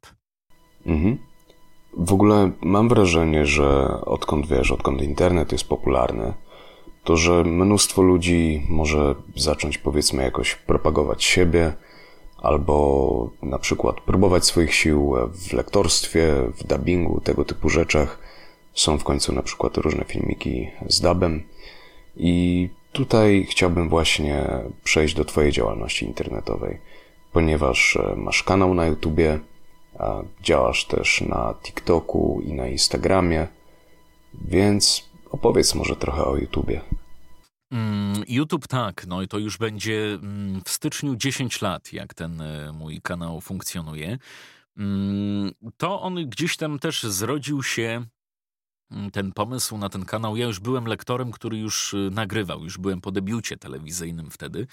Mhm. 0.86 1.18
W 1.96 2.12
ogóle 2.12 2.50
mam 2.60 2.88
wrażenie, 2.88 3.46
że 3.46 4.00
odkąd 4.00 4.46
wiesz, 4.46 4.70
odkąd 4.70 5.02
internet 5.02 5.52
jest 5.52 5.68
popularny, 5.68 6.34
to 7.04 7.16
że 7.16 7.44
mnóstwo 7.44 8.02
ludzi 8.02 8.66
może 8.68 9.14
zacząć 9.36 9.78
powiedzmy 9.78 10.22
jakoś 10.22 10.54
propagować 10.54 11.24
siebie, 11.24 11.72
albo 12.38 13.30
na 13.42 13.58
przykład 13.58 14.00
próbować 14.00 14.44
swoich 14.44 14.74
sił 14.74 15.14
w 15.32 15.52
lektorstwie, 15.52 16.34
w 16.56 16.64
dubbingu, 16.64 17.20
tego 17.20 17.44
typu 17.44 17.68
rzeczach. 17.68 18.18
Są 18.74 18.98
w 18.98 19.04
końcu 19.04 19.32
na 19.32 19.42
przykład 19.42 19.76
różne 19.76 20.04
filmiki 20.04 20.68
z 20.88 21.00
dubem 21.00 21.42
i 22.16 22.68
tutaj 22.92 23.46
chciałbym 23.50 23.88
właśnie 23.88 24.44
przejść 24.84 25.14
do 25.14 25.24
Twojej 25.24 25.52
działalności 25.52 26.04
internetowej, 26.04 26.78
ponieważ 27.32 27.96
e, 27.96 28.16
masz 28.16 28.42
kanał 28.42 28.74
na 28.74 28.86
YouTubie, 28.86 29.38
działasz 30.42 30.84
też 30.84 31.20
na 31.20 31.54
TikToku 31.62 32.42
i 32.44 32.52
na 32.52 32.68
Instagramie, 32.68 33.46
więc 34.34 35.08
opowiedz 35.30 35.74
może 35.74 35.96
trochę 35.96 36.24
o 36.24 36.36
YouTubie. 36.36 36.80
Mm, 37.70 38.24
YouTube 38.28 38.66
tak, 38.66 39.06
no 39.06 39.22
i 39.22 39.28
to 39.28 39.38
już 39.38 39.58
będzie 39.58 40.14
mm, 40.14 40.60
w 40.64 40.70
styczniu 40.70 41.16
10 41.16 41.62
lat, 41.62 41.92
jak 41.92 42.14
ten 42.14 42.40
e, 42.40 42.72
mój 42.72 43.00
kanał 43.02 43.40
funkcjonuje. 43.40 44.18
Mm, 44.76 45.52
to 45.76 46.02
on 46.02 46.14
gdzieś 46.14 46.56
tam 46.56 46.78
też 46.78 47.02
zrodził 47.02 47.62
się 47.62 48.04
ten 49.12 49.32
pomysł 49.32 49.78
na 49.78 49.88
ten 49.88 50.04
kanał. 50.04 50.36
Ja 50.36 50.46
już 50.46 50.60
byłem 50.60 50.86
lektorem, 50.86 51.32
który 51.32 51.58
już 51.58 51.94
y, 51.94 52.10
nagrywał, 52.12 52.64
już 52.64 52.78
byłem 52.78 53.00
po 53.00 53.10
debiucie 53.10 53.56
telewizyjnym 53.56 54.30
wtedy, 54.30 54.66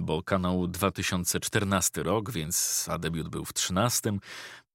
bo 0.00 0.22
kanał 0.22 0.68
2014 0.68 2.02
rok, 2.02 2.30
więc 2.30 2.86
a 2.90 2.98
debiut 2.98 3.28
był 3.28 3.44
w 3.44 3.52
13. 3.52 4.18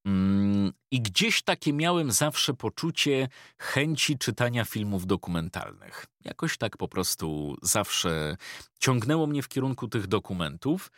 Mm, 0.06 0.74
I 0.92 1.02
gdzieś 1.02 1.42
takie 1.42 1.74
miałem 1.74 2.12
zawsze 2.12 2.54
poczucie 2.54 3.28
chęci 3.60 4.18
czytania 4.18 4.66
filmów 4.66 5.06
dokumentalnych. 5.06 6.06
Jakoś 6.26 6.58
tak 6.58 6.78
po 6.78 6.88
prostu 6.88 7.56
zawsze 7.62 8.38
ciągnęło 8.80 9.28
mnie 9.28 9.42
w 9.42 9.48
kierunku 9.48 9.88
tych 9.88 10.08
dokumentów. 10.08 10.92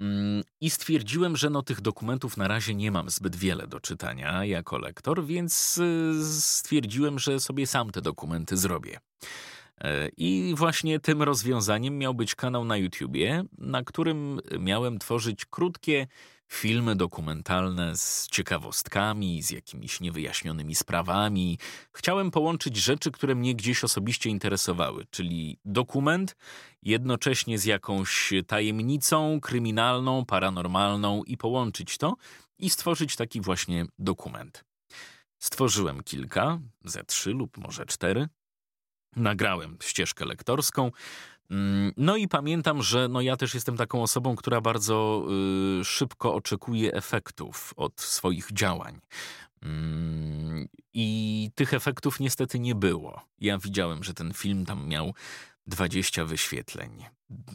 Mm, 0.00 0.42
I 0.60 0.70
stwierdziłem, 0.70 1.36
że 1.36 1.50
no 1.50 1.62
tych 1.62 1.80
dokumentów 1.80 2.36
na 2.36 2.48
razie 2.48 2.74
nie 2.74 2.90
mam 2.90 3.10
zbyt 3.10 3.36
wiele 3.36 3.66
do 3.66 3.80
czytania 3.80 4.44
jako 4.44 4.78
lektor, 4.78 5.24
więc 5.24 5.78
y, 5.78 6.40
stwierdziłem, 6.40 7.18
że 7.18 7.40
sobie 7.40 7.66
sam 7.66 7.90
te 7.90 8.02
dokumenty 8.02 8.56
zrobię. 8.56 8.98
E, 9.80 10.08
I 10.16 10.54
właśnie 10.56 11.00
tym 11.00 11.22
rozwiązaniem 11.22 11.98
miał 11.98 12.14
być 12.14 12.34
kanał 12.34 12.64
na 12.64 12.76
YouTubie, 12.76 13.44
na 13.58 13.82
którym 13.82 14.40
miałem 14.58 14.98
tworzyć 14.98 15.44
krótkie 15.44 16.06
filmy 16.48 16.96
dokumentalne 16.96 17.96
z 17.96 18.28
ciekawostkami, 18.28 19.42
z 19.42 19.50
jakimiś 19.50 20.00
niewyjaśnionymi 20.00 20.74
sprawami. 20.74 21.58
Chciałem 21.92 22.30
połączyć 22.30 22.76
rzeczy, 22.76 23.10
które 23.10 23.34
mnie 23.34 23.54
gdzieś 23.54 23.84
osobiście 23.84 24.30
interesowały, 24.30 25.06
czyli 25.10 25.58
dokument 25.64 26.36
jednocześnie 26.82 27.58
z 27.58 27.64
jakąś 27.64 28.32
tajemnicą 28.46 29.40
kryminalną, 29.40 30.24
paranormalną 30.24 31.22
i 31.24 31.36
połączyć 31.36 31.98
to 31.98 32.16
i 32.58 32.70
stworzyć 32.70 33.16
taki 33.16 33.40
właśnie 33.40 33.84
dokument. 33.98 34.64
Stworzyłem 35.38 36.02
kilka, 36.02 36.60
ze 36.84 37.04
trzy 37.04 37.30
lub 37.30 37.58
może 37.58 37.86
cztery. 37.86 38.28
Nagrałem 39.16 39.76
ścieżkę 39.82 40.24
lektorską, 40.24 40.90
no 41.96 42.16
i 42.16 42.28
pamiętam, 42.28 42.82
że 42.82 43.08
no 43.08 43.20
ja 43.20 43.36
też 43.36 43.54
jestem 43.54 43.76
taką 43.76 44.02
osobą, 44.02 44.36
która 44.36 44.60
bardzo 44.60 45.26
y, 45.80 45.84
szybko 45.84 46.34
oczekuje 46.34 46.92
efektów 46.92 47.74
od 47.76 48.00
swoich 48.00 48.52
działań. 48.52 49.00
Mm, 49.62 50.68
I 50.94 51.50
tych 51.54 51.74
efektów 51.74 52.20
niestety 52.20 52.58
nie 52.58 52.74
było. 52.74 53.20
Ja 53.40 53.58
widziałem, 53.58 54.04
że 54.04 54.14
ten 54.14 54.32
film 54.32 54.66
tam 54.66 54.88
miał 54.88 55.14
20 55.66 56.24
wyświetleń. 56.24 57.04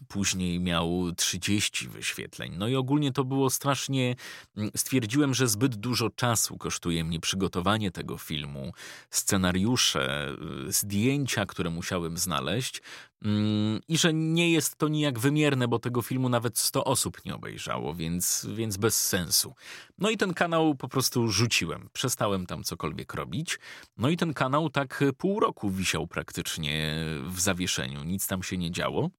Później 0.08 0.60
miał 0.60 1.12
30 1.18 1.88
wyświetleń. 1.88 2.56
No 2.58 2.68
i 2.68 2.76
ogólnie 2.76 3.12
to 3.12 3.24
było 3.24 3.50
strasznie. 3.50 4.16
Mm, 4.58 4.72
stwierdziłem, 4.76 5.34
że 5.34 5.48
zbyt 5.48 5.76
dużo 5.76 6.10
czasu 6.10 6.58
kosztuje 6.58 7.04
mnie 7.04 7.20
przygotowanie 7.20 7.92
tego 7.92 8.18
filmu, 8.18 8.72
scenariusze, 9.10 10.30
y, 10.68 10.72
zdjęcia, 10.72 11.46
które 11.46 11.70
musiałem 11.70 12.18
znaleźć, 12.18 12.82
mm, 13.26 13.80
i 13.88 13.98
że 13.98 14.14
nie 14.14 14.52
jest 14.52 14.76
to 14.76 14.88
nijak 14.88 15.20
wymierne, 15.20 15.68
bo 15.68 15.80
tego 15.80 16.02
filmu 16.02 16.30
nawet 16.30 16.58
100 16.58 16.84
osób 16.84 17.26
nie 17.26 17.36
obejrzało, 17.36 17.96
więc, 17.96 18.48
więc 18.54 18.78
bez 18.78 19.08
sensu. 19.08 19.56
No 19.98 20.10
i 20.10 20.18
ten 20.18 20.34
kanał 20.34 20.76
po 20.76 20.88
prostu 20.88 21.28
rzuciłem. 21.28 21.90
Przestałem 21.94 22.46
tam 22.46 22.64
cokolwiek 22.64 23.14
robić. 23.14 23.60
No 23.98 24.10
i 24.10 24.18
ten 24.18 24.34
kanał 24.34 24.70
tak 24.70 25.04
pół 25.18 25.40
roku 25.40 25.72
wisiał 25.72 26.08
praktycznie 26.08 27.06
w 27.28 27.40
zawieszeniu. 27.40 28.04
Nic 28.04 28.28
tam 28.28 28.44
się 28.44 28.58
nie 28.58 28.72
działo. 28.72 29.10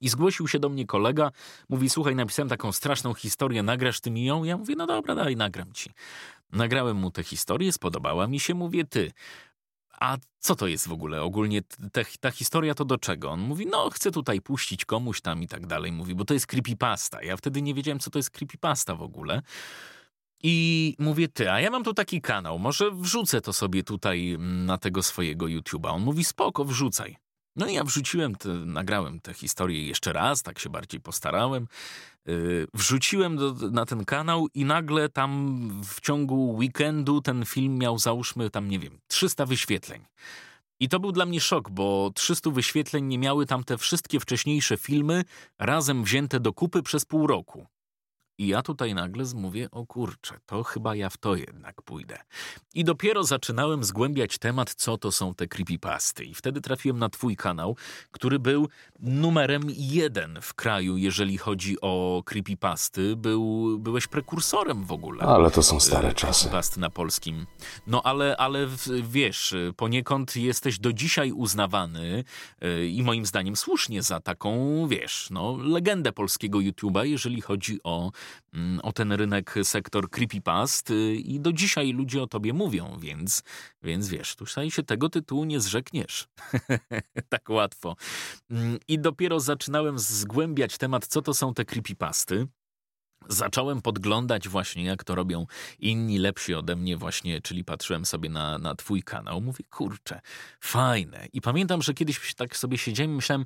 I 0.00 0.08
zgłosił 0.08 0.48
się 0.48 0.58
do 0.58 0.68
mnie 0.68 0.86
kolega, 0.86 1.30
mówi, 1.68 1.90
słuchaj, 1.90 2.16
napisałem 2.16 2.48
taką 2.48 2.72
straszną 2.72 3.14
historię, 3.14 3.62
nagrasz 3.62 4.00
ty 4.00 4.10
mi 4.10 4.24
ją? 4.24 4.44
Ja 4.44 4.56
mówię, 4.56 4.74
no 4.76 4.86
dobra, 4.86 5.14
daj, 5.14 5.36
nagram 5.36 5.72
ci. 5.72 5.90
Nagrałem 6.52 6.96
mu 6.96 7.10
tę 7.10 7.22
historię, 7.22 7.72
spodobała 7.72 8.26
mi 8.26 8.40
się, 8.40 8.54
mówię, 8.54 8.84
ty, 8.84 9.12
a 10.00 10.16
co 10.38 10.56
to 10.56 10.66
jest 10.66 10.88
w 10.88 10.92
ogóle? 10.92 11.22
Ogólnie 11.22 11.62
te, 11.92 12.04
ta 12.20 12.30
historia 12.30 12.74
to 12.74 12.84
do 12.84 12.98
czego? 12.98 13.30
On 13.30 13.40
mówi, 13.40 13.66
no 13.66 13.90
chcę 13.90 14.10
tutaj 14.10 14.40
puścić 14.40 14.84
komuś 14.84 15.20
tam 15.20 15.42
i 15.42 15.48
tak 15.48 15.66
dalej. 15.66 15.92
Mówi, 15.92 16.14
bo 16.14 16.24
to 16.24 16.34
jest 16.34 16.46
creepypasta. 16.46 17.22
Ja 17.22 17.36
wtedy 17.36 17.62
nie 17.62 17.74
wiedziałem, 17.74 17.98
co 17.98 18.10
to 18.10 18.18
jest 18.18 18.30
creepypasta 18.30 18.94
w 18.94 19.02
ogóle. 19.02 19.42
I 20.42 20.96
mówię, 20.98 21.28
ty, 21.28 21.50
a 21.50 21.60
ja 21.60 21.70
mam 21.70 21.84
tu 21.84 21.94
taki 21.94 22.20
kanał, 22.20 22.58
może 22.58 22.90
wrzucę 22.90 23.40
to 23.40 23.52
sobie 23.52 23.82
tutaj 23.82 24.32
mm, 24.32 24.66
na 24.66 24.78
tego 24.78 25.02
swojego 25.02 25.46
YouTube'a. 25.46 25.88
On 25.88 26.02
mówi, 26.02 26.24
spoko, 26.24 26.64
wrzucaj. 26.64 27.16
No 27.56 27.66
i 27.66 27.74
ja 27.74 27.84
wrzuciłem, 27.84 28.34
te, 28.34 28.48
nagrałem 28.48 29.20
tę 29.20 29.34
historię 29.34 29.86
jeszcze 29.86 30.12
raz, 30.12 30.42
tak 30.42 30.58
się 30.58 30.70
bardziej 30.70 31.00
postarałem. 31.00 31.68
Yy, 32.26 32.66
wrzuciłem 32.74 33.36
do, 33.36 33.52
na 33.70 33.86
ten 33.86 34.04
kanał 34.04 34.46
i 34.54 34.64
nagle 34.64 35.08
tam 35.08 35.70
w 35.84 36.00
ciągu 36.00 36.54
weekendu 36.54 37.20
ten 37.20 37.44
film 37.44 37.78
miał 37.78 37.98
załóżmy 37.98 38.50
tam, 38.50 38.68
nie 38.68 38.78
wiem, 38.78 38.98
300 39.08 39.46
wyświetleń. 39.46 40.04
I 40.80 40.88
to 40.88 41.00
był 41.00 41.12
dla 41.12 41.26
mnie 41.26 41.40
szok, 41.40 41.70
bo 41.70 42.10
300 42.14 42.50
wyświetleń 42.50 43.04
nie 43.04 43.18
miały 43.18 43.46
tam 43.46 43.64
te 43.64 43.78
wszystkie 43.78 44.20
wcześniejsze 44.20 44.76
filmy 44.76 45.24
razem 45.58 46.04
wzięte 46.04 46.40
do 46.40 46.52
kupy 46.52 46.82
przez 46.82 47.04
pół 47.04 47.26
roku. 47.26 47.66
I 48.38 48.46
ja 48.46 48.62
tutaj 48.62 48.94
nagle 48.94 49.24
mówię, 49.34 49.68
o 49.70 49.86
kurczę, 49.86 50.34
to 50.46 50.62
chyba 50.62 50.94
ja 50.94 51.10
w 51.10 51.16
to 51.16 51.36
jednak 51.36 51.82
pójdę. 51.82 52.18
I 52.74 52.84
dopiero 52.84 53.24
zaczynałem 53.24 53.84
zgłębiać 53.84 54.38
temat, 54.38 54.74
co 54.74 54.98
to 54.98 55.12
są 55.12 55.34
te 55.34 55.46
creepypasty. 55.46 56.24
I 56.24 56.34
wtedy 56.34 56.60
trafiłem 56.60 56.98
na 56.98 57.08
twój 57.08 57.36
kanał, 57.36 57.76
który 58.10 58.38
był 58.38 58.68
numerem 59.00 59.62
jeden 59.76 60.38
w 60.42 60.54
kraju, 60.54 60.96
jeżeli 60.96 61.38
chodzi 61.38 61.80
o 61.80 62.22
creepypasty. 62.26 63.16
Był, 63.16 63.78
byłeś 63.78 64.06
prekursorem 64.06 64.84
w 64.84 64.92
ogóle. 64.92 65.22
Ale 65.22 65.50
to 65.50 65.62
są 65.62 65.80
stare 65.80 66.14
czasy. 66.14 66.40
Creepypasty 66.40 66.80
na 66.80 66.90
polskim. 66.90 67.46
No 67.86 68.02
ale, 68.02 68.36
ale 68.36 68.68
wiesz, 69.02 69.54
poniekąd 69.76 70.36
jesteś 70.36 70.78
do 70.78 70.92
dzisiaj 70.92 71.32
uznawany 71.32 72.24
y, 72.64 72.86
i 72.86 73.02
moim 73.02 73.26
zdaniem 73.26 73.56
słusznie 73.56 74.02
za 74.02 74.20
taką, 74.20 74.86
wiesz, 74.88 75.28
no, 75.30 75.56
legendę 75.56 76.12
polskiego 76.12 76.58
YouTube'a, 76.58 77.04
jeżeli 77.04 77.40
chodzi 77.40 77.80
o 77.84 78.12
o 78.82 78.92
ten 78.92 79.12
rynek, 79.12 79.54
sektor 79.62 80.10
creepypast 80.10 80.90
y, 80.90 81.14
i 81.14 81.40
do 81.40 81.52
dzisiaj 81.52 81.92
ludzie 81.92 82.22
o 82.22 82.26
tobie 82.26 82.52
mówią, 82.52 82.98
więc, 83.00 83.42
więc 83.82 84.08
wiesz, 84.08 84.36
tutaj 84.36 84.70
się 84.70 84.82
tego 84.82 85.08
tytułu 85.08 85.44
nie 85.44 85.60
zrzekniesz. 85.60 86.28
tak 87.28 87.48
łatwo. 87.48 87.96
Mm, 88.50 88.78
I 88.88 88.98
dopiero 88.98 89.40
zaczynałem 89.40 89.98
zgłębiać 89.98 90.78
temat, 90.78 91.06
co 91.06 91.22
to 91.22 91.34
są 91.34 91.54
te 91.54 91.64
creepypasty. 91.64 92.46
Zacząłem 93.28 93.82
podglądać 93.82 94.48
właśnie, 94.48 94.84
jak 94.84 95.04
to 95.04 95.14
robią 95.14 95.46
inni 95.78 96.18
lepsi 96.18 96.54
ode 96.54 96.76
mnie 96.76 96.96
właśnie, 96.96 97.40
czyli 97.40 97.64
patrzyłem 97.64 98.06
sobie 98.06 98.28
na, 98.28 98.58
na 98.58 98.74
twój 98.74 99.02
kanał. 99.02 99.40
Mówię, 99.40 99.64
kurczę, 99.70 100.20
fajne. 100.60 101.26
I 101.32 101.40
pamiętam, 101.40 101.82
że 101.82 101.94
kiedyś 101.94 102.34
tak 102.34 102.56
sobie 102.56 102.78
siedziałem 102.78 103.12
i 103.12 103.14
myślałem, 103.14 103.44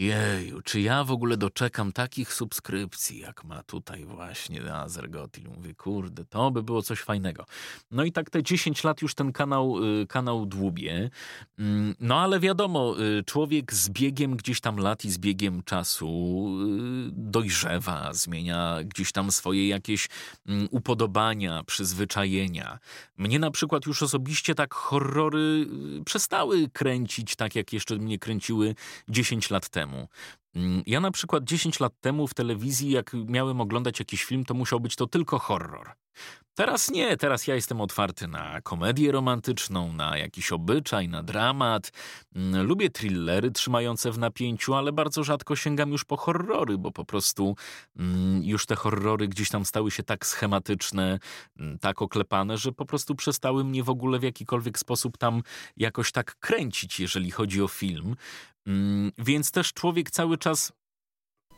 jeju, 0.00 0.62
czy 0.62 0.80
ja 0.80 1.04
w 1.04 1.10
ogóle 1.10 1.36
doczekam 1.36 1.92
takich 1.92 2.32
subskrypcji, 2.32 3.18
jak 3.18 3.44
ma 3.44 3.62
tutaj 3.62 4.04
właśnie 4.04 4.74
Azergotil. 4.74 5.44
Mówię, 5.56 5.74
kurde, 5.74 6.24
to 6.24 6.50
by 6.50 6.62
było 6.62 6.82
coś 6.82 7.00
fajnego. 7.00 7.46
No 7.90 8.04
i 8.04 8.12
tak 8.12 8.30
te 8.30 8.42
10 8.42 8.84
lat 8.84 9.02
już 9.02 9.14
ten 9.14 9.32
kanał, 9.32 9.84
y, 10.02 10.06
kanał 10.06 10.46
dłubię. 10.46 11.10
Mm, 11.58 11.94
no 12.00 12.20
ale 12.20 12.40
wiadomo, 12.40 13.00
y, 13.00 13.24
człowiek 13.24 13.74
z 13.74 13.88
biegiem 13.88 14.36
gdzieś 14.36 14.60
tam 14.60 14.76
lat 14.76 15.04
i 15.04 15.10
z 15.10 15.18
biegiem 15.18 15.62
czasu 15.62 16.46
y, 17.08 17.10
dojrzewa, 17.12 18.12
zmienia 18.12 18.78
gdzieś 18.84 19.12
tam 19.12 19.32
swoje 19.32 19.68
jakieś 19.68 20.08
mm, 20.46 20.68
upodobania, 20.70 21.62
przyzwyczajenia. 21.64 22.78
Mnie 23.16 23.38
na 23.38 23.50
przykład 23.50 23.86
już 23.86 24.02
osobiście 24.02 24.54
tak 24.54 24.74
horrory 24.74 25.66
przestały 26.04 26.68
kręcić 26.68 27.36
tak, 27.36 27.54
jak 27.54 27.72
jeszcze 27.72 27.96
mnie 27.96 28.18
kręciły 28.18 28.74
10 29.08 29.50
lat 29.50 29.68
temu 29.68 29.89
temu. 29.90 30.08
Mm, 30.54 30.82
ja 30.86 31.00
na 31.00 31.10
przykład 31.10 31.44
10 31.44 31.80
lat 31.80 31.92
temu 32.00 32.26
w 32.26 32.34
telewizji, 32.34 32.90
jak 32.90 33.12
miałem 33.26 33.60
oglądać 33.60 33.98
jakiś 33.98 34.24
film, 34.24 34.44
to 34.44 34.54
musiał 34.54 34.80
być 34.80 34.96
to 34.96 35.06
tylko 35.06 35.38
horror. 35.38 35.92
Teraz 36.54 36.90
nie, 36.90 37.16
teraz 37.16 37.46
ja 37.46 37.54
jestem 37.54 37.80
otwarty 37.80 38.28
na 38.28 38.60
komedię 38.60 39.12
romantyczną, 39.12 39.92
na 39.92 40.18
jakiś 40.18 40.52
obyczaj, 40.52 41.08
na 41.08 41.22
dramat. 41.22 41.92
Mm, 42.36 42.66
lubię 42.66 42.90
thrillery 42.90 43.50
trzymające 43.50 44.12
w 44.12 44.18
napięciu, 44.18 44.74
ale 44.74 44.92
bardzo 44.92 45.24
rzadko 45.24 45.56
sięgam 45.56 45.92
już 45.92 46.04
po 46.04 46.16
horrory, 46.16 46.78
bo 46.78 46.90
po 46.92 47.04
prostu 47.04 47.56
mm, 47.96 48.44
już 48.44 48.66
te 48.66 48.76
horrory 48.76 49.28
gdzieś 49.28 49.48
tam 49.48 49.64
stały 49.64 49.90
się 49.90 50.02
tak 50.02 50.26
schematyczne, 50.26 51.18
tak 51.80 52.02
oklepane, 52.02 52.58
że 52.58 52.72
po 52.72 52.86
prostu 52.86 53.14
przestały 53.14 53.64
mnie 53.64 53.82
w 53.82 53.90
ogóle 53.90 54.18
w 54.18 54.22
jakikolwiek 54.22 54.78
sposób 54.78 55.18
tam 55.18 55.42
jakoś 55.76 56.12
tak 56.12 56.36
kręcić, 56.40 57.00
jeżeli 57.00 57.30
chodzi 57.30 57.62
o 57.62 57.68
film. 57.68 58.16
Mm, 58.66 59.12
więc 59.18 59.50
też 59.50 59.72
człowiek 59.72 60.10
cały 60.10 60.38
czas. 60.38 60.72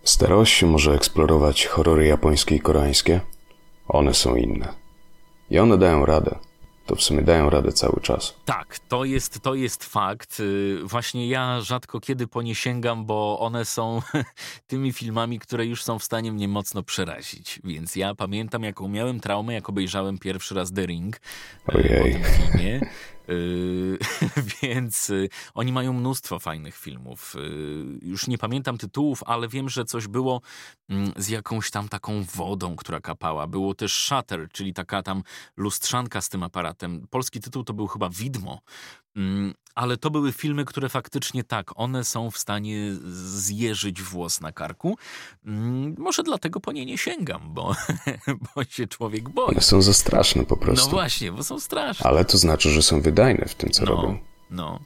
Starałeś 0.04 0.52
się 0.52 0.66
może 0.66 0.94
eksplorować 0.94 1.66
horrory 1.66 2.06
japońskie 2.06 2.56
i 2.56 2.60
koreańskie? 2.60 3.20
One 3.88 4.14
są 4.14 4.36
inne. 4.36 4.81
I 5.50 5.58
one 5.58 5.78
dają 5.78 6.06
radę 6.06 6.38
to 6.86 6.96
w 6.96 7.02
sumie 7.02 7.22
dają 7.22 7.50
radę 7.50 7.72
cały 7.72 8.00
czas. 8.00 8.34
Tak, 8.44 8.78
to 8.78 9.04
jest, 9.04 9.40
to 9.40 9.54
jest 9.54 9.84
fakt. 9.84 10.40
Y, 10.40 10.78
właśnie 10.84 11.28
ja 11.28 11.60
rzadko 11.60 12.00
kiedy 12.00 12.26
po 12.26 12.42
nie 12.42 12.54
sięgam, 12.54 13.04
bo 13.06 13.38
one 13.40 13.64
są 13.64 14.02
tymi 14.66 14.92
filmami, 14.92 15.38
które 15.38 15.66
już 15.66 15.84
są 15.84 15.98
w 15.98 16.04
stanie 16.04 16.32
mnie 16.32 16.48
mocno 16.48 16.82
przerazić. 16.82 17.60
Więc 17.64 17.96
ja 17.96 18.14
pamiętam, 18.14 18.62
jaką 18.62 18.88
miałem 18.88 19.20
traumę, 19.20 19.54
jak 19.54 19.68
obejrzałem 19.68 20.18
pierwszy 20.18 20.54
raz 20.54 20.72
The 20.72 20.86
Ring 20.86 21.16
y, 21.16 21.20
Ojej. 21.66 22.12
po 22.12 22.18
tym 22.18 22.24
filmie. 22.24 22.80
Yy, 23.28 23.98
więc 24.62 25.08
yy, 25.08 25.28
oni 25.54 25.72
mają 25.72 25.92
mnóstwo 25.92 26.38
fajnych 26.38 26.76
filmów. 26.76 27.34
Yy, 27.34 27.98
już 28.02 28.26
nie 28.26 28.38
pamiętam 28.38 28.78
tytułów, 28.78 29.22
ale 29.26 29.48
wiem, 29.48 29.68
że 29.68 29.84
coś 29.84 30.08
było 30.08 30.40
mm, 30.88 31.12
z 31.16 31.28
jakąś 31.28 31.70
tam 31.70 31.88
taką 31.88 32.22
wodą, 32.22 32.76
która 32.76 33.00
kapała. 33.00 33.46
Było 33.46 33.74
też 33.74 33.92
Shutter, 33.92 34.48
czyli 34.52 34.74
taka 34.74 35.02
tam 35.02 35.22
lustrzanka 35.56 36.20
z 36.20 36.28
tym 36.28 36.42
aparatem. 36.42 37.06
Polski 37.10 37.40
tytuł 37.40 37.64
to 37.64 37.72
był 37.72 37.86
chyba 37.86 38.08
Widmo. 38.08 38.60
Mm, 39.16 39.54
ale 39.74 39.96
to 39.96 40.10
były 40.10 40.32
filmy, 40.32 40.64
które 40.64 40.88
faktycznie 40.88 41.44
tak, 41.44 41.70
one 41.74 42.04
są 42.04 42.30
w 42.30 42.38
stanie 42.38 42.92
zjeżyć 43.36 44.02
włos 44.02 44.40
na 44.40 44.52
karku. 44.52 44.98
Mm, 45.46 45.94
może 45.98 46.22
dlatego 46.22 46.60
po 46.60 46.72
nie 46.72 46.86
nie 46.86 46.98
sięgam, 46.98 47.54
bo, 47.54 47.76
bo 48.56 48.64
się 48.64 48.86
człowiek 48.86 49.28
boi. 49.28 49.48
One 49.48 49.60
są 49.60 49.82
za 49.82 49.92
straszne 49.92 50.46
po 50.46 50.56
prostu. 50.56 50.86
No 50.86 50.90
właśnie, 50.90 51.32
bo 51.32 51.44
są 51.44 51.60
straszne. 51.60 52.10
Ale 52.10 52.24
to 52.24 52.38
znaczy, 52.38 52.70
że 52.70 52.82
są 52.82 53.00
wydajne 53.00 53.44
w 53.48 53.54
tym, 53.54 53.70
co 53.70 53.84
no, 53.84 53.90
robią. 53.90 54.18
No. 54.50 54.78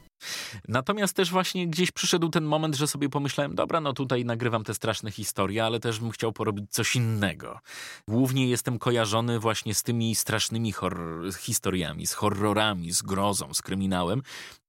Natomiast 0.67 1.15
też 1.15 1.31
właśnie 1.31 1.67
gdzieś 1.67 1.91
przyszedł 1.91 2.29
ten 2.29 2.43
moment, 2.43 2.75
że 2.75 2.87
sobie 2.87 3.09
pomyślałem, 3.09 3.55
dobra, 3.55 3.81
no 3.81 3.93
tutaj 3.93 4.25
nagrywam 4.25 4.63
te 4.63 4.73
straszne 4.73 5.11
historie, 5.11 5.65
ale 5.65 5.79
też 5.79 5.99
bym 5.99 6.11
chciał 6.11 6.33
porobić 6.33 6.71
coś 6.71 6.95
innego. 6.95 7.59
Głównie 8.07 8.47
jestem 8.47 8.79
kojarzony 8.79 9.39
właśnie 9.39 9.75
z 9.75 9.83
tymi 9.83 10.15
strasznymi 10.15 10.73
historiami, 11.39 12.07
z 12.07 12.13
horrorami, 12.13 12.91
z 12.91 13.01
grozą, 13.01 13.53
z 13.53 13.61
kryminałem, 13.61 14.21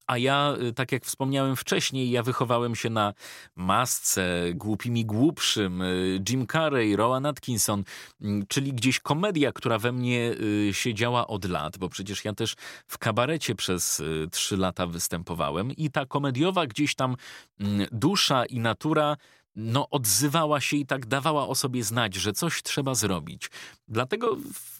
a 0.08 0.18
ja, 0.18 0.54
y, 0.62 0.72
tak 0.72 0.92
jak 0.92 1.04
wspomniałem 1.04 1.56
wcześniej, 1.56 2.10
ja 2.10 2.22
wychowałem 2.22 2.76
się 2.76 2.90
na 2.90 3.14
masce, 3.56 4.42
głupimi 4.54 5.04
głupszym, 5.04 5.82
y, 5.82 6.22
Jim 6.28 6.46
Carrey, 6.46 6.96
Rowan 6.96 7.26
Atkinson, 7.26 7.84
mm, 8.20 8.46
czyli 8.46 8.72
gdzieś 8.72 9.00
komedia, 9.00 9.52
która 9.52 9.78
we 9.78 9.92
mnie 9.92 10.32
y, 10.40 10.70
siedziała 10.72 11.26
od 11.26 11.44
lat, 11.44 11.78
bo 11.78 11.88
przecież 11.88 12.24
ja 12.24 12.32
też 12.32 12.54
w 12.86 12.98
kabarecie 12.98 13.54
przez 13.54 14.02
trzy 14.30 14.56
lata 14.56 14.86
występowałem 14.86 15.72
i 15.72 15.90
ta 15.90 16.06
komediowa 16.06 16.66
gdzieś 16.66 16.94
tam 16.94 17.16
mm, 17.60 17.86
dusza 17.92 18.44
i 18.46 18.60
natura 18.60 19.16
no, 19.60 19.90
odzywała 19.90 20.60
się 20.60 20.76
i 20.76 20.86
tak 20.86 21.06
dawała 21.06 21.48
o 21.48 21.54
sobie 21.54 21.84
znać, 21.84 22.14
że 22.14 22.32
coś 22.32 22.62
trzeba 22.62 22.94
zrobić. 22.94 23.50
Dlatego 23.88 24.36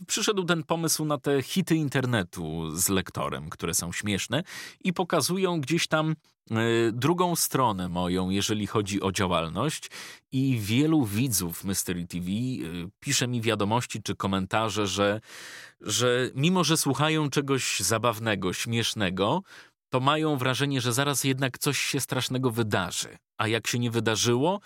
przyszedł 0.07 0.45
ten 0.45 0.64
pomysł 0.64 1.05
na 1.05 1.18
te 1.18 1.43
hity 1.43 1.76
internetu 1.76 2.70
z 2.76 2.89
lektorem, 2.89 3.51
które 3.51 3.74
są 3.74 3.93
śmieszne 3.93 4.43
i 4.81 4.93
pokazują 4.93 5.61
gdzieś 5.61 5.87
tam 5.87 6.11
y, 6.11 6.55
drugą 6.93 7.37
stronę 7.37 7.89
moją, 7.89 8.31
jeżeli 8.31 8.66
chodzi 8.66 9.03
o 9.03 9.12
działalność. 9.12 9.91
I 10.33 10.59
wielu 10.61 11.05
widzów 11.05 11.64
Mystery 11.64 12.07
TV 12.07 12.26
y, 12.31 12.91
pisze 13.01 13.29
mi 13.29 13.41
wiadomości 13.41 14.03
czy 14.03 14.16
komentarze, 14.16 14.87
że, 14.87 15.20
że 15.81 16.31
mimo, 16.35 16.64
że 16.64 16.76
słuchają 16.76 17.31
czegoś 17.31 17.81
zabawnego, 17.81 18.53
śmiesznego, 18.53 19.43
to 19.89 20.01
mają 20.01 20.37
wrażenie, 20.37 20.81
że 20.81 20.93
zaraz 20.93 21.24
jednak 21.24 21.59
coś 21.59 21.79
się 21.79 22.01
strasznego 22.01 22.51
wydarzy. 22.51 23.18
A 23.39 23.49
jak 23.49 23.66
się 23.66 23.78
nie 23.78 23.91
wydarzyło, 23.91 24.61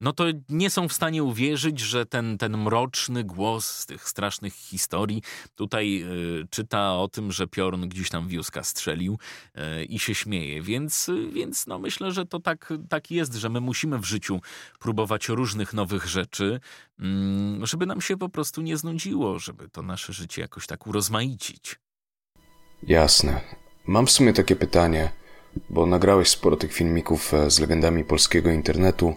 no 0.00 0.12
to 0.12 0.24
nie 0.48 0.70
są 0.70 0.88
w 0.88 0.92
stanie 0.92 1.22
uwierzyć, 1.22 1.80
że 1.80 2.06
ten, 2.06 2.38
ten 2.38 2.56
mroczny 2.56 3.24
głos 3.24 3.66
z 3.66 3.86
tych 3.86 4.08
strasznych 4.08 4.54
historii 4.54 5.22
tutaj 5.54 6.02
y, 6.42 6.46
czyta 6.50 6.96
o 6.96 7.08
tym, 7.08 7.32
że 7.32 7.46
Piorun 7.46 7.88
gdzieś 7.88 8.10
tam 8.10 8.28
wiuska 8.28 8.62
strzelił 8.62 9.18
y, 9.80 9.84
i 9.84 9.98
się 9.98 10.14
śmieje. 10.14 10.62
Więc, 10.62 11.08
y, 11.08 11.30
więc 11.30 11.66
no 11.66 11.78
myślę, 11.78 12.12
że 12.12 12.26
to 12.26 12.40
tak, 12.40 12.72
tak 12.88 13.10
jest, 13.10 13.34
że 13.34 13.48
my 13.48 13.60
musimy 13.60 13.98
w 13.98 14.04
życiu 14.04 14.40
próbować 14.78 15.28
różnych 15.28 15.74
nowych 15.74 16.06
rzeczy, 16.06 16.60
mm, 16.98 17.66
żeby 17.66 17.86
nam 17.86 18.00
się 18.00 18.16
po 18.16 18.28
prostu 18.28 18.62
nie 18.62 18.76
znudziło, 18.76 19.38
żeby 19.38 19.68
to 19.68 19.82
nasze 19.82 20.12
życie 20.12 20.42
jakoś 20.42 20.66
tak 20.66 20.86
urozmaicić. 20.86 21.76
Jasne. 22.82 23.40
Mam 23.86 24.06
w 24.06 24.10
sumie 24.10 24.32
takie 24.32 24.56
pytanie, 24.56 25.12
bo 25.70 25.86
nagrałeś 25.86 26.28
sporo 26.28 26.56
tych 26.56 26.72
filmików 26.72 27.34
e, 27.34 27.50
z 27.50 27.60
legendami 27.60 28.04
polskiego 28.04 28.50
internetu 28.50 29.14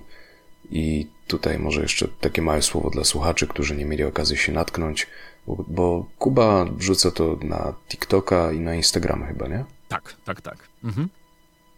i 0.72 1.08
tutaj 1.28 1.60
może 1.60 1.82
jeszcze 1.82 2.08
takie 2.08 2.42
małe 2.42 2.62
słowo 2.62 2.90
dla 2.90 3.04
słuchaczy, 3.04 3.48
którzy 3.48 3.76
nie 3.76 3.86
mieli 3.86 4.04
okazji 4.04 4.38
się 4.38 4.52
natknąć, 4.52 5.08
bo, 5.48 5.66
bo 5.68 6.06
Kuba 6.20 6.66
wrzuca 6.66 7.12
to 7.12 7.38
na 7.44 7.74
TikToka 7.90 8.52
i 8.52 8.60
na 8.60 8.76
Instagrama 8.76 9.26
chyba, 9.26 9.48
nie? 9.48 9.66
Tak, 9.88 10.16
tak, 10.26 10.42
tak. 10.42 10.68
Mhm. 10.84 11.10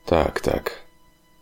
Tak, 0.05 0.41
tak. 0.41 0.84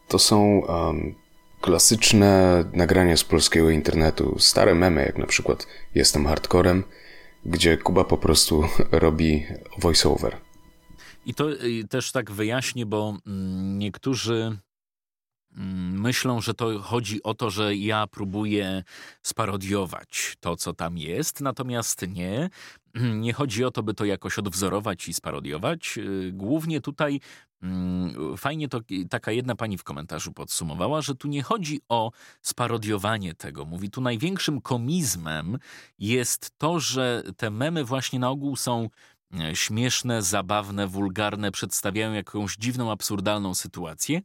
To 0.07 0.19
są 0.19 0.59
um, 0.59 1.15
klasyczne 1.61 2.63
nagrania 2.74 3.17
z 3.17 3.24
polskiego 3.24 3.69
internetu, 3.69 4.36
stare 4.39 4.76
memy, 4.76 5.05
jak 5.05 5.17
na 5.17 5.26
przykład 5.26 5.67
Jestem 5.95 6.26
hardcorem, 6.26 6.84
gdzie 7.45 7.78
Kuba 7.78 8.03
po 8.03 8.17
prostu 8.17 8.63
robi 8.91 9.45
voiceover. 9.78 10.38
I 11.26 11.34
to 11.34 11.45
też 11.89 12.11
tak 12.11 12.32
wyjaśnię, 12.32 12.86
bo 12.86 13.17
mm, 13.28 13.80
niektórzy 13.80 14.57
mm, 15.57 16.01
myślą, 16.01 16.41
że 16.41 16.53
to 16.53 16.80
chodzi 16.80 17.24
o 17.24 17.34
to, 17.34 17.49
że 17.49 17.76
ja 17.76 18.07
próbuję 18.07 18.84
sparodiować 19.24 20.36
to, 20.39 20.55
co 20.55 20.74
tam 20.74 20.97
jest, 20.97 21.41
natomiast 21.41 22.07
nie. 22.07 22.49
Nie 23.15 23.34
chodzi 23.34 23.65
o 23.65 23.72
to, 23.72 23.84
by 23.84 23.93
to 23.93 24.05
jakoś 24.05 24.39
odwzorować 24.39 25.07
i 25.07 25.13
sparodiować. 25.13 25.97
Y, 25.97 26.32
głównie 26.34 26.82
tutaj 26.82 27.19
mm, 27.61 28.38
fajnie 28.38 28.67
to 28.69 28.80
taka 29.09 29.32
jedna 29.32 29.55
pani 29.55 29.78
w 29.78 29.84
komentarzu 29.84 30.32
podsumowała, 30.34 31.01
że 31.01 31.15
tu 31.15 31.28
nie 31.28 31.43
chodzi 31.43 31.82
o 31.89 32.11
sparodiowanie 32.41 33.34
tego. 33.34 33.65
Mówi, 33.65 33.89
tu 33.89 34.01
największym 34.01 34.61
komizmem 34.61 35.57
jest 35.99 36.51
to, 36.57 36.80
że 36.80 37.24
te 37.38 37.49
memy 37.49 37.84
właśnie 37.84 38.19
na 38.19 38.30
ogół 38.30 38.55
są 38.55 38.89
śmieszne, 39.53 40.21
zabawne, 40.21 40.88
wulgarne, 40.88 41.51
przedstawiają 41.51 42.13
jakąś 42.13 42.55
dziwną, 42.55 42.91
absurdalną 42.91 43.55
sytuację. 43.55 44.21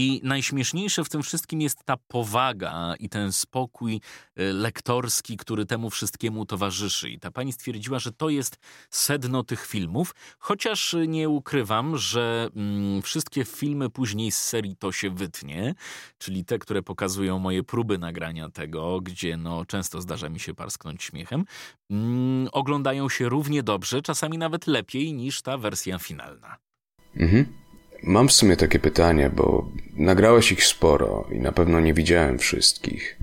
I 0.00 0.20
najśmieszniejsze 0.24 1.04
w 1.04 1.08
tym 1.08 1.22
wszystkim 1.22 1.60
jest 1.60 1.84
ta 1.84 1.96
powaga 1.96 2.94
i 3.00 3.08
ten 3.08 3.32
spokój 3.32 4.00
e, 4.36 4.52
lektorski, 4.52 5.36
który 5.36 5.66
temu 5.66 5.90
wszystkiemu 5.90 6.46
towarzyszy. 6.46 7.10
I 7.10 7.18
ta 7.18 7.30
pani 7.30 7.52
stwierdziła, 7.52 7.98
że 7.98 8.12
to 8.12 8.28
jest 8.28 8.58
sedno 8.90 9.44
tych 9.44 9.66
filmów, 9.66 10.14
chociaż 10.38 10.96
nie 11.08 11.28
ukrywam, 11.28 11.96
że 11.96 12.48
mm, 12.56 13.02
wszystkie 13.02 13.44
filmy 13.44 13.90
później 13.90 14.32
z 14.32 14.38
serii 14.38 14.76
to 14.76 14.92
się 14.92 15.10
wytnie, 15.10 15.74
czyli 16.18 16.44
te, 16.44 16.58
które 16.58 16.82
pokazują 16.82 17.38
moje 17.38 17.62
próby 17.62 17.98
nagrania 17.98 18.50
tego, 18.50 19.00
gdzie 19.00 19.36
no, 19.36 19.64
często 19.64 20.00
zdarza 20.00 20.28
mi 20.28 20.40
się 20.40 20.54
parsknąć 20.54 21.02
śmiechem, 21.02 21.44
mm, 21.90 22.48
oglądają 22.52 23.08
się 23.08 23.28
równie 23.28 23.62
dobrze, 23.62 24.02
czasami 24.02 24.38
nawet 24.38 24.66
lepiej 24.66 25.12
niż 25.12 25.42
ta 25.42 25.58
wersja 25.58 25.98
finalna. 25.98 26.56
Mhm. 27.16 27.67
Mam 28.02 28.28
w 28.28 28.32
sumie 28.32 28.56
takie 28.56 28.78
pytanie, 28.78 29.30
bo 29.30 29.68
nagrałeś 29.96 30.52
ich 30.52 30.64
sporo 30.64 31.28
i 31.32 31.38
na 31.38 31.52
pewno 31.52 31.80
nie 31.80 31.94
widziałem 31.94 32.38
wszystkich. 32.38 33.18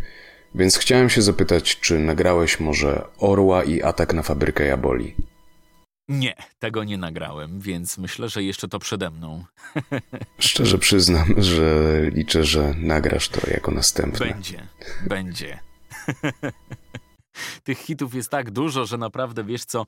Więc 0.56 0.78
chciałem 0.78 1.10
się 1.10 1.22
zapytać, 1.22 1.80
czy 1.80 2.00
nagrałeś 2.00 2.60
może 2.60 3.08
Orła 3.18 3.64
i 3.64 3.82
Atak 3.82 4.14
na 4.14 4.22
fabrykę 4.22 4.66
Jaboli? 4.66 5.16
Nie, 6.10 6.36
tego 6.60 6.84
nie 6.84 6.98
nagrałem, 6.98 7.60
więc 7.60 7.98
myślę, 7.98 8.30
że 8.30 8.44
jeszcze 8.44 8.68
to 8.68 8.80
przede 8.80 9.10
mną. 9.10 9.46
Szczerze 10.40 10.78
przyznam, 10.78 11.36
że 11.38 12.02
liczę, 12.12 12.44
że 12.44 12.74
nagrasz 12.78 13.30
to 13.30 13.50
jako 13.52 13.72
następne. 13.72 14.28
Będzie, 14.28 14.68
będzie. 15.08 15.60
tych 17.64 17.78
hitów 17.80 18.14
jest 18.16 18.30
tak 18.30 18.52
dużo, 18.52 18.86
że 18.86 18.98
naprawdę, 18.98 19.44
wiesz 19.44 19.66
co, 19.66 19.86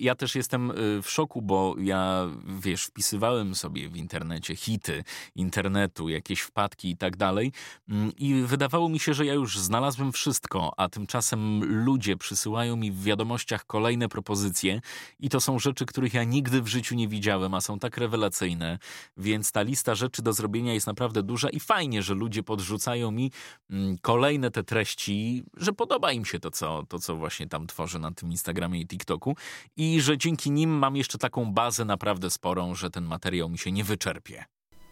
ja 0.00 0.14
też 0.14 0.34
jestem 0.34 0.70
y, 0.70 1.02
w 1.02 1.10
szoku, 1.10 1.42
bo 1.42 1.74
ja, 1.78 2.28
wiesz, 2.60 2.84
wpisywałem 2.84 3.54
sobie 3.54 3.88
w 3.88 3.96
internecie 3.96 4.56
hity 4.56 5.04
internetu, 5.34 6.08
jakieś 6.08 6.40
wpadki 6.40 6.90
i 6.90 6.96
tak 6.96 7.16
dalej 7.16 7.52
mm, 7.88 8.12
i 8.16 8.42
wydawało 8.46 8.88
mi 8.88 9.00
się, 9.00 9.14
że 9.14 9.26
ja 9.26 9.34
już 9.34 9.58
znalazłem 9.58 10.12
wszystko, 10.12 10.72
a 10.76 10.88
tymczasem 10.88 11.64
ludzie 11.84 12.16
przysyłają 12.16 12.76
mi 12.76 12.92
w 12.92 13.02
wiadomościach 13.02 13.66
kolejne 13.66 14.08
propozycje 14.08 14.80
i 15.18 15.28
to 15.28 15.40
są 15.40 15.58
rzeczy, 15.58 15.86
których 15.86 16.14
ja 16.14 16.24
nigdy 16.24 16.62
w 16.62 16.68
życiu 16.68 16.94
nie 16.94 17.08
widziałem, 17.08 17.54
a 17.54 17.60
są 17.60 17.78
tak 17.78 17.96
rewelacyjne, 17.96 18.78
więc 19.16 19.52
ta 19.52 19.62
lista 19.62 19.94
rzeczy 19.94 20.22
do 20.22 20.32
zrobienia 20.32 20.74
jest 20.74 20.86
naprawdę 20.86 21.22
duża 21.22 21.50
i 21.50 21.60
fajnie, 21.60 22.02
że 22.02 22.14
ludzie 22.14 22.42
podrzucają 22.42 23.10
mi 23.10 23.30
mm, 23.70 23.96
kolejne 24.02 24.50
te 24.50 24.64
treści, 24.64 25.42
że 25.56 25.72
podoba 25.72 26.12
im 26.12 26.24
się 26.24 26.40
to, 26.40 26.50
co, 26.50 26.81
to, 26.86 26.98
co 26.98 27.16
właśnie 27.16 27.48
tam 27.48 27.66
tworzę 27.66 27.98
na 27.98 28.12
tym 28.12 28.30
Instagramie 28.30 28.80
i 28.80 28.86
TikToku 28.86 29.36
i 29.76 30.00
że 30.00 30.18
dzięki 30.18 30.50
nim 30.50 30.70
mam 30.70 30.96
jeszcze 30.96 31.18
taką 31.18 31.52
bazę 31.52 31.84
naprawdę 31.84 32.30
sporą, 32.30 32.74
że 32.74 32.90
ten 32.90 33.04
materiał 33.04 33.48
mi 33.48 33.58
się 33.58 33.72
nie 33.72 33.84
wyczerpie. 33.84 34.44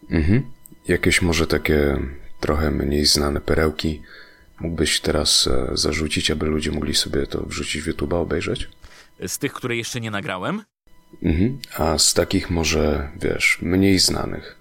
Mhm. 0.09 0.51
Jakieś 0.87 1.21
może 1.21 1.47
takie 1.47 1.97
trochę 2.39 2.71
mniej 2.71 3.05
znane 3.05 3.41
perełki 3.41 4.01
mógłbyś 4.59 4.99
teraz 4.99 5.47
e, 5.47 5.67
zarzucić, 5.73 6.31
aby 6.31 6.45
ludzie 6.45 6.71
mogli 6.71 6.95
sobie 6.95 7.27
to 7.27 7.45
wrzucić 7.45 7.81
w 7.81 7.87
YouTube'a, 7.87 8.15
obejrzeć? 8.15 8.69
Z 9.27 9.37
tych, 9.37 9.53
które 9.53 9.75
jeszcze 9.75 10.01
nie 10.01 10.11
nagrałem? 10.11 10.63
Mhm. 11.23 11.59
A 11.77 11.97
z 11.97 12.13
takich 12.13 12.49
może, 12.49 13.09
wiesz, 13.21 13.57
mniej 13.61 13.99
znanych. 13.99 14.57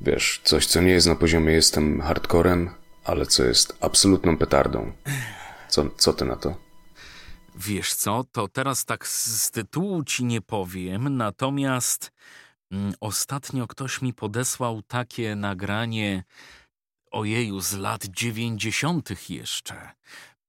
Wiesz, 0.00 0.40
coś, 0.44 0.66
co 0.66 0.80
nie 0.80 0.92
jest 0.92 1.06
na 1.06 1.16
poziomie 1.16 1.52
jestem 1.52 2.00
hardcorem, 2.00 2.70
ale 3.04 3.26
co 3.26 3.44
jest 3.44 3.76
absolutną 3.80 4.36
petardą. 4.36 4.92
Co, 5.74 5.90
co 5.96 6.12
ty 6.12 6.24
na 6.24 6.36
to? 6.36 6.54
Wiesz 7.56 7.94
co, 7.94 8.24
to 8.32 8.48
teraz 8.48 8.84
tak 8.84 9.08
z 9.08 9.50
tytułu 9.50 10.04
ci 10.04 10.24
nie 10.24 10.40
powiem, 10.40 11.16
natomiast 11.16 12.12
Mm, 12.74 12.94
ostatnio 13.00 13.66
ktoś 13.66 14.02
mi 14.02 14.14
podesłał 14.14 14.82
takie 14.82 15.36
nagranie, 15.36 16.24
ojeju, 17.10 17.60
z 17.60 17.72
lat 17.72 18.04
dziewięćdziesiątych 18.04 19.30
jeszcze. 19.30 19.90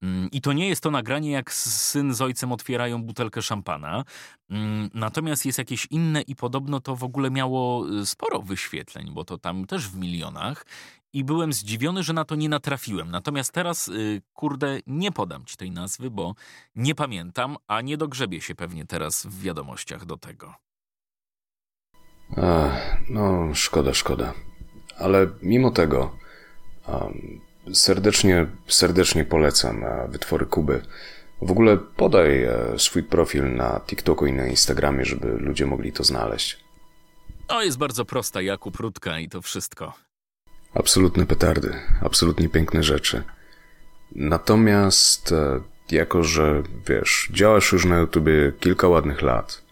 Mm, 0.01 0.31
I 0.31 0.41
to 0.41 0.53
nie 0.53 0.69
jest 0.69 0.83
to 0.83 0.91
nagranie, 0.91 1.31
jak 1.31 1.53
syn 1.53 2.13
z 2.13 2.21
ojcem 2.21 2.51
otwierają 2.51 3.03
butelkę 3.03 3.41
szampana. 3.41 4.03
Mm, 4.49 4.89
natomiast 4.93 5.45
jest 5.45 5.57
jakieś 5.57 5.87
inne 5.91 6.21
i 6.21 6.35
podobno 6.35 6.79
to 6.79 6.95
w 6.95 7.03
ogóle 7.03 7.31
miało 7.31 7.89
y, 7.89 8.05
sporo 8.05 8.41
wyświetleń, 8.41 9.11
bo 9.13 9.23
to 9.25 9.37
tam 9.37 9.65
też 9.65 9.87
w 9.89 9.97
milionach. 9.97 10.65
I 11.15 11.23
byłem 11.23 11.53
zdziwiony, 11.53 12.03
że 12.03 12.13
na 12.13 12.25
to 12.25 12.35
nie 12.35 12.49
natrafiłem. 12.49 13.11
Natomiast 13.11 13.51
teraz, 13.51 13.87
y, 13.87 14.21
kurde, 14.33 14.79
nie 14.87 15.11
podam 15.11 15.45
ci 15.45 15.57
tej 15.57 15.71
nazwy, 15.71 16.11
bo 16.11 16.35
nie 16.75 16.95
pamiętam, 16.95 17.57
a 17.67 17.81
nie 17.81 17.97
dogrzebie 17.97 18.41
się 18.41 18.55
pewnie 18.55 18.85
teraz 18.85 19.25
w 19.25 19.41
wiadomościach 19.41 20.05
do 20.05 20.17
tego. 20.17 20.55
Ach, 22.37 22.97
no, 23.09 23.53
szkoda, 23.53 23.93
szkoda. 23.93 24.33
Ale 24.97 25.27
mimo 25.41 25.71
tego, 25.71 26.17
um, 26.87 27.41
serdecznie, 27.73 28.47
serdecznie 28.67 29.25
polecam 29.25 29.83
e, 29.83 30.07
wytwory 30.07 30.45
Kuby. 30.45 30.81
W 31.41 31.51
ogóle 31.51 31.77
podaj 31.77 32.43
e, 32.43 32.53
swój 32.77 33.03
profil 33.03 33.55
na 33.55 33.79
TikToku 33.79 34.25
i 34.25 34.33
na 34.33 34.47
Instagramie, 34.47 35.05
żeby 35.05 35.27
ludzie 35.27 35.65
mogli 35.65 35.91
to 35.91 36.03
znaleźć. 36.03 36.57
O, 37.47 37.61
jest 37.61 37.77
bardzo 37.77 38.05
prosta, 38.05 38.41
Jakub 38.41 38.75
Rutka 38.75 39.19
i 39.19 39.29
to 39.29 39.41
wszystko. 39.41 40.04
Absolutne 40.75 41.25
petardy, 41.25 41.73
absolutnie 42.01 42.49
piękne 42.49 42.83
rzeczy. 42.83 43.23
Natomiast, 44.15 45.31
e, 45.31 45.61
jako 45.91 46.23
że 46.23 46.63
wiesz, 46.87 47.29
działasz 47.31 47.71
już 47.71 47.85
na 47.85 47.97
YouTubie 47.97 48.51
kilka 48.59 48.87
ładnych 48.87 49.21
lat, 49.21 49.65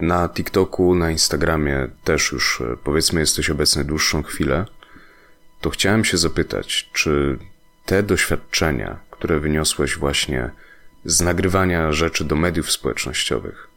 na 0.00 0.28
TikToku, 0.28 0.94
na 0.94 1.10
Instagramie 1.10 1.88
też 2.04 2.32
już 2.32 2.62
powiedzmy 2.84 3.20
jesteś 3.20 3.50
obecny 3.50 3.84
dłuższą 3.84 4.22
chwilę, 4.22 4.66
to 5.60 5.70
chciałem 5.70 6.04
się 6.04 6.16
zapytać, 6.16 6.90
czy 6.92 7.38
te 7.86 8.02
doświadczenia, 8.02 8.98
które 9.10 9.40
wyniosłeś 9.40 9.96
właśnie 9.96 10.50
z 11.04 11.20
nagrywania 11.20 11.92
rzeczy 11.92 12.24
do 12.24 12.36
mediów 12.36 12.72
społecznościowych, 12.72 13.68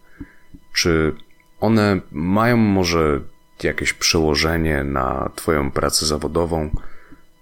czy 0.74 1.15
one 1.59 2.01
mają 2.11 2.57
może 2.57 3.22
jakieś 3.64 3.93
przełożenie 3.93 4.84
na 4.84 5.30
Twoją 5.36 5.72
pracę 5.72 6.05
zawodową? 6.05 6.70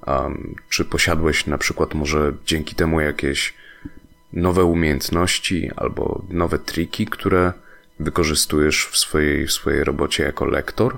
Um, 0.08 0.56
czy 0.70 0.86
posiadłeś 0.86 1.46
na 1.46 1.58
przykład 1.58 1.94
może 1.94 2.34
dzięki 2.46 2.76
temu 2.76 3.02
jakieś 3.02 3.54
nowe 4.34 4.64
umiejętności 4.64 5.72
albo 5.76 6.26
nowe 6.30 6.60
triki, 6.60 7.06
które 7.06 7.54
wykorzystujesz 8.00 8.86
w 8.86 8.98
swojej, 8.98 9.48
w 9.48 9.52
swojej 9.52 9.84
robocie 9.84 10.24
jako 10.24 10.46
lektor? 10.46 10.98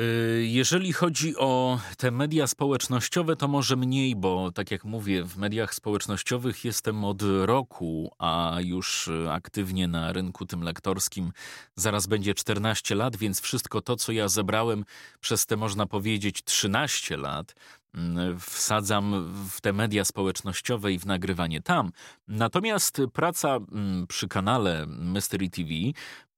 Y, 0.00 0.46
jeżeli 0.46 0.92
chodzi 0.92 1.36
o 1.36 1.78
te 1.96 2.10
media 2.10 2.46
społecznościowe, 2.46 3.36
to 3.36 3.48
może 3.48 3.76
mniej, 3.76 4.16
bo 4.16 4.52
tak 4.52 4.70
jak 4.70 4.84
mówię, 4.84 5.24
w 5.24 5.36
mediach 5.36 5.74
społecznościowych 5.74 6.64
jestem 6.64 7.04
od 7.04 7.22
roku, 7.44 8.10
a 8.18 8.56
już 8.60 9.10
aktywnie 9.30 9.88
na 9.88 10.12
rynku 10.12 10.46
tym 10.46 10.62
lektorskim 10.62 11.32
zaraz 11.76 12.06
będzie 12.06 12.34
14 12.34 12.94
lat, 12.94 13.16
więc 13.16 13.40
wszystko 13.40 13.80
to, 13.80 13.96
co 13.96 14.12
ja 14.12 14.28
zebrałem 14.28 14.84
przez 15.20 15.46
te, 15.46 15.56
można 15.56 15.86
powiedzieć, 15.86 16.44
13 16.44 17.16
lat, 17.16 17.54
mm, 17.94 18.40
wsadzam 18.40 19.32
w 19.50 19.60
te 19.60 19.72
media 19.72 20.04
społecznościowe 20.04 20.92
i 20.92 20.98
w 20.98 21.06
nagrywanie 21.06 21.60
tam. 21.60 21.92
Natomiast 22.28 23.00
praca 23.12 23.56
mm, 23.56 24.06
przy 24.06 24.28
kanale 24.28 24.86
Mystery 24.86 25.50
TV 25.50 25.68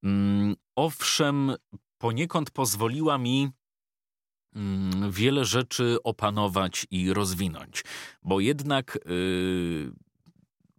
mm, 0.03 0.57
Owszem, 0.77 1.55
poniekąd 1.99 2.51
pozwoliła 2.51 3.19
mi 3.19 3.51
mm, 4.55 5.13
wiele 5.13 5.45
rzeczy 5.45 5.97
opanować 6.05 6.87
i 6.91 7.13
rozwinąć, 7.13 7.85
bo 8.23 8.41
jednak 8.41 8.99
yy, 9.07 9.93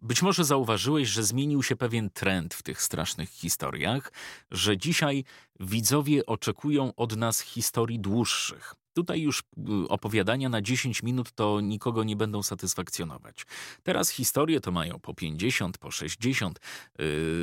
być 0.02 0.22
może 0.22 0.44
zauważyłeś, 0.44 1.08
że 1.08 1.22
zmienił 1.22 1.62
się 1.62 1.76
pewien 1.76 2.10
trend 2.10 2.54
w 2.54 2.62
tych 2.62 2.82
strasznych 2.82 3.28
historiach, 3.28 4.12
że 4.50 4.78
dzisiaj 4.78 5.24
widzowie 5.60 6.26
oczekują 6.26 6.92
od 6.94 7.16
nas 7.16 7.40
historii 7.40 8.00
dłuższych. 8.00 8.74
Tutaj 8.96 9.20
już 9.20 9.40
y, 9.40 9.88
opowiadania 9.88 10.48
na 10.48 10.62
10 10.62 11.02
minut 11.02 11.32
to 11.32 11.60
nikogo 11.60 12.04
nie 12.04 12.16
będą 12.16 12.42
satysfakcjonować. 12.42 13.46
Teraz 13.82 14.10
historie 14.10 14.60
to 14.60 14.72
mają 14.72 15.00
po 15.00 15.14
50, 15.14 15.78
po 15.78 15.90
60. 15.90 16.60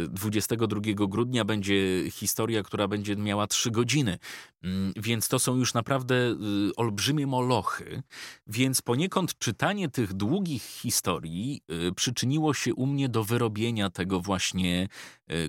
22 0.10 0.82
y, 0.88 0.94
grudnia 1.08 1.46
będzie 1.46 2.12
historia, 2.12 2.64
która 2.64 2.88
będzie 2.88 3.16
miała 3.16 3.48
3 3.48 3.72
godziny. 3.72 4.20
Mm, 4.64 4.94
więc 4.96 5.28
to 5.28 5.40
są 5.40 5.56
już 5.56 5.74
naprawdę 5.74 6.16
y, 6.16 6.36
olbrzymie 6.76 7.28
molochy. 7.28 8.04
Więc 8.48 8.82
poniekąd 8.82 9.38
czytanie 9.38 9.90
tych 9.90 10.14
długich 10.14 10.64
historii 10.64 11.62
przyczyniło 11.96 12.54
się 12.54 12.74
u 12.74 12.86
mnie 12.86 13.10
do 13.10 13.24
wyrobienia 13.24 13.90
tego 13.90 14.20
właśnie 14.20 14.88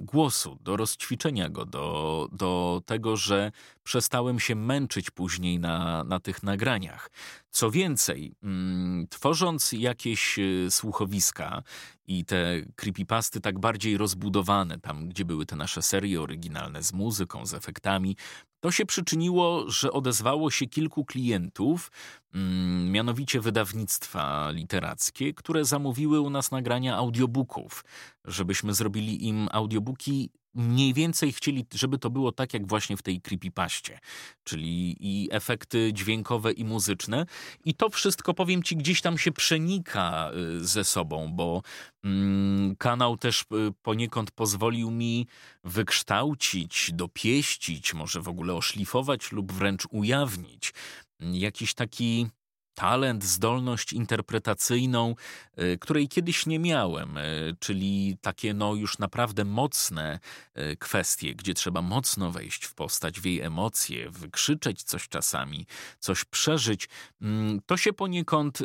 głosu, 0.00 0.58
do 0.60 0.76
rozćwiczenia 0.76 1.48
go, 1.48 1.64
do, 1.64 2.28
do 2.32 2.53
tego, 2.86 3.16
że 3.16 3.52
przestałem 3.82 4.40
się 4.40 4.54
męczyć 4.54 5.10
później 5.10 5.58
na, 5.58 6.04
na 6.04 6.20
tych 6.20 6.42
nagraniach. 6.42 7.10
Co 7.50 7.70
więcej, 7.70 8.34
mm, 8.42 9.06
tworząc 9.10 9.72
jakieś 9.72 10.38
e, 10.38 10.70
słuchowiska 10.70 11.62
i 12.06 12.24
te 12.24 12.62
creepypasty 12.76 13.40
tak 13.40 13.58
bardziej 13.58 13.96
rozbudowane, 13.96 14.80
tam 14.80 15.08
gdzie 15.08 15.24
były 15.24 15.46
te 15.46 15.56
nasze 15.56 15.82
serie 15.82 16.22
oryginalne 16.22 16.82
z 16.82 16.92
muzyką, 16.92 17.46
z 17.46 17.54
efektami, 17.54 18.16
to 18.60 18.70
się 18.70 18.86
przyczyniło, 18.86 19.70
że 19.70 19.92
odezwało 19.92 20.50
się 20.50 20.66
kilku 20.66 21.04
klientów, 21.04 21.92
mm, 22.34 22.90
mianowicie 22.90 23.40
wydawnictwa 23.40 24.50
literackie, 24.50 25.34
które 25.34 25.64
zamówiły 25.64 26.20
u 26.20 26.30
nas 26.30 26.50
nagrania 26.50 26.96
audiobooków, 26.96 27.84
żebyśmy 28.24 28.74
zrobili 28.74 29.28
im 29.28 29.48
audiobooki 29.52 30.30
mniej 30.54 30.94
więcej 30.94 31.32
chcieli, 31.32 31.66
żeby 31.74 31.98
to 31.98 32.10
było 32.10 32.32
tak 32.32 32.54
jak 32.54 32.66
właśnie 32.66 32.96
w 32.96 33.02
tej 33.02 33.20
creepypaście, 33.20 33.98
czyli 34.44 34.96
i 35.00 35.28
efekty 35.32 35.90
dźwiękowe 35.92 36.52
i 36.52 36.64
muzyczne. 36.64 37.26
I 37.64 37.74
to 37.74 37.90
wszystko, 37.90 38.34
powiem 38.34 38.62
ci, 38.62 38.76
gdzieś 38.76 39.00
tam 39.00 39.18
się 39.18 39.32
przenika 39.32 40.30
y, 40.60 40.66
ze 40.66 40.84
sobą, 40.84 41.32
bo 41.32 41.62
mm, 42.04 42.76
kanał 42.76 43.16
też 43.16 43.42
y, 43.42 43.44
poniekąd 43.82 44.30
pozwolił 44.30 44.90
mi 44.90 45.26
wykształcić, 45.64 46.90
dopieścić, 46.92 47.94
może 47.94 48.20
w 48.20 48.28
ogóle 48.28 48.54
oszlifować 48.54 49.32
lub 49.32 49.52
wręcz 49.52 49.86
ujawnić 49.90 50.72
jakiś 51.20 51.74
taki 51.74 52.26
talent, 52.74 53.24
zdolność 53.24 53.92
interpretacyjną, 53.92 55.14
y, 55.58 55.78
której 55.78 56.08
kiedyś 56.08 56.46
nie 56.46 56.58
miałem, 56.58 57.18
y, 57.18 57.56
czyli 57.60 58.16
takie 58.20 58.54
no 58.54 58.74
już 58.74 58.98
naprawdę 58.98 59.44
mocne 59.44 60.20
y, 60.58 60.76
kwestie, 60.76 61.34
gdzie 61.34 61.54
trzeba 61.54 61.82
mocno 61.82 62.30
wejść 62.30 62.64
w 62.64 62.74
postać, 62.74 63.20
w 63.20 63.24
jej 63.24 63.40
emocje, 63.40 64.10
wykrzyczeć 64.10 64.82
coś 64.82 65.08
czasami, 65.08 65.66
coś 65.98 66.24
przeżyć. 66.24 66.88
Mm, 67.22 67.60
to 67.66 67.76
się 67.76 67.92
poniekąd 67.92 68.58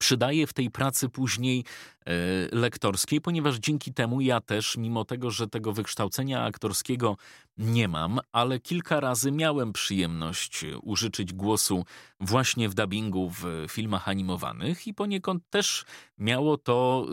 przydaje 0.00 0.46
w 0.46 0.52
tej 0.52 0.70
pracy 0.70 1.08
później 1.08 1.64
e, 2.06 2.12
lektorskiej, 2.52 3.20
ponieważ 3.20 3.56
dzięki 3.58 3.94
temu 3.94 4.20
ja 4.20 4.40
też, 4.40 4.76
mimo 4.76 5.04
tego, 5.04 5.30
że 5.30 5.48
tego 5.48 5.72
wykształcenia 5.72 6.44
aktorskiego 6.44 7.16
nie 7.58 7.88
mam, 7.88 8.20
ale 8.32 8.60
kilka 8.60 9.00
razy 9.00 9.32
miałem 9.32 9.72
przyjemność 9.72 10.64
użyczyć 10.82 11.32
głosu 11.32 11.84
właśnie 12.20 12.68
w 12.68 12.74
dubbingu 12.74 13.30
w 13.30 13.66
filmach 13.70 14.08
animowanych 14.08 14.86
i 14.86 14.94
poniekąd 14.94 15.42
też 15.50 15.84
miało 16.18 16.58
to 16.58 17.06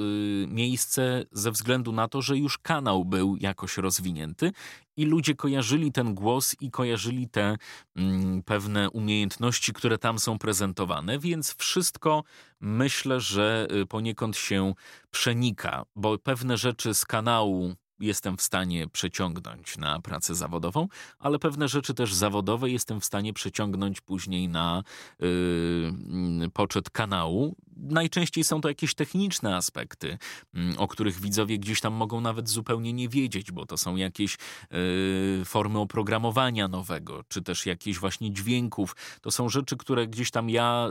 miejsce 0.48 1.24
ze 1.32 1.52
względu 1.52 1.92
na 1.92 2.08
to, 2.08 2.22
że 2.22 2.38
już 2.38 2.58
kanał 2.58 3.06
był 3.06 3.38
jakoś 3.40 3.78
rozwinięty 3.78 4.52
i 4.98 5.06
ludzie 5.06 5.36
kojarzyli 5.36 5.92
ten 5.92 6.16
głos 6.16 6.56
i 6.62 6.72
kojarzyli 6.72 7.30
te 7.30 7.58
mm, 7.96 8.44
pewne 8.44 8.90
umiejętności, 8.90 9.74
które 9.74 9.98
tam 9.98 10.20
są 10.20 10.40
prezentowane, 10.40 11.20
więc 11.20 11.56
wszystko 11.56 12.24
myślę, 12.60 13.20
że 13.20 13.68
y, 13.72 13.86
poniekąd 13.86 14.38
się 14.38 14.74
przenika, 15.12 15.86
bo 15.96 16.18
pewne 16.18 16.58
rzeczy 16.58 16.94
z 16.94 17.06
kanału 17.06 17.76
jestem 18.00 18.38
w 18.38 18.42
stanie 18.42 18.88
przeciągnąć 18.88 19.78
na 19.78 20.00
pracę 20.02 20.36
zawodową, 20.36 20.88
ale 21.20 21.40
pewne 21.40 21.68
rzeczy 21.68 21.94
też 21.94 22.14
zawodowe 22.14 22.70
jestem 22.70 23.02
w 23.02 23.06
stanie 23.06 23.34
przeciągnąć 23.34 24.02
później 24.02 24.50
na 24.50 24.84
yy, 25.20 26.50
poczet 26.54 26.90
kanału. 26.90 27.56
Najczęściej 27.78 28.44
są 28.44 28.62
to 28.62 28.68
jakieś 28.68 28.96
techniczne 28.96 29.56
aspekty, 29.56 30.18
yy, 30.54 30.78
o 30.78 30.88
których 30.88 31.20
widzowie 31.20 31.60
gdzieś 31.60 31.82
tam 31.82 31.94
mogą 31.94 32.22
nawet 32.22 32.50
zupełnie 32.50 32.94
nie 32.94 33.10
wiedzieć, 33.10 33.52
bo 33.52 33.66
to 33.66 33.78
są 33.78 33.96
jakieś 33.96 34.38
yy, 34.72 35.46
formy 35.46 35.80
oprogramowania 35.80 36.68
nowego, 36.68 37.24
czy 37.28 37.42
też 37.42 37.66
jakieś 37.66 38.00
właśnie 38.00 38.34
dźwięków. 38.34 38.96
To 39.22 39.32
są 39.32 39.50
rzeczy, 39.50 39.78
które 39.78 40.08
gdzieś 40.08 40.32
tam 40.32 40.50
ja 40.50 40.90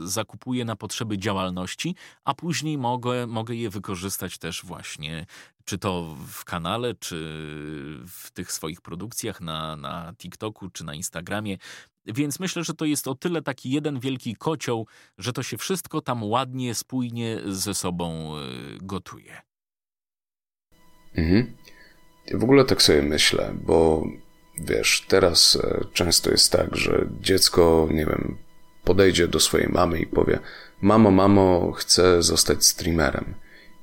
yy, 0.00 0.08
zakupuję 0.08 0.64
na 0.64 0.76
potrzeby 0.76 1.18
działalności, 1.18 1.94
a 2.24 2.34
później 2.34 2.78
mogę, 2.78 3.26
mogę 3.26 3.54
je 3.54 3.70
wykorzystać 3.70 4.38
też 4.38 4.64
właśnie 4.64 5.26
czy 5.66 5.78
to 5.78 6.16
w 6.28 6.44
kanale, 6.44 6.94
czy 6.94 7.16
w 8.08 8.30
tych 8.34 8.52
swoich 8.52 8.80
produkcjach 8.80 9.40
na, 9.40 9.76
na 9.76 10.14
TikToku, 10.18 10.70
czy 10.70 10.84
na 10.84 10.94
Instagramie. 10.94 11.58
Więc 12.06 12.40
myślę, 12.40 12.64
że 12.64 12.74
to 12.74 12.84
jest 12.84 13.08
o 13.08 13.14
tyle 13.14 13.42
taki 13.42 13.70
jeden 13.70 14.00
wielki 14.00 14.36
kocioł, 14.36 14.86
że 15.18 15.32
to 15.32 15.42
się 15.42 15.58
wszystko 15.58 16.00
tam 16.00 16.24
ładnie, 16.24 16.74
spójnie 16.74 17.40
ze 17.46 17.74
sobą 17.74 18.36
e, 18.36 18.40
gotuje. 18.80 19.42
Mhm. 21.14 21.56
W 22.34 22.44
ogóle 22.44 22.64
tak 22.64 22.82
sobie 22.82 23.02
myślę, 23.02 23.54
bo 23.64 24.06
wiesz, 24.58 25.04
teraz 25.08 25.56
e, 25.56 25.84
często 25.92 26.30
jest 26.30 26.52
tak, 26.52 26.76
że 26.76 27.08
dziecko, 27.20 27.88
nie 27.90 28.06
wiem, 28.06 28.38
podejdzie 28.84 29.28
do 29.28 29.40
swojej 29.40 29.68
mamy 29.68 30.00
i 30.00 30.06
powie: 30.06 30.38
Mamo, 30.80 31.10
mamo, 31.10 31.72
chcę 31.72 32.22
zostać 32.22 32.64
streamerem. 32.64 33.34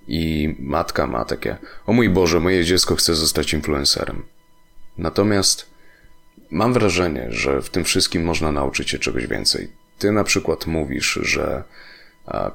I 0.08 0.56
matka 0.60 1.08
ma 1.08 1.26
takie: 1.26 1.58
O 1.86 1.94
mój 1.94 2.10
Boże, 2.10 2.40
moje 2.40 2.66
dziecko 2.66 2.96
chce 2.96 3.16
zostać 3.16 3.54
influencerem. 3.54 4.24
Natomiast 4.98 5.66
mam 6.52 6.74
wrażenie, 6.74 7.28
że 7.30 7.62
w 7.62 7.70
tym 7.70 7.84
wszystkim 7.84 8.24
można 8.24 8.52
nauczyć 8.52 8.90
się 8.90 9.00
czegoś 9.00 9.28
więcej. 9.28 9.72
Ty 10.00 10.12
na 10.12 10.24
przykład 10.24 10.68
mówisz, 10.68 11.20
że 11.22 11.64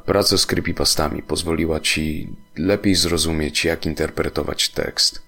praca 0.05 0.39
z 0.39 0.47
creepypastami 0.47 1.23
pozwoliła 1.23 1.81
ci 1.81 2.29
lepiej 2.57 2.95
zrozumieć, 2.95 3.65
jak 3.65 3.87
interpretować 3.87 4.69
tekst. 4.69 5.23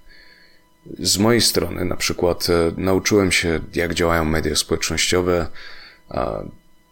Z 0.98 1.18
mojej 1.18 1.40
strony, 1.40 1.84
na 1.84 1.96
przykład, 1.96 2.50
e, 2.50 2.72
nauczyłem 2.76 3.32
się, 3.32 3.60
jak 3.74 3.94
działają 3.94 4.24
media 4.24 4.56
społecznościowe, 4.56 5.46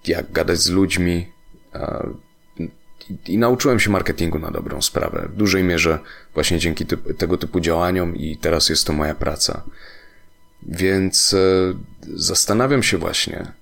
jak 0.06 0.32
gadać 0.32 0.58
z 0.58 0.70
ludźmi 0.70 1.32
i 3.26 3.38
nauczyłem 3.38 3.80
się 3.80 3.90
marketingu 3.90 4.38
na 4.38 4.50
dobrą 4.50 4.82
sprawę. 4.82 5.28
W 5.32 5.36
dużej 5.36 5.64
mierze 5.64 5.98
właśnie 6.34 6.58
dzięki 6.58 6.86
typ 6.86 7.18
tego 7.18 7.36
typu 7.36 7.60
działaniom 7.60 8.16
i 8.16 8.36
teraz 8.36 8.68
jest 8.68 8.86
to 8.86 8.92
moja 8.92 9.14
praca. 9.14 9.62
Więc 10.62 11.34
e, 11.34 11.38
zastanawiam 12.14 12.82
się 12.82 12.98
właśnie, 12.98 13.52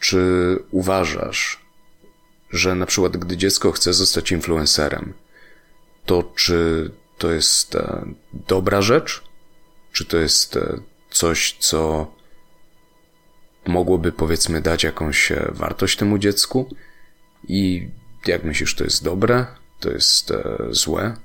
czy 0.00 0.18
uważasz, 0.70 1.60
że 2.50 2.74
na 2.74 2.86
przykład 2.86 3.16
gdy 3.16 3.36
dziecko 3.36 3.72
chce 3.72 3.92
zostać 3.92 4.32
influencerem, 4.32 5.12
to 6.06 6.32
czy 6.36 6.90
to 7.18 7.32
jest 7.32 7.74
e, 7.74 8.06
dobra 8.32 8.82
rzecz? 8.82 9.22
Czy 9.92 10.04
to 10.04 10.16
jest 10.16 10.56
e, 10.56 10.78
coś, 11.10 11.56
co 11.58 12.12
mogłoby 13.66 14.12
powiedzmy 14.12 14.60
dać 14.60 14.84
jakąś 14.84 15.32
wartość 15.48 15.96
temu 15.96 16.18
dziecku? 16.18 16.74
I 17.48 17.88
jak 18.28 18.44
myślisz, 18.44 18.74
to 18.74 18.84
jest 18.84 19.04
dobre? 19.04 19.46
To 19.80 19.90
jest 19.90 20.32
złe? 20.70 21.16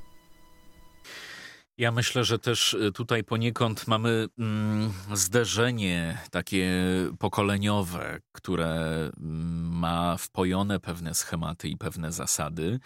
Ja 1.78 1.92
myślę, 1.92 2.24
że 2.24 2.40
też 2.40 2.78
tutaj 2.94 3.24
poniekąd 3.24 3.88
mamy 3.88 4.28
mm, 4.40 4.94
zderzenie 5.14 6.18
takie 6.32 6.72
pokoleniowe, 7.20 8.20
które 8.32 8.76
mm, 9.18 9.78
ma 9.78 10.18
wpojone 10.18 10.80
pewne 10.80 11.14
schematy 11.14 11.70
i 11.70 11.78
pewne 11.78 12.12
zasady 12.12 12.80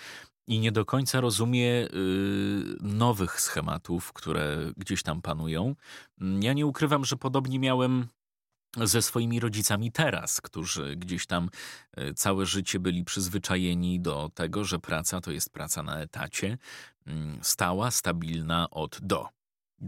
i 0.47 0.59
nie 0.59 0.71
do 0.71 0.85
końca 0.85 1.21
rozumie 1.21 1.85
y, 1.85 1.89
nowych 2.81 3.41
schematów, 3.41 4.13
które 4.13 4.57
gdzieś 4.77 5.03
tam 5.03 5.21
panują. 5.21 5.75
Ja 6.41 6.53
nie 6.53 6.65
ukrywam, 6.65 7.05
że 7.05 7.15
podobnie 7.17 7.59
miałem 7.59 8.07
ze 8.77 9.01
swoimi 9.01 9.39
rodzicami 9.39 9.91
teraz, 9.91 10.41
którzy 10.41 10.95
gdzieś 10.95 11.25
tam 11.25 11.49
y, 11.97 12.13
całe 12.13 12.45
życie 12.45 12.79
byli 12.79 13.03
przyzwyczajeni 13.03 13.99
do 13.99 14.31
tego, 14.33 14.63
że 14.63 14.79
praca 14.79 15.21
to 15.21 15.31
jest 15.31 15.49
praca 15.49 15.83
na 15.83 15.99
etacie, 15.99 16.57
mm, 17.07 17.39
stała, 17.41 17.91
stabilna 17.91 18.69
od 18.69 18.99
do. 19.01 19.27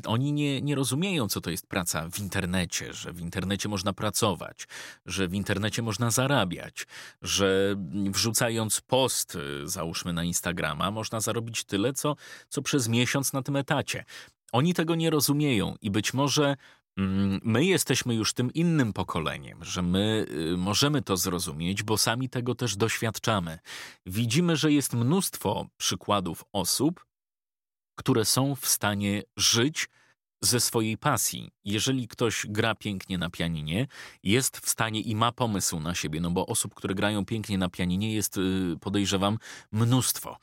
Oni 0.05 0.33
nie, 0.33 0.61
nie 0.61 0.75
rozumieją, 0.75 1.27
co 1.27 1.41
to 1.41 1.49
jest 1.49 1.67
praca 1.67 2.09
w 2.09 2.19
internecie, 2.19 2.93
że 2.93 3.13
w 3.13 3.21
internecie 3.21 3.69
można 3.69 3.93
pracować, 3.93 4.67
że 5.05 5.27
w 5.27 5.33
internecie 5.33 5.81
można 5.81 6.11
zarabiać, 6.11 6.87
że 7.21 7.75
wrzucając 8.11 8.81
post, 8.81 9.35
y, 9.35 9.67
załóżmy 9.67 10.13
na 10.13 10.23
Instagrama, 10.23 10.91
można 10.91 11.21
zarobić 11.21 11.63
tyle, 11.63 11.93
co, 11.93 12.15
co 12.49 12.61
przez 12.61 12.87
miesiąc 12.87 13.33
na 13.33 13.41
tym 13.41 13.55
etacie. 13.55 14.05
Oni 14.51 14.73
tego 14.73 14.95
nie 14.95 15.09
rozumieją 15.09 15.75
i 15.81 15.91
być 15.91 16.13
może 16.13 16.43
mm, 16.43 16.57
my 17.43 17.65
jesteśmy 17.65 18.15
już 18.15 18.33
tym 18.33 18.53
innym 18.53 18.93
pokoleniem, 18.93 19.63
że 19.63 19.81
my 19.81 20.25
y, 20.53 20.57
możemy 20.57 21.01
to 21.01 21.17
zrozumieć, 21.17 21.83
bo 21.83 21.97
sami 21.97 22.29
tego 22.29 22.55
też 22.55 22.75
doświadczamy. 22.75 23.59
Widzimy, 24.05 24.55
że 24.55 24.71
jest 24.71 24.93
mnóstwo 24.93 25.67
przykładów 25.77 26.43
osób, 26.53 27.05
które 27.95 28.25
są 28.25 28.55
w 28.55 28.67
stanie 28.67 29.23
żyć 29.37 29.89
ze 30.41 30.59
swojej 30.59 30.97
pasji. 30.97 31.51
Jeżeli 31.65 32.07
ktoś 32.07 32.45
gra 32.49 32.75
pięknie 32.75 33.17
na 33.17 33.29
pianinie, 33.29 33.87
jest 34.23 34.57
w 34.57 34.69
stanie 34.69 35.01
i 35.01 35.15
ma 35.15 35.31
pomysł 35.31 35.79
na 35.79 35.95
siebie, 35.95 36.21
no 36.21 36.31
bo 36.31 36.45
osób, 36.45 36.73
które 36.73 36.95
grają 36.95 37.25
pięknie 37.25 37.57
na 37.57 37.69
pianinie 37.69 38.13
jest, 38.13 38.37
y, 38.37 38.77
podejrzewam, 38.81 39.37
mnóstwo. 39.71 40.37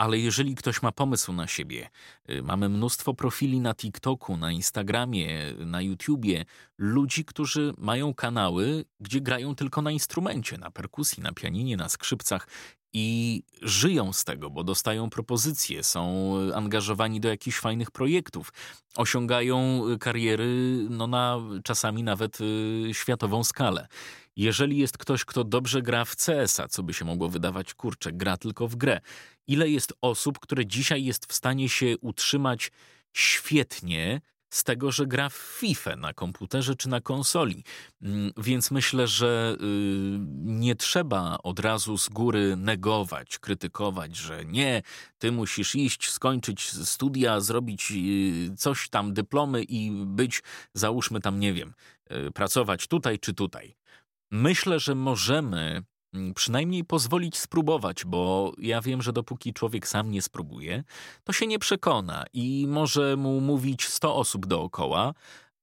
Ale 0.00 0.18
jeżeli 0.18 0.54
ktoś 0.54 0.82
ma 0.82 0.92
pomysł 0.92 1.32
na 1.32 1.46
siebie, 1.46 1.90
y, 2.30 2.42
mamy 2.42 2.68
mnóstwo 2.68 3.14
profili 3.14 3.60
na 3.60 3.74
TikToku, 3.74 4.36
na 4.36 4.52
Instagramie, 4.52 5.54
na 5.58 5.82
YouTubie, 5.82 6.44
ludzi, 6.78 7.24
którzy 7.24 7.74
mają 7.78 8.14
kanały, 8.14 8.84
gdzie 9.00 9.20
grają 9.20 9.54
tylko 9.54 9.82
na 9.82 9.90
instrumencie, 9.90 10.58
na 10.58 10.70
perkusji, 10.70 11.22
na 11.22 11.32
pianinie, 11.32 11.76
na 11.76 11.88
skrzypcach 11.88 12.48
i 12.92 13.42
żyją 13.62 14.12
z 14.12 14.24
tego, 14.24 14.50
bo 14.50 14.64
dostają 14.64 15.10
propozycje, 15.10 15.84
są 15.84 16.34
angażowani 16.54 17.20
do 17.20 17.28
jakichś 17.28 17.58
fajnych 17.58 17.90
projektów, 17.90 18.52
osiągają 18.96 19.82
kariery 20.00 20.86
no 20.90 21.06
na 21.06 21.38
czasami 21.64 22.02
nawet 22.02 22.38
y, 22.40 22.90
światową 22.92 23.44
skalę. 23.44 23.88
Jeżeli 24.40 24.78
jest 24.78 24.98
ktoś, 24.98 25.24
kto 25.24 25.44
dobrze 25.44 25.82
gra 25.82 26.04
w 26.04 26.16
CS-a, 26.16 26.68
co 26.68 26.82
by 26.82 26.94
się 26.94 27.04
mogło 27.04 27.28
wydawać, 27.28 27.74
kurczę, 27.74 28.12
gra 28.12 28.36
tylko 28.36 28.68
w 28.68 28.76
grę. 28.76 29.00
Ile 29.46 29.68
jest 29.68 29.92
osób, 30.00 30.38
które 30.38 30.66
dzisiaj 30.66 31.04
jest 31.04 31.26
w 31.26 31.34
stanie 31.34 31.68
się 31.68 31.98
utrzymać 32.00 32.70
świetnie 33.12 34.20
z 34.50 34.64
tego, 34.64 34.92
że 34.92 35.06
gra 35.06 35.28
w 35.28 35.34
FIFA 35.34 35.96
na 35.96 36.12
komputerze 36.12 36.76
czy 36.76 36.88
na 36.88 37.00
konsoli. 37.00 37.64
Mm, 38.02 38.32
więc 38.36 38.70
myślę, 38.70 39.06
że 39.06 39.56
y, 39.60 40.18
nie 40.34 40.74
trzeba 40.76 41.38
od 41.42 41.60
razu 41.60 41.98
z 41.98 42.08
góry 42.08 42.56
negować, 42.56 43.38
krytykować, 43.38 44.16
że 44.16 44.44
nie, 44.44 44.82
ty 45.18 45.32
musisz 45.32 45.74
iść, 45.74 46.10
skończyć 46.10 46.70
studia, 46.70 47.40
zrobić 47.40 47.92
y, 47.92 48.56
coś 48.56 48.88
tam, 48.88 49.14
dyplomy 49.14 49.62
i 49.62 49.90
być, 50.06 50.42
załóżmy 50.74 51.20
tam, 51.20 51.40
nie 51.40 51.52
wiem, 51.52 51.74
y, 52.28 52.30
pracować 52.30 52.86
tutaj 52.86 53.18
czy 53.18 53.34
tutaj. 53.34 53.80
Myślę, 54.30 54.80
że 54.80 54.94
możemy 54.94 55.82
Mm, 56.14 56.34
przynajmniej 56.34 56.84
pozwolić 56.84 57.38
spróbować, 57.38 58.04
bo 58.04 58.52
ja 58.58 58.80
wiem, 58.80 59.02
że 59.02 59.12
dopóki 59.12 59.52
człowiek 59.52 59.88
sam 59.88 60.10
nie 60.10 60.22
spróbuje, 60.22 60.84
to 61.24 61.32
się 61.32 61.46
nie 61.46 61.58
przekona 61.58 62.24
i 62.32 62.66
może 62.68 63.16
mu 63.16 63.40
mówić 63.40 63.88
100 63.88 64.16
osób 64.16 64.46
dookoła, 64.46 65.14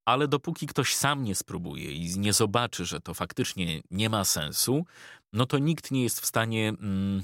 ale 0.04 0.28
dopóki 0.28 0.66
ktoś 0.66 0.94
sam 0.94 1.24
nie 1.24 1.34
spróbuje 1.34 1.92
i 1.92 2.18
nie 2.18 2.32
zobaczy, 2.32 2.84
że 2.84 3.00
to 3.00 3.14
faktycznie 3.14 3.80
nie 3.90 4.10
ma 4.10 4.24
sensu, 4.24 4.84
no 5.32 5.46
to 5.46 5.58
nikt 5.58 5.90
nie 5.90 6.02
jest 6.02 6.20
w 6.20 6.26
stanie 6.26 6.68
mm, 6.68 7.22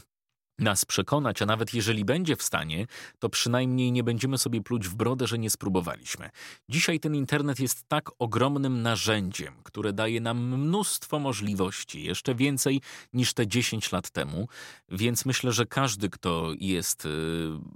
nas 0.59 0.85
przekonać, 0.85 1.43
a 1.43 1.47
nawet 1.47 1.75
jeżeli 1.75 2.05
będzie 2.05 2.37
w 2.37 2.43
stanie, 2.43 2.87
to 3.19 3.29
przynajmniej 3.29 3.93
nie 3.93 4.05
będziemy 4.05 4.39
sobie 4.39 4.61
pluć 4.61 4.89
w 4.89 4.95
brodę, 4.95 5.27
że 5.27 5.39
nie 5.39 5.51
spróbowaliśmy. 5.51 6.31
Dzisiaj 6.69 7.01
ten 7.01 7.15
internet 7.15 7.61
jest 7.61 7.89
tak 7.89 8.11
ogromnym 8.19 8.83
narzędziem, 8.83 9.55
które 9.63 9.93
daje 9.93 10.21
nam 10.21 10.39
mnóstwo 10.39 11.19
możliwości, 11.19 12.05
jeszcze 12.05 12.35
więcej 12.35 12.81
niż 13.13 13.35
te 13.35 13.47
10 13.47 13.93
lat 13.93 14.11
temu, 14.11 14.49
więc 14.89 15.25
myślę, 15.25 15.53
że 15.53 15.67
każdy, 15.67 16.11
kto 16.11 16.53
jest 16.61 17.07
y, 17.07 17.09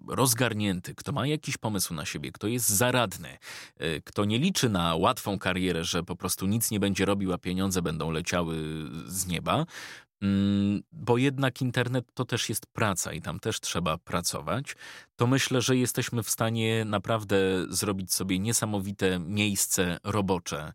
rozgarnięty, 0.09 0.95
kto 0.95 1.12
ma 1.12 1.26
jakiś 1.26 1.57
pomysł 1.57 1.95
na 1.95 2.05
siebie, 2.05 2.33
kto 2.33 2.47
jest 2.47 2.68
zaradny, 2.68 3.39
y, 3.83 4.03
kto 4.05 4.24
nie 4.24 4.39
liczy 4.39 4.68
na 4.68 4.97
łatwą 4.97 5.39
karierę, 5.39 5.85
że 5.85 6.03
po 6.03 6.16
prostu 6.16 6.47
nic 6.47 6.70
nie 6.70 6.81
będzie 6.81 7.05
robił, 7.05 7.33
a 7.33 7.39
pieniądze 7.39 7.83
będą 7.83 8.11
leciały 8.11 8.57
z 9.07 9.26
nieba, 9.26 9.66
bo 10.93 11.19
jednak 11.19 11.61
internet 11.62 12.05
to 12.14 12.25
też 12.25 12.49
jest 12.49 12.66
praca 12.66 13.12
i 13.12 13.21
tam 13.21 13.41
też 13.41 13.61
trzeba 13.61 13.99
pracować, 13.99 14.77
to 15.16 15.27
myślę, 15.27 15.62
że 15.62 15.77
jesteśmy 15.77 16.23
w 16.23 16.31
stanie 16.31 16.85
naprawdę 16.85 17.37
zrobić 17.69 18.14
sobie 18.14 18.39
niesamowite 18.39 19.19
miejsce 19.19 19.99
robocze 20.05 20.73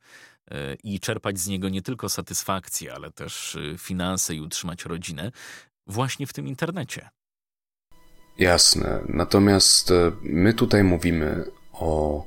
e, 0.52 0.76
i 0.84 1.00
czerpać 1.00 1.40
z 1.40 1.48
niego 1.48 1.70
nie 1.70 1.82
tylko 1.82 2.10
satysfakcję, 2.10 2.94
ale 2.94 3.12
też 3.12 3.56
e, 3.56 3.78
finanse 3.78 4.36
i 4.36 4.42
utrzymać 4.42 4.86
rodzinę 4.86 5.32
właśnie 5.88 6.28
w 6.28 6.34
tym 6.34 6.48
internecie. 6.48 7.10
Jasne. 8.38 9.00
Natomiast 9.10 9.92
e, 9.92 10.12
my 10.22 10.54
tutaj 10.54 10.84
mówimy 10.84 11.46
o 11.74 12.26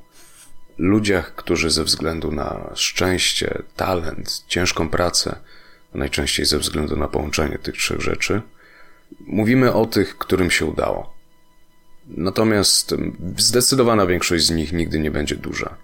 ludziach, 0.77 1.35
którzy 1.35 1.69
ze 1.69 1.83
względu 1.83 2.31
na 2.31 2.71
szczęście, 2.75 3.63
talent, 3.75 4.43
ciężką 4.47 4.89
pracę, 4.89 5.39
najczęściej 5.93 6.45
ze 6.45 6.59
względu 6.59 6.95
na 6.95 7.07
połączenie 7.07 7.57
tych 7.57 7.75
trzech 7.75 8.01
rzeczy. 8.01 8.41
Mówimy 9.19 9.73
o 9.73 9.85
tych, 9.85 10.17
którym 10.17 10.51
się 10.51 10.65
udało. 10.65 11.13
Natomiast 12.07 12.95
zdecydowana 13.37 14.05
większość 14.05 14.45
z 14.45 14.51
nich 14.51 14.73
nigdy 14.73 14.99
nie 14.99 15.11
będzie 15.11 15.35
duża. 15.35 15.77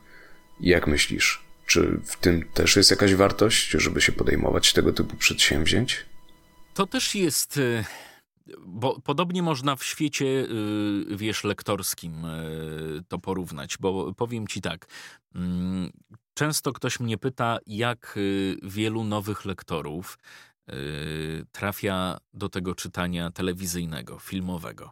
Jak 0.59 0.87
myślisz? 0.87 1.43
Czy 1.65 1.99
w 2.05 2.15
tym 2.17 2.45
też 2.53 2.75
jest 2.75 2.91
jakaś 2.91 3.15
wartość, 3.15 3.69
żeby 3.69 4.01
się 4.01 4.11
podejmować 4.11 4.73
tego 4.73 4.93
typu 4.93 5.17
przedsięwzięć? 5.17 6.05
To 6.73 6.87
też 6.87 7.15
jest. 7.15 7.57
E, 7.57 7.85
bo 8.65 9.01
podobnie 9.01 9.43
można 9.43 9.75
w 9.75 9.83
świecie, 9.83 10.25
e, 11.11 11.17
wiesz, 11.17 11.43
lektorskim 11.43 12.25
e, 12.25 12.39
to 13.07 13.19
porównać, 13.19 13.77
bo 13.79 14.13
powiem 14.13 14.47
ci 14.47 14.61
tak. 14.61 14.87
Często 16.33 16.73
ktoś 16.73 16.99
mnie 16.99 17.17
pyta, 17.17 17.57
jak 17.67 18.19
wielu 18.63 19.03
nowych 19.03 19.45
lektorów 19.45 20.17
trafia 21.51 22.17
do 22.33 22.49
tego 22.49 22.75
czytania 22.75 23.31
telewizyjnego, 23.31 24.19
filmowego. 24.19 24.91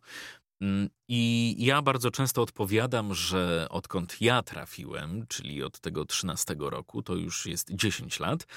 Mm, 0.62 0.90
I 1.08 1.56
ja 1.60 1.82
bardzo 1.82 2.12
często 2.12 2.42
odpowiadam, 2.42 3.14
że 3.14 3.68
odkąd 3.70 4.22
ja 4.22 4.44
trafiłem, 4.44 5.26
czyli 5.28 5.64
od 5.64 5.80
tego 5.80 6.06
13 6.06 6.56
roku, 6.60 7.04
to 7.04 7.16
już 7.16 7.46
jest 7.46 7.72
10 7.72 8.20
lat, 8.20 8.48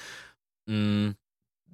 mm, 0.67 1.13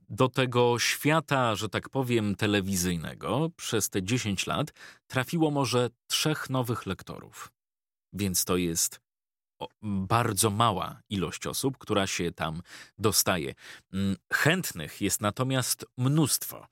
do 0.10 0.30
tego 0.30 0.80
świata, 0.80 1.56
że 1.56 1.70
tak 1.70 1.90
powiem, 1.90 2.36
telewizyjnego 2.36 3.50
przez 3.56 3.90
te 3.90 4.04
10 4.04 4.48
lat 4.48 4.74
trafiło 5.08 5.52
może 5.52 5.90
trzech 6.08 6.50
nowych 6.50 6.86
lektorów. 6.86 7.52
Więc 8.14 8.46
to 8.46 8.58
jest 8.58 9.00
bardzo 9.82 10.50
mała 10.50 11.02
ilość 11.10 11.48
osób, 11.48 11.78
która 11.78 12.08
się 12.08 12.32
tam 12.32 12.62
dostaje. 12.98 13.54
Mm, 13.94 14.16
chętnych 14.34 15.02
jest 15.02 15.22
natomiast 15.22 15.86
mnóstwo. 15.98 16.68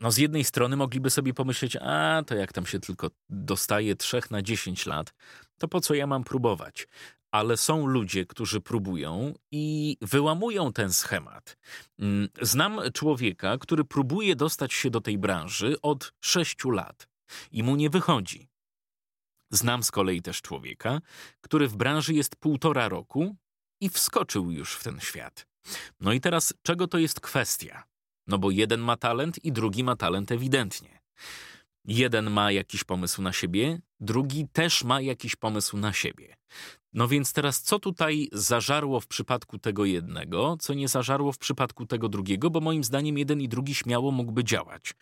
No 0.00 0.10
z 0.10 0.18
jednej 0.18 0.44
strony 0.44 0.76
mogliby 0.76 1.10
sobie 1.10 1.34
pomyśleć, 1.34 1.76
a 1.76 2.22
to 2.26 2.34
jak 2.34 2.52
tam 2.52 2.66
się 2.66 2.80
tylko 2.80 3.10
dostaje 3.28 3.96
trzech 3.96 4.30
na 4.30 4.42
10 4.42 4.86
lat, 4.86 5.14
to 5.58 5.68
po 5.68 5.80
co 5.80 5.94
ja 5.94 6.06
mam 6.06 6.24
próbować? 6.24 6.88
Ale 7.30 7.56
są 7.56 7.86
ludzie, 7.86 8.26
którzy 8.26 8.60
próbują 8.60 9.34
i 9.50 9.96
wyłamują 10.00 10.72
ten 10.72 10.92
schemat. 10.92 11.56
Mm, 11.98 12.28
znam 12.42 12.80
człowieka, 12.92 13.58
który 13.58 13.84
próbuje 13.84 14.36
dostać 14.36 14.72
się 14.72 14.90
do 14.90 15.00
tej 15.00 15.18
branży 15.18 15.76
od 15.82 16.12
6 16.20 16.64
lat 16.64 17.08
i 17.50 17.62
mu 17.62 17.76
nie 17.76 17.90
wychodzi. 17.90 18.48
Znam 19.54 19.82
z 19.82 19.90
kolei 19.90 20.22
też 20.22 20.42
człowieka, 20.42 21.00
który 21.40 21.68
w 21.68 21.76
branży 21.76 22.14
jest 22.14 22.36
półtora 22.36 22.88
roku 22.88 23.36
i 23.80 23.88
wskoczył 23.88 24.50
już 24.50 24.74
w 24.74 24.84
ten 24.84 25.00
świat. 25.00 25.46
No 26.00 26.12
i 26.12 26.20
teraz, 26.20 26.54
czego 26.62 26.88
to 26.88 26.98
jest 26.98 27.20
kwestia? 27.20 27.84
No 28.26 28.38
bo 28.38 28.50
jeden 28.50 28.80
ma 28.80 28.96
talent 28.96 29.44
i 29.44 29.52
drugi 29.52 29.84
ma 29.84 29.96
talent 29.96 30.32
ewidentnie. 30.32 31.00
Jeden 31.84 32.30
ma 32.30 32.52
jakiś 32.52 32.84
pomysł 32.84 33.22
na 33.22 33.32
siebie, 33.32 33.80
drugi 34.00 34.48
też 34.52 34.84
ma 34.84 35.00
jakiś 35.00 35.36
pomysł 35.36 35.76
na 35.76 35.92
siebie. 35.92 36.36
No 36.92 37.08
więc 37.08 37.32
teraz 37.32 37.62
co 37.62 37.78
tutaj 37.78 38.28
zażarło 38.32 39.00
w 39.00 39.06
przypadku 39.06 39.58
tego 39.58 39.84
jednego, 39.84 40.56
co 40.60 40.74
nie 40.74 40.88
zażarło 40.88 41.32
w 41.32 41.38
przypadku 41.38 41.86
tego 41.86 42.08
drugiego, 42.08 42.50
bo 42.50 42.60
moim 42.60 42.84
zdaniem 42.84 43.18
jeden 43.18 43.40
i 43.40 43.48
drugi 43.48 43.74
śmiało 43.74 44.10
mógłby 44.10 44.44
działać. 44.44 44.94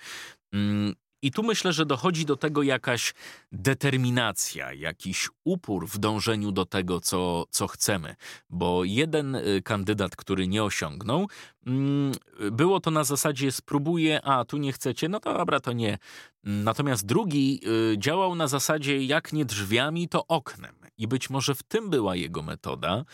I 1.23 1.31
tu 1.31 1.43
myślę, 1.43 1.73
że 1.73 1.87
dochodzi 1.87 2.25
do 2.27 2.37
tego 2.37 2.63
jakaś 2.63 3.15
determinacja, 3.53 4.73
jakiś 4.73 5.29
upór 5.45 5.89
w 5.89 5.99
dążeniu 5.99 6.53
do 6.53 6.65
tego, 6.65 7.01
co, 7.01 7.45
co 7.51 7.67
chcemy. 7.67 8.15
Bo 8.51 8.85
jeden 8.85 9.35
y, 9.35 9.63
kandydat, 9.65 10.17
który 10.17 10.49
nie 10.49 10.65
osiągnął, 10.65 11.29
mm, 11.67 12.13
było 12.53 12.81
to 12.81 12.91
na 12.91 13.05
zasadzie 13.05 13.53
spróbuję, 13.53 14.23
a 14.23 14.45
tu 14.45 14.57
nie 14.57 14.73
chcecie, 14.73 15.09
no 15.09 15.21
to 15.21 15.35
dobra, 15.35 15.61
to 15.61 15.73
nie. 15.73 15.99
Natomiast 16.45 17.07
drugi 17.07 17.61
y, 17.93 17.99
działał 17.99 18.35
na 18.35 18.49
zasadzie 18.49 19.05
jak 19.05 19.33
nie 19.33 19.45
drzwiami, 19.45 20.09
to 20.09 20.27
oknem. 20.27 20.75
I 20.99 21.09
być 21.09 21.31
może 21.31 21.55
w 21.55 21.63
tym 21.63 21.91
była 21.91 22.17
jego 22.17 22.43
metoda, 22.43 23.05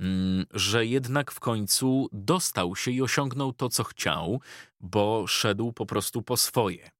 mm, 0.00 0.44
że 0.54 0.86
jednak 0.86 1.32
w 1.32 1.40
końcu 1.40 2.08
dostał 2.12 2.76
się 2.76 2.90
i 2.90 3.02
osiągnął 3.02 3.52
to, 3.52 3.68
co 3.68 3.84
chciał, 3.84 4.40
bo 4.80 5.26
szedł 5.26 5.72
po 5.72 5.86
prostu 5.86 6.22
po 6.22 6.36
swoje. 6.36 6.97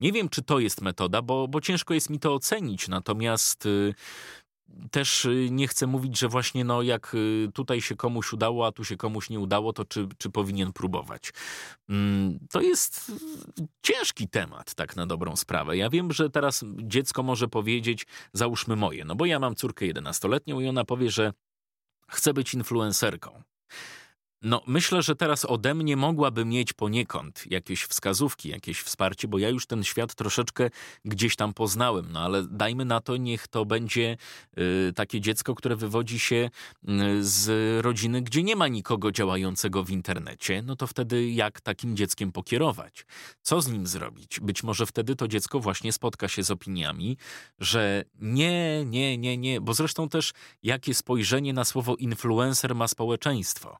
Nie 0.00 0.12
wiem, 0.12 0.28
czy 0.28 0.42
to 0.42 0.58
jest 0.58 0.80
metoda, 0.80 1.22
bo, 1.22 1.48
bo 1.48 1.60
ciężko 1.60 1.94
jest 1.94 2.10
mi 2.10 2.18
to 2.18 2.34
ocenić, 2.34 2.88
natomiast 2.88 3.66
y, 3.66 3.94
też 4.90 5.24
y, 5.24 5.48
nie 5.50 5.68
chcę 5.68 5.86
mówić, 5.86 6.18
że 6.18 6.28
właśnie 6.28 6.64
no 6.64 6.82
jak 6.82 7.14
y, 7.14 7.48
tutaj 7.54 7.80
się 7.80 7.96
komuś 7.96 8.32
udało, 8.32 8.66
a 8.66 8.72
tu 8.72 8.84
się 8.84 8.96
komuś 8.96 9.30
nie 9.30 9.40
udało, 9.40 9.72
to 9.72 9.84
czy, 9.84 10.08
czy 10.18 10.30
powinien 10.30 10.72
próbować. 10.72 11.32
Mm, 11.88 12.38
to 12.50 12.60
jest 12.60 13.12
ciężki 13.82 14.28
temat, 14.28 14.74
tak 14.74 14.96
na 14.96 15.06
dobrą 15.06 15.36
sprawę. 15.36 15.76
Ja 15.76 15.90
wiem, 15.90 16.12
że 16.12 16.30
teraz 16.30 16.64
dziecko 16.78 17.22
może 17.22 17.48
powiedzieć, 17.48 18.06
załóżmy 18.32 18.76
moje, 18.76 19.04
no 19.04 19.14
bo 19.14 19.26
ja 19.26 19.38
mam 19.38 19.54
córkę 19.54 19.86
11-letnią 19.86 20.60
i 20.60 20.68
ona 20.68 20.84
powie, 20.84 21.10
że 21.10 21.32
chce 22.08 22.34
być 22.34 22.54
influencerką. 22.54 23.42
No, 24.42 24.62
myślę, 24.66 25.02
że 25.02 25.16
teraz 25.16 25.44
ode 25.44 25.74
mnie 25.74 25.96
mogłaby 25.96 26.44
mieć 26.44 26.72
poniekąd 26.72 27.44
jakieś 27.46 27.82
wskazówki, 27.82 28.48
jakieś 28.48 28.80
wsparcie, 28.80 29.28
bo 29.28 29.38
ja 29.38 29.48
już 29.48 29.66
ten 29.66 29.84
świat 29.84 30.14
troszeczkę 30.14 30.70
gdzieś 31.04 31.36
tam 31.36 31.54
poznałem, 31.54 32.12
no 32.12 32.20
ale 32.20 32.42
dajmy 32.50 32.84
na 32.84 33.00
to, 33.00 33.16
niech 33.16 33.48
to 33.48 33.64
będzie 33.64 34.16
y, 34.58 34.92
takie 34.96 35.20
dziecko, 35.20 35.54
które 35.54 35.76
wywodzi 35.76 36.18
się 36.18 36.50
y, 36.88 37.24
z 37.24 37.50
rodziny, 37.84 38.22
gdzie 38.22 38.42
nie 38.42 38.56
ma 38.56 38.68
nikogo 38.68 39.12
działającego 39.12 39.84
w 39.84 39.90
internecie, 39.90 40.62
no 40.62 40.76
to 40.76 40.86
wtedy 40.86 41.30
jak 41.30 41.60
takim 41.60 41.96
dzieckiem 41.96 42.32
pokierować? 42.32 43.06
Co 43.42 43.60
z 43.60 43.68
nim 43.68 43.86
zrobić? 43.86 44.40
Być 44.40 44.62
może 44.62 44.86
wtedy 44.86 45.16
to 45.16 45.28
dziecko 45.28 45.60
właśnie 45.60 45.92
spotka 45.92 46.28
się 46.28 46.42
z 46.42 46.50
opiniami, 46.50 47.16
że 47.58 48.04
nie, 48.20 48.84
nie, 48.84 49.18
nie, 49.18 49.38
nie, 49.38 49.60
bo 49.60 49.74
zresztą 49.74 50.08
też 50.08 50.32
jakie 50.62 50.94
spojrzenie 50.94 51.52
na 51.52 51.64
słowo 51.64 51.96
influencer 51.96 52.74
ma 52.74 52.88
społeczeństwo. 52.88 53.78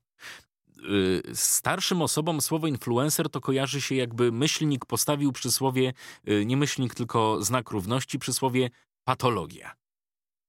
Y, 0.85 1.23
starszym 1.35 2.03
osobom 2.03 2.41
słowo 2.41 2.67
influencer 2.67 3.31
to 3.31 3.41
kojarzy 3.41 3.81
się 3.81 3.95
jakby 3.95 4.33
myślnik 4.33 4.87
postawił 4.87 5.33
przysłowie, 5.33 5.93
y, 6.29 6.47
nie 6.47 6.57
myślnik, 6.57 6.95
tylko 6.95 7.43
znak 7.43 7.71
równości, 7.71 8.19
przysłowie 8.19 8.71
patologia. 9.05 9.75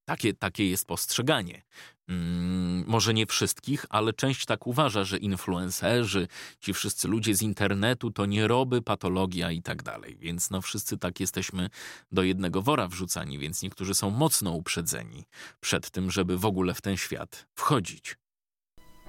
Takie, 0.05 0.33
takie 0.33 0.69
jest 0.69 0.87
postrzeganie. 0.87 1.63
Hmm, 2.07 2.83
może 2.87 3.13
nie 3.13 3.25
wszystkich, 3.25 3.85
ale 3.89 4.13
część 4.13 4.45
tak 4.45 4.67
uważa, 4.67 5.03
że 5.03 5.17
influencerzy, 5.17 6.27
ci 6.59 6.73
wszyscy 6.73 7.07
ludzie 7.07 7.35
z 7.35 7.41
internetu 7.41 8.11
to 8.11 8.25
nie 8.25 8.47
roby, 8.47 8.81
patologia 8.81 9.51
i 9.51 9.61
tak 9.61 9.83
dalej. 9.83 10.17
Więc 10.19 10.49
no 10.49 10.61
wszyscy 10.61 10.97
tak 10.97 11.19
jesteśmy 11.19 11.69
do 12.11 12.23
jednego 12.23 12.61
wora 12.61 12.87
wrzucani, 12.87 13.39
więc 13.39 13.61
niektórzy 13.61 13.93
są 13.93 14.09
mocno 14.09 14.51
uprzedzeni 14.51 15.25
przed 15.59 15.89
tym, 15.91 16.11
żeby 16.11 16.37
w 16.37 16.45
ogóle 16.45 16.73
w 16.73 16.81
ten 16.81 16.97
świat 16.97 17.47
wchodzić. 17.55 18.20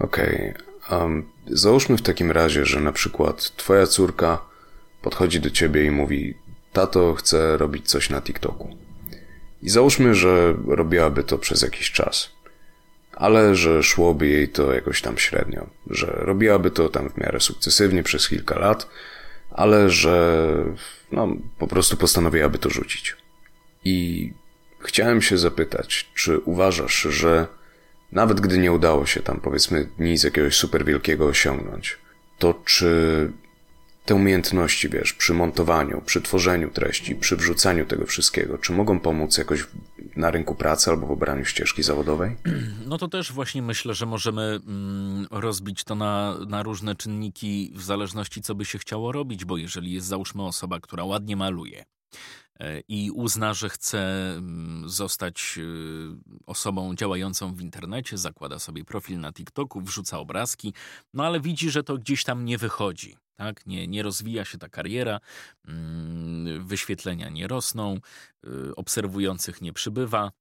Okej, 0.02 0.54
okay. 0.86 0.98
um, 0.98 1.24
załóżmy 1.46 1.96
w 1.96 2.02
takim 2.02 2.30
razie, 2.30 2.64
że 2.64 2.80
na 2.80 2.92
przykład 2.92 3.56
twoja 3.56 3.86
córka 3.86 4.38
podchodzi 5.02 5.40
do 5.40 5.50
ciebie 5.50 5.84
i 5.84 5.90
mówi: 5.90 6.34
Tato, 6.72 7.14
chcę 7.14 7.56
robić 7.56 7.88
coś 7.88 8.10
na 8.10 8.22
TikToku. 8.22 8.76
I 9.62 9.70
załóżmy, 9.70 10.14
że 10.14 10.54
robiłaby 10.66 11.24
to 11.24 11.38
przez 11.38 11.62
jakiś 11.62 11.90
czas, 11.90 12.30
ale 13.12 13.54
że 13.54 13.82
szłoby 13.82 14.28
jej 14.28 14.48
to 14.48 14.74
jakoś 14.74 15.02
tam 15.02 15.18
średnio, 15.18 15.66
że 15.90 16.06
robiłaby 16.06 16.70
to 16.70 16.88
tam 16.88 17.10
w 17.10 17.16
miarę 17.16 17.40
sukcesywnie 17.40 18.02
przez 18.02 18.28
kilka 18.28 18.58
lat, 18.58 18.88
ale 19.50 19.90
że 19.90 20.46
no, 21.12 21.28
po 21.58 21.66
prostu 21.66 21.96
postanowiłaby 21.96 22.58
to 22.58 22.70
rzucić. 22.70 23.16
I 23.84 24.32
chciałem 24.80 25.22
się 25.22 25.38
zapytać, 25.38 26.10
czy 26.14 26.38
uważasz, 26.38 27.02
że 27.02 27.46
nawet 28.12 28.40
gdy 28.40 28.58
nie 28.58 28.72
udało 28.72 29.06
się 29.06 29.20
tam 29.20 29.40
powiedzmy 29.40 29.88
nic 29.98 30.24
jakiegoś 30.24 30.56
super 30.56 30.84
wielkiego 30.84 31.26
osiągnąć, 31.26 31.98
to 32.38 32.54
czy 32.64 33.32
te 34.04 34.14
umiejętności, 34.14 34.88
wiesz, 34.88 35.12
przy 35.12 35.34
montowaniu, 35.34 36.02
przy 36.06 36.22
tworzeniu 36.22 36.70
treści, 36.70 37.14
przy 37.14 37.36
wrzucaniu 37.36 37.86
tego 37.86 38.06
wszystkiego, 38.06 38.58
czy 38.58 38.72
mogą 38.72 39.00
pomóc 39.00 39.38
jakoś 39.38 39.66
na 40.16 40.30
rynku 40.30 40.54
pracy 40.54 40.90
albo 40.90 41.06
w 41.06 41.10
obraniu 41.10 41.44
ścieżki 41.44 41.82
zawodowej? 41.82 42.36
No 42.86 42.98
to 42.98 43.08
też 43.08 43.32
właśnie 43.32 43.62
myślę, 43.62 43.94
że 43.94 44.06
możemy 44.06 44.42
mm, 44.42 45.26
rozbić 45.30 45.84
to 45.84 45.94
na, 45.94 46.38
na 46.48 46.62
różne 46.62 46.94
czynniki 46.94 47.72
w 47.74 47.82
zależności, 47.82 48.42
co 48.42 48.54
by 48.54 48.64
się 48.64 48.78
chciało 48.78 49.12
robić, 49.12 49.44
bo 49.44 49.56
jeżeli 49.56 49.92
jest 49.92 50.06
załóżmy 50.06 50.42
osoba, 50.42 50.80
która 50.80 51.04
ładnie 51.04 51.36
maluje, 51.36 51.84
i 52.88 53.10
uzna, 53.10 53.54
że 53.54 53.68
chce 53.68 54.32
mm, 54.36 54.88
zostać 54.88 55.58
e, 55.58 55.62
osobą 56.46 56.94
działającą 56.94 57.54
w 57.54 57.60
internecie, 57.60 58.18
zakłada 58.18 58.58
sobie 58.58 58.84
profil 58.84 59.20
na 59.20 59.32
TikToku, 59.32 59.80
wrzuca 59.80 60.18
obrazki, 60.18 60.74
no 61.14 61.24
ale 61.24 61.40
widzi, 61.40 61.70
że 61.70 61.82
to 61.82 61.98
gdzieś 61.98 62.24
tam 62.24 62.44
nie 62.44 62.58
wychodzi. 62.58 63.16
Tak? 63.34 63.66
Nie, 63.66 63.88
nie 63.88 64.02
rozwija 64.02 64.44
się 64.44 64.58
ta 64.58 64.68
kariera, 64.68 65.20
mm, 65.68 66.66
wyświetlenia 66.66 67.28
nie 67.28 67.48
rosną, 67.48 67.96
e, 68.44 68.48
obserwujących 68.76 69.60
nie 69.62 69.72
przybywa. 69.72 70.32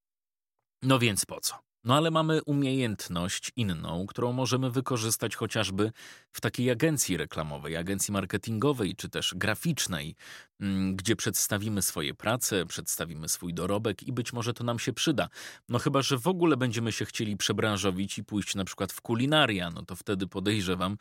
No 0.81 0.99
więc 0.99 1.25
po 1.25 1.41
co? 1.41 1.70
No 1.83 1.97
ale 1.97 2.11
mamy 2.11 2.43
umiejętność 2.43 3.51
inną, 3.55 4.05
którą 4.07 4.33
możemy 4.33 4.71
wykorzystać 4.71 5.35
chociażby 5.35 5.91
w 6.31 6.41
takiej 6.41 6.71
agencji 6.71 7.17
reklamowej, 7.17 7.77
agencji 7.77 8.11
marketingowej 8.11 8.95
czy 8.95 9.09
też 9.09 9.33
graficznej, 9.35 10.15
mm, 10.59 10.95
gdzie 10.95 11.15
przedstawimy 11.15 11.81
swoje 11.81 12.13
prace, 12.13 12.65
przedstawimy 12.65 13.29
swój 13.29 13.53
dorobek 13.53 14.03
i 14.03 14.11
być 14.11 14.33
może 14.33 14.53
to 14.53 14.63
nam 14.63 14.79
się 14.79 14.93
przyda. 14.93 15.29
No 15.69 15.79
chyba, 15.79 16.01
że 16.01 16.17
w 16.17 16.27
ogóle 16.27 16.57
będziemy 16.57 16.91
się 16.91 17.05
chcieli 17.05 17.37
przebranżowić 17.37 18.17
i 18.17 18.23
pójść 18.23 18.55
na 18.55 18.65
przykład 18.65 18.91
w 18.91 19.01
kulinaria, 19.01 19.69
no 19.69 19.85
to 19.85 19.95
wtedy 19.95 20.27
podejrzewam, 20.27 20.97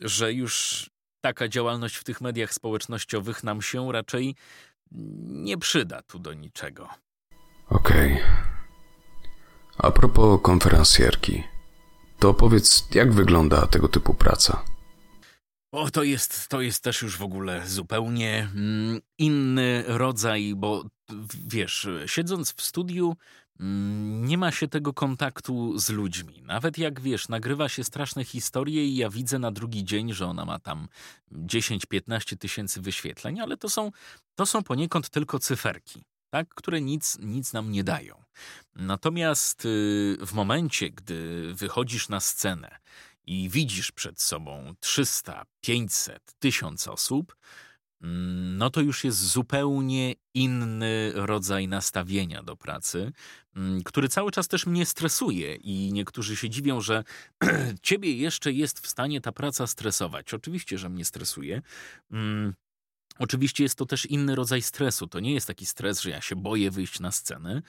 że 0.00 0.32
już 0.32 0.86
taka 1.20 1.48
działalność 1.48 1.96
w 1.96 2.04
tych 2.04 2.20
mediach 2.20 2.54
społecznościowych 2.54 3.44
nam 3.44 3.62
się 3.62 3.92
raczej 3.92 4.34
nie 5.24 5.58
przyda 5.58 6.02
tu 6.02 6.18
do 6.18 6.34
niczego. 6.34 6.88
Okej. 7.68 8.12
Okay. 8.12 8.51
A 9.78 9.90
propos 9.90 10.40
konferencjerki, 10.42 11.42
to 12.18 12.34
powiedz, 12.34 12.88
jak 12.94 13.12
wygląda 13.12 13.66
tego 13.66 13.88
typu 13.88 14.14
praca? 14.14 14.64
O, 15.72 15.90
to 15.90 16.02
jest, 16.02 16.48
to 16.48 16.60
jest 16.60 16.84
też 16.84 17.02
już 17.02 17.16
w 17.16 17.22
ogóle 17.22 17.68
zupełnie 17.68 18.48
mm, 18.54 19.00
inny 19.18 19.84
rodzaj, 19.86 20.54
bo 20.56 20.84
wiesz, 21.46 21.88
siedząc 22.06 22.52
w 22.52 22.62
studiu, 22.62 23.16
mm, 23.60 24.26
nie 24.26 24.38
ma 24.38 24.50
się 24.50 24.68
tego 24.68 24.92
kontaktu 24.92 25.78
z 25.78 25.90
ludźmi. 25.90 26.42
Nawet 26.42 26.78
jak 26.78 27.00
wiesz, 27.00 27.28
nagrywa 27.28 27.68
się 27.68 27.84
straszne 27.84 28.24
historie 28.24 28.84
i 28.84 28.96
ja 28.96 29.10
widzę 29.10 29.38
na 29.38 29.52
drugi 29.52 29.84
dzień, 29.84 30.12
że 30.12 30.26
ona 30.26 30.44
ma 30.44 30.58
tam 30.58 30.88
10-15 31.32 32.36
tysięcy 32.36 32.80
wyświetleń, 32.80 33.40
ale 33.40 33.56
to 33.56 33.68
są, 33.68 33.90
to 34.34 34.46
są 34.46 34.62
poniekąd 34.62 35.10
tylko 35.10 35.38
cyferki 35.38 36.04
tak, 36.32 36.48
które 36.48 36.80
nic, 36.80 37.18
nic 37.18 37.52
nam 37.52 37.72
nie 37.72 37.84
dają. 37.84 38.22
Natomiast 38.76 39.64
y, 39.64 40.16
w 40.26 40.32
momencie, 40.32 40.90
gdy 40.90 41.50
wychodzisz 41.54 42.08
na 42.08 42.20
scenę 42.20 42.78
i 43.24 43.48
widzisz 43.48 43.92
przed 43.92 44.20
sobą 44.20 44.74
300, 44.80 45.44
500, 45.60 46.22
1000 46.38 46.88
osób, 46.88 47.36
mm, 48.02 48.58
no 48.58 48.70
to 48.70 48.80
już 48.80 49.04
jest 49.04 49.18
zupełnie 49.18 50.14
inny 50.34 51.12
rodzaj 51.14 51.68
nastawienia 51.68 52.42
do 52.42 52.56
pracy, 52.56 53.12
mm, 53.56 53.82
który 53.82 54.08
cały 54.08 54.30
czas 54.30 54.48
też 54.48 54.66
mnie 54.66 54.86
stresuje 54.86 55.54
i 55.54 55.92
niektórzy 55.92 56.36
się 56.36 56.50
dziwią, 56.50 56.80
że 56.80 57.04
ciebie 57.82 58.12
jeszcze 58.12 58.52
jest 58.52 58.80
w 58.80 58.86
stanie 58.86 59.20
ta 59.20 59.32
praca 59.32 59.66
stresować. 59.66 60.34
Oczywiście, 60.34 60.78
że 60.78 60.88
mnie 60.88 61.04
stresuje. 61.04 61.62
Oczywiście 63.18 63.62
jest 63.62 63.74
to 63.74 63.86
też 63.86 64.06
inny 64.06 64.34
rodzaj 64.34 64.62
stresu. 64.62 65.06
To 65.06 65.20
nie 65.20 65.34
jest 65.34 65.46
taki 65.46 65.66
stres, 65.66 66.00
że 66.00 66.10
ja 66.10 66.20
się 66.20 66.36
boję 66.36 66.70
wyjść 66.70 67.00
na 67.00 67.10
scenę, 67.10 67.62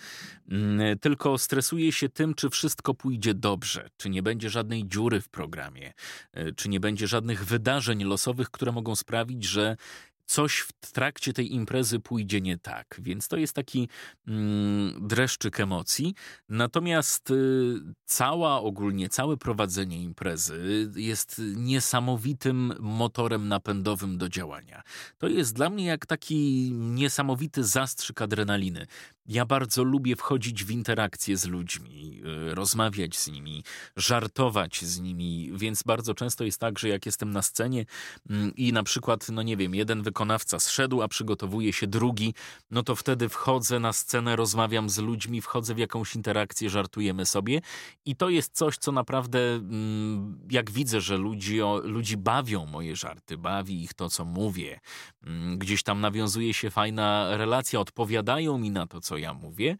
mm, 0.49 0.99
tylko 0.99 1.37
stresuję 1.37 1.91
się 1.91 2.09
tym, 2.09 2.33
czy 2.33 2.49
wszystko 2.49 2.93
pójdzie 2.93 3.33
dobrze, 3.33 3.89
czy 3.97 4.09
nie 4.09 4.23
będzie 4.23 4.49
żadnej 4.49 4.87
dziury 4.87 5.21
w 5.21 5.29
programie, 5.29 5.93
e, 6.33 6.51
czy 6.51 6.69
nie 6.69 6.79
będzie 6.79 7.07
żadnych 7.07 7.45
wydarzeń 7.45 8.03
losowych, 8.03 8.49
które 8.49 8.71
mogą 8.71 8.95
sprawić, 8.95 9.43
że 9.43 9.77
coś 10.25 10.59
w 10.59 10.91
trakcie 10.91 11.33
tej 11.33 11.53
imprezy 11.53 11.99
pójdzie 11.99 12.41
nie 12.41 12.57
tak. 12.57 12.99
Więc 13.01 13.27
to 13.27 13.37
jest 13.37 13.53
taki 13.53 13.89
mm, 14.27 15.07
dreszczyk 15.07 15.59
emocji. 15.59 16.15
Natomiast 16.49 17.31
y, 17.31 17.75
cała 18.05 18.61
ogólnie, 18.61 19.09
całe 19.09 19.37
prowadzenie 19.37 20.03
imprezy 20.03 20.91
jest 20.95 21.41
niesamowitym 21.55 22.73
motorem 22.79 23.47
napędowym 23.47 24.17
do 24.17 24.29
działania. 24.29 24.83
To 25.17 25.27
jest 25.27 25.55
dla 25.55 25.69
mnie 25.69 25.85
jak 25.85 26.05
taki 26.05 26.71
niesamowity 26.73 27.63
zastrzyk 27.63 28.21
adrenaliny. 28.21 28.87
Ja 29.25 29.45
bardzo 29.45 29.83
lubię 29.83 30.15
wchodzić 30.15 30.63
w 30.63 30.71
interakcje 30.71 31.37
z 31.37 31.45
ludźmi, 31.45 32.21
y, 32.51 32.55
rozmawiać 32.55 33.17
z 33.17 33.27
nimi, 33.27 33.63
żartować 33.95 34.81
z 34.85 34.99
nimi, 34.99 35.51
więc 35.55 35.83
bardzo 35.83 36.13
często 36.13 36.43
jest 36.43 36.59
tak, 36.59 36.79
że 36.79 36.89
jak 36.89 37.05
jestem 37.05 37.31
na 37.31 37.41
scenie 37.41 37.85
mm, 38.29 38.55
i 38.55 38.73
na 38.73 38.83
przykład, 38.83 39.29
no 39.29 39.43
nie 39.43 39.57
wiem, 39.57 39.75
jeden 39.75 40.01
wykonawca 40.01 40.59
zszedł, 40.59 41.01
a 41.01 41.07
przygotowuje 41.07 41.73
się 41.73 41.87
drugi, 41.87 42.33
no 42.71 42.83
to 42.83 42.95
wtedy 42.95 43.29
wchodzę 43.29 43.79
na 43.79 43.93
scenę, 43.93 44.35
rozmawiam 44.35 44.89
z 44.89 44.97
ludźmi, 44.97 45.41
wchodzę 45.41 45.75
w 45.75 45.77
jakąś 45.77 46.15
interakcję, 46.15 46.69
żartujemy 46.69 47.25
sobie. 47.25 47.61
I 48.05 48.15
to 48.15 48.29
jest 48.29 48.55
coś, 48.55 48.77
co 48.77 48.91
naprawdę, 48.91 49.39
mm, 49.39 50.39
jak 50.51 50.71
widzę, 50.71 51.01
że 51.01 51.17
ludzi, 51.17 51.59
ludzi 51.83 52.17
bawią 52.17 52.65
moje 52.65 52.95
żarty, 52.95 53.37
bawi 53.37 53.83
ich 53.83 53.93
to, 53.93 54.09
co 54.09 54.25
mówię, 54.25 54.79
mm, 55.23 55.57
gdzieś 55.57 55.83
tam 55.83 56.01
nawiązuje 56.01 56.53
się 56.53 56.69
fajna 56.69 57.37
relacja, 57.37 57.79
odpowiadają 57.79 58.57
mi 58.57 58.71
na 58.71 58.87
to, 58.87 59.01
co 59.01 59.12
co 59.13 59.17
ja 59.17 59.33
mówię, 59.33 59.77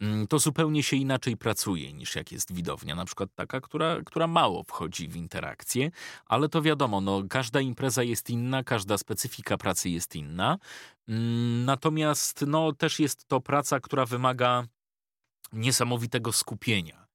mm, 0.00 0.26
to 0.26 0.38
zupełnie 0.38 0.82
się 0.82 0.96
inaczej 0.96 1.36
pracuje 1.36 1.92
niż 1.92 2.16
jak 2.16 2.32
jest 2.32 2.52
widownia, 2.52 2.94
na 2.94 3.04
przykład 3.04 3.30
taka, 3.34 3.60
która, 3.60 3.96
która 4.06 4.26
mało 4.26 4.62
wchodzi 4.62 5.08
w 5.08 5.16
interakcję, 5.16 5.90
ale 6.26 6.48
to 6.48 6.62
wiadomo, 6.62 7.00
no, 7.00 7.22
każda 7.30 7.60
impreza 7.60 8.02
jest 8.02 8.30
inna, 8.30 8.64
każda 8.64 8.98
specyfika 8.98 9.56
pracy 9.56 9.90
jest 9.90 10.16
inna. 10.16 10.58
Mm, 11.08 11.64
natomiast 11.64 12.44
no, 12.46 12.72
też 12.72 13.00
jest 13.00 13.28
to 13.28 13.40
praca, 13.40 13.80
która 13.80 14.06
wymaga 14.06 14.66
niesamowitego 15.52 16.32
skupienia. 16.32 17.06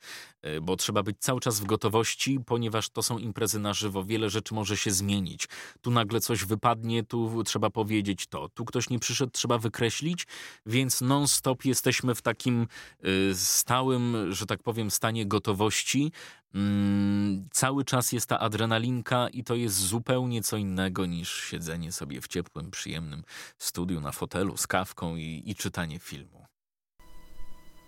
E, 0.41 0.61
bo 0.61 0.77
trzeba 0.77 1.03
być 1.03 1.17
cały 1.19 1.39
czas 1.39 1.59
w 1.59 1.65
gotowości, 1.65 2.39
ponieważ 2.45 2.89
to 2.89 3.03
są 3.03 3.17
imprezy 3.17 3.59
na 3.59 3.73
żywo, 3.73 4.03
wiele 4.03 4.29
rzeczy 4.29 4.53
może 4.53 4.77
się 4.77 4.91
zmienić. 4.91 5.47
Tu 5.81 5.91
nagle 5.91 6.21
coś 6.21 6.45
wypadnie, 6.45 7.03
tu 7.03 7.43
trzeba 7.43 7.69
powiedzieć 7.69 8.27
to, 8.27 8.49
tu 8.49 8.65
ktoś 8.65 8.89
nie 8.89 8.99
przyszedł, 8.99 9.31
trzeba 9.31 9.57
wykreślić, 9.57 10.27
więc 10.65 11.01
non-stop 11.01 11.65
jesteśmy 11.65 12.15
w 12.15 12.21
takim 12.21 12.67
e, 13.03 13.35
stałym, 13.35 14.33
że 14.33 14.45
tak 14.45 14.63
powiem, 14.63 14.91
stanie 14.91 15.25
gotowości. 15.25 16.11
Mm, 16.55 17.47
cały 17.51 17.85
czas 17.85 18.11
jest 18.11 18.27
ta 18.27 18.39
adrenalinka 18.39 19.29
i 19.29 19.43
to 19.43 19.55
jest 19.55 19.75
zupełnie 19.75 20.41
co 20.41 20.57
innego 20.57 21.05
niż 21.05 21.43
siedzenie 21.43 21.91
sobie 21.91 22.21
w 22.21 22.27
ciepłym, 22.27 22.71
przyjemnym 22.71 23.23
studiu 23.57 24.01
na 24.01 24.11
fotelu 24.11 24.57
z 24.57 24.67
kawką 24.67 25.15
i, 25.15 25.43
i 25.45 25.55
czytanie 25.55 25.99
filmu. 25.99 26.50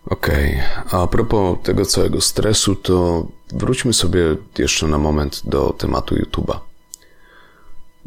Okej, 0.06 0.60
okay. 0.86 1.00
a 1.00 1.06
propos 1.06 1.58
tego 1.62 1.86
całego 1.86 2.20
stresu, 2.20 2.74
to 2.74 3.26
wróćmy 3.48 3.92
sobie 3.92 4.36
jeszcze 4.58 4.86
na 4.86 4.98
moment 4.98 5.42
do 5.44 5.72
tematu 5.78 6.14
YouTube'a. 6.14 6.58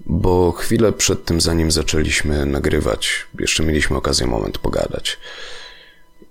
Bo 0.06 0.52
chwilę 0.52 0.94
przed 0.94 1.26
tym, 1.26 1.42
zanim 1.42 1.72
zaczęliśmy 1.72 2.46
nagrywać, 2.46 3.26
jeszcze 3.40 3.64
mieliśmy 3.64 3.98
okazję 3.98 4.28
moment 4.28 4.58
pogadać. 4.58 5.20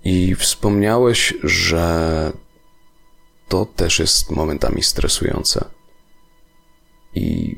I 0.03 0.35
wspomniałeś, 0.35 1.33
że 1.43 2.31
to 3.47 3.65
też 3.65 3.99
jest 3.99 4.31
momentami 4.31 4.83
stresujące. 4.83 5.65
I, 7.15 7.55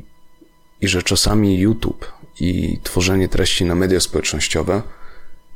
i 0.81 0.87
że 0.87 1.03
czasami 1.03 1.59
YouTube 1.59 2.11
i 2.39 2.79
tworzenie 2.83 3.27
treści 3.27 3.65
na 3.65 3.75
media 3.75 3.99
społecznościowe 3.99 4.81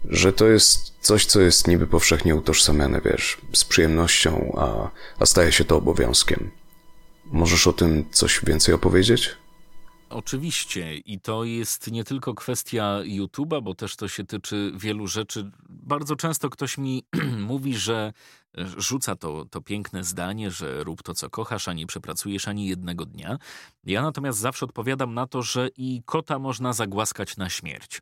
że 0.09 0.33
to 0.33 0.47
jest 0.47 0.93
coś, 1.01 1.25
co 1.25 1.41
jest 1.41 1.67
niby 1.67 1.87
powszechnie 1.87 2.35
utożsamiane, 2.35 3.01
wiesz, 3.01 3.37
z 3.53 3.65
przyjemnością, 3.65 4.55
a, 4.57 4.89
a 5.19 5.25
staje 5.25 5.51
się 5.51 5.65
to 5.65 5.77
obowiązkiem. 5.77 6.51
Możesz 7.25 7.67
o 7.67 7.73
tym 7.73 8.05
coś 8.11 8.45
więcej 8.45 8.75
opowiedzieć? 8.75 9.35
Oczywiście 10.09 10.95
i 10.95 11.19
to 11.19 11.43
jest 11.43 11.91
nie 11.91 12.03
tylko 12.03 12.33
kwestia 12.33 12.99
YouTube'a, 13.03 13.63
bo 13.63 13.75
też 13.75 13.95
to 13.95 14.07
się 14.07 14.23
tyczy 14.23 14.71
wielu 14.75 15.07
rzeczy. 15.07 15.51
Bardzo 15.69 16.15
często 16.15 16.49
ktoś 16.49 16.77
mi 16.77 17.03
mówi, 17.49 17.77
że 17.77 18.13
rzuca 18.77 19.15
to, 19.15 19.45
to 19.45 19.61
piękne 19.61 20.03
zdanie, 20.03 20.51
że 20.51 20.83
rób 20.83 21.03
to, 21.03 21.13
co 21.13 21.29
kochasz, 21.29 21.67
a 21.67 21.73
nie 21.73 21.87
przepracujesz 21.87 22.47
ani 22.47 22.67
jednego 22.67 23.05
dnia. 23.05 23.37
Ja 23.83 24.01
natomiast 24.01 24.39
zawsze 24.39 24.65
odpowiadam 24.65 25.13
na 25.13 25.27
to, 25.27 25.41
że 25.41 25.69
i 25.77 26.01
kota 26.05 26.39
można 26.39 26.73
zagłaskać 26.73 27.37
na 27.37 27.49
śmierć. 27.49 28.01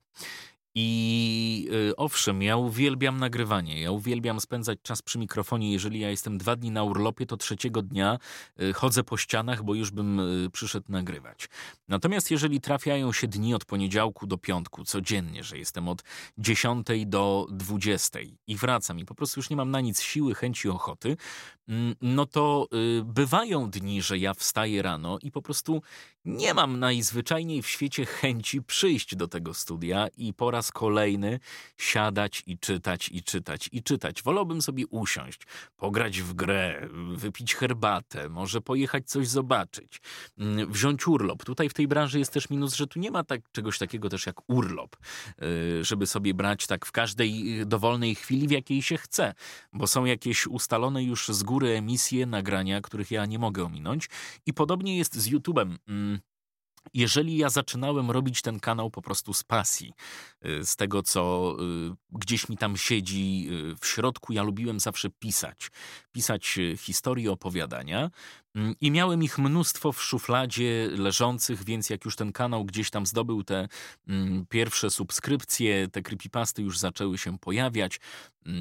I 0.75 1.69
y, 1.89 1.95
owszem, 1.95 2.41
ja 2.41 2.57
uwielbiam 2.57 3.17
nagrywanie, 3.17 3.81
ja 3.81 3.91
uwielbiam 3.91 4.41
spędzać 4.41 4.79
czas 4.83 5.01
przy 5.01 5.19
mikrofonie. 5.19 5.71
Jeżeli 5.71 5.99
ja 5.99 6.09
jestem 6.09 6.37
dwa 6.37 6.55
dni 6.55 6.71
na 6.71 6.83
urlopie, 6.83 7.25
to 7.25 7.37
trzeciego 7.37 7.81
dnia 7.81 8.19
y, 8.61 8.73
chodzę 8.73 9.03
po 9.03 9.17
ścianach, 9.17 9.63
bo 9.63 9.73
już 9.73 9.91
bym 9.91 10.19
y, 10.19 10.49
przyszedł 10.49 10.91
nagrywać. 10.91 11.49
Natomiast 11.87 12.31
jeżeli 12.31 12.61
trafiają 12.61 13.13
się 13.13 13.27
dni 13.27 13.53
od 13.53 13.65
poniedziałku 13.65 14.27
do 14.27 14.37
piątku, 14.37 14.83
codziennie, 14.83 15.43
że 15.43 15.57
jestem 15.57 15.87
od 15.87 16.03
10 16.37 16.87
do 17.05 17.47
20 17.51 18.19
i 18.47 18.55
wracam 18.55 18.99
i 18.99 19.05
po 19.05 19.15
prostu 19.15 19.39
już 19.39 19.49
nie 19.49 19.55
mam 19.55 19.71
na 19.71 19.81
nic 19.81 20.01
siły, 20.01 20.35
chęci, 20.35 20.69
ochoty, 20.69 21.17
no 22.01 22.25
to 22.25 22.67
y, 22.99 23.03
bywają 23.03 23.69
dni, 23.69 24.01
że 24.01 24.17
ja 24.17 24.33
wstaję 24.33 24.81
rano 24.81 25.17
i 25.21 25.31
po 25.31 25.41
prostu 25.41 25.81
nie 26.25 26.53
mam 26.53 26.79
najzwyczajniej 26.79 27.61
w 27.61 27.67
świecie 27.67 28.05
chęci 28.05 28.61
przyjść 28.61 29.15
do 29.15 29.27
tego 29.27 29.53
studia 29.53 30.07
i 30.17 30.33
po 30.33 30.51
raz 30.51 30.71
kolejny 30.71 31.39
siadać 31.77 32.43
i 32.47 32.59
czytać, 32.59 33.09
i 33.09 33.23
czytać, 33.23 33.69
i 33.71 33.83
czytać. 33.83 34.23
Wolałbym 34.23 34.61
sobie 34.61 34.87
usiąść, 34.87 35.41
pograć 35.77 36.21
w 36.21 36.33
grę, 36.33 36.89
wypić 37.15 37.55
herbatę, 37.55 38.29
może 38.29 38.61
pojechać 38.61 39.09
coś 39.09 39.27
zobaczyć, 39.27 40.01
mm, 40.37 40.71
wziąć 40.71 41.07
urlop. 41.07 41.43
Tutaj 41.45 41.69
w 41.69 41.73
tej 41.73 41.87
branży 41.87 42.19
jest 42.19 42.33
też 42.33 42.49
minus, 42.49 42.75
że 42.75 42.87
tu 42.87 42.99
nie 42.99 43.11
ma 43.11 43.23
tak, 43.23 43.41
czegoś 43.51 43.77
takiego 43.77 44.09
też 44.09 44.25
jak 44.25 44.49
urlop, 44.49 44.95
y, 45.41 45.83
żeby 45.83 46.07
sobie 46.07 46.33
brać 46.33 46.67
tak 46.67 46.85
w 46.85 46.91
każdej 46.91 47.61
dowolnej 47.65 48.15
chwili, 48.15 48.47
w 48.47 48.51
jakiej 48.51 48.81
się 48.81 48.97
chce, 48.97 49.33
bo 49.73 49.87
są 49.87 50.05
jakieś 50.05 50.47
ustalone 50.47 51.03
już 51.03 51.27
z 51.27 51.43
góry 51.43 51.60
emisje, 51.67 52.25
nagrania, 52.25 52.81
których 52.81 53.11
ja 53.11 53.25
nie 53.25 53.39
mogę 53.39 53.63
ominąć. 53.63 54.09
I 54.45 54.53
podobnie 54.53 54.97
jest 54.97 55.15
z 55.15 55.29
YouTube'em. 55.29 55.77
Mm, 55.87 56.19
jeżeli 56.93 57.37
ja 57.37 57.49
zaczynałem 57.49 58.11
robić 58.11 58.41
ten 58.41 58.59
kanał 58.59 58.89
po 58.89 59.01
prostu 59.01 59.33
z 59.33 59.43
pasji, 59.43 59.93
y, 60.45 60.65
z 60.65 60.75
tego 60.75 61.03
co 61.03 61.55
y, 61.91 61.95
gdzieś 62.11 62.49
mi 62.49 62.57
tam 62.57 62.77
siedzi 62.77 63.47
y, 63.51 63.75
w 63.81 63.87
środku, 63.87 64.33
ja 64.33 64.43
lubiłem 64.43 64.79
zawsze 64.79 65.09
pisać. 65.09 65.71
Pisać 66.11 66.59
historie, 66.77 67.31
opowiadania. 67.31 68.11
Mm, 68.55 68.75
I 68.81 68.91
miałem 68.91 69.23
ich 69.23 69.39
mnóstwo 69.39 69.91
w 69.91 70.01
szufladzie 70.03 70.89
leżących, 70.97 71.63
więc 71.63 71.89
jak 71.89 72.05
już 72.05 72.15
ten 72.15 72.31
kanał 72.31 72.65
gdzieś 72.65 72.89
tam 72.89 73.05
zdobył 73.05 73.43
te 73.43 73.67
mm, 74.07 74.45
pierwsze 74.49 74.89
subskrypcje, 74.89 75.87
te 75.87 76.01
creepypasty 76.01 76.61
już 76.61 76.79
zaczęły 76.79 77.17
się 77.17 77.39
pojawiać, 77.39 77.99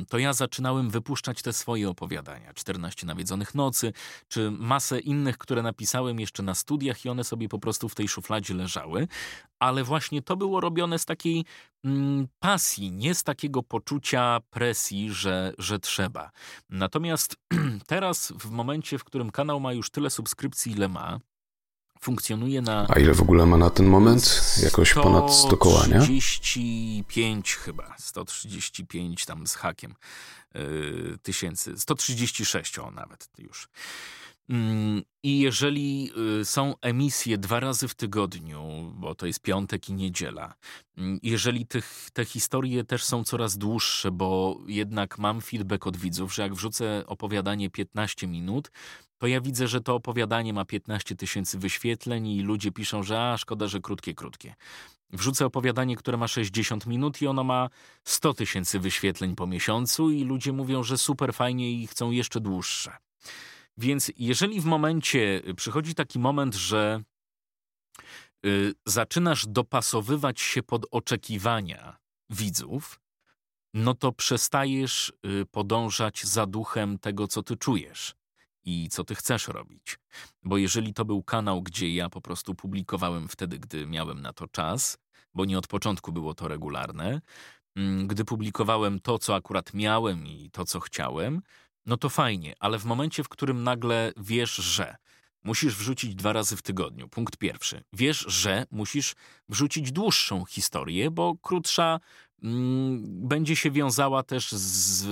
to 0.09 0.19
ja 0.19 0.33
zaczynałem 0.33 0.91
wypuszczać 0.91 1.43
te 1.43 1.53
swoje 1.53 1.89
opowiadania. 1.89 2.55
14 2.55 3.07
nawiedzonych 3.07 3.55
nocy, 3.55 3.93
czy 4.29 4.51
masę 4.51 5.01
innych, 5.01 5.39
które 5.39 5.63
napisałem 5.63 6.21
jeszcze 6.21 6.43
na 6.43 6.55
studiach 6.55 7.05
i 7.05 7.09
one 7.09 7.25
sobie 7.25 7.49
po 7.49 7.59
prostu 7.59 7.89
w 7.89 7.95
tej 7.95 8.09
szufladzie 8.09 8.55
leżały. 8.55 9.09
Ale 9.59 9.85
właśnie 9.85 10.23
to 10.23 10.37
było 10.37 10.61
robione 10.61 10.99
z 10.99 11.05
takiej 11.05 11.45
pasji, 12.39 12.93
nie 12.93 13.15
z 13.15 13.23
takiego 13.23 13.63
poczucia 13.63 14.41
presji, 14.51 15.11
że, 15.13 15.53
że 15.59 15.79
trzeba. 15.79 16.31
Natomiast 16.71 17.37
teraz, 17.87 18.33
w 18.33 18.51
momencie, 18.51 18.99
w 18.99 19.05
którym 19.05 19.31
kanał 19.31 19.61
ma 19.61 19.73
już 19.73 19.91
tyle 19.91 20.11
subskrypcji, 20.11 20.73
ile 20.73 20.89
ma, 20.89 21.21
funkcjonuje 22.01 22.63
na. 22.63 22.87
A 22.89 22.99
ile 22.99 23.15
w 23.15 23.23
ogóle 23.23 23.47
ma 23.47 23.57
na 23.57 23.71
ten 23.71 23.87
moment? 23.87 24.43
Jakoś 24.63 24.95
ponad 24.95 25.35
100 25.35 25.57
koła, 25.57 25.87
nie? 25.87 26.01
135 26.01 27.55
chyba, 27.55 27.95
135 27.99 29.25
tam 29.25 29.47
z 29.47 29.55
hakiem 29.55 29.95
yy, 30.55 31.19
tysięcy, 31.23 31.75
136 31.79 32.79
o 32.79 32.91
nawet 32.91 33.29
już. 33.39 33.69
Mm, 34.51 35.03
I 35.23 35.39
jeżeli 35.39 36.13
y, 36.41 36.45
są 36.45 36.75
emisje 36.81 37.39
dwa 37.39 37.61
razy 37.61 37.89
w 37.89 37.95
tygodniu, 37.95 38.93
bo 38.95 39.15
to 39.15 39.27
jest 39.27 39.41
piątek 39.41 39.89
i 39.89 39.93
niedziela, 39.93 40.55
mm, 40.97 41.19
jeżeli 41.23 41.67
tych, 41.67 42.09
te 42.13 42.25
historie 42.25 42.85
też 42.85 43.05
są 43.05 43.25
coraz 43.25 43.59
dłuższe, 43.59 44.11
bo 44.11 44.59
jednak 44.67 45.19
mam 45.19 45.41
feedback 45.41 45.87
od 45.87 45.97
widzów, 45.97 46.35
że 46.35 46.43
jak 46.43 46.55
wrzucę 46.55 47.05
opowiadanie 47.07 47.71
15 47.71 48.27
minut, 48.27 48.71
to 49.21 49.27
ja 49.27 49.41
widzę, 49.41 49.69
że 49.69 49.81
to 49.81 49.95
opowiadanie 49.95 50.53
ma 50.53 50.65
15 50.65 51.17
tysięcy 51.17 51.59
wyświetleń 51.59 52.27
i 52.27 52.43
ludzie 52.43 52.73
piszą, 52.73 53.03
że 53.03 53.21
a, 53.21 53.37
szkoda, 53.39 53.69
że 53.69 53.81
krótkie, 53.81 54.15
krótkie. 54.15 54.55
Wrzucę 55.11 55.47
opowiadanie, 55.47 55.97
które 55.97 56.17
ma 56.17 56.29
60 56.29 56.87
minut 56.87 57.23
i 57.23 57.27
ono 57.27 57.45
ma 57.45 57.69
100 58.05 58.35
tysięcy 58.35 58.79
wyświetleń 58.79 59.35
po 59.35 59.47
miesiącu 59.47 60.11
i 60.11 60.25
ludzie 60.25 60.53
mówią, 60.53 60.83
że 60.83 60.99
super 60.99 61.35
fajnie 61.35 61.73
i 61.73 61.87
chcą 61.87 62.11
jeszcze 62.11 62.41
dłuższe. 62.41 62.97
Więc 63.77 64.13
jeżeli 64.17 64.61
w 64.61 64.65
momencie 64.65 65.43
y, 65.49 65.55
przychodzi 65.55 65.95
taki 65.95 66.19
moment, 66.19 66.55
że 66.55 67.03
y, 68.47 68.75
zaczynasz 68.87 69.47
dopasowywać 69.47 70.41
się 70.41 70.63
pod 70.63 70.87
oczekiwania 70.91 71.97
widzów, 72.31 73.01
no 73.75 73.95
to 73.95 74.13
przestajesz 74.13 75.13
y, 75.27 75.47
podążać 75.47 76.25
za 76.25 76.47
duchem 76.47 76.99
tego, 76.99 77.29
co 77.29 77.43
ty 77.43 77.57
czujesz 77.57 78.20
i 78.65 78.89
co 78.89 79.05
ty 79.05 79.15
chcesz 79.15 79.49
robić. 79.49 79.99
Bo 80.43 80.57
jeżeli 80.57 80.95
to 80.95 81.05
był 81.05 81.23
kanał, 81.23 81.63
gdzie 81.63 81.95
ja 81.95 82.09
po 82.09 82.21
prostu 82.21 82.55
publikowałem 82.55 83.29
wtedy, 83.29 83.59
gdy 83.59 83.87
miałem 83.87 84.23
na 84.23 84.33
to 84.33 84.49
czas, 84.49 84.99
bo 85.35 85.45
nie 85.45 85.59
od 85.59 85.67
początku 85.67 86.13
było 86.13 86.35
to 86.35 86.49
regularne, 86.49 87.21
mm, 87.77 88.07
gdy 88.07 88.25
publikowałem 88.25 89.01
to, 89.01 89.19
co 89.19 89.35
akurat 89.35 89.75
miałem 89.75 90.27
i 90.27 90.51
to, 90.51 90.65
co 90.65 90.81
chciałem, 90.81 91.43
no 91.87 91.97
to 91.97 92.09
fajnie, 92.09 92.55
ale 92.61 92.79
w 92.79 92.85
momencie, 92.85 93.25
w 93.25 93.29
którym 93.29 93.63
nagle 93.63 94.13
wiesz, 94.17 94.55
że 94.55 94.97
musisz 95.45 95.77
wrzucić 95.77 96.15
dwa 96.15 96.33
razy 96.33 96.57
w 96.57 96.63
tygodniu, 96.63 97.09
punkt 97.09 97.37
pierwszy, 97.37 97.83
wiesz, 97.93 98.25
że 98.29 98.67
musisz 98.71 99.15
wrzucić 99.49 99.93
dłuższą 99.93 100.45
historię, 100.45 101.11
bo 101.11 101.35
krótsza 101.43 102.01
będzie 103.03 103.57
się 103.57 103.71
wiązała 103.71 104.23
też 104.23 104.53
z 104.53 105.07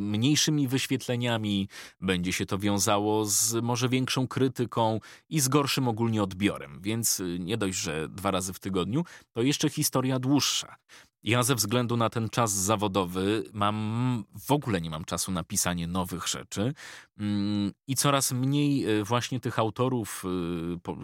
mniejszymi 0.00 0.68
wyświetleniami, 0.68 1.68
będzie 2.00 2.32
się 2.32 2.46
to 2.46 2.58
wiązało 2.58 3.24
z 3.24 3.54
może 3.62 3.88
większą 3.88 4.28
krytyką 4.28 5.00
i 5.28 5.40
z 5.40 5.48
gorszym 5.48 5.88
ogólnie 5.88 6.22
odbiorem. 6.22 6.80
Więc 6.82 7.20
y, 7.20 7.38
nie 7.40 7.56
dość, 7.56 7.78
że 7.78 8.08
dwa 8.08 8.30
razy 8.30 8.52
w 8.52 8.58
tygodniu, 8.58 9.04
to 9.32 9.42
jeszcze 9.42 9.70
historia 9.70 10.18
dłuższa. 10.18 10.76
Ja 11.22 11.42
ze 11.42 11.54
względu 11.54 11.96
na 11.96 12.10
ten 12.10 12.28
czas 12.28 12.52
zawodowy 12.52 13.44
mam 13.52 14.24
w 14.46 14.52
ogóle 14.52 14.80
nie 14.80 14.90
mam 14.90 15.04
czasu 15.04 15.32
na 15.32 15.44
pisanie 15.44 15.86
nowych 15.86 16.28
rzeczy 16.28 16.74
mm, 17.18 17.72
i 17.86 17.94
coraz 17.96 18.32
mniej 18.32 18.84
e, 18.84 19.04
właśnie 19.04 19.40
tych 19.40 19.58
autorów, 19.58 20.24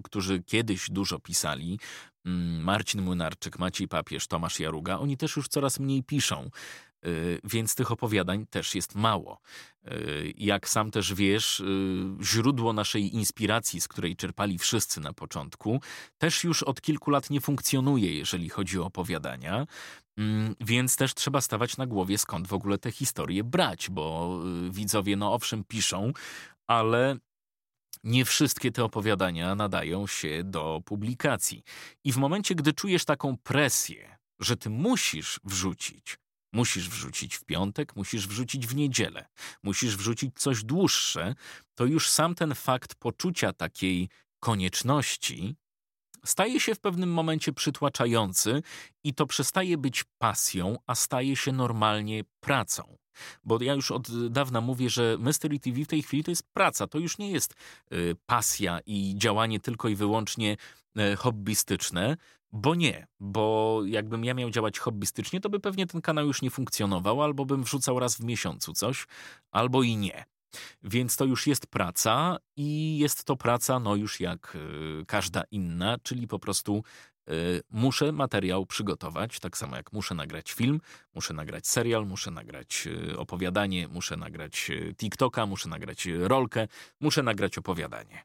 którzy 0.04 0.42
kiedyś 0.42 0.90
dużo 0.90 1.18
pisali, 1.18 1.70
mm, 1.70 2.13
Marcin 2.60 3.02
Młynarczyk, 3.02 3.58
Maciej 3.58 3.88
Papież, 3.88 4.26
Tomasz 4.26 4.60
Jaruga, 4.60 4.98
oni 4.98 5.16
też 5.16 5.36
już 5.36 5.48
coraz 5.48 5.80
mniej 5.80 6.02
piszą. 6.02 6.50
Y, 7.06 7.40
więc 7.44 7.74
tych 7.74 7.92
opowiadań 7.92 8.46
też 8.46 8.74
jest 8.74 8.94
mało. 8.94 9.40
Y, 9.92 10.32
jak 10.36 10.68
sam 10.68 10.90
też 10.90 11.14
wiesz, 11.14 11.60
y, 11.60 11.64
źródło 12.22 12.72
naszej 12.72 13.14
inspiracji, 13.14 13.80
z 13.80 13.88
której 13.88 14.16
czerpali 14.16 14.58
wszyscy 14.58 15.00
na 15.00 15.12
początku, 15.12 15.80
też 16.18 16.44
już 16.44 16.62
od 16.62 16.80
kilku 16.80 17.10
lat 17.10 17.30
nie 17.30 17.40
funkcjonuje, 17.40 18.18
jeżeli 18.18 18.48
chodzi 18.48 18.78
o 18.78 18.84
opowiadania. 18.84 19.66
Mm, 20.18 20.54
więc 20.60 20.96
też 20.96 21.14
trzeba 21.14 21.40
stawać 21.40 21.76
na 21.76 21.86
głowie, 21.86 22.18
skąd 22.18 22.48
w 22.48 22.52
ogóle 22.54 22.78
te 22.78 22.90
historie 22.90 23.44
brać, 23.44 23.90
bo 23.90 24.38
widzowie, 24.70 25.16
no 25.16 25.32
owszem, 25.32 25.64
piszą, 25.64 26.12
ale 26.66 27.16
nie 28.04 28.24
wszystkie 28.24 28.70
te 28.70 28.84
opowiadania 28.84 29.54
nadają 29.54 30.06
się 30.06 30.44
do 30.44 30.80
publikacji. 30.84 31.62
I 32.04 32.12
w 32.12 32.16
momencie, 32.16 32.54
gdy 32.54 32.72
czujesz 32.72 33.04
taką 33.04 33.36
presję, 33.36 34.18
że 34.40 34.56
ty 34.56 34.70
musisz 34.70 35.40
wrzucić, 35.44 36.18
Musisz 36.54 36.88
wrzucić 36.88 37.36
w 37.36 37.44
piątek, 37.44 37.96
musisz 37.96 38.28
wrzucić 38.28 38.66
w 38.66 38.74
niedzielę, 38.74 39.26
musisz 39.62 39.96
wrzucić 39.96 40.34
coś 40.38 40.64
dłuższe, 40.64 41.34
to 41.74 41.84
już 41.84 42.10
sam 42.10 42.34
ten 42.34 42.54
fakt 42.54 42.94
poczucia 42.94 43.52
takiej 43.52 44.08
konieczności 44.40 45.56
staje 46.24 46.60
się 46.60 46.74
w 46.74 46.80
pewnym 46.80 47.12
momencie 47.12 47.52
przytłaczający 47.52 48.62
i 49.04 49.14
to 49.14 49.26
przestaje 49.26 49.78
być 49.78 50.04
pasją, 50.18 50.76
a 50.86 50.94
staje 50.94 51.36
się 51.36 51.52
normalnie 51.52 52.22
pracą. 52.40 52.96
Bo 53.44 53.62
ja 53.62 53.74
już 53.74 53.90
od 53.90 54.28
dawna 54.28 54.60
mówię, 54.60 54.90
że 54.90 55.16
Mystery 55.18 55.58
TV 55.58 55.84
w 55.84 55.88
tej 55.88 56.02
chwili 56.02 56.24
to 56.24 56.30
jest 56.30 56.52
praca, 56.52 56.86
to 56.86 56.98
już 56.98 57.18
nie 57.18 57.30
jest 57.30 57.54
y, 57.92 58.16
pasja 58.26 58.80
i 58.86 59.14
działanie 59.16 59.60
tylko 59.60 59.88
i 59.88 59.94
wyłącznie 59.94 60.56
y, 60.98 61.16
hobbystyczne, 61.16 62.16
bo 62.52 62.74
nie, 62.74 63.06
bo 63.20 63.80
jakbym 63.86 64.24
ja 64.24 64.34
miał 64.34 64.50
działać 64.50 64.78
hobbystycznie, 64.78 65.40
to 65.40 65.50
by 65.50 65.60
pewnie 65.60 65.86
ten 65.86 66.00
kanał 66.00 66.26
już 66.26 66.42
nie 66.42 66.50
funkcjonował, 66.50 67.22
albo 67.22 67.44
bym 67.44 67.64
wrzucał 67.64 67.98
raz 67.98 68.16
w 68.16 68.24
miesiącu 68.24 68.72
coś, 68.72 69.06
albo 69.50 69.82
i 69.82 69.96
nie. 69.96 70.24
Więc 70.82 71.16
to 71.16 71.24
już 71.24 71.46
jest 71.46 71.66
praca 71.66 72.36
i 72.56 72.98
jest 72.98 73.24
to 73.24 73.36
praca, 73.36 73.78
no 73.78 73.96
już 73.96 74.20
jak 74.20 74.56
y, 75.00 75.04
każda 75.06 75.42
inna, 75.50 75.98
czyli 76.02 76.28
po 76.28 76.38
prostu 76.38 76.84
muszę 77.70 78.12
materiał 78.12 78.66
przygotować, 78.66 79.40
tak 79.40 79.56
samo 79.58 79.76
jak 79.76 79.92
muszę 79.92 80.14
nagrać 80.14 80.52
film, 80.52 80.80
muszę 81.14 81.34
nagrać 81.34 81.66
serial, 81.66 82.06
muszę 82.06 82.30
nagrać 82.30 82.88
y, 83.12 83.18
opowiadanie, 83.18 83.88
muszę 83.88 84.16
nagrać 84.16 84.70
TikToka, 84.96 85.46
muszę 85.46 85.68
nagrać 85.68 86.08
rolkę, 86.20 86.68
muszę 87.00 87.22
nagrać 87.22 87.58
opowiadanie. 87.58 88.24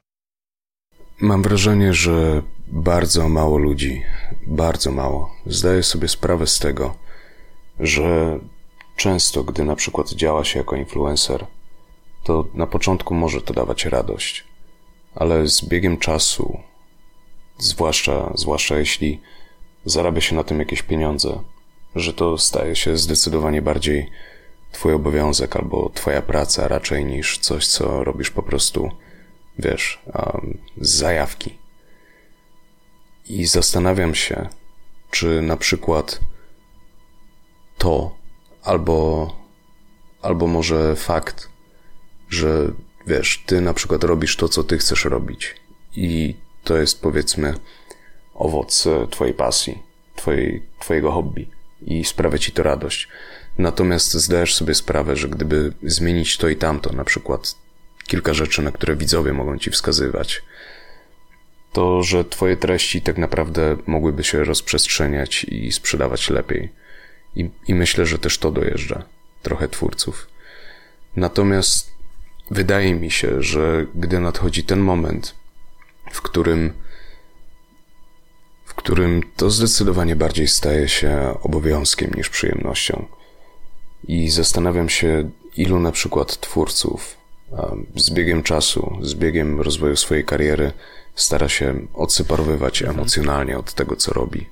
Mam 1.22 1.44
wrażenie, 1.44 1.94
że 1.94 2.42
bardzo 2.68 3.30
mało 3.30 3.58
ludzi, 3.58 4.02
bardzo 4.48 4.92
mało, 4.92 5.36
zdaje 5.46 5.84
sobie 5.84 6.08
sprawę 6.08 6.48
z 6.48 6.60
tego, 6.60 6.96
że 7.80 8.40
często, 8.96 9.44
gdy 9.44 9.64
na 9.64 9.76
przykład 9.76 10.10
działa 10.10 10.44
się 10.44 10.60
jako 10.60 10.76
influencer, 10.76 11.46
to 12.24 12.46
na 12.54 12.68
początku 12.68 13.14
może 13.14 13.42
to 13.42 13.54
dawać 13.54 13.86
radość, 13.86 14.44
ale 15.16 15.48
z 15.48 15.66
biegiem 15.66 15.98
czasu, 15.98 16.60
zwłaszcza, 17.60 18.32
zwłaszcza 18.36 18.78
jeśli 18.78 19.22
zarabia 19.86 20.22
się 20.22 20.36
na 20.36 20.44
tym 20.44 20.60
jakieś 20.60 20.82
pieniądze, 20.82 21.44
że 21.96 22.14
to 22.14 22.38
staje 22.38 22.76
się 22.76 22.98
zdecydowanie 22.98 23.62
bardziej 23.62 24.10
twój 24.72 24.94
obowiązek 24.94 25.56
albo 25.56 25.92
twoja 25.94 26.22
praca 26.22 26.68
raczej 26.68 27.06
niż 27.06 27.38
coś, 27.38 27.68
co 27.68 28.04
robisz 28.04 28.30
po 28.30 28.44
prostu, 28.44 28.92
wiesz, 29.60 30.00
z 30.82 30.90
zajawki. 30.90 31.58
I 33.30 33.46
zastanawiam 33.46 34.16
się, 34.16 34.50
czy 35.12 35.42
na 35.42 35.58
przykład 35.58 36.20
to 37.78 38.16
albo, 38.64 39.28
albo 40.22 40.48
może 40.48 40.96
fakt, 40.96 41.50
że 42.30 42.72
wiesz, 43.08 43.44
ty 43.46 43.62
na 43.62 43.74
przykład 43.74 44.04
robisz 44.04 44.36
to, 44.36 44.50
co 44.50 44.64
ty 44.64 44.78
chcesz 44.78 45.06
robić 45.06 45.56
i 45.96 46.36
to 46.64 46.78
jest 46.78 47.02
powiedzmy 47.02 47.54
owoc 48.34 48.88
e, 48.88 49.08
twojej 49.08 49.34
pasji, 49.34 49.84
twojej, 50.16 50.64
twojego 50.80 51.12
hobby 51.12 51.48
i 51.82 52.06
sprawia 52.06 52.38
ci 52.38 52.52
to 52.52 52.64
radość. 52.64 53.08
Natomiast 53.58 54.14
zdajesz 54.14 54.56
sobie 54.56 54.76
sprawę, 54.76 55.16
że 55.16 55.30
gdyby 55.30 55.74
zmienić 55.84 56.38
to 56.38 56.50
i 56.50 56.56
tamto, 56.56 56.94
na 56.94 57.04
przykład 57.04 57.56
kilka 58.08 58.34
rzeczy, 58.34 58.62
na 58.62 58.72
które 58.72 58.96
widzowie 58.96 59.34
mogą 59.34 59.58
ci 59.58 59.72
wskazywać, 59.72 60.42
to 61.74 62.04
że 62.04 62.26
twoje 62.26 62.58
treści 62.58 63.02
tak 63.02 63.18
naprawdę 63.18 63.78
mogłyby 63.86 64.24
się 64.24 64.44
rozprzestrzeniać 64.44 65.44
i 65.44 65.72
sprzedawać 65.72 66.30
lepiej. 66.30 66.70
I, 67.36 67.50
I 67.68 67.76
myślę, 67.76 68.06
że 68.06 68.20
też 68.20 68.38
to 68.38 68.52
dojeżdża 68.52 69.04
trochę 69.44 69.68
twórców. 69.68 70.28
Natomiast 71.16 71.92
wydaje 72.52 72.96
mi 72.96 73.12
się, 73.12 73.44
że 73.44 73.86
gdy 73.96 74.20
nadchodzi 74.20 74.64
ten 74.64 74.80
moment, 74.80 75.36
w 76.12 76.22
którym 76.22 76.74
w 78.66 78.74
którym 78.74 79.24
to 79.36 79.50
zdecydowanie 79.50 80.16
bardziej 80.16 80.48
staje 80.48 80.90
się 80.90 81.36
obowiązkiem 81.44 82.12
niż 82.14 82.30
przyjemnością. 82.30 83.06
I 84.08 84.30
zastanawiam 84.30 84.90
się, 84.90 85.30
ilu 85.56 85.80
na 85.80 85.92
przykład 85.92 86.40
twórców 86.40 87.18
z 87.96 88.12
biegiem 88.12 88.44
czasu, 88.44 88.98
z 89.02 89.14
biegiem 89.16 89.62
rozwoju 89.62 89.96
swojej 89.96 90.26
kariery 90.26 90.72
stara 91.16 91.50
się 91.50 91.88
odseparowywać 91.94 92.82
mhm. 92.82 93.00
emocjonalnie 93.00 93.58
od 93.58 93.74
tego, 93.74 93.96
co 93.96 94.14
robi. 94.14 94.46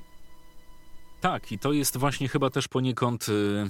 Tak, 1.20 1.52
i 1.52 1.58
to 1.58 1.72
jest 1.72 1.96
właśnie 1.96 2.28
chyba 2.28 2.50
też 2.50 2.68
poniekąd 2.68 3.26
y, 3.28 3.66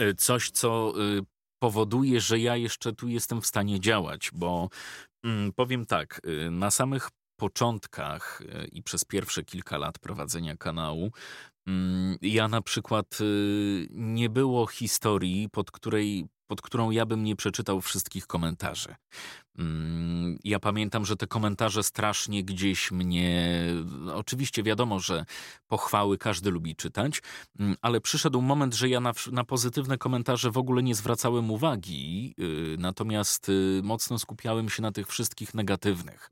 y, 0.00 0.14
coś, 0.14 0.50
co 0.50 0.92
y, 1.18 1.22
powoduje, 1.58 2.20
że 2.20 2.38
ja 2.38 2.56
jeszcze 2.56 2.92
tu 2.92 3.08
jestem 3.08 3.40
w 3.40 3.46
stanie 3.46 3.80
działać, 3.80 4.30
bo 4.32 4.68
powiem 5.56 5.86
tak, 5.86 6.20
na 6.50 6.70
samych 6.70 7.08
początkach 7.36 8.42
i 8.72 8.82
przez 8.82 9.04
pierwsze 9.04 9.44
kilka 9.44 9.78
lat 9.78 9.98
prowadzenia 9.98 10.56
kanału, 10.56 11.12
mm, 11.66 12.16
ja 12.22 12.48
na 12.48 12.62
przykład 12.62 13.18
nie 13.90 14.30
było 14.30 14.66
historii, 14.66 15.48
pod 15.48 15.70
której 15.70 16.26
pod 16.52 16.62
którą 16.62 16.90
ja 16.90 17.06
bym 17.06 17.24
nie 17.24 17.36
przeczytał 17.36 17.80
wszystkich 17.80 18.26
komentarzy. 18.26 18.94
Mm, 19.58 20.38
ja 20.44 20.60
pamiętam, 20.60 21.04
że 21.04 21.16
te 21.16 21.26
komentarze 21.26 21.82
strasznie 21.82 22.44
gdzieś 22.44 22.90
mnie. 22.90 23.62
Oczywiście 24.14 24.62
wiadomo, 24.62 25.00
że 25.00 25.24
pochwały 25.68 26.18
każdy 26.18 26.50
lubi 26.50 26.76
czytać, 26.76 27.22
mm, 27.58 27.76
ale 27.82 28.00
przyszedł 28.00 28.42
moment, 28.42 28.74
że 28.74 28.88
ja 28.88 29.00
na, 29.00 29.12
na 29.32 29.44
pozytywne 29.44 29.98
komentarze 29.98 30.50
w 30.50 30.58
ogóle 30.58 30.82
nie 30.82 30.94
zwracałem 30.94 31.50
uwagi, 31.50 32.34
y, 32.38 32.76
natomiast 32.78 33.48
y, 33.48 33.80
mocno 33.84 34.18
skupiałem 34.18 34.68
się 34.68 34.82
na 34.82 34.92
tych 34.92 35.08
wszystkich 35.08 35.54
negatywnych. 35.54 36.30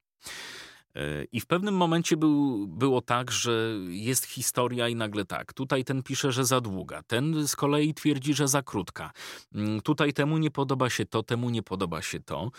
I 1.33 1.41
w 1.41 1.47
pewnym 1.47 1.75
momencie 1.75 2.17
był, 2.17 2.67
było 2.69 3.01
tak, 3.01 3.31
że 3.31 3.75
jest 3.89 4.25
historia 4.27 4.89
i 4.89 4.95
nagle 4.97 5.25
tak. 5.25 5.53
Tutaj 5.53 5.85
ten 5.85 6.03
pisze, 6.03 6.33
że 6.33 6.45
za 6.45 6.61
długa, 6.61 7.03
ten 7.03 7.49
z 7.49 7.57
kolei 7.57 7.95
twierdzi, 7.95 8.35
że 8.35 8.49
za 8.49 8.63
krótka. 8.63 9.11
Mm, 9.55 9.81
tutaj 9.81 10.13
temu 10.13 10.39
nie 10.39 10.51
podoba 10.51 10.91
się 10.91 11.07
to, 11.07 11.23
temu 11.23 11.51
nie 11.51 11.63
podoba 11.63 12.03
się 12.03 12.21
to. 12.21 12.51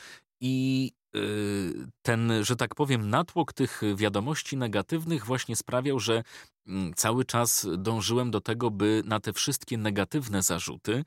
I 0.42 0.92
y, 1.16 1.74
ten, 2.02 2.44
że 2.44 2.56
tak 2.56 2.76
powiem, 2.76 3.10
natłok 3.10 3.54
tych 3.54 3.82
wiadomości 3.96 4.58
negatywnych 4.58 5.26
właśnie 5.26 5.56
sprawiał, 5.56 6.00
że 6.00 6.24
mm, 6.68 6.94
cały 6.94 7.26
czas 7.26 7.68
dążyłem 7.78 8.32
do 8.32 8.42
tego, 8.42 8.72
by 8.72 9.02
na 9.06 9.20
te 9.20 9.34
wszystkie 9.34 9.78
negatywne 9.78 10.44
zarzuty 10.44 11.04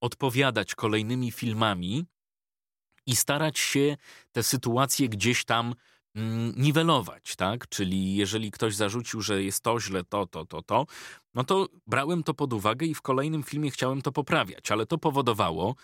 odpowiadać 0.00 0.74
kolejnymi 0.74 1.30
filmami 1.30 2.04
i 3.06 3.16
starać 3.16 3.58
się 3.58 3.96
te 4.32 4.42
sytuacje 4.42 5.08
gdzieś 5.08 5.44
tam 5.44 5.74
Mm, 6.14 6.52
niwelować, 6.56 7.36
tak? 7.36 7.68
Czyli 7.68 8.16
jeżeli 8.16 8.50
ktoś 8.50 8.74
zarzucił, 8.74 9.20
że 9.20 9.42
jest 9.42 9.62
to 9.62 9.80
źle, 9.80 10.04
to, 10.04 10.26
to, 10.26 10.46
to, 10.46 10.62
to, 10.62 10.86
no 11.34 11.44
to 11.44 11.68
brałem 11.86 12.22
to 12.22 12.34
pod 12.34 12.52
uwagę 12.52 12.86
i 12.86 12.94
w 12.94 13.02
kolejnym 13.02 13.42
filmie 13.42 13.70
chciałem 13.70 14.02
to 14.02 14.12
poprawiać, 14.12 14.70
ale 14.70 14.86
to 14.86 14.98
powodowało, 14.98 15.74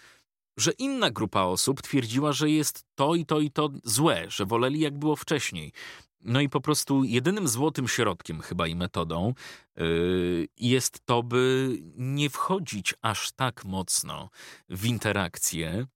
że 0.59 0.72
inna 0.72 1.10
grupa 1.10 1.43
osób 1.43 1.82
twierdziła, 1.82 2.32
że 2.32 2.51
jest 2.51 2.85
to 2.94 3.14
i 3.14 3.26
to 3.26 3.40
i 3.40 3.51
to 3.51 3.70
złe, 3.85 4.24
że 4.28 4.47
woleli 4.47 4.80
jak 4.80 4.98
było 4.98 5.16
wcześniej. 5.16 5.72
No 6.20 6.40
i 6.40 6.48
po 6.48 6.60
prostu 6.60 7.05
jedynym 7.05 7.48
złotym 7.48 7.89
środkiem 7.89 8.40
chyba 8.40 8.66
i 8.66 8.74
metodą 8.74 9.35
yy, 9.76 10.48
jest 10.56 11.01
to, 11.05 11.22
by 11.22 11.68
nie 11.97 12.30
wchodzić 12.30 12.94
aż 13.02 13.32
tak 13.32 13.64
mocno 13.64 14.30
w 14.68 14.86
interakcje, 14.86 15.86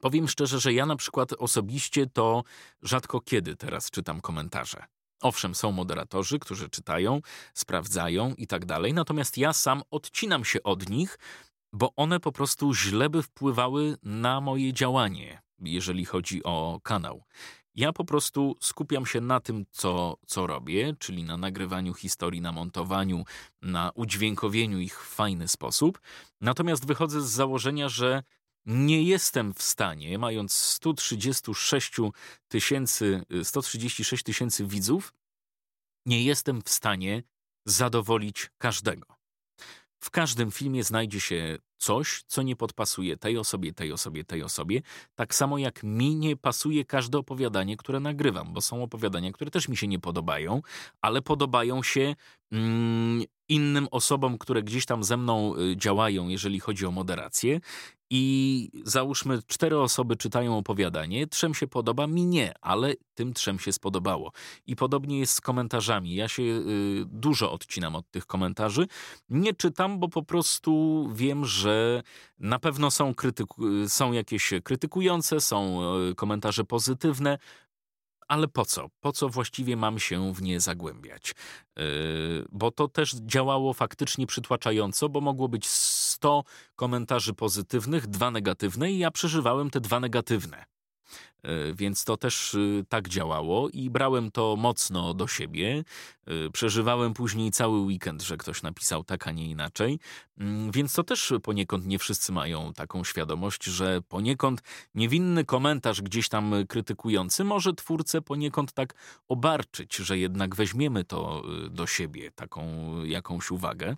Powiem 0.00 0.28
szczerze, 0.28 0.60
że 0.60 0.72
ja 0.72 0.86
na 0.86 0.96
przykład 0.96 1.32
osobiście 1.32 2.06
to 2.06 2.44
rzadko 2.82 3.20
kiedy 3.20 3.56
teraz 3.56 3.90
czytam 3.90 4.20
komentarze. 4.20 4.84
Owszem, 5.22 5.54
są 5.54 5.72
moderatorzy, 5.72 6.38
którzy 6.38 6.68
czytają, 6.68 7.20
sprawdzają 7.54 8.34
i 8.34 8.46
tak 8.46 8.64
dalej, 8.64 8.94
natomiast 8.94 9.38
ja 9.38 9.52
sam 9.52 9.82
odcinam 9.90 10.44
się 10.44 10.62
od 10.62 10.88
nich, 10.88 11.18
bo 11.72 11.92
one 11.96 12.20
po 12.20 12.32
prostu 12.32 12.74
źle 12.74 13.10
by 13.10 13.22
wpływały 13.22 13.96
na 14.02 14.40
moje 14.40 14.72
działanie, 14.72 15.42
jeżeli 15.58 16.04
chodzi 16.04 16.44
o 16.44 16.80
kanał. 16.82 17.24
Ja 17.74 17.92
po 17.92 18.04
prostu 18.04 18.56
skupiam 18.60 19.06
się 19.06 19.20
na 19.20 19.40
tym, 19.40 19.64
co, 19.70 20.16
co 20.26 20.46
robię, 20.46 20.94
czyli 20.98 21.24
na 21.24 21.36
nagrywaniu 21.36 21.94
historii, 21.94 22.40
na 22.40 22.52
montowaniu, 22.52 23.24
na 23.62 23.90
udźwiękowieniu 23.94 24.78
ich 24.78 25.02
w 25.02 25.14
fajny 25.14 25.48
sposób. 25.48 26.00
Natomiast 26.40 26.86
wychodzę 26.86 27.20
z 27.20 27.30
założenia, 27.30 27.88
że 27.88 28.22
nie 28.66 29.02
jestem 29.02 29.54
w 29.54 29.62
stanie, 29.62 30.18
mając 30.18 30.52
136 30.52 31.92
tysięcy, 32.48 33.22
136 33.42 34.24
tysięcy 34.24 34.66
widzów, 34.66 35.14
nie 36.06 36.24
jestem 36.24 36.62
w 36.62 36.68
stanie 36.68 37.22
zadowolić 37.64 38.50
każdego. 38.58 39.19
W 40.00 40.10
każdym 40.10 40.50
filmie 40.50 40.84
znajdzie 40.84 41.20
się 41.20 41.58
coś, 41.80 42.22
co 42.26 42.42
nie 42.42 42.56
podpasuje 42.56 43.16
tej 43.16 43.38
osobie, 43.38 43.72
tej 43.72 43.92
osobie, 43.92 44.24
tej 44.24 44.42
osobie. 44.42 44.82
Tak 45.14 45.34
samo 45.34 45.58
jak 45.58 45.82
mi 45.82 46.16
nie 46.16 46.36
pasuje 46.36 46.84
każde 46.84 47.18
opowiadanie, 47.18 47.76
które 47.76 48.00
nagrywam, 48.00 48.52
bo 48.52 48.60
są 48.60 48.82
opowiadania, 48.82 49.32
które 49.32 49.50
też 49.50 49.68
mi 49.68 49.76
się 49.76 49.88
nie 49.88 49.98
podobają, 49.98 50.62
ale 51.00 51.22
podobają 51.22 51.82
się 51.82 52.14
mm, 52.52 53.24
innym 53.50 53.88
osobom, 53.90 54.38
które 54.38 54.62
gdzieś 54.62 54.86
tam 54.86 55.04
ze 55.04 55.16
mną 55.16 55.54
y, 55.56 55.76
działają, 55.76 56.28
jeżeli 56.28 56.60
chodzi 56.60 56.86
o 56.86 56.90
moderację. 56.90 57.60
I 58.12 58.70
załóżmy, 58.84 59.38
cztery 59.46 59.78
osoby 59.78 60.16
czytają 60.16 60.58
opowiadanie, 60.58 61.26
trzem 61.26 61.54
się 61.54 61.66
podoba, 61.66 62.06
mi 62.06 62.26
nie, 62.26 62.52
ale 62.60 62.94
tym 63.14 63.32
trzem 63.32 63.58
się 63.58 63.72
spodobało. 63.72 64.32
I 64.66 64.76
podobnie 64.76 65.18
jest 65.18 65.34
z 65.34 65.40
komentarzami. 65.40 66.14
Ja 66.14 66.28
się 66.28 66.42
y, 66.42 67.04
dużo 67.06 67.52
odcinam 67.52 67.96
od 67.96 68.10
tych 68.10 68.26
komentarzy. 68.26 68.86
Nie 69.28 69.54
czytam, 69.54 69.98
bo 69.98 70.08
po 70.08 70.22
prostu 70.22 71.08
wiem, 71.14 71.44
że 71.44 71.69
na 72.38 72.58
pewno 72.58 72.90
są, 72.90 73.12
krytyku- 73.12 73.88
są 73.88 74.12
jakieś 74.12 74.52
krytykujące, 74.64 75.40
są 75.40 75.80
y, 76.10 76.14
komentarze 76.14 76.64
pozytywne 76.64 77.38
ale 78.30 78.48
po 78.48 78.64
co? 78.64 78.88
Po 79.00 79.12
co 79.12 79.28
właściwie 79.28 79.76
mam 79.76 79.98
się 79.98 80.34
w 80.34 80.42
nie 80.42 80.60
zagłębiać? 80.60 81.34
Yy, 81.76 81.84
bo 82.52 82.70
to 82.70 82.88
też 82.88 83.14
działało 83.14 83.72
faktycznie 83.72 84.26
przytłaczająco, 84.26 85.08
bo 85.08 85.20
mogło 85.20 85.48
być 85.48 85.68
100 85.68 86.44
komentarzy 86.76 87.34
pozytywnych, 87.34 88.06
dwa 88.06 88.30
negatywne 88.30 88.92
i 88.92 88.98
ja 88.98 89.10
przeżywałem 89.10 89.70
te 89.70 89.80
dwa 89.80 90.00
negatywne. 90.00 90.64
E, 91.42 91.74
więc 91.74 92.04
to 92.04 92.16
też 92.16 92.54
y, 92.54 92.84
tak 92.88 93.08
działało 93.08 93.68
i 93.68 93.90
brałem 93.90 94.30
to 94.30 94.56
mocno 94.56 95.14
do 95.14 95.26
siebie. 95.26 95.84
E, 96.26 96.50
przeżywałem 96.50 97.14
później 97.14 97.50
cały 97.50 97.78
weekend, 97.78 98.22
że 98.22 98.36
ktoś 98.36 98.62
napisał 98.62 99.04
tak, 99.04 99.28
a 99.28 99.30
nie 99.30 99.50
inaczej. 99.50 99.98
Mm, 100.38 100.70
więc 100.70 100.94
to 100.94 101.04
też 101.04 101.32
poniekąd 101.42 101.86
nie 101.86 101.98
wszyscy 101.98 102.32
mają 102.32 102.72
taką 102.72 103.04
świadomość, 103.04 103.64
że 103.64 104.02
poniekąd 104.08 104.62
niewinny 104.94 105.44
komentarz 105.44 106.02
gdzieś 106.02 106.28
tam 106.28 106.54
krytykujący 106.68 107.44
może 107.44 107.74
twórcę 107.74 108.22
poniekąd 108.22 108.72
tak 108.72 108.94
obarczyć, 109.28 109.96
że 109.96 110.18
jednak 110.18 110.54
weźmiemy 110.54 111.04
to 111.04 111.42
y, 111.66 111.70
do 111.70 111.86
siebie, 111.86 112.30
taką 112.30 112.64
jakąś 113.04 113.50
uwagę. 113.50 113.96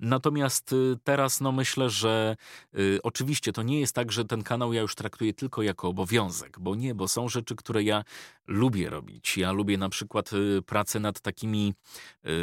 Natomiast 0.00 0.72
y, 0.72 0.96
teraz 1.04 1.40
no 1.40 1.52
myślę, 1.52 1.90
że 1.90 2.36
y, 2.78 2.98
oczywiście 3.02 3.52
to 3.52 3.62
nie 3.62 3.80
jest 3.80 3.94
tak, 3.94 4.12
że 4.12 4.24
ten 4.24 4.42
kanał 4.42 4.72
ja 4.72 4.80
już 4.80 4.94
traktuję 4.94 5.34
tylko 5.34 5.62
jako 5.62 5.88
obowiązek, 5.88 6.60
bo 6.60 6.74
nie, 6.74 6.94
bo 6.94 7.08
są 7.08 7.28
rzeczy, 7.28 7.56
które 7.56 7.82
ja 7.82 8.04
lubię 8.46 8.90
robić. 8.90 9.36
Ja 9.36 9.52
lubię 9.52 9.78
na 9.78 9.88
przykład 9.88 10.32
y, 10.32 10.62
pracę 10.62 11.00
nad 11.00 11.20
takimi 11.20 11.74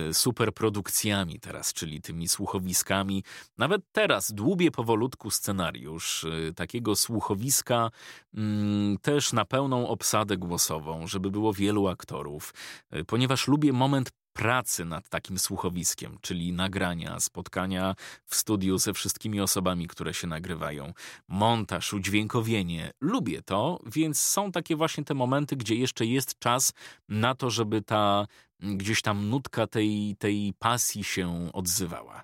y, 0.09 0.13
super 0.13 0.53
produkcjami 0.53 1.39
teraz, 1.39 1.73
czyli 1.73 2.01
tymi 2.01 2.27
słuchowiskami. 2.27 3.23
Nawet 3.57 3.81
teraz 3.91 4.31
dłubię 4.31 4.71
powolutku 4.71 5.31
scenariusz 5.31 6.23
y, 6.23 6.53
takiego 6.55 6.95
słuchowiska 6.95 7.91
mm, 8.33 8.97
też 8.97 9.33
na 9.33 9.45
pełną 9.45 9.87
obsadę 9.87 10.37
głosową, 10.37 11.07
żeby 11.07 11.31
było 11.31 11.53
wielu 11.53 11.87
aktorów, 11.87 12.53
y, 12.95 13.05
ponieważ 13.05 13.47
lubię 13.47 13.73
moment 13.73 14.11
pracy 14.33 14.85
nad 14.85 15.09
takim 15.09 15.39
słuchowiskiem, 15.39 16.17
czyli 16.21 16.53
nagrania, 16.53 17.19
spotkania 17.19 17.95
w 18.25 18.35
studiu 18.35 18.77
ze 18.77 18.93
wszystkimi 18.93 19.41
osobami, 19.41 19.87
które 19.87 20.13
się 20.13 20.27
nagrywają, 20.27 20.93
montaż, 21.27 21.93
udźwiękowienie. 21.93 22.91
Lubię 23.01 23.41
to, 23.41 23.79
więc 23.85 24.19
są 24.19 24.51
takie 24.51 24.75
właśnie 24.75 25.03
te 25.03 25.13
momenty, 25.13 25.55
gdzie 25.55 25.75
jeszcze 25.75 26.05
jest 26.05 26.39
czas 26.39 26.73
na 27.09 27.35
to, 27.35 27.49
żeby 27.49 27.81
ta 27.81 28.27
gdzieś 28.59 29.01
tam 29.01 29.29
nutka 29.29 29.67
tej, 29.67 30.15
tej 30.19 30.53
pasji 30.59 31.03
się 31.03 31.49
odzywała. 31.53 32.23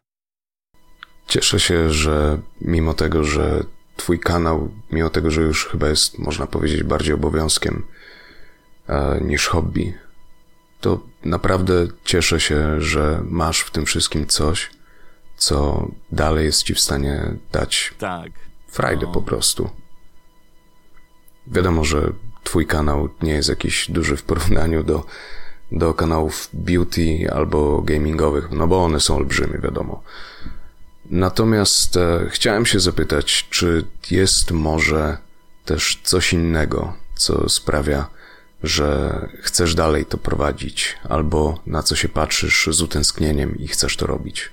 Cieszę 1.27 1.60
się, 1.60 1.90
że 1.90 2.41
mimo 2.61 2.94
tego, 2.94 3.23
że 3.23 3.64
Twój 3.99 4.19
kanał, 4.19 4.72
mimo 4.91 5.10
tego, 5.10 5.31
że 5.31 5.41
już 5.41 5.65
chyba 5.65 5.90
jest, 5.90 6.19
można 6.19 6.48
powiedzieć, 6.48 6.84
bardziej 6.84 7.14
obowiązkiem 7.14 7.84
e, 8.88 9.22
niż 9.22 9.48
hobby, 9.48 9.94
to 10.81 10.99
naprawdę 11.23 11.88
cieszę 12.06 12.39
się, 12.39 12.81
że 12.81 13.22
masz 13.30 13.60
w 13.60 13.72
tym 13.72 13.85
wszystkim 13.85 14.27
coś, 14.27 14.69
co 15.38 15.88
dalej 16.11 16.45
jest 16.45 16.64
ci 16.64 16.73
w 16.73 16.80
stanie 16.80 17.35
dać 17.51 17.93
tak. 17.97 18.31
frajdę 18.68 19.06
no. 19.06 19.11
po 19.11 19.22
prostu. 19.22 19.69
Wiadomo, 21.47 21.84
że 21.84 22.14
twój 22.43 22.65
kanał 22.65 23.10
nie 23.22 23.34
jest 23.34 23.49
jakiś 23.49 23.91
duży 23.91 24.18
w 24.18 24.23
porównaniu 24.23 24.84
do, 24.84 25.06
do 25.72 25.93
kanałów 25.93 26.49
beauty 26.53 27.31
albo 27.34 27.81
gamingowych, 27.81 28.51
no 28.51 28.68
bo 28.68 28.84
one 28.84 28.99
są 28.99 29.15
olbrzymie, 29.15 29.60
wiadomo. 29.60 30.03
Natomiast 31.06 31.97
e, 31.97 32.27
chciałem 32.30 32.65
się 32.65 32.80
zapytać, 32.80 33.47
czy 33.49 33.85
jest 34.11 34.51
może 34.51 35.18
też 35.65 35.99
coś 36.03 36.34
innego, 36.34 36.93
co 37.15 37.49
sprawia, 37.49 38.07
że 38.64 39.27
chcesz 39.41 39.76
dalej 39.76 40.06
to 40.06 40.18
prowadzić, 40.18 40.98
albo 41.10 41.60
na 41.65 41.84
co 41.84 41.95
się 41.95 42.10
patrzysz 42.10 42.68
z 42.72 42.81
utęsknieniem 42.81 43.57
i 43.57 43.68
chcesz 43.68 43.98
to 43.98 44.07
robić? 44.07 44.49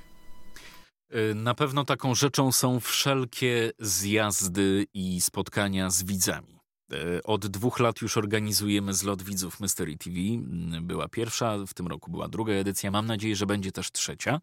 Y, 1.14 1.34
na 1.34 1.54
pewno 1.54 1.84
taką 1.84 2.14
rzeczą 2.14 2.52
są 2.52 2.80
wszelkie 2.80 3.72
zjazdy 3.78 4.86
i 4.94 5.20
spotkania 5.20 5.90
z 5.90 6.02
widzami. 6.02 6.58
Y, 6.92 7.22
od 7.24 7.46
dwóch 7.46 7.80
lat 7.80 8.00
już 8.00 8.16
organizujemy 8.16 8.94
zlot 8.94 9.22
widzów 9.22 9.60
Mystery 9.60 9.96
TV. 9.96 10.16
Była 10.80 11.08
pierwsza, 11.08 11.56
w 11.66 11.74
tym 11.74 11.86
roku 11.86 12.10
była 12.10 12.28
druga 12.28 12.52
edycja. 12.52 12.90
Mam 12.90 13.06
nadzieję, 13.06 13.36
że 13.36 13.46
będzie 13.46 13.72
też 13.72 13.92
trzecia. 13.92 14.40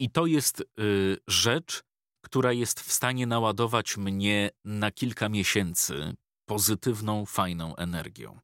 I 0.00 0.10
to 0.10 0.26
jest 0.26 0.60
y, 0.60 1.16
rzecz, 1.28 1.82
która 2.24 2.52
jest 2.52 2.80
w 2.80 2.92
stanie 2.92 3.26
naładować 3.26 3.96
mnie 3.96 4.50
na 4.64 4.90
kilka 4.90 5.28
miesięcy 5.28 6.14
pozytywną, 6.48 7.26
fajną 7.26 7.76
energią, 7.76 8.40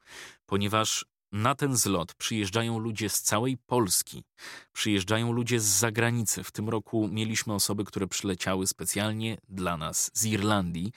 ponieważ 0.47 1.05
na 1.32 1.55
ten 1.55 1.76
zlot 1.76 2.14
przyjeżdżają 2.14 2.78
ludzie 2.78 3.09
z 3.09 3.22
całej 3.22 3.56
Polski, 3.56 4.24
przyjeżdżają 4.72 5.32
ludzie 5.32 5.60
z 5.60 5.64
zagranicy. 5.64 6.44
W 6.44 6.52
tym 6.52 6.68
roku 6.68 7.09
mieliśmy 7.09 7.55
osoby, 7.55 7.85
które 7.85 8.06
przyleciały 8.06 8.66
specjalnie 8.66 9.39
dla 9.48 9.76
nas 9.76 10.10
z 10.14 10.24
Irlandii. 10.26 10.93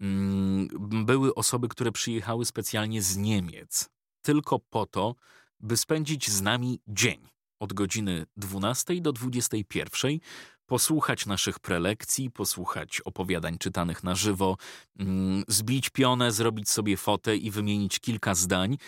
Mm, 0.00 0.68
były 1.04 1.34
osoby, 1.34 1.68
które 1.68 1.92
przyjechały 1.92 2.44
specjalnie 2.44 3.02
z 3.02 3.16
Niemiec, 3.16 3.88
tylko 4.22 4.58
po 4.58 4.86
to, 4.86 5.14
by 5.60 5.76
spędzić 5.76 6.30
z 6.30 6.42
nami 6.42 6.80
dzień 6.86 7.28
od 7.58 7.72
godziny 7.72 8.26
12 8.36 9.00
do 9.00 9.12
21 9.12 10.18
posłuchać 10.66 11.26
naszych 11.26 11.58
prelekcji, 11.58 12.30
posłuchać 12.30 13.00
opowiadań 13.00 13.58
czytanych 13.58 14.04
na 14.04 14.14
żywo, 14.14 14.56
mm, 14.98 15.44
zbić 15.48 15.90
pionę, 15.90 16.32
zrobić 16.32 16.70
sobie 16.70 16.96
fotę 16.96 17.36
i 17.36 17.50
wymienić 17.50 18.00
kilka 18.00 18.34
zdań. 18.34 18.78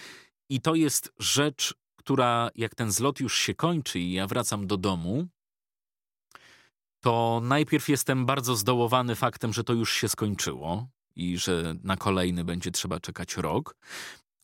I 0.48 0.60
to 0.60 0.74
jest 0.74 1.12
rzecz, 1.18 1.74
która 1.96 2.50
jak 2.54 2.74
ten 2.74 2.92
zlot 2.92 3.20
już 3.20 3.38
się 3.38 3.54
kończy 3.54 3.98
i 3.98 4.12
ja 4.12 4.26
wracam 4.26 4.66
do 4.66 4.76
domu, 4.76 5.26
to 7.00 7.40
najpierw 7.42 7.88
jestem 7.88 8.26
bardzo 8.26 8.56
zdołowany 8.56 9.14
faktem, 9.14 9.52
że 9.52 9.64
to 9.64 9.72
już 9.72 9.94
się 9.94 10.08
skończyło 10.08 10.88
i 11.16 11.38
że 11.38 11.74
na 11.82 11.96
kolejny 11.96 12.44
będzie 12.44 12.70
trzeba 12.70 13.00
czekać 13.00 13.36
rok 13.36 13.76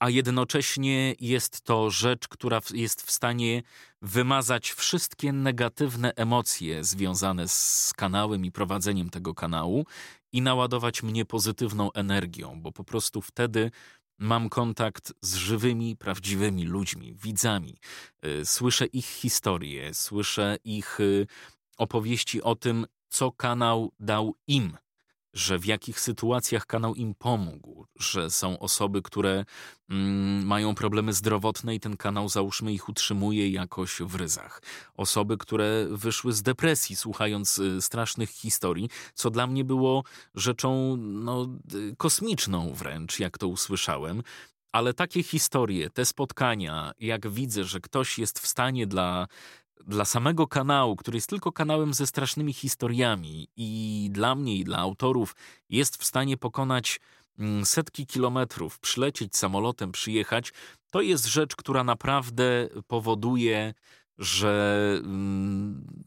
a 0.02 0.10
jednocześnie 0.10 1.14
jest 1.20 1.60
to 1.60 1.90
rzecz, 1.90 2.28
która 2.28 2.60
jest 2.74 3.02
w 3.02 3.10
stanie 3.10 3.62
wymazać 4.02 4.70
wszystkie 4.70 5.32
negatywne 5.32 6.12
emocje 6.16 6.84
związane 6.84 7.48
z 7.48 7.92
kanałem 7.96 8.44
i 8.44 8.52
prowadzeniem 8.52 9.10
tego 9.10 9.34
kanału 9.34 9.86
i 10.32 10.42
naładować 10.42 11.02
mnie 11.02 11.24
pozytywną 11.24 11.92
energią, 11.92 12.60
bo 12.62 12.72
po 12.72 12.84
prostu 12.84 13.22
wtedy 13.22 13.70
mam 14.18 14.48
kontakt 14.48 15.12
z 15.20 15.34
żywymi, 15.34 15.96
prawdziwymi 15.96 16.64
ludźmi, 16.64 17.14
widzami. 17.14 17.76
Y, 18.24 18.44
słyszę 18.44 18.86
ich 18.86 19.06
historie, 19.06 19.94
słyszę 19.94 20.56
ich 20.64 21.00
y, 21.00 21.26
opowieści 21.78 22.42
o 22.42 22.54
tym, 22.54 22.86
co 23.08 23.32
kanał 23.32 23.92
dał 24.00 24.34
im 24.46 24.76
że 25.32 25.58
w 25.58 25.66
jakich 25.66 26.00
sytuacjach 26.00 26.66
kanał 26.66 26.94
im 26.94 27.14
pomógł, 27.14 27.86
że 27.96 28.30
są 28.30 28.58
osoby, 28.58 29.02
które 29.02 29.44
mm, 29.90 30.46
mają 30.46 30.74
problemy 30.74 31.12
zdrowotne 31.12 31.74
i 31.74 31.80
ten 31.80 31.96
kanał, 31.96 32.28
załóżmy, 32.28 32.72
ich 32.72 32.88
utrzymuje 32.88 33.50
jakoś 33.50 33.98
w 34.00 34.14
ryzach. 34.14 34.62
Osoby, 34.94 35.38
które 35.38 35.86
wyszły 35.90 36.32
z 36.32 36.42
depresji, 36.42 36.96
słuchając 36.96 37.58
y, 37.58 37.82
strasznych 37.82 38.30
historii, 38.30 38.88
co 39.14 39.30
dla 39.30 39.46
mnie 39.46 39.64
było 39.64 40.04
rzeczą 40.34 40.96
no, 40.96 41.48
y, 41.74 41.96
kosmiczną 41.96 42.74
wręcz, 42.74 43.20
jak 43.20 43.38
to 43.38 43.48
usłyszałem. 43.48 44.22
Ale 44.72 44.94
takie 44.94 45.22
historie, 45.22 45.90
te 45.90 46.04
spotkania, 46.04 46.92
jak 46.98 47.28
widzę, 47.28 47.64
że 47.64 47.80
ktoś 47.80 48.18
jest 48.18 48.38
w 48.38 48.46
stanie 48.46 48.86
dla 48.86 49.26
dla 49.86 50.04
samego 50.04 50.46
kanału, 50.46 50.96
który 50.96 51.16
jest 51.16 51.28
tylko 51.28 51.52
kanałem 51.52 51.94
ze 51.94 52.06
strasznymi 52.06 52.52
historiami 52.52 53.48
i 53.56 54.08
dla 54.12 54.34
mnie 54.34 54.56
i 54.56 54.64
dla 54.64 54.78
autorów 54.78 55.36
jest 55.70 55.96
w 55.96 56.04
stanie 56.04 56.36
pokonać 56.36 57.00
mm, 57.38 57.66
setki 57.66 58.06
kilometrów, 58.06 58.78
przylecieć 58.78 59.36
samolotem, 59.36 59.92
przyjechać, 59.92 60.52
to 60.90 61.00
jest 61.00 61.26
rzecz, 61.26 61.56
która 61.56 61.84
naprawdę 61.84 62.68
powoduje, 62.86 63.74
że 64.18 64.94
mm, 65.04 66.04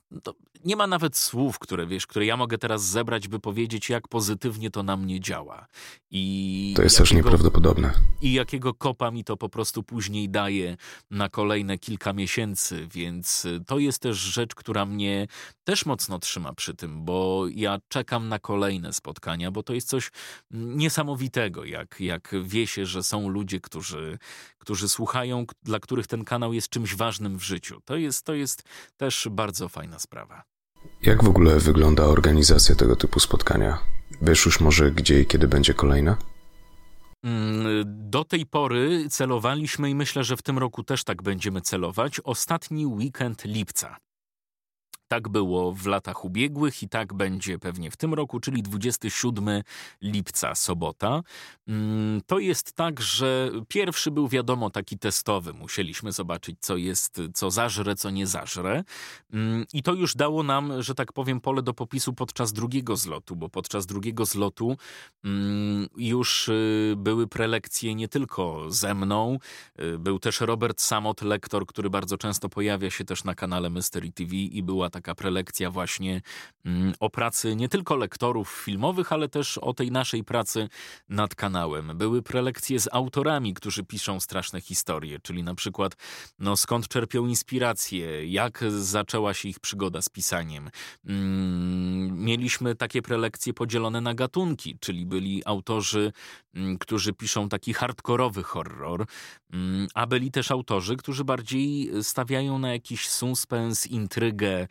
nie 0.65 0.75
ma 0.75 0.87
nawet 0.87 1.17
słów, 1.17 1.59
które 1.59 1.87
wiesz, 1.87 2.07
które 2.07 2.25
ja 2.25 2.37
mogę 2.37 2.57
teraz 2.57 2.85
zebrać, 2.85 3.27
by 3.27 3.39
powiedzieć, 3.39 3.89
jak 3.89 4.07
pozytywnie 4.07 4.71
to 4.71 4.83
na 4.83 4.97
mnie 4.97 5.19
działa. 5.19 5.67
I 6.11 6.73
to 6.75 6.81
jest 6.81 6.95
jakiego, 6.95 7.09
też 7.09 7.17
nieprawdopodobne. 7.17 7.93
I 8.21 8.33
jakiego 8.33 8.73
kopa 8.73 9.11
mi 9.11 9.23
to 9.23 9.37
po 9.37 9.49
prostu 9.49 9.83
później 9.83 10.29
daje 10.29 10.77
na 11.11 11.29
kolejne 11.29 11.77
kilka 11.77 12.13
miesięcy, 12.13 12.87
więc 12.91 13.47
to 13.67 13.79
jest 13.79 13.99
też 13.99 14.17
rzecz, 14.17 14.55
która 14.55 14.85
mnie 14.85 15.27
też 15.63 15.85
mocno 15.85 16.19
trzyma 16.19 16.53
przy 16.53 16.73
tym, 16.73 17.05
bo 17.05 17.45
ja 17.55 17.79
czekam 17.87 18.29
na 18.29 18.39
kolejne 18.39 18.93
spotkania, 18.93 19.51
bo 19.51 19.63
to 19.63 19.73
jest 19.73 19.89
coś 19.89 20.11
niesamowitego, 20.51 21.65
jak, 21.65 21.99
jak 21.99 22.35
wie 22.43 22.67
się, 22.67 22.85
że 22.85 23.03
są 23.03 23.29
ludzie, 23.29 23.59
którzy, 23.59 24.17
którzy 24.57 24.89
słuchają, 24.89 25.45
dla 25.63 25.79
których 25.79 26.07
ten 26.07 26.23
kanał 26.23 26.53
jest 26.53 26.69
czymś 26.69 26.95
ważnym 26.95 27.37
w 27.37 27.43
życiu. 27.43 27.81
To 27.85 27.95
jest, 27.95 28.25
to 28.25 28.33
jest 28.33 28.63
też 28.97 29.27
bardzo 29.31 29.69
fajna 29.69 29.99
sprawa. 29.99 30.54
Jak 31.01 31.23
w 31.23 31.27
ogóle 31.27 31.59
wygląda 31.59 32.03
organizacja 32.03 32.75
tego 32.75 32.95
typu 32.95 33.19
spotkania? 33.19 33.77
Wiesz 34.21 34.45
już 34.45 34.59
może 34.59 34.91
gdzie 34.91 35.21
i 35.21 35.25
kiedy 35.25 35.47
będzie 35.47 35.73
kolejna? 35.73 36.17
Mm, 37.23 37.83
do 37.85 38.23
tej 38.23 38.45
pory 38.45 39.05
celowaliśmy 39.09 39.89
i 39.89 39.95
myślę, 39.95 40.23
że 40.23 40.37
w 40.37 40.41
tym 40.41 40.57
roku 40.57 40.83
też 40.83 41.03
tak 41.03 41.23
będziemy 41.23 41.61
celować. 41.61 42.19
Ostatni 42.23 42.85
weekend 42.85 43.45
lipca. 43.45 43.97
Tak 45.07 45.29
było 45.29 45.71
w 45.71 45.85
latach 45.85 46.25
ubiegłych 46.25 46.83
i 46.83 46.89
tak 46.89 47.13
będzie 47.13 47.59
pewnie 47.59 47.91
w 47.91 47.97
tym 47.97 48.13
roku, 48.13 48.39
czyli 48.39 48.63
27 48.63 49.63
lipca, 50.01 50.55
sobota. 50.55 51.21
Mm, 51.67 52.21
to 52.25 52.39
jest 52.39 52.73
tak, 52.73 53.01
że 53.01 53.51
pierwszy 53.67 54.11
był 54.11 54.27
wiadomo 54.27 54.69
taki 54.69 54.99
testowy. 54.99 55.53
Musieliśmy 55.53 56.11
zobaczyć, 56.11 56.57
co 56.59 56.77
jest, 56.77 57.21
co 57.33 57.51
zażre, 57.51 57.95
co 57.95 58.09
nie 58.09 58.27
zażre. 58.27 58.83
Mm, 59.33 59.65
I 59.73 59.83
to 59.83 59.93
już 59.93 60.15
dało 60.15 60.43
nam, 60.43 60.81
że 60.81 60.95
tak 60.95 61.13
powiem, 61.13 61.41
pole 61.41 61.61
do 61.61 61.73
popisu 61.73 62.13
podczas 62.13 62.53
drugiego 62.53 62.95
zlotu, 62.95 63.35
bo 63.35 63.49
podczas 63.49 63.85
drugiego 63.85 64.25
zlotu 64.25 64.77
mm, 65.23 65.87
już 65.97 66.49
y, 66.49 66.93
były 66.97 67.27
prelekcje 67.27 67.95
nie 67.95 68.07
tylko 68.07 68.71
ze 68.71 68.95
mną, 68.95 69.39
y, 69.79 69.99
był 69.99 70.19
też 70.19 70.41
Robert 70.41 70.81
Samot, 70.81 71.21
lektor, 71.21 71.65
który 71.65 71.89
bardzo 71.89 72.17
często 72.17 72.49
pojawia 72.49 72.89
się 72.89 73.05
też 73.05 73.23
na 73.23 73.35
kanale 73.35 73.69
Mystery 73.69 74.11
TV 74.11 74.35
i 74.35 74.63
była 74.63 74.89
taka 74.95 75.15
prelekcja 75.15 75.71
właśnie 75.71 76.21
mm, 76.65 76.93
o 76.99 77.09
pracy 77.09 77.55
nie 77.55 77.69
tylko 77.69 77.95
lektorów 77.95 78.49
filmowych, 78.49 79.13
ale 79.13 79.29
też 79.29 79.57
o 79.57 79.73
tej 79.73 79.91
naszej 79.91 80.23
pracy 80.23 80.69
nad 81.09 81.35
kanałem. 81.35 81.97
Były 81.97 82.21
prelekcje 82.21 82.79
z 82.79 82.89
autorami, 82.91 83.53
którzy 83.53 83.83
piszą 83.83 84.19
straszne 84.19 84.61
historie, 84.61 85.19
czyli 85.19 85.43
na 85.43 85.55
przykład 85.55 85.95
no, 86.39 86.57
skąd 86.57 86.87
czerpią 86.87 87.27
inspirację, 87.27 88.27
jak 88.27 88.63
zaczęła 88.69 89.33
się 89.33 89.49
ich 89.49 89.59
przygoda 89.59 90.01
z 90.01 90.09
pisaniem. 90.09 90.69
Mm, 91.05 92.23
mieliśmy 92.23 92.75
takie 92.75 93.01
prelekcje 93.01 93.53
podzielone 93.53 94.01
na 94.01 94.13
gatunki, 94.13 94.77
czyli 94.79 95.05
byli 95.05 95.41
autorzy, 95.45 96.11
mm, 96.53 96.77
którzy 96.77 97.13
piszą 97.13 97.49
taki 97.49 97.73
hardkorowy 97.73 98.43
horror, 98.43 99.05
a 99.93 100.07
byli 100.07 100.31
też 100.31 100.51
autorzy, 100.51 100.95
którzy 100.95 101.23
bardziej 101.23 101.91
stawiają 102.03 102.59
na 102.59 102.71
jakiś 102.73 103.09
suspens, 103.09 103.87
intrygę 103.87 104.67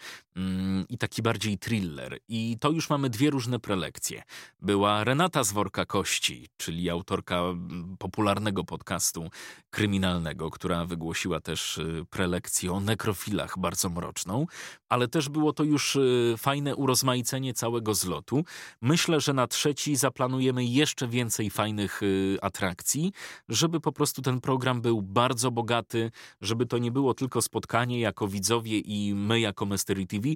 i 0.89 0.99
taki 0.99 1.23
bardziej 1.23 1.59
thriller. 1.59 2.19
I 2.29 2.57
to 2.61 2.71
już 2.71 2.91
mamy 2.91 3.11
dwie 3.11 3.31
różne 3.31 3.59
prelekcje. 3.59 4.23
Była 4.63 5.05
Renata 5.05 5.45
z 5.45 5.53
Worka 5.53 5.87
Kości, 5.87 6.49
czyli 6.57 6.91
autorka 6.91 7.39
mm, 7.39 7.97
popularnego 7.99 8.65
podcastu 8.65 9.31
kryminalnego, 9.71 10.51
która 10.51 10.85
wygłosiła 10.85 11.41
też 11.41 11.79
y, 11.79 12.07
prelekcję 12.11 12.73
o 12.73 12.81
nekrofilach 12.81 13.59
bardzo 13.59 13.91
mroczną, 13.91 14.47
ale 14.89 15.09
też 15.09 15.29
było 15.29 15.53
to 15.53 15.65
już 15.65 15.97
y, 15.97 16.35
fajne 16.39 16.77
urozmaicenie 16.77 17.55
całego 17.55 17.95
zlotu. 17.95 18.45
Myślę, 18.81 19.21
że 19.21 19.33
na 19.33 19.47
trzeci 19.47 19.97
zaplanujemy 19.97 20.65
jeszcze 20.65 21.09
więcej 21.09 21.51
fajnych 21.51 22.03
y, 22.03 22.39
atrakcji, 22.43 23.13
żeby 23.49 23.81
po 23.81 23.93
prostu 23.93 24.23
ten 24.23 24.41
program 24.41 24.81
był 24.81 25.03
bardzo 25.03 25.51
bogaty, 25.51 26.11
żeby 26.41 26.67
to 26.67 26.79
nie 26.79 26.91
było 26.91 27.15
tylko 27.15 27.43
spotkanie 27.43 28.01
jako 28.01 28.29
widzowie 28.29 28.79
i 28.79 29.15
my 29.15 29.41
jako 29.41 29.67
Mystery 29.67 30.04
TV, 30.07 30.29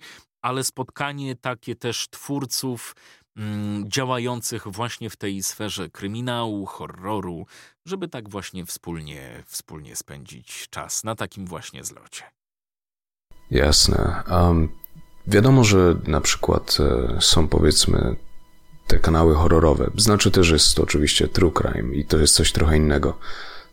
ale 0.42 0.64
spotkanie 0.64 1.36
takie 1.36 1.76
też 1.76 2.08
twórców 2.10 2.96
mm, 3.36 3.90
działających 3.90 4.68
właśnie 4.68 5.10
w 5.10 5.16
tej 5.16 5.42
sferze 5.42 5.90
kryminału, 5.90 6.66
horroru, 6.66 7.46
żeby 7.86 8.08
tak 8.08 8.28
właśnie 8.28 8.66
wspólnie, 8.66 9.42
wspólnie 9.46 9.96
spędzić 9.96 10.66
czas 10.70 11.04
na 11.04 11.14
takim 11.14 11.46
właśnie 11.46 11.84
zlocie. 11.84 12.24
Jasne. 13.50 14.22
Um, 14.30 14.68
wiadomo, 15.26 15.64
że 15.64 15.96
na 16.06 16.20
przykład 16.20 16.76
e, 16.80 17.20
są 17.20 17.48
powiedzmy 17.48 18.16
te 18.86 18.98
kanały 18.98 19.34
horrorowe. 19.34 19.90
Znaczy 19.96 20.30
też 20.30 20.50
jest 20.50 20.74
to 20.74 20.82
oczywiście 20.82 21.28
true 21.28 21.52
crime 21.52 21.94
i 21.94 22.04
to 22.04 22.18
jest 22.18 22.34
coś 22.34 22.52
trochę 22.52 22.76
innego. 22.76 23.18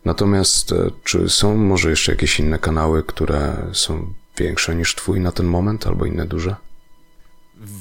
Natomiast 0.04 0.72
e, 0.72 0.90
czy 1.04 1.28
są 1.28 1.56
może 1.56 1.90
jeszcze 1.90 2.12
jakieś 2.12 2.40
inne 2.40 2.58
kanały, 2.58 3.02
które 3.02 3.70
są 3.72 4.14
większe 4.38 4.74
niż 4.74 4.94
twój 4.94 5.20
na 5.20 5.32
ten 5.32 5.46
moment, 5.46 5.86
albo 5.86 6.06
inne 6.06 6.26
duże? 6.26 6.56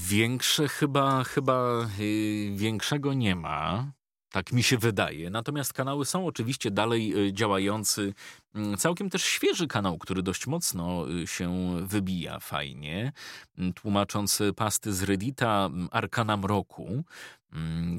Większe 0.07 0.67
chyba, 0.67 1.23
chyba 1.23 1.87
yy, 1.99 2.57
większego 2.57 3.13
nie 3.13 3.35
ma. 3.35 3.91
Tak 4.31 4.51
mi 4.51 4.63
się 4.63 4.77
wydaje. 4.77 5.29
Natomiast 5.29 5.73
kanały 5.73 6.05
są 6.05 6.25
oczywiście 6.25 6.71
dalej 6.71 7.27
y, 7.27 7.33
działający. 7.33 8.13
Mm, 8.55 8.77
całkiem 8.77 9.09
też 9.09 9.23
świeży 9.23 9.67
kanał, 9.67 9.97
który 9.97 10.23
dość 10.23 10.47
mocno 10.47 11.09
y, 11.09 11.27
się 11.27 11.77
wybija 11.81 12.39
fajnie, 12.39 13.11
mm, 13.57 13.73
tłumacząc 13.73 14.41
pasty 14.55 14.93
z 14.93 15.03
Reddita 15.03 15.65
mm, 15.65 15.87
Arkana 15.91 16.37
Mroku, 16.37 17.03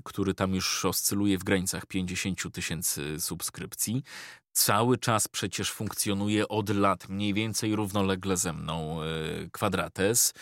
który 0.04 0.34
tam 0.34 0.54
już 0.54 0.84
oscyluje 0.84 1.38
w 1.38 1.44
granicach 1.44 1.86
50 1.86 2.52
tysięcy 2.52 3.20
subskrypcji 3.20 4.02
cały 4.52 4.98
czas 4.98 5.28
przecież 5.28 5.72
funkcjonuje 5.72 6.48
od 6.48 6.70
lat 6.70 7.08
mniej 7.08 7.34
więcej 7.34 7.76
równolegle 7.76 8.36
ze 8.36 8.52
mną 8.52 9.00
Kwadrates, 9.52 10.34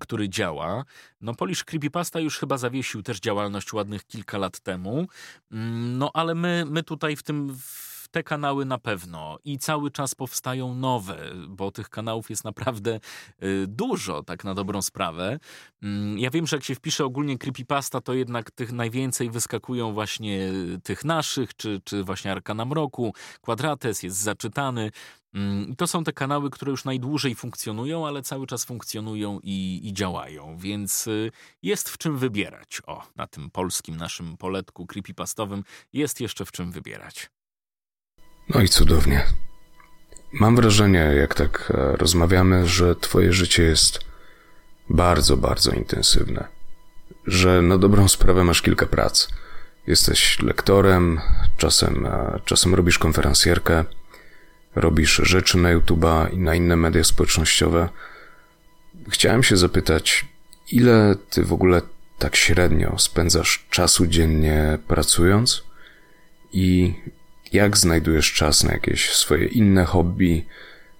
który 0.00 0.28
działa. 0.28 0.84
No 1.20 1.34
Polish 1.34 1.64
Creepypasta 1.64 2.20
już 2.20 2.38
chyba 2.38 2.58
zawiesił 2.58 3.02
też 3.02 3.20
działalność 3.20 3.72
ładnych 3.72 4.06
kilka 4.06 4.38
lat 4.38 4.60
temu, 4.60 5.06
no 5.50 6.10
ale 6.14 6.34
my, 6.34 6.64
my 6.70 6.82
tutaj 6.82 7.16
w 7.16 7.22
tym... 7.22 7.56
W 7.58 7.95
te 8.16 8.22
kanały 8.22 8.64
na 8.64 8.78
pewno 8.78 9.38
i 9.44 9.58
cały 9.58 9.90
czas 9.90 10.14
powstają 10.14 10.74
nowe, 10.74 11.18
bo 11.48 11.70
tych 11.70 11.88
kanałów 11.88 12.30
jest 12.30 12.44
naprawdę 12.44 13.00
y, 13.42 13.64
dużo, 13.68 14.22
tak 14.22 14.44
na 14.44 14.54
dobrą 14.54 14.82
sprawę. 14.82 15.38
Mm, 15.82 16.18
ja 16.18 16.30
wiem, 16.30 16.46
że 16.46 16.56
jak 16.56 16.64
się 16.64 16.74
wpisze 16.74 17.04
ogólnie 17.04 17.38
creepypasta, 17.38 18.00
to 18.00 18.14
jednak 18.14 18.50
tych 18.50 18.72
najwięcej 18.72 19.30
wyskakują 19.30 19.92
właśnie 19.92 20.52
tych 20.82 21.04
naszych, 21.04 21.56
czy, 21.56 21.80
czy 21.84 22.04
właśnie 22.04 22.32
Arkana 22.32 22.64
Mroku, 22.64 23.14
Quadrates 23.40 24.02
jest 24.02 24.16
zaczytany. 24.16 24.90
Mm, 25.34 25.68
I 25.68 25.76
to 25.76 25.86
są 25.86 26.04
te 26.04 26.12
kanały, 26.12 26.50
które 26.50 26.70
już 26.70 26.84
najdłużej 26.84 27.34
funkcjonują, 27.34 28.06
ale 28.06 28.22
cały 28.22 28.46
czas 28.46 28.64
funkcjonują 28.64 29.40
i, 29.42 29.80
i, 29.84 29.92
działają, 29.92 30.56
więc 30.58 31.06
y, 31.06 31.30
jest 31.62 31.88
w 31.88 31.98
czym 31.98 32.18
wybierać. 32.18 32.82
O, 32.86 33.02
na 33.16 33.26
tym 33.26 33.50
polskim 33.50 33.96
naszym 33.96 34.36
poletku 34.36 34.86
creepypastowym 34.86 35.64
jest 35.92 36.20
jeszcze 36.20 36.44
w 36.44 36.52
czym 36.52 36.72
wybierać. 36.72 37.35
No 38.48 38.60
i 38.60 38.68
cudownie. 38.68 39.24
Mam 40.32 40.56
wrażenie, 40.56 40.98
jak 40.98 41.34
tak 41.34 41.72
e, 41.74 41.96
rozmawiamy, 41.96 42.66
że 42.66 42.96
Twoje 42.96 43.32
życie 43.32 43.62
jest 43.62 44.00
bardzo, 44.90 45.36
bardzo 45.36 45.70
intensywne. 45.72 46.48
Że 47.26 47.62
na 47.62 47.78
dobrą 47.78 48.08
sprawę 48.08 48.44
masz 48.44 48.62
kilka 48.62 48.86
prac. 48.86 49.28
Jesteś 49.86 50.42
lektorem, 50.42 51.20
czasem, 51.56 52.06
e, 52.06 52.40
czasem 52.44 52.74
robisz 52.74 52.98
konferencjerkę, 52.98 53.84
robisz 54.74 55.20
rzeczy 55.24 55.58
na 55.58 55.76
YouTube'a 55.76 56.32
i 56.32 56.38
na 56.38 56.54
inne 56.54 56.76
media 56.76 57.04
społecznościowe. 57.04 57.88
Chciałem 59.08 59.42
się 59.42 59.56
zapytać, 59.56 60.26
ile 60.72 61.14
ty 61.30 61.44
w 61.44 61.52
ogóle 61.52 61.82
tak 62.18 62.36
średnio 62.36 62.98
spędzasz 62.98 63.66
czasu 63.70 64.06
dziennie 64.06 64.78
pracując 64.88 65.62
i 66.52 66.94
jak 67.52 67.76
znajdujesz 67.76 68.32
czas 68.32 68.64
na 68.64 68.72
jakieś 68.72 69.12
swoje 69.12 69.46
inne 69.46 69.84
hobby, 69.84 70.46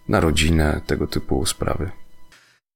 na 0.08 0.20
rodzinę, 0.20 0.80
tego 0.86 1.06
typu 1.06 1.46
sprawy? 1.46 1.90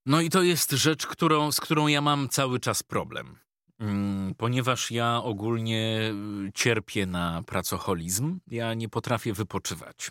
No 0.07 0.21
i 0.21 0.31
to 0.31 0.43
jest 0.43 0.71
rzecz, 0.71 1.07
którą, 1.07 1.53
z 1.53 1.61
którą 1.61 1.87
ja 1.87 2.01
mam 2.01 2.29
cały 2.29 2.61
czas 2.61 2.83
problem. 2.83 3.39
Mm, 3.79 4.35
ponieważ 4.35 4.91
ja 4.91 5.23
ogólnie 5.23 6.13
y, 6.49 6.53
cierpię 6.55 7.07
na 7.07 7.43
pracoholizm, 7.43 8.41
ja 8.47 8.75
nie 8.75 8.89
potrafię 8.89 9.33
wypoczywać. 9.33 10.11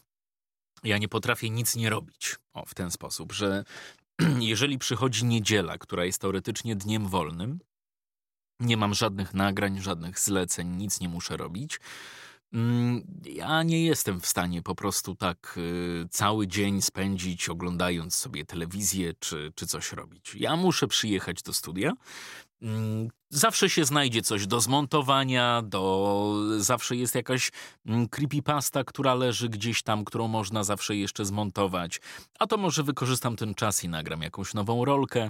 Ja 0.84 0.98
nie 0.98 1.08
potrafię 1.08 1.50
nic 1.50 1.76
nie 1.76 1.90
robić. 1.90 2.36
O, 2.54 2.66
w 2.66 2.74
ten 2.74 2.92
sposób, 2.92 3.34
że 3.34 3.64
jeżeli 4.40 4.78
przychodzi 4.78 5.26
niedziela, 5.26 5.78
która 5.78 6.06
jest 6.06 6.22
teoretycznie 6.22 6.76
dniem 6.76 7.08
wolnym, 7.08 7.60
nie 8.60 8.78
mam 8.78 8.94
żadnych 8.94 9.34
nagrań, 9.34 9.82
żadnych 9.82 10.20
zleceń, 10.20 10.76
nic 10.76 11.00
nie 11.00 11.10
muszę 11.10 11.38
robić, 11.38 11.80
ja 13.26 13.64
nie 13.64 13.86
jestem 13.86 14.22
w 14.22 14.26
stanie 14.26 14.62
po 14.62 14.76
prostu 14.76 15.16
tak 15.16 15.56
y, 15.58 16.08
cały 16.10 16.48
dzień 16.48 16.82
spędzić 16.82 17.50
oglądając 17.50 18.16
sobie 18.16 18.46
telewizję 18.46 19.14
czy, 19.20 19.52
czy 19.56 19.68
coś 19.68 19.94
robić. 19.94 20.36
Ja 20.36 20.56
muszę 20.56 20.88
przyjechać 20.88 21.44
do 21.44 21.54
studia. 21.54 21.94
Mm, 22.62 23.10
zawsze 23.30 23.70
się 23.70 23.86
znajdzie 23.86 24.22
coś 24.22 24.48
do 24.48 24.62
zmontowania, 24.62 25.62
do... 25.62 26.36
zawsze 26.58 26.96
jest 26.96 27.16
jakaś 27.16 27.52
mm, 27.86 28.08
creepypasta, 28.08 28.84
która 28.84 29.14
leży 29.14 29.50
gdzieś 29.50 29.84
tam, 29.84 30.06
którą 30.06 30.28
można 30.28 30.64
zawsze 30.64 30.96
jeszcze 30.96 31.26
zmontować. 31.26 32.02
A 32.40 32.48
to 32.48 32.58
może 32.58 32.84
wykorzystam 32.84 33.36
ten 33.36 33.56
czas 33.56 33.84
i 33.84 33.90
nagram 33.90 34.22
jakąś 34.22 34.54
nową 34.54 34.86
rolkę. 34.86 35.30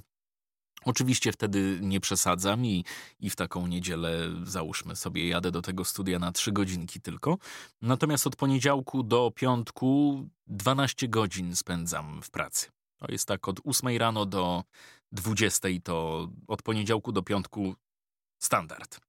Oczywiście 0.85 1.31
wtedy 1.31 1.79
nie 1.81 1.99
przesadzam 1.99 2.65
i, 2.65 2.85
i 3.19 3.29
w 3.29 3.35
taką 3.35 3.67
niedzielę, 3.67 4.17
załóżmy 4.43 4.95
sobie, 4.95 5.27
jadę 5.27 5.51
do 5.51 5.61
tego 5.61 5.85
studia 5.85 6.19
na 6.19 6.31
trzy 6.31 6.51
godzinki 6.51 7.01
tylko. 7.01 7.37
Natomiast 7.81 8.27
od 8.27 8.35
poniedziałku 8.35 9.03
do 9.03 9.31
piątku 9.35 10.23
12 10.47 11.07
godzin 11.07 11.55
spędzam 11.55 12.21
w 12.21 12.29
pracy. 12.29 12.67
To 12.97 13.11
jest 13.11 13.27
tak 13.27 13.47
od 13.47 13.59
8 13.63 13.97
rano 13.97 14.25
do 14.25 14.63
20, 15.11 15.67
to 15.83 16.27
od 16.47 16.61
poniedziałku 16.61 17.11
do 17.11 17.23
piątku 17.23 17.75
standard. 18.39 19.08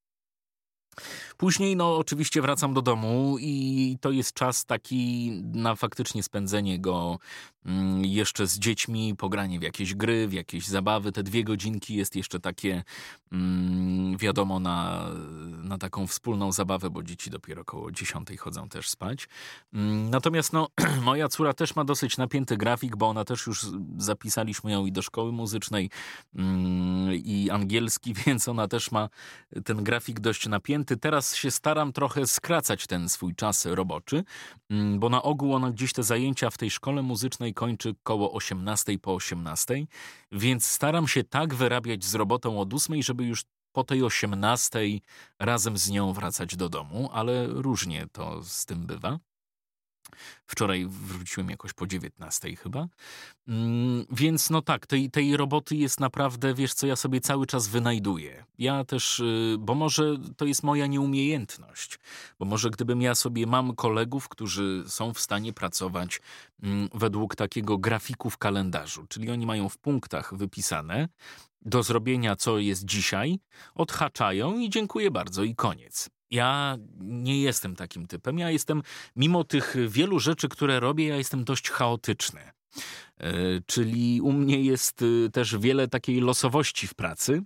Później, 1.37 1.75
no, 1.75 1.97
oczywiście 1.97 2.41
wracam 2.41 2.73
do 2.73 2.81
domu 2.81 3.37
i 3.39 3.97
to 4.01 4.11
jest 4.11 4.33
czas 4.33 4.65
taki 4.65 5.31
na 5.53 5.75
faktycznie 5.75 6.23
spędzenie 6.23 6.79
go 6.79 7.19
mm, 7.65 8.05
jeszcze 8.05 8.47
z 8.47 8.59
dziećmi, 8.59 9.15
pogranie 9.15 9.59
w 9.59 9.63
jakieś 9.63 9.95
gry, 9.95 10.27
w 10.27 10.33
jakieś 10.33 10.67
zabawy. 10.67 11.11
Te 11.11 11.23
dwie 11.23 11.43
godzinki 11.43 11.95
jest 11.95 12.15
jeszcze 12.15 12.39
takie, 12.39 12.83
mm, 13.31 14.17
wiadomo, 14.17 14.59
na, 14.59 15.07
na 15.63 15.77
taką 15.77 16.07
wspólną 16.07 16.51
zabawę, 16.51 16.89
bo 16.89 17.03
dzieci 17.03 17.29
dopiero 17.29 17.61
około 17.61 17.91
dziesiątej 17.91 18.37
chodzą 18.37 18.69
też 18.69 18.89
spać. 18.89 19.27
Mm, 19.73 20.09
natomiast, 20.09 20.53
no, 20.53 20.67
moja 21.03 21.27
córa 21.27 21.53
też 21.53 21.75
ma 21.75 21.83
dosyć 21.83 22.17
napięty 22.17 22.57
grafik, 22.57 22.95
bo 22.95 23.09
ona 23.09 23.25
też 23.25 23.47
już 23.47 23.65
zapisaliśmy 23.97 24.71
ją 24.71 24.85
i 24.85 24.91
do 24.91 25.01
szkoły 25.01 25.31
muzycznej 25.31 25.89
i 27.23 27.49
angielski, 27.51 28.13
więc 28.25 28.47
ona 28.47 28.67
też 28.67 28.91
ma 28.91 29.09
ten 29.65 29.83
grafik 29.83 30.19
dość 30.19 30.47
napięty 30.47 30.80
zajęty. 30.81 30.97
Teraz 30.97 31.35
się 31.35 31.51
staram 31.51 31.93
trochę 31.93 32.27
skracać 32.27 32.87
ten 32.87 33.09
swój 33.09 33.35
czas 33.35 33.65
roboczy, 33.65 34.23
mm, 34.69 34.99
bo 34.99 35.09
na 35.09 35.21
ogół 35.21 35.53
ona 35.53 35.71
gdzieś 35.71 35.93
te 35.93 36.03
zajęcia 36.03 36.49
w 36.49 36.57
tej 36.57 36.71
szkole 36.71 37.01
muzycznej 37.01 37.53
kończy 37.53 37.95
koło 38.03 38.33
18 38.33 38.99
po 38.99 39.15
18, 39.15 39.87
więc 40.31 40.65
staram 40.65 41.07
się 41.07 41.23
tak 41.23 41.53
wyrabiać 41.53 42.03
z 42.03 42.15
robotą 42.15 42.59
od 42.59 42.73
8, 42.73 43.03
żeby 43.03 43.25
już 43.25 43.43
po 43.73 43.83
tej 43.83 44.03
18 44.03 44.79
razem 45.39 45.77
z 45.77 45.89
nią 45.89 46.13
wracać 46.13 46.55
do 46.55 46.69
domu, 46.69 47.09
ale 47.13 47.47
różnie 47.47 48.07
to 48.11 48.43
z 48.43 48.65
tym 48.65 48.85
bywa. 48.85 49.19
Wczoraj 50.47 50.87
wróciłem 50.89 51.49
jakoś 51.49 51.73
po 51.73 51.87
19 51.87 52.55
chyba. 52.55 52.87
Mm, 53.47 54.05
więc 54.11 54.49
no 54.49 54.61
tak, 54.61 54.87
tej, 54.87 55.11
tej 55.11 55.37
roboty 55.37 55.75
jest 55.75 55.99
naprawdę, 55.99 56.53
wiesz 56.53 56.73
co, 56.73 56.87
ja 56.87 56.95
sobie 56.95 57.21
cały 57.21 57.45
czas 57.45 57.67
wynajduję. 57.67 58.45
Ja 58.57 58.83
też, 58.85 59.19
y, 59.19 59.55
bo 59.59 59.75
może 59.75 60.17
to 60.37 60.45
jest 60.45 60.63
moja 60.63 60.87
nieumiejętność, 60.87 61.99
bo 62.39 62.45
może 62.45 62.69
gdybym 62.69 63.01
ja 63.01 63.15
sobie 63.15 63.47
mam 63.47 63.75
kolegów, 63.75 64.29
którzy 64.29 64.83
są 64.87 65.13
w 65.13 65.19
stanie 65.19 65.53
pracować 65.53 66.21
mm, 66.63 66.89
według 66.93 67.35
takiego 67.35 67.77
grafiku 67.77 68.29
w 68.29 68.37
kalendarzu, 68.37 69.05
czyli 69.09 69.31
oni 69.31 69.45
mają 69.45 69.69
w 69.69 69.77
punktach 69.77 70.35
wypisane 70.35 71.07
do 71.61 71.83
zrobienia, 71.83 72.35
co 72.35 72.59
jest 72.59 72.85
dzisiaj, 72.85 73.39
odhaczają 73.75 74.59
i 74.59 74.69
dziękuję 74.69 75.11
bardzo 75.11 75.43
i 75.43 75.55
koniec. 75.55 76.09
Ja 76.31 76.77
nie 76.99 77.41
jestem 77.41 77.75
takim 77.75 78.07
typem. 78.07 78.39
Ja 78.39 78.51
jestem, 78.51 78.81
mimo 79.15 79.43
tych 79.43 79.75
wielu 79.87 80.19
rzeczy, 80.19 80.49
które 80.49 80.79
robię, 80.79 81.07
ja 81.07 81.17
jestem 81.17 81.43
dość 81.43 81.69
chaotyczny. 81.69 82.41
E, 83.17 83.31
czyli 83.65 84.21
u 84.21 84.31
mnie 84.31 84.61
jest 84.61 85.01
y, 85.01 85.29
też 85.33 85.57
wiele 85.57 85.87
takiej 85.87 86.21
losowości 86.21 86.87
w 86.87 86.93
pracy. 86.93 87.43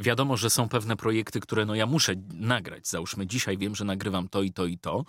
Wiadomo, 0.00 0.36
że 0.36 0.50
są 0.50 0.68
pewne 0.68 0.96
projekty, 0.96 1.40
które 1.40 1.66
no 1.66 1.74
ja 1.74 1.86
muszę 1.86 2.14
nagrać. 2.34 2.88
Załóżmy, 2.88 3.26
dzisiaj 3.26 3.58
wiem, 3.58 3.74
że 3.74 3.84
nagrywam 3.84 4.28
to 4.28 4.42
i 4.42 4.52
to 4.52 4.66
i 4.66 4.78
to, 4.78 5.04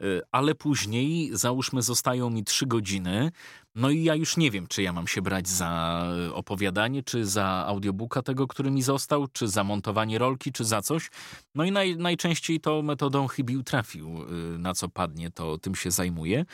y, 0.00 0.20
ale 0.32 0.54
później, 0.54 1.30
załóżmy, 1.32 1.82
zostają 1.82 2.30
mi 2.30 2.44
trzy 2.44 2.66
godziny. 2.66 3.30
No 3.74 3.90
i 3.90 4.04
ja 4.04 4.14
już 4.14 4.36
nie 4.36 4.50
wiem, 4.50 4.66
czy 4.66 4.82
ja 4.82 4.92
mam 4.92 5.06
się 5.06 5.22
brać 5.22 5.48
za 5.48 6.02
opowiadanie, 6.32 7.02
czy 7.02 7.26
za 7.26 7.64
audiobooka 7.66 8.22
tego, 8.22 8.46
który 8.46 8.70
mi 8.70 8.82
został, 8.82 9.26
czy 9.28 9.48
za 9.48 9.64
montowanie 9.64 10.18
rolki, 10.18 10.52
czy 10.52 10.64
za 10.64 10.82
coś. 10.82 11.10
No 11.54 11.64
i 11.64 11.72
naj, 11.72 11.96
najczęściej 11.96 12.60
to 12.60 12.82
metodą 12.82 13.26
chybił 13.26 13.62
trafił, 13.62 14.22
y, 14.54 14.58
na 14.58 14.74
co 14.74 14.88
padnie, 14.88 15.30
to 15.30 15.58
tym 15.58 15.74
się 15.74 15.90
zajmuję. 15.90 16.44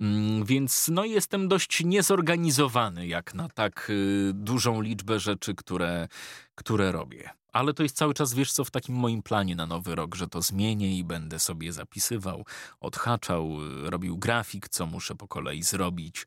Mm, 0.00 0.44
więc 0.44 0.88
no 0.92 1.04
jestem 1.04 1.48
dość 1.48 1.84
niezorganizowany 1.84 3.06
jak 3.06 3.34
na 3.34 3.48
tak 3.48 3.86
y, 3.90 4.30
dużą 4.34 4.80
liczbę 4.80 5.20
rzeczy, 5.20 5.54
które, 5.54 6.08
które 6.54 6.92
robię. 6.92 7.37
Ale 7.52 7.74
to 7.74 7.82
jest 7.82 7.96
cały 7.96 8.14
czas, 8.14 8.34
wiesz 8.34 8.52
co, 8.52 8.64
w 8.64 8.70
takim 8.70 8.94
moim 8.94 9.22
planie 9.22 9.56
na 9.56 9.66
nowy 9.66 9.94
rok, 9.94 10.14
że 10.14 10.28
to 10.28 10.42
zmienię 10.42 10.98
i 10.98 11.04
będę 11.04 11.38
sobie 11.38 11.72
zapisywał, 11.72 12.44
odhaczał, 12.80 13.56
y, 13.86 13.90
robił 13.90 14.18
grafik, 14.18 14.68
co 14.68 14.86
muszę 14.86 15.14
po 15.14 15.28
kolei 15.28 15.62
zrobić. 15.62 16.26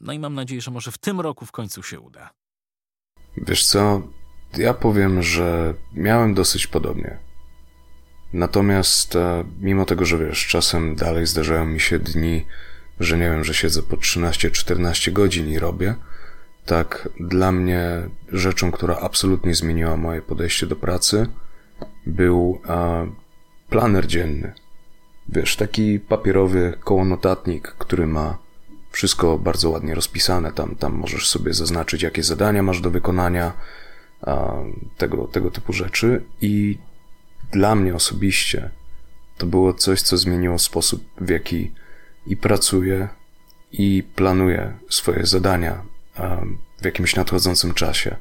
No 0.00 0.12
i 0.12 0.18
mam 0.18 0.34
nadzieję, 0.34 0.60
że 0.60 0.70
może 0.70 0.92
w 0.92 0.98
tym 0.98 1.20
roku 1.20 1.46
w 1.46 1.52
końcu 1.52 1.82
się 1.82 2.00
uda. 2.00 2.30
Wiesz 3.36 3.66
co, 3.66 4.02
ja 4.56 4.74
powiem, 4.74 5.22
że 5.22 5.74
miałem 5.92 6.34
dosyć 6.34 6.66
podobnie. 6.66 7.18
Natomiast 8.32 9.16
e, 9.16 9.44
mimo 9.60 9.84
tego, 9.84 10.04
że 10.04 10.18
wiesz, 10.18 10.46
czasem 10.46 10.96
dalej 10.96 11.26
zdarzają 11.26 11.66
mi 11.66 11.80
się 11.80 11.98
dni, 11.98 12.46
że 13.00 13.18
nie 13.18 13.30
wiem, 13.30 13.44
że 13.44 13.54
siedzę 13.54 13.82
po 13.82 13.96
13-14 13.96 15.12
godzin 15.12 15.48
i 15.48 15.58
robię, 15.58 15.94
tak 16.70 17.08
dla 17.20 17.52
mnie 17.52 18.08
rzeczą, 18.32 18.72
która 18.72 18.96
absolutnie 18.96 19.54
zmieniła 19.54 19.96
moje 19.96 20.22
podejście 20.22 20.66
do 20.66 20.76
pracy, 20.76 21.26
był 22.06 22.60
a, 22.68 23.02
planer 23.70 24.06
dzienny. 24.06 24.52
Wiesz, 25.28 25.56
taki 25.56 26.00
papierowy 26.00 26.78
kołonotatnik, 26.84 27.68
który 27.68 28.06
ma 28.06 28.38
wszystko 28.90 29.38
bardzo 29.38 29.70
ładnie 29.70 29.94
rozpisane. 29.94 30.52
Tam, 30.52 30.76
tam 30.76 30.92
możesz 30.92 31.28
sobie 31.28 31.54
zaznaczyć, 31.54 32.02
jakie 32.02 32.22
zadania 32.22 32.62
masz 32.62 32.80
do 32.80 32.90
wykonania, 32.90 33.52
a, 34.22 34.52
tego, 34.98 35.26
tego 35.26 35.50
typu 35.50 35.72
rzeczy. 35.72 36.24
I 36.40 36.78
dla 37.52 37.74
mnie 37.74 37.94
osobiście 37.94 38.70
to 39.38 39.46
było 39.46 39.74
coś, 39.74 40.02
co 40.02 40.16
zmieniło 40.16 40.58
sposób, 40.58 41.04
w 41.20 41.28
jaki 41.28 41.72
i 42.26 42.36
pracuję, 42.36 43.08
i 43.72 44.02
planuję 44.16 44.76
swoje 44.88 45.26
zadania 45.26 45.89
w 46.80 46.84
jakimś 46.84 47.16
nadchodzącym 47.16 47.74
czasie. 47.74 48.16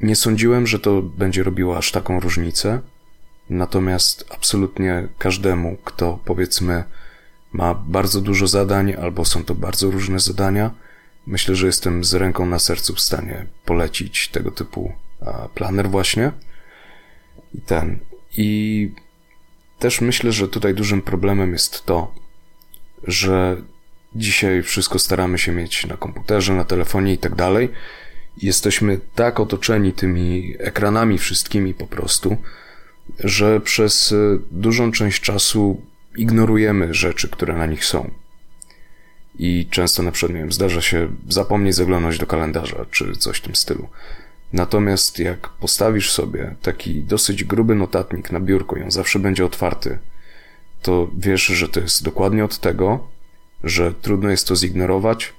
Nie 0.00 0.16
sądziłem, 0.16 0.66
że 0.66 0.78
to 0.78 1.02
będzie 1.02 1.42
robiło 1.42 1.76
aż 1.76 1.92
taką 1.92 2.20
różnicę, 2.20 2.80
natomiast 3.50 4.24
absolutnie 4.30 5.08
każdemu, 5.18 5.76
kto 5.84 6.18
powiedzmy 6.24 6.84
ma 7.52 7.74
bardzo 7.74 8.20
dużo 8.20 8.46
zadań 8.46 8.94
albo 8.94 9.24
są 9.24 9.44
to 9.44 9.54
bardzo 9.54 9.90
różne 9.90 10.20
zadania, 10.20 10.70
myślę, 11.26 11.54
że 11.54 11.66
jestem 11.66 12.04
z 12.04 12.14
ręką 12.14 12.46
na 12.46 12.58
sercu 12.58 12.94
w 12.94 13.00
stanie 13.00 13.46
polecić 13.64 14.28
tego 14.28 14.50
typu 14.50 14.92
planer 15.54 15.90
właśnie. 15.90 16.32
I 17.54 17.60
ten. 17.60 17.98
I 18.36 18.90
też 19.78 20.00
myślę, 20.00 20.32
że 20.32 20.48
tutaj 20.48 20.74
dużym 20.74 21.02
problemem 21.02 21.52
jest 21.52 21.86
to, 21.86 22.14
że 23.04 23.56
dzisiaj 24.14 24.62
wszystko 24.62 24.98
staramy 24.98 25.38
się 25.38 25.52
mieć 25.52 25.86
na 25.86 25.96
komputerze, 25.96 26.54
na 26.54 26.64
telefonie 26.64 27.12
i 27.12 27.18
tak 27.18 27.34
dalej. 27.34 27.68
Jesteśmy 28.42 29.00
tak 29.14 29.40
otoczeni 29.40 29.92
tymi 29.92 30.54
ekranami 30.58 31.18
wszystkimi 31.18 31.74
po 31.74 31.86
prostu, 31.86 32.36
że 33.18 33.60
przez 33.60 34.12
e, 34.12 34.38
dużą 34.50 34.92
część 34.92 35.20
czasu 35.20 35.82
ignorujemy 36.16 36.94
rzeczy, 36.94 37.28
które 37.28 37.56
na 37.56 37.66
nich 37.66 37.84
są. 37.84 38.10
I 39.38 39.66
często 39.70 40.02
na 40.02 40.12
przykład, 40.12 40.34
nie 40.34 40.40
wiem, 40.40 40.52
zdarza 40.52 40.80
się 40.80 41.08
zapomnieć 41.28 41.74
zaglądać 41.74 42.18
do 42.18 42.26
kalendarza, 42.26 42.86
czy 42.90 43.12
coś 43.12 43.38
w 43.38 43.40
tym 43.40 43.56
stylu. 43.56 43.88
Natomiast 44.52 45.18
jak 45.18 45.48
postawisz 45.48 46.12
sobie 46.12 46.54
taki 46.62 47.02
dosyć 47.02 47.44
gruby 47.44 47.74
notatnik 47.74 48.32
na 48.32 48.40
biurko 48.40 48.76
i 48.76 48.82
on 48.82 48.90
zawsze 48.90 49.18
będzie 49.18 49.44
otwarty, 49.44 49.98
to 50.82 51.10
wiesz, 51.18 51.46
że 51.46 51.68
to 51.68 51.80
jest 51.80 52.04
dokładnie 52.04 52.44
od 52.44 52.58
tego, 52.58 53.08
że 53.66 53.94
trudno 53.94 54.28
jest 54.28 54.48
to 54.48 54.56
zignorować. 54.56 55.32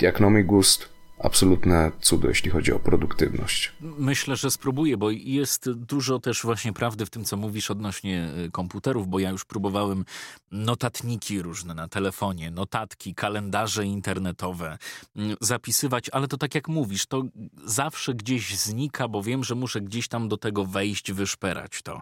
Jak 0.00 0.20
na 0.20 0.30
mój 0.30 0.44
gust, 0.44 0.88
absolutne 1.18 1.92
cudo, 2.00 2.28
jeśli 2.28 2.50
chodzi 2.50 2.72
o 2.72 2.78
produktywność. 2.78 3.72
Myślę, 3.80 4.36
że 4.36 4.50
spróbuję, 4.50 4.96
bo 4.96 5.10
jest 5.10 5.70
dużo 5.70 6.18
też 6.18 6.42
właśnie 6.42 6.72
prawdy 6.72 7.06
w 7.06 7.10
tym, 7.10 7.24
co 7.24 7.36
mówisz 7.36 7.70
odnośnie 7.70 8.30
y, 8.46 8.50
komputerów, 8.50 9.08
bo 9.08 9.18
ja 9.18 9.30
już 9.30 9.44
próbowałem 9.44 10.04
notatniki 10.50 11.42
różne 11.42 11.74
na 11.74 11.88
telefonie, 11.88 12.50
notatki, 12.50 13.14
kalendarze 13.14 13.84
internetowe 13.84 14.78
mm, 15.16 15.36
zapisywać, 15.40 16.10
ale 16.10 16.28
to 16.28 16.36
tak 16.36 16.54
jak 16.54 16.68
mówisz, 16.68 17.06
to 17.06 17.22
zawsze 17.64 18.14
gdzieś 18.14 18.58
znika, 18.58 19.08
bo 19.08 19.22
wiem, 19.22 19.44
że 19.44 19.54
muszę 19.54 19.80
gdzieś 19.80 20.08
tam 20.08 20.28
do 20.28 20.36
tego 20.36 20.64
wejść, 20.64 21.12
wyszperać 21.12 21.82
to. 21.82 22.00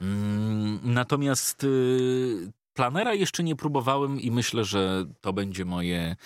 Mm, 0.00 0.78
natomiast 0.82 1.64
y, 1.64 2.52
Planera 2.74 3.14
jeszcze 3.14 3.42
nie 3.42 3.56
próbowałem 3.56 4.20
i 4.20 4.30
myślę, 4.30 4.64
że 4.64 5.04
to 5.20 5.32
będzie 5.32 5.64
moje, 5.64 6.16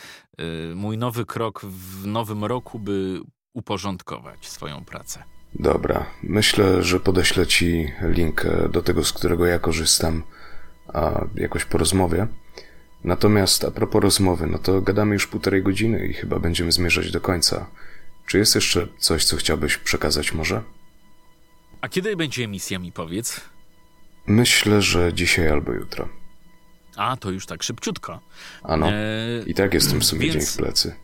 y, 0.40 0.74
mój 0.74 0.98
nowy 0.98 1.24
krok 1.24 1.60
w 1.64 2.06
nowym 2.06 2.44
roku, 2.44 2.78
by 2.78 3.20
uporządkować 3.55 4.47
swoją 4.47 4.85
pracę. 4.85 5.23
Dobra, 5.55 6.06
myślę, 6.23 6.82
że 6.82 7.01
podeślę 7.01 7.47
Ci 7.47 7.93
link 8.02 8.44
e, 8.44 8.68
do 8.68 8.82
tego, 8.82 9.05
z 9.05 9.12
którego 9.12 9.47
ja 9.47 9.59
korzystam, 9.59 10.23
a 10.89 11.24
jakoś 11.35 11.64
po 11.64 11.78
rozmowie. 11.78 12.27
Natomiast 13.05 13.64
a 13.64 13.70
propos 13.70 14.02
rozmowy, 14.02 14.47
no 14.47 14.59
to 14.59 14.81
gadamy 14.82 15.14
już 15.14 15.27
półtorej 15.27 15.62
godziny 15.62 16.06
i 16.06 16.12
chyba 16.12 16.39
będziemy 16.39 16.73
zmierzać 16.73 17.10
do 17.10 17.20
końca. 17.20 17.66
Czy 18.27 18.39
jest 18.39 18.55
jeszcze 18.55 18.89
coś, 18.98 19.24
co 19.24 19.36
chciałbyś 19.36 19.77
przekazać 19.77 20.32
może? 20.32 20.62
A 21.81 21.89
kiedy 21.89 22.16
będzie 22.16 22.44
emisja, 22.44 22.78
mi 22.78 22.93
powiedz? 22.93 23.40
Myślę, 24.27 24.82
że 24.82 25.14
dzisiaj 25.14 25.48
albo 25.48 25.73
jutro. 25.73 26.09
A, 26.97 27.16
to 27.16 27.31
już 27.31 27.47
tak 27.47 27.62
szybciutko. 27.62 28.20
Ano. 28.62 28.89
E... 28.90 28.94
I 29.47 29.55
tak 29.55 29.74
jestem 29.74 30.01
w 30.01 30.05
sumie 30.05 30.23
więc... 30.23 30.35
dzień 30.35 30.43
w 30.43 30.56
plecy. 30.56 30.94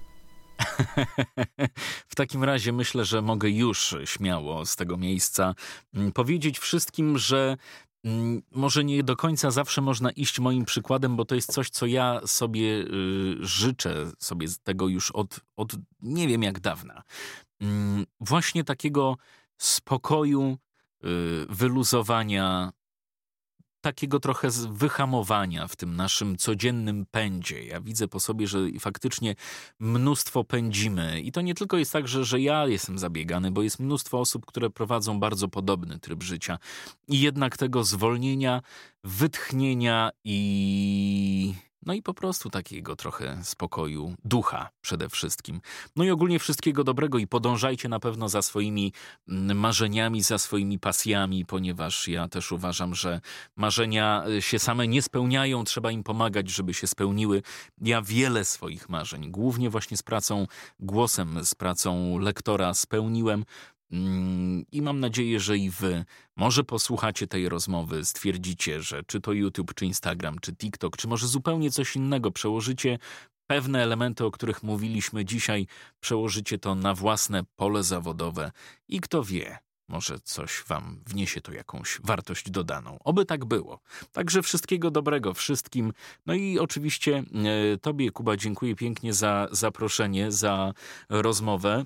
w 2.12 2.14
takim 2.14 2.44
razie 2.44 2.72
myślę, 2.72 3.04
że 3.04 3.22
mogę 3.22 3.50
już 3.50 3.96
śmiało 4.04 4.66
z 4.66 4.76
tego 4.76 4.96
miejsca 4.96 5.54
mm, 5.94 6.12
powiedzieć 6.12 6.58
wszystkim, 6.58 7.18
że 7.18 7.56
mm, 8.04 8.42
może 8.50 8.84
nie 8.84 9.02
do 9.02 9.16
końca 9.16 9.50
zawsze 9.50 9.80
można 9.80 10.10
iść 10.10 10.40
moim 10.40 10.64
przykładem, 10.64 11.16
bo 11.16 11.24
to 11.24 11.34
jest 11.34 11.52
coś, 11.52 11.70
co 11.70 11.86
ja 11.86 12.20
sobie 12.26 12.68
y, 12.68 13.36
życzę 13.40 14.12
sobie 14.18 14.48
z 14.48 14.58
tego 14.58 14.88
już 14.88 15.10
od, 15.10 15.40
od 15.56 15.72
nie 16.02 16.28
wiem 16.28 16.42
jak 16.42 16.60
dawna. 16.60 17.02
Mm, 17.60 18.06
właśnie 18.20 18.64
takiego 18.64 19.16
spokoju, 19.58 20.58
y, 21.04 21.08
wyluzowania, 21.48 22.72
takiego 23.82 24.20
trochę 24.20 24.48
wyhamowania 24.70 25.68
w 25.68 25.76
tym 25.76 25.96
naszym 25.96 26.36
codziennym 26.36 27.06
pędzie. 27.10 27.64
Ja 27.64 27.80
widzę 27.80 28.08
po 28.08 28.20
sobie, 28.20 28.46
że 28.46 28.58
faktycznie 28.80 29.34
mnóstwo 29.78 30.44
pędzimy. 30.44 31.20
I 31.20 31.32
to 31.32 31.40
nie 31.40 31.54
tylko 31.54 31.78
jest 31.78 31.92
tak, 31.92 32.08
że, 32.08 32.24
że 32.24 32.40
ja 32.40 32.66
jestem 32.66 32.98
zabiegany, 32.98 33.50
bo 33.50 33.62
jest 33.62 33.80
mnóstwo 33.80 34.20
osób, 34.20 34.46
które 34.46 34.70
prowadzą 34.70 35.20
bardzo 35.20 35.48
podobny 35.48 35.98
tryb 35.98 36.22
życia. 36.22 36.58
I 37.08 37.20
jednak 37.20 37.56
tego 37.56 37.84
zwolnienia, 37.84 38.62
wytchnienia 39.04 40.10
i 40.24 41.54
no 41.86 41.94
i 41.94 42.02
po 42.02 42.14
prostu 42.14 42.50
takiego 42.50 42.96
trochę 42.96 43.44
spokoju 43.44 44.14
ducha 44.24 44.68
przede 44.80 45.08
wszystkim. 45.08 45.60
No 45.96 46.04
i 46.04 46.10
ogólnie 46.10 46.38
wszystkiego 46.38 46.84
dobrego 46.84 47.18
i 47.18 47.26
podążajcie 47.26 47.88
na 47.88 48.00
pewno 48.00 48.28
za 48.28 48.42
swoimi 48.42 48.92
mm, 49.28 49.58
marzeniami, 49.58 50.22
za 50.22 50.38
swoimi 50.38 50.78
pasjami, 50.78 51.46
ponieważ 51.46 52.08
ja 52.08 52.28
też 52.28 52.52
uważam, 52.52 52.94
że 52.94 53.20
marzenia 53.56 54.24
y, 54.28 54.42
się 54.42 54.58
same 54.58 54.88
nie 54.88 55.02
spełniają, 55.02 55.64
trzeba 55.64 55.90
im 55.90 56.02
pomagać, 56.02 56.50
żeby 56.50 56.74
się 56.74 56.86
spełniły. 56.86 57.42
Ja 57.80 58.02
wiele 58.02 58.44
swoich 58.44 58.88
marzeń, 58.88 59.30
głównie 59.30 59.70
właśnie 59.70 59.96
z 59.96 60.02
pracą 60.02 60.46
głosem, 60.80 61.44
z 61.44 61.54
pracą 61.54 62.18
lektora 62.18 62.74
spełniłem. 62.74 63.44
Mm, 63.92 64.64
I 64.72 64.82
mam 64.82 65.00
nadzieję, 65.00 65.40
że 65.40 65.58
i 65.58 65.70
wy 65.70 66.04
może 66.36 66.64
posłuchacie 66.64 67.26
tej 67.26 67.48
rozmowy, 67.48 68.04
stwierdzicie, 68.04 68.82
że 68.82 69.02
czy 69.06 69.20
to 69.20 69.32
YouTube, 69.32 69.74
czy 69.74 69.86
Instagram, 69.86 70.38
czy 70.38 70.56
TikTok, 70.56 70.96
czy 70.96 71.08
może 71.08 71.26
zupełnie 71.26 71.70
coś 71.70 71.96
innego, 71.96 72.30
przełożycie 72.30 72.98
pewne 73.46 73.82
elementy, 73.82 74.24
o 74.24 74.30
których 74.30 74.62
mówiliśmy 74.62 75.24
dzisiaj, 75.24 75.66
przełożycie 76.00 76.58
to 76.58 76.74
na 76.74 76.94
własne 76.94 77.42
pole 77.56 77.82
zawodowe 77.82 78.52
i 78.88 79.00
kto 79.00 79.24
wie, 79.24 79.58
może 79.88 80.18
coś 80.20 80.62
wam 80.66 81.00
wniesie 81.06 81.40
to 81.40 81.52
jakąś 81.52 82.00
wartość 82.04 82.50
dodaną. 82.50 82.98
Oby 83.04 83.24
tak 83.24 83.44
było. 83.44 83.80
Także 84.12 84.42
wszystkiego 84.42 84.90
dobrego 84.90 85.34
wszystkim. 85.34 85.92
No 86.26 86.34
i 86.34 86.58
oczywiście 86.58 87.24
e, 87.74 87.78
Tobie, 87.78 88.10
Kuba, 88.10 88.36
dziękuję 88.36 88.76
pięknie 88.76 89.14
za 89.14 89.48
zaproszenie, 89.50 90.32
za 90.32 90.72
rozmowę 91.08 91.84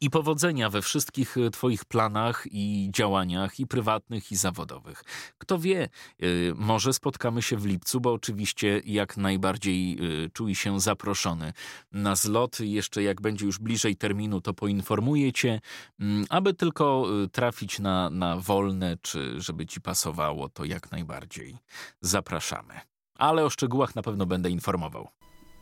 i 0.00 0.10
powodzenia 0.10 0.70
we 0.70 0.82
wszystkich 0.82 1.36
e, 1.36 1.50
Twoich 1.50 1.84
planach 1.84 2.46
i 2.50 2.88
działaniach, 2.92 3.60
i 3.60 3.66
prywatnych, 3.66 4.32
i 4.32 4.36
zawodowych. 4.36 5.04
Kto 5.38 5.58
wie, 5.58 5.82
e, 5.82 6.26
może 6.54 6.92
spotkamy 6.92 7.42
się 7.42 7.56
w 7.56 7.66
lipcu, 7.66 8.00
bo 8.00 8.12
oczywiście 8.12 8.80
jak 8.84 9.16
najbardziej 9.16 9.92
e, 9.92 10.30
czuj 10.30 10.54
się 10.54 10.80
zaproszony 10.80 11.52
na 11.92 12.16
zlot. 12.16 12.60
Jeszcze 12.60 13.02
jak 13.02 13.20
będzie 13.20 13.46
już 13.46 13.58
bliżej 13.58 13.96
terminu, 13.96 14.40
to 14.40 14.54
poinformuję 14.54 15.32
Cię, 15.32 15.60
mm, 16.00 16.24
aby 16.28 16.54
tylko 16.54 17.06
trafić 17.32 17.78
na, 17.78 18.10
na 18.10 18.36
wolne, 18.36 18.96
czy 19.02 19.40
żeby 19.40 19.66
Ci 19.66 19.80
pasowało, 19.80 20.48
to 20.48 20.64
jak 20.64 20.90
najbardziej 20.92 21.56
zapraszamy. 22.00 22.74
Ale 23.18 23.44
o 23.44 23.50
szczegółach 23.50 23.94
na 23.94 24.02
pewno 24.02 24.26
będę 24.26 24.50
informował. 24.50 25.08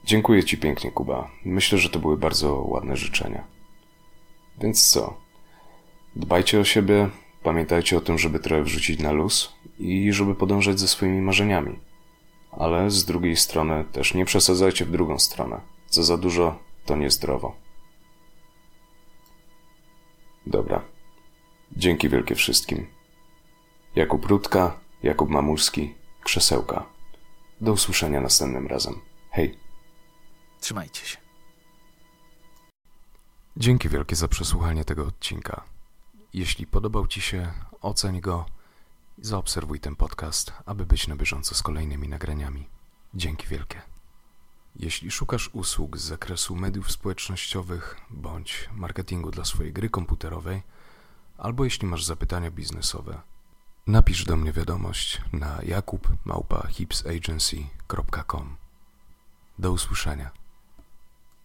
Dziękuję 0.04 0.44
Ci 0.44 0.58
pięknie, 0.58 0.90
Kuba. 0.90 1.30
Myślę, 1.44 1.78
że 1.78 1.88
to 1.88 1.98
były 1.98 2.16
bardzo 2.16 2.54
ładne 2.54 2.96
życzenia. 2.96 3.57
Więc 4.60 4.90
co? 4.90 5.16
Dbajcie 6.16 6.60
o 6.60 6.64
siebie, 6.64 7.08
pamiętajcie 7.42 7.96
o 7.98 8.00
tym, 8.00 8.18
żeby 8.18 8.38
trochę 8.38 8.62
wrzucić 8.62 9.00
na 9.00 9.12
luz 9.12 9.52
i 9.78 10.12
żeby 10.12 10.34
podążać 10.34 10.80
ze 10.80 10.88
swoimi 10.88 11.20
marzeniami. 11.20 11.78
Ale 12.52 12.90
z 12.90 13.04
drugiej 13.04 13.36
strony 13.36 13.84
też 13.92 14.14
nie 14.14 14.24
przesadzajcie 14.24 14.84
w 14.84 14.90
drugą 14.90 15.18
stronę. 15.18 15.60
Co 15.86 16.04
za 16.04 16.16
dużo, 16.16 16.58
to 16.86 16.96
niezdrowo. 16.96 17.56
Dobra. 20.46 20.82
Dzięki 21.76 22.08
wielkie 22.08 22.34
wszystkim. 22.34 22.86
Jakub 23.94 24.26
Rudka, 24.26 24.80
Jakub 25.02 25.30
Mamulski, 25.30 25.94
Krzesełka. 26.24 26.86
Do 27.60 27.72
usłyszenia 27.72 28.20
następnym 28.20 28.66
razem. 28.66 29.00
Hej. 29.30 29.58
Trzymajcie 30.60 31.06
się. 31.06 31.27
Dzięki 33.60 33.88
wielkie 33.88 34.16
za 34.16 34.28
przesłuchanie 34.28 34.84
tego 34.84 35.06
odcinka. 35.06 35.64
Jeśli 36.34 36.66
podobał 36.66 37.06
Ci 37.06 37.20
się, 37.20 37.52
oceń 37.80 38.20
go 38.20 38.46
i 39.18 39.24
zaobserwuj 39.24 39.80
ten 39.80 39.96
podcast, 39.96 40.52
aby 40.66 40.86
być 40.86 41.08
na 41.08 41.16
bieżąco 41.16 41.54
z 41.54 41.62
kolejnymi 41.62 42.08
nagraniami. 42.08 42.68
Dzięki 43.14 43.46
wielkie. 43.46 43.82
Jeśli 44.76 45.10
szukasz 45.10 45.50
usług 45.52 45.98
z 45.98 46.00
zakresu 46.00 46.56
mediów 46.56 46.90
społecznościowych 46.90 48.00
bądź 48.10 48.68
marketingu 48.72 49.30
dla 49.30 49.44
swojej 49.44 49.72
gry 49.72 49.90
komputerowej, 49.90 50.62
albo 51.38 51.64
jeśli 51.64 51.88
masz 51.88 52.04
zapytania 52.04 52.50
biznesowe, 52.50 53.20
napisz 53.86 54.24
do 54.24 54.36
mnie 54.36 54.52
wiadomość 54.52 55.20
na 55.32 55.58
jakub.hipsagency.com. 55.62 58.56
Do 59.58 59.72
usłyszenia. 59.72 60.30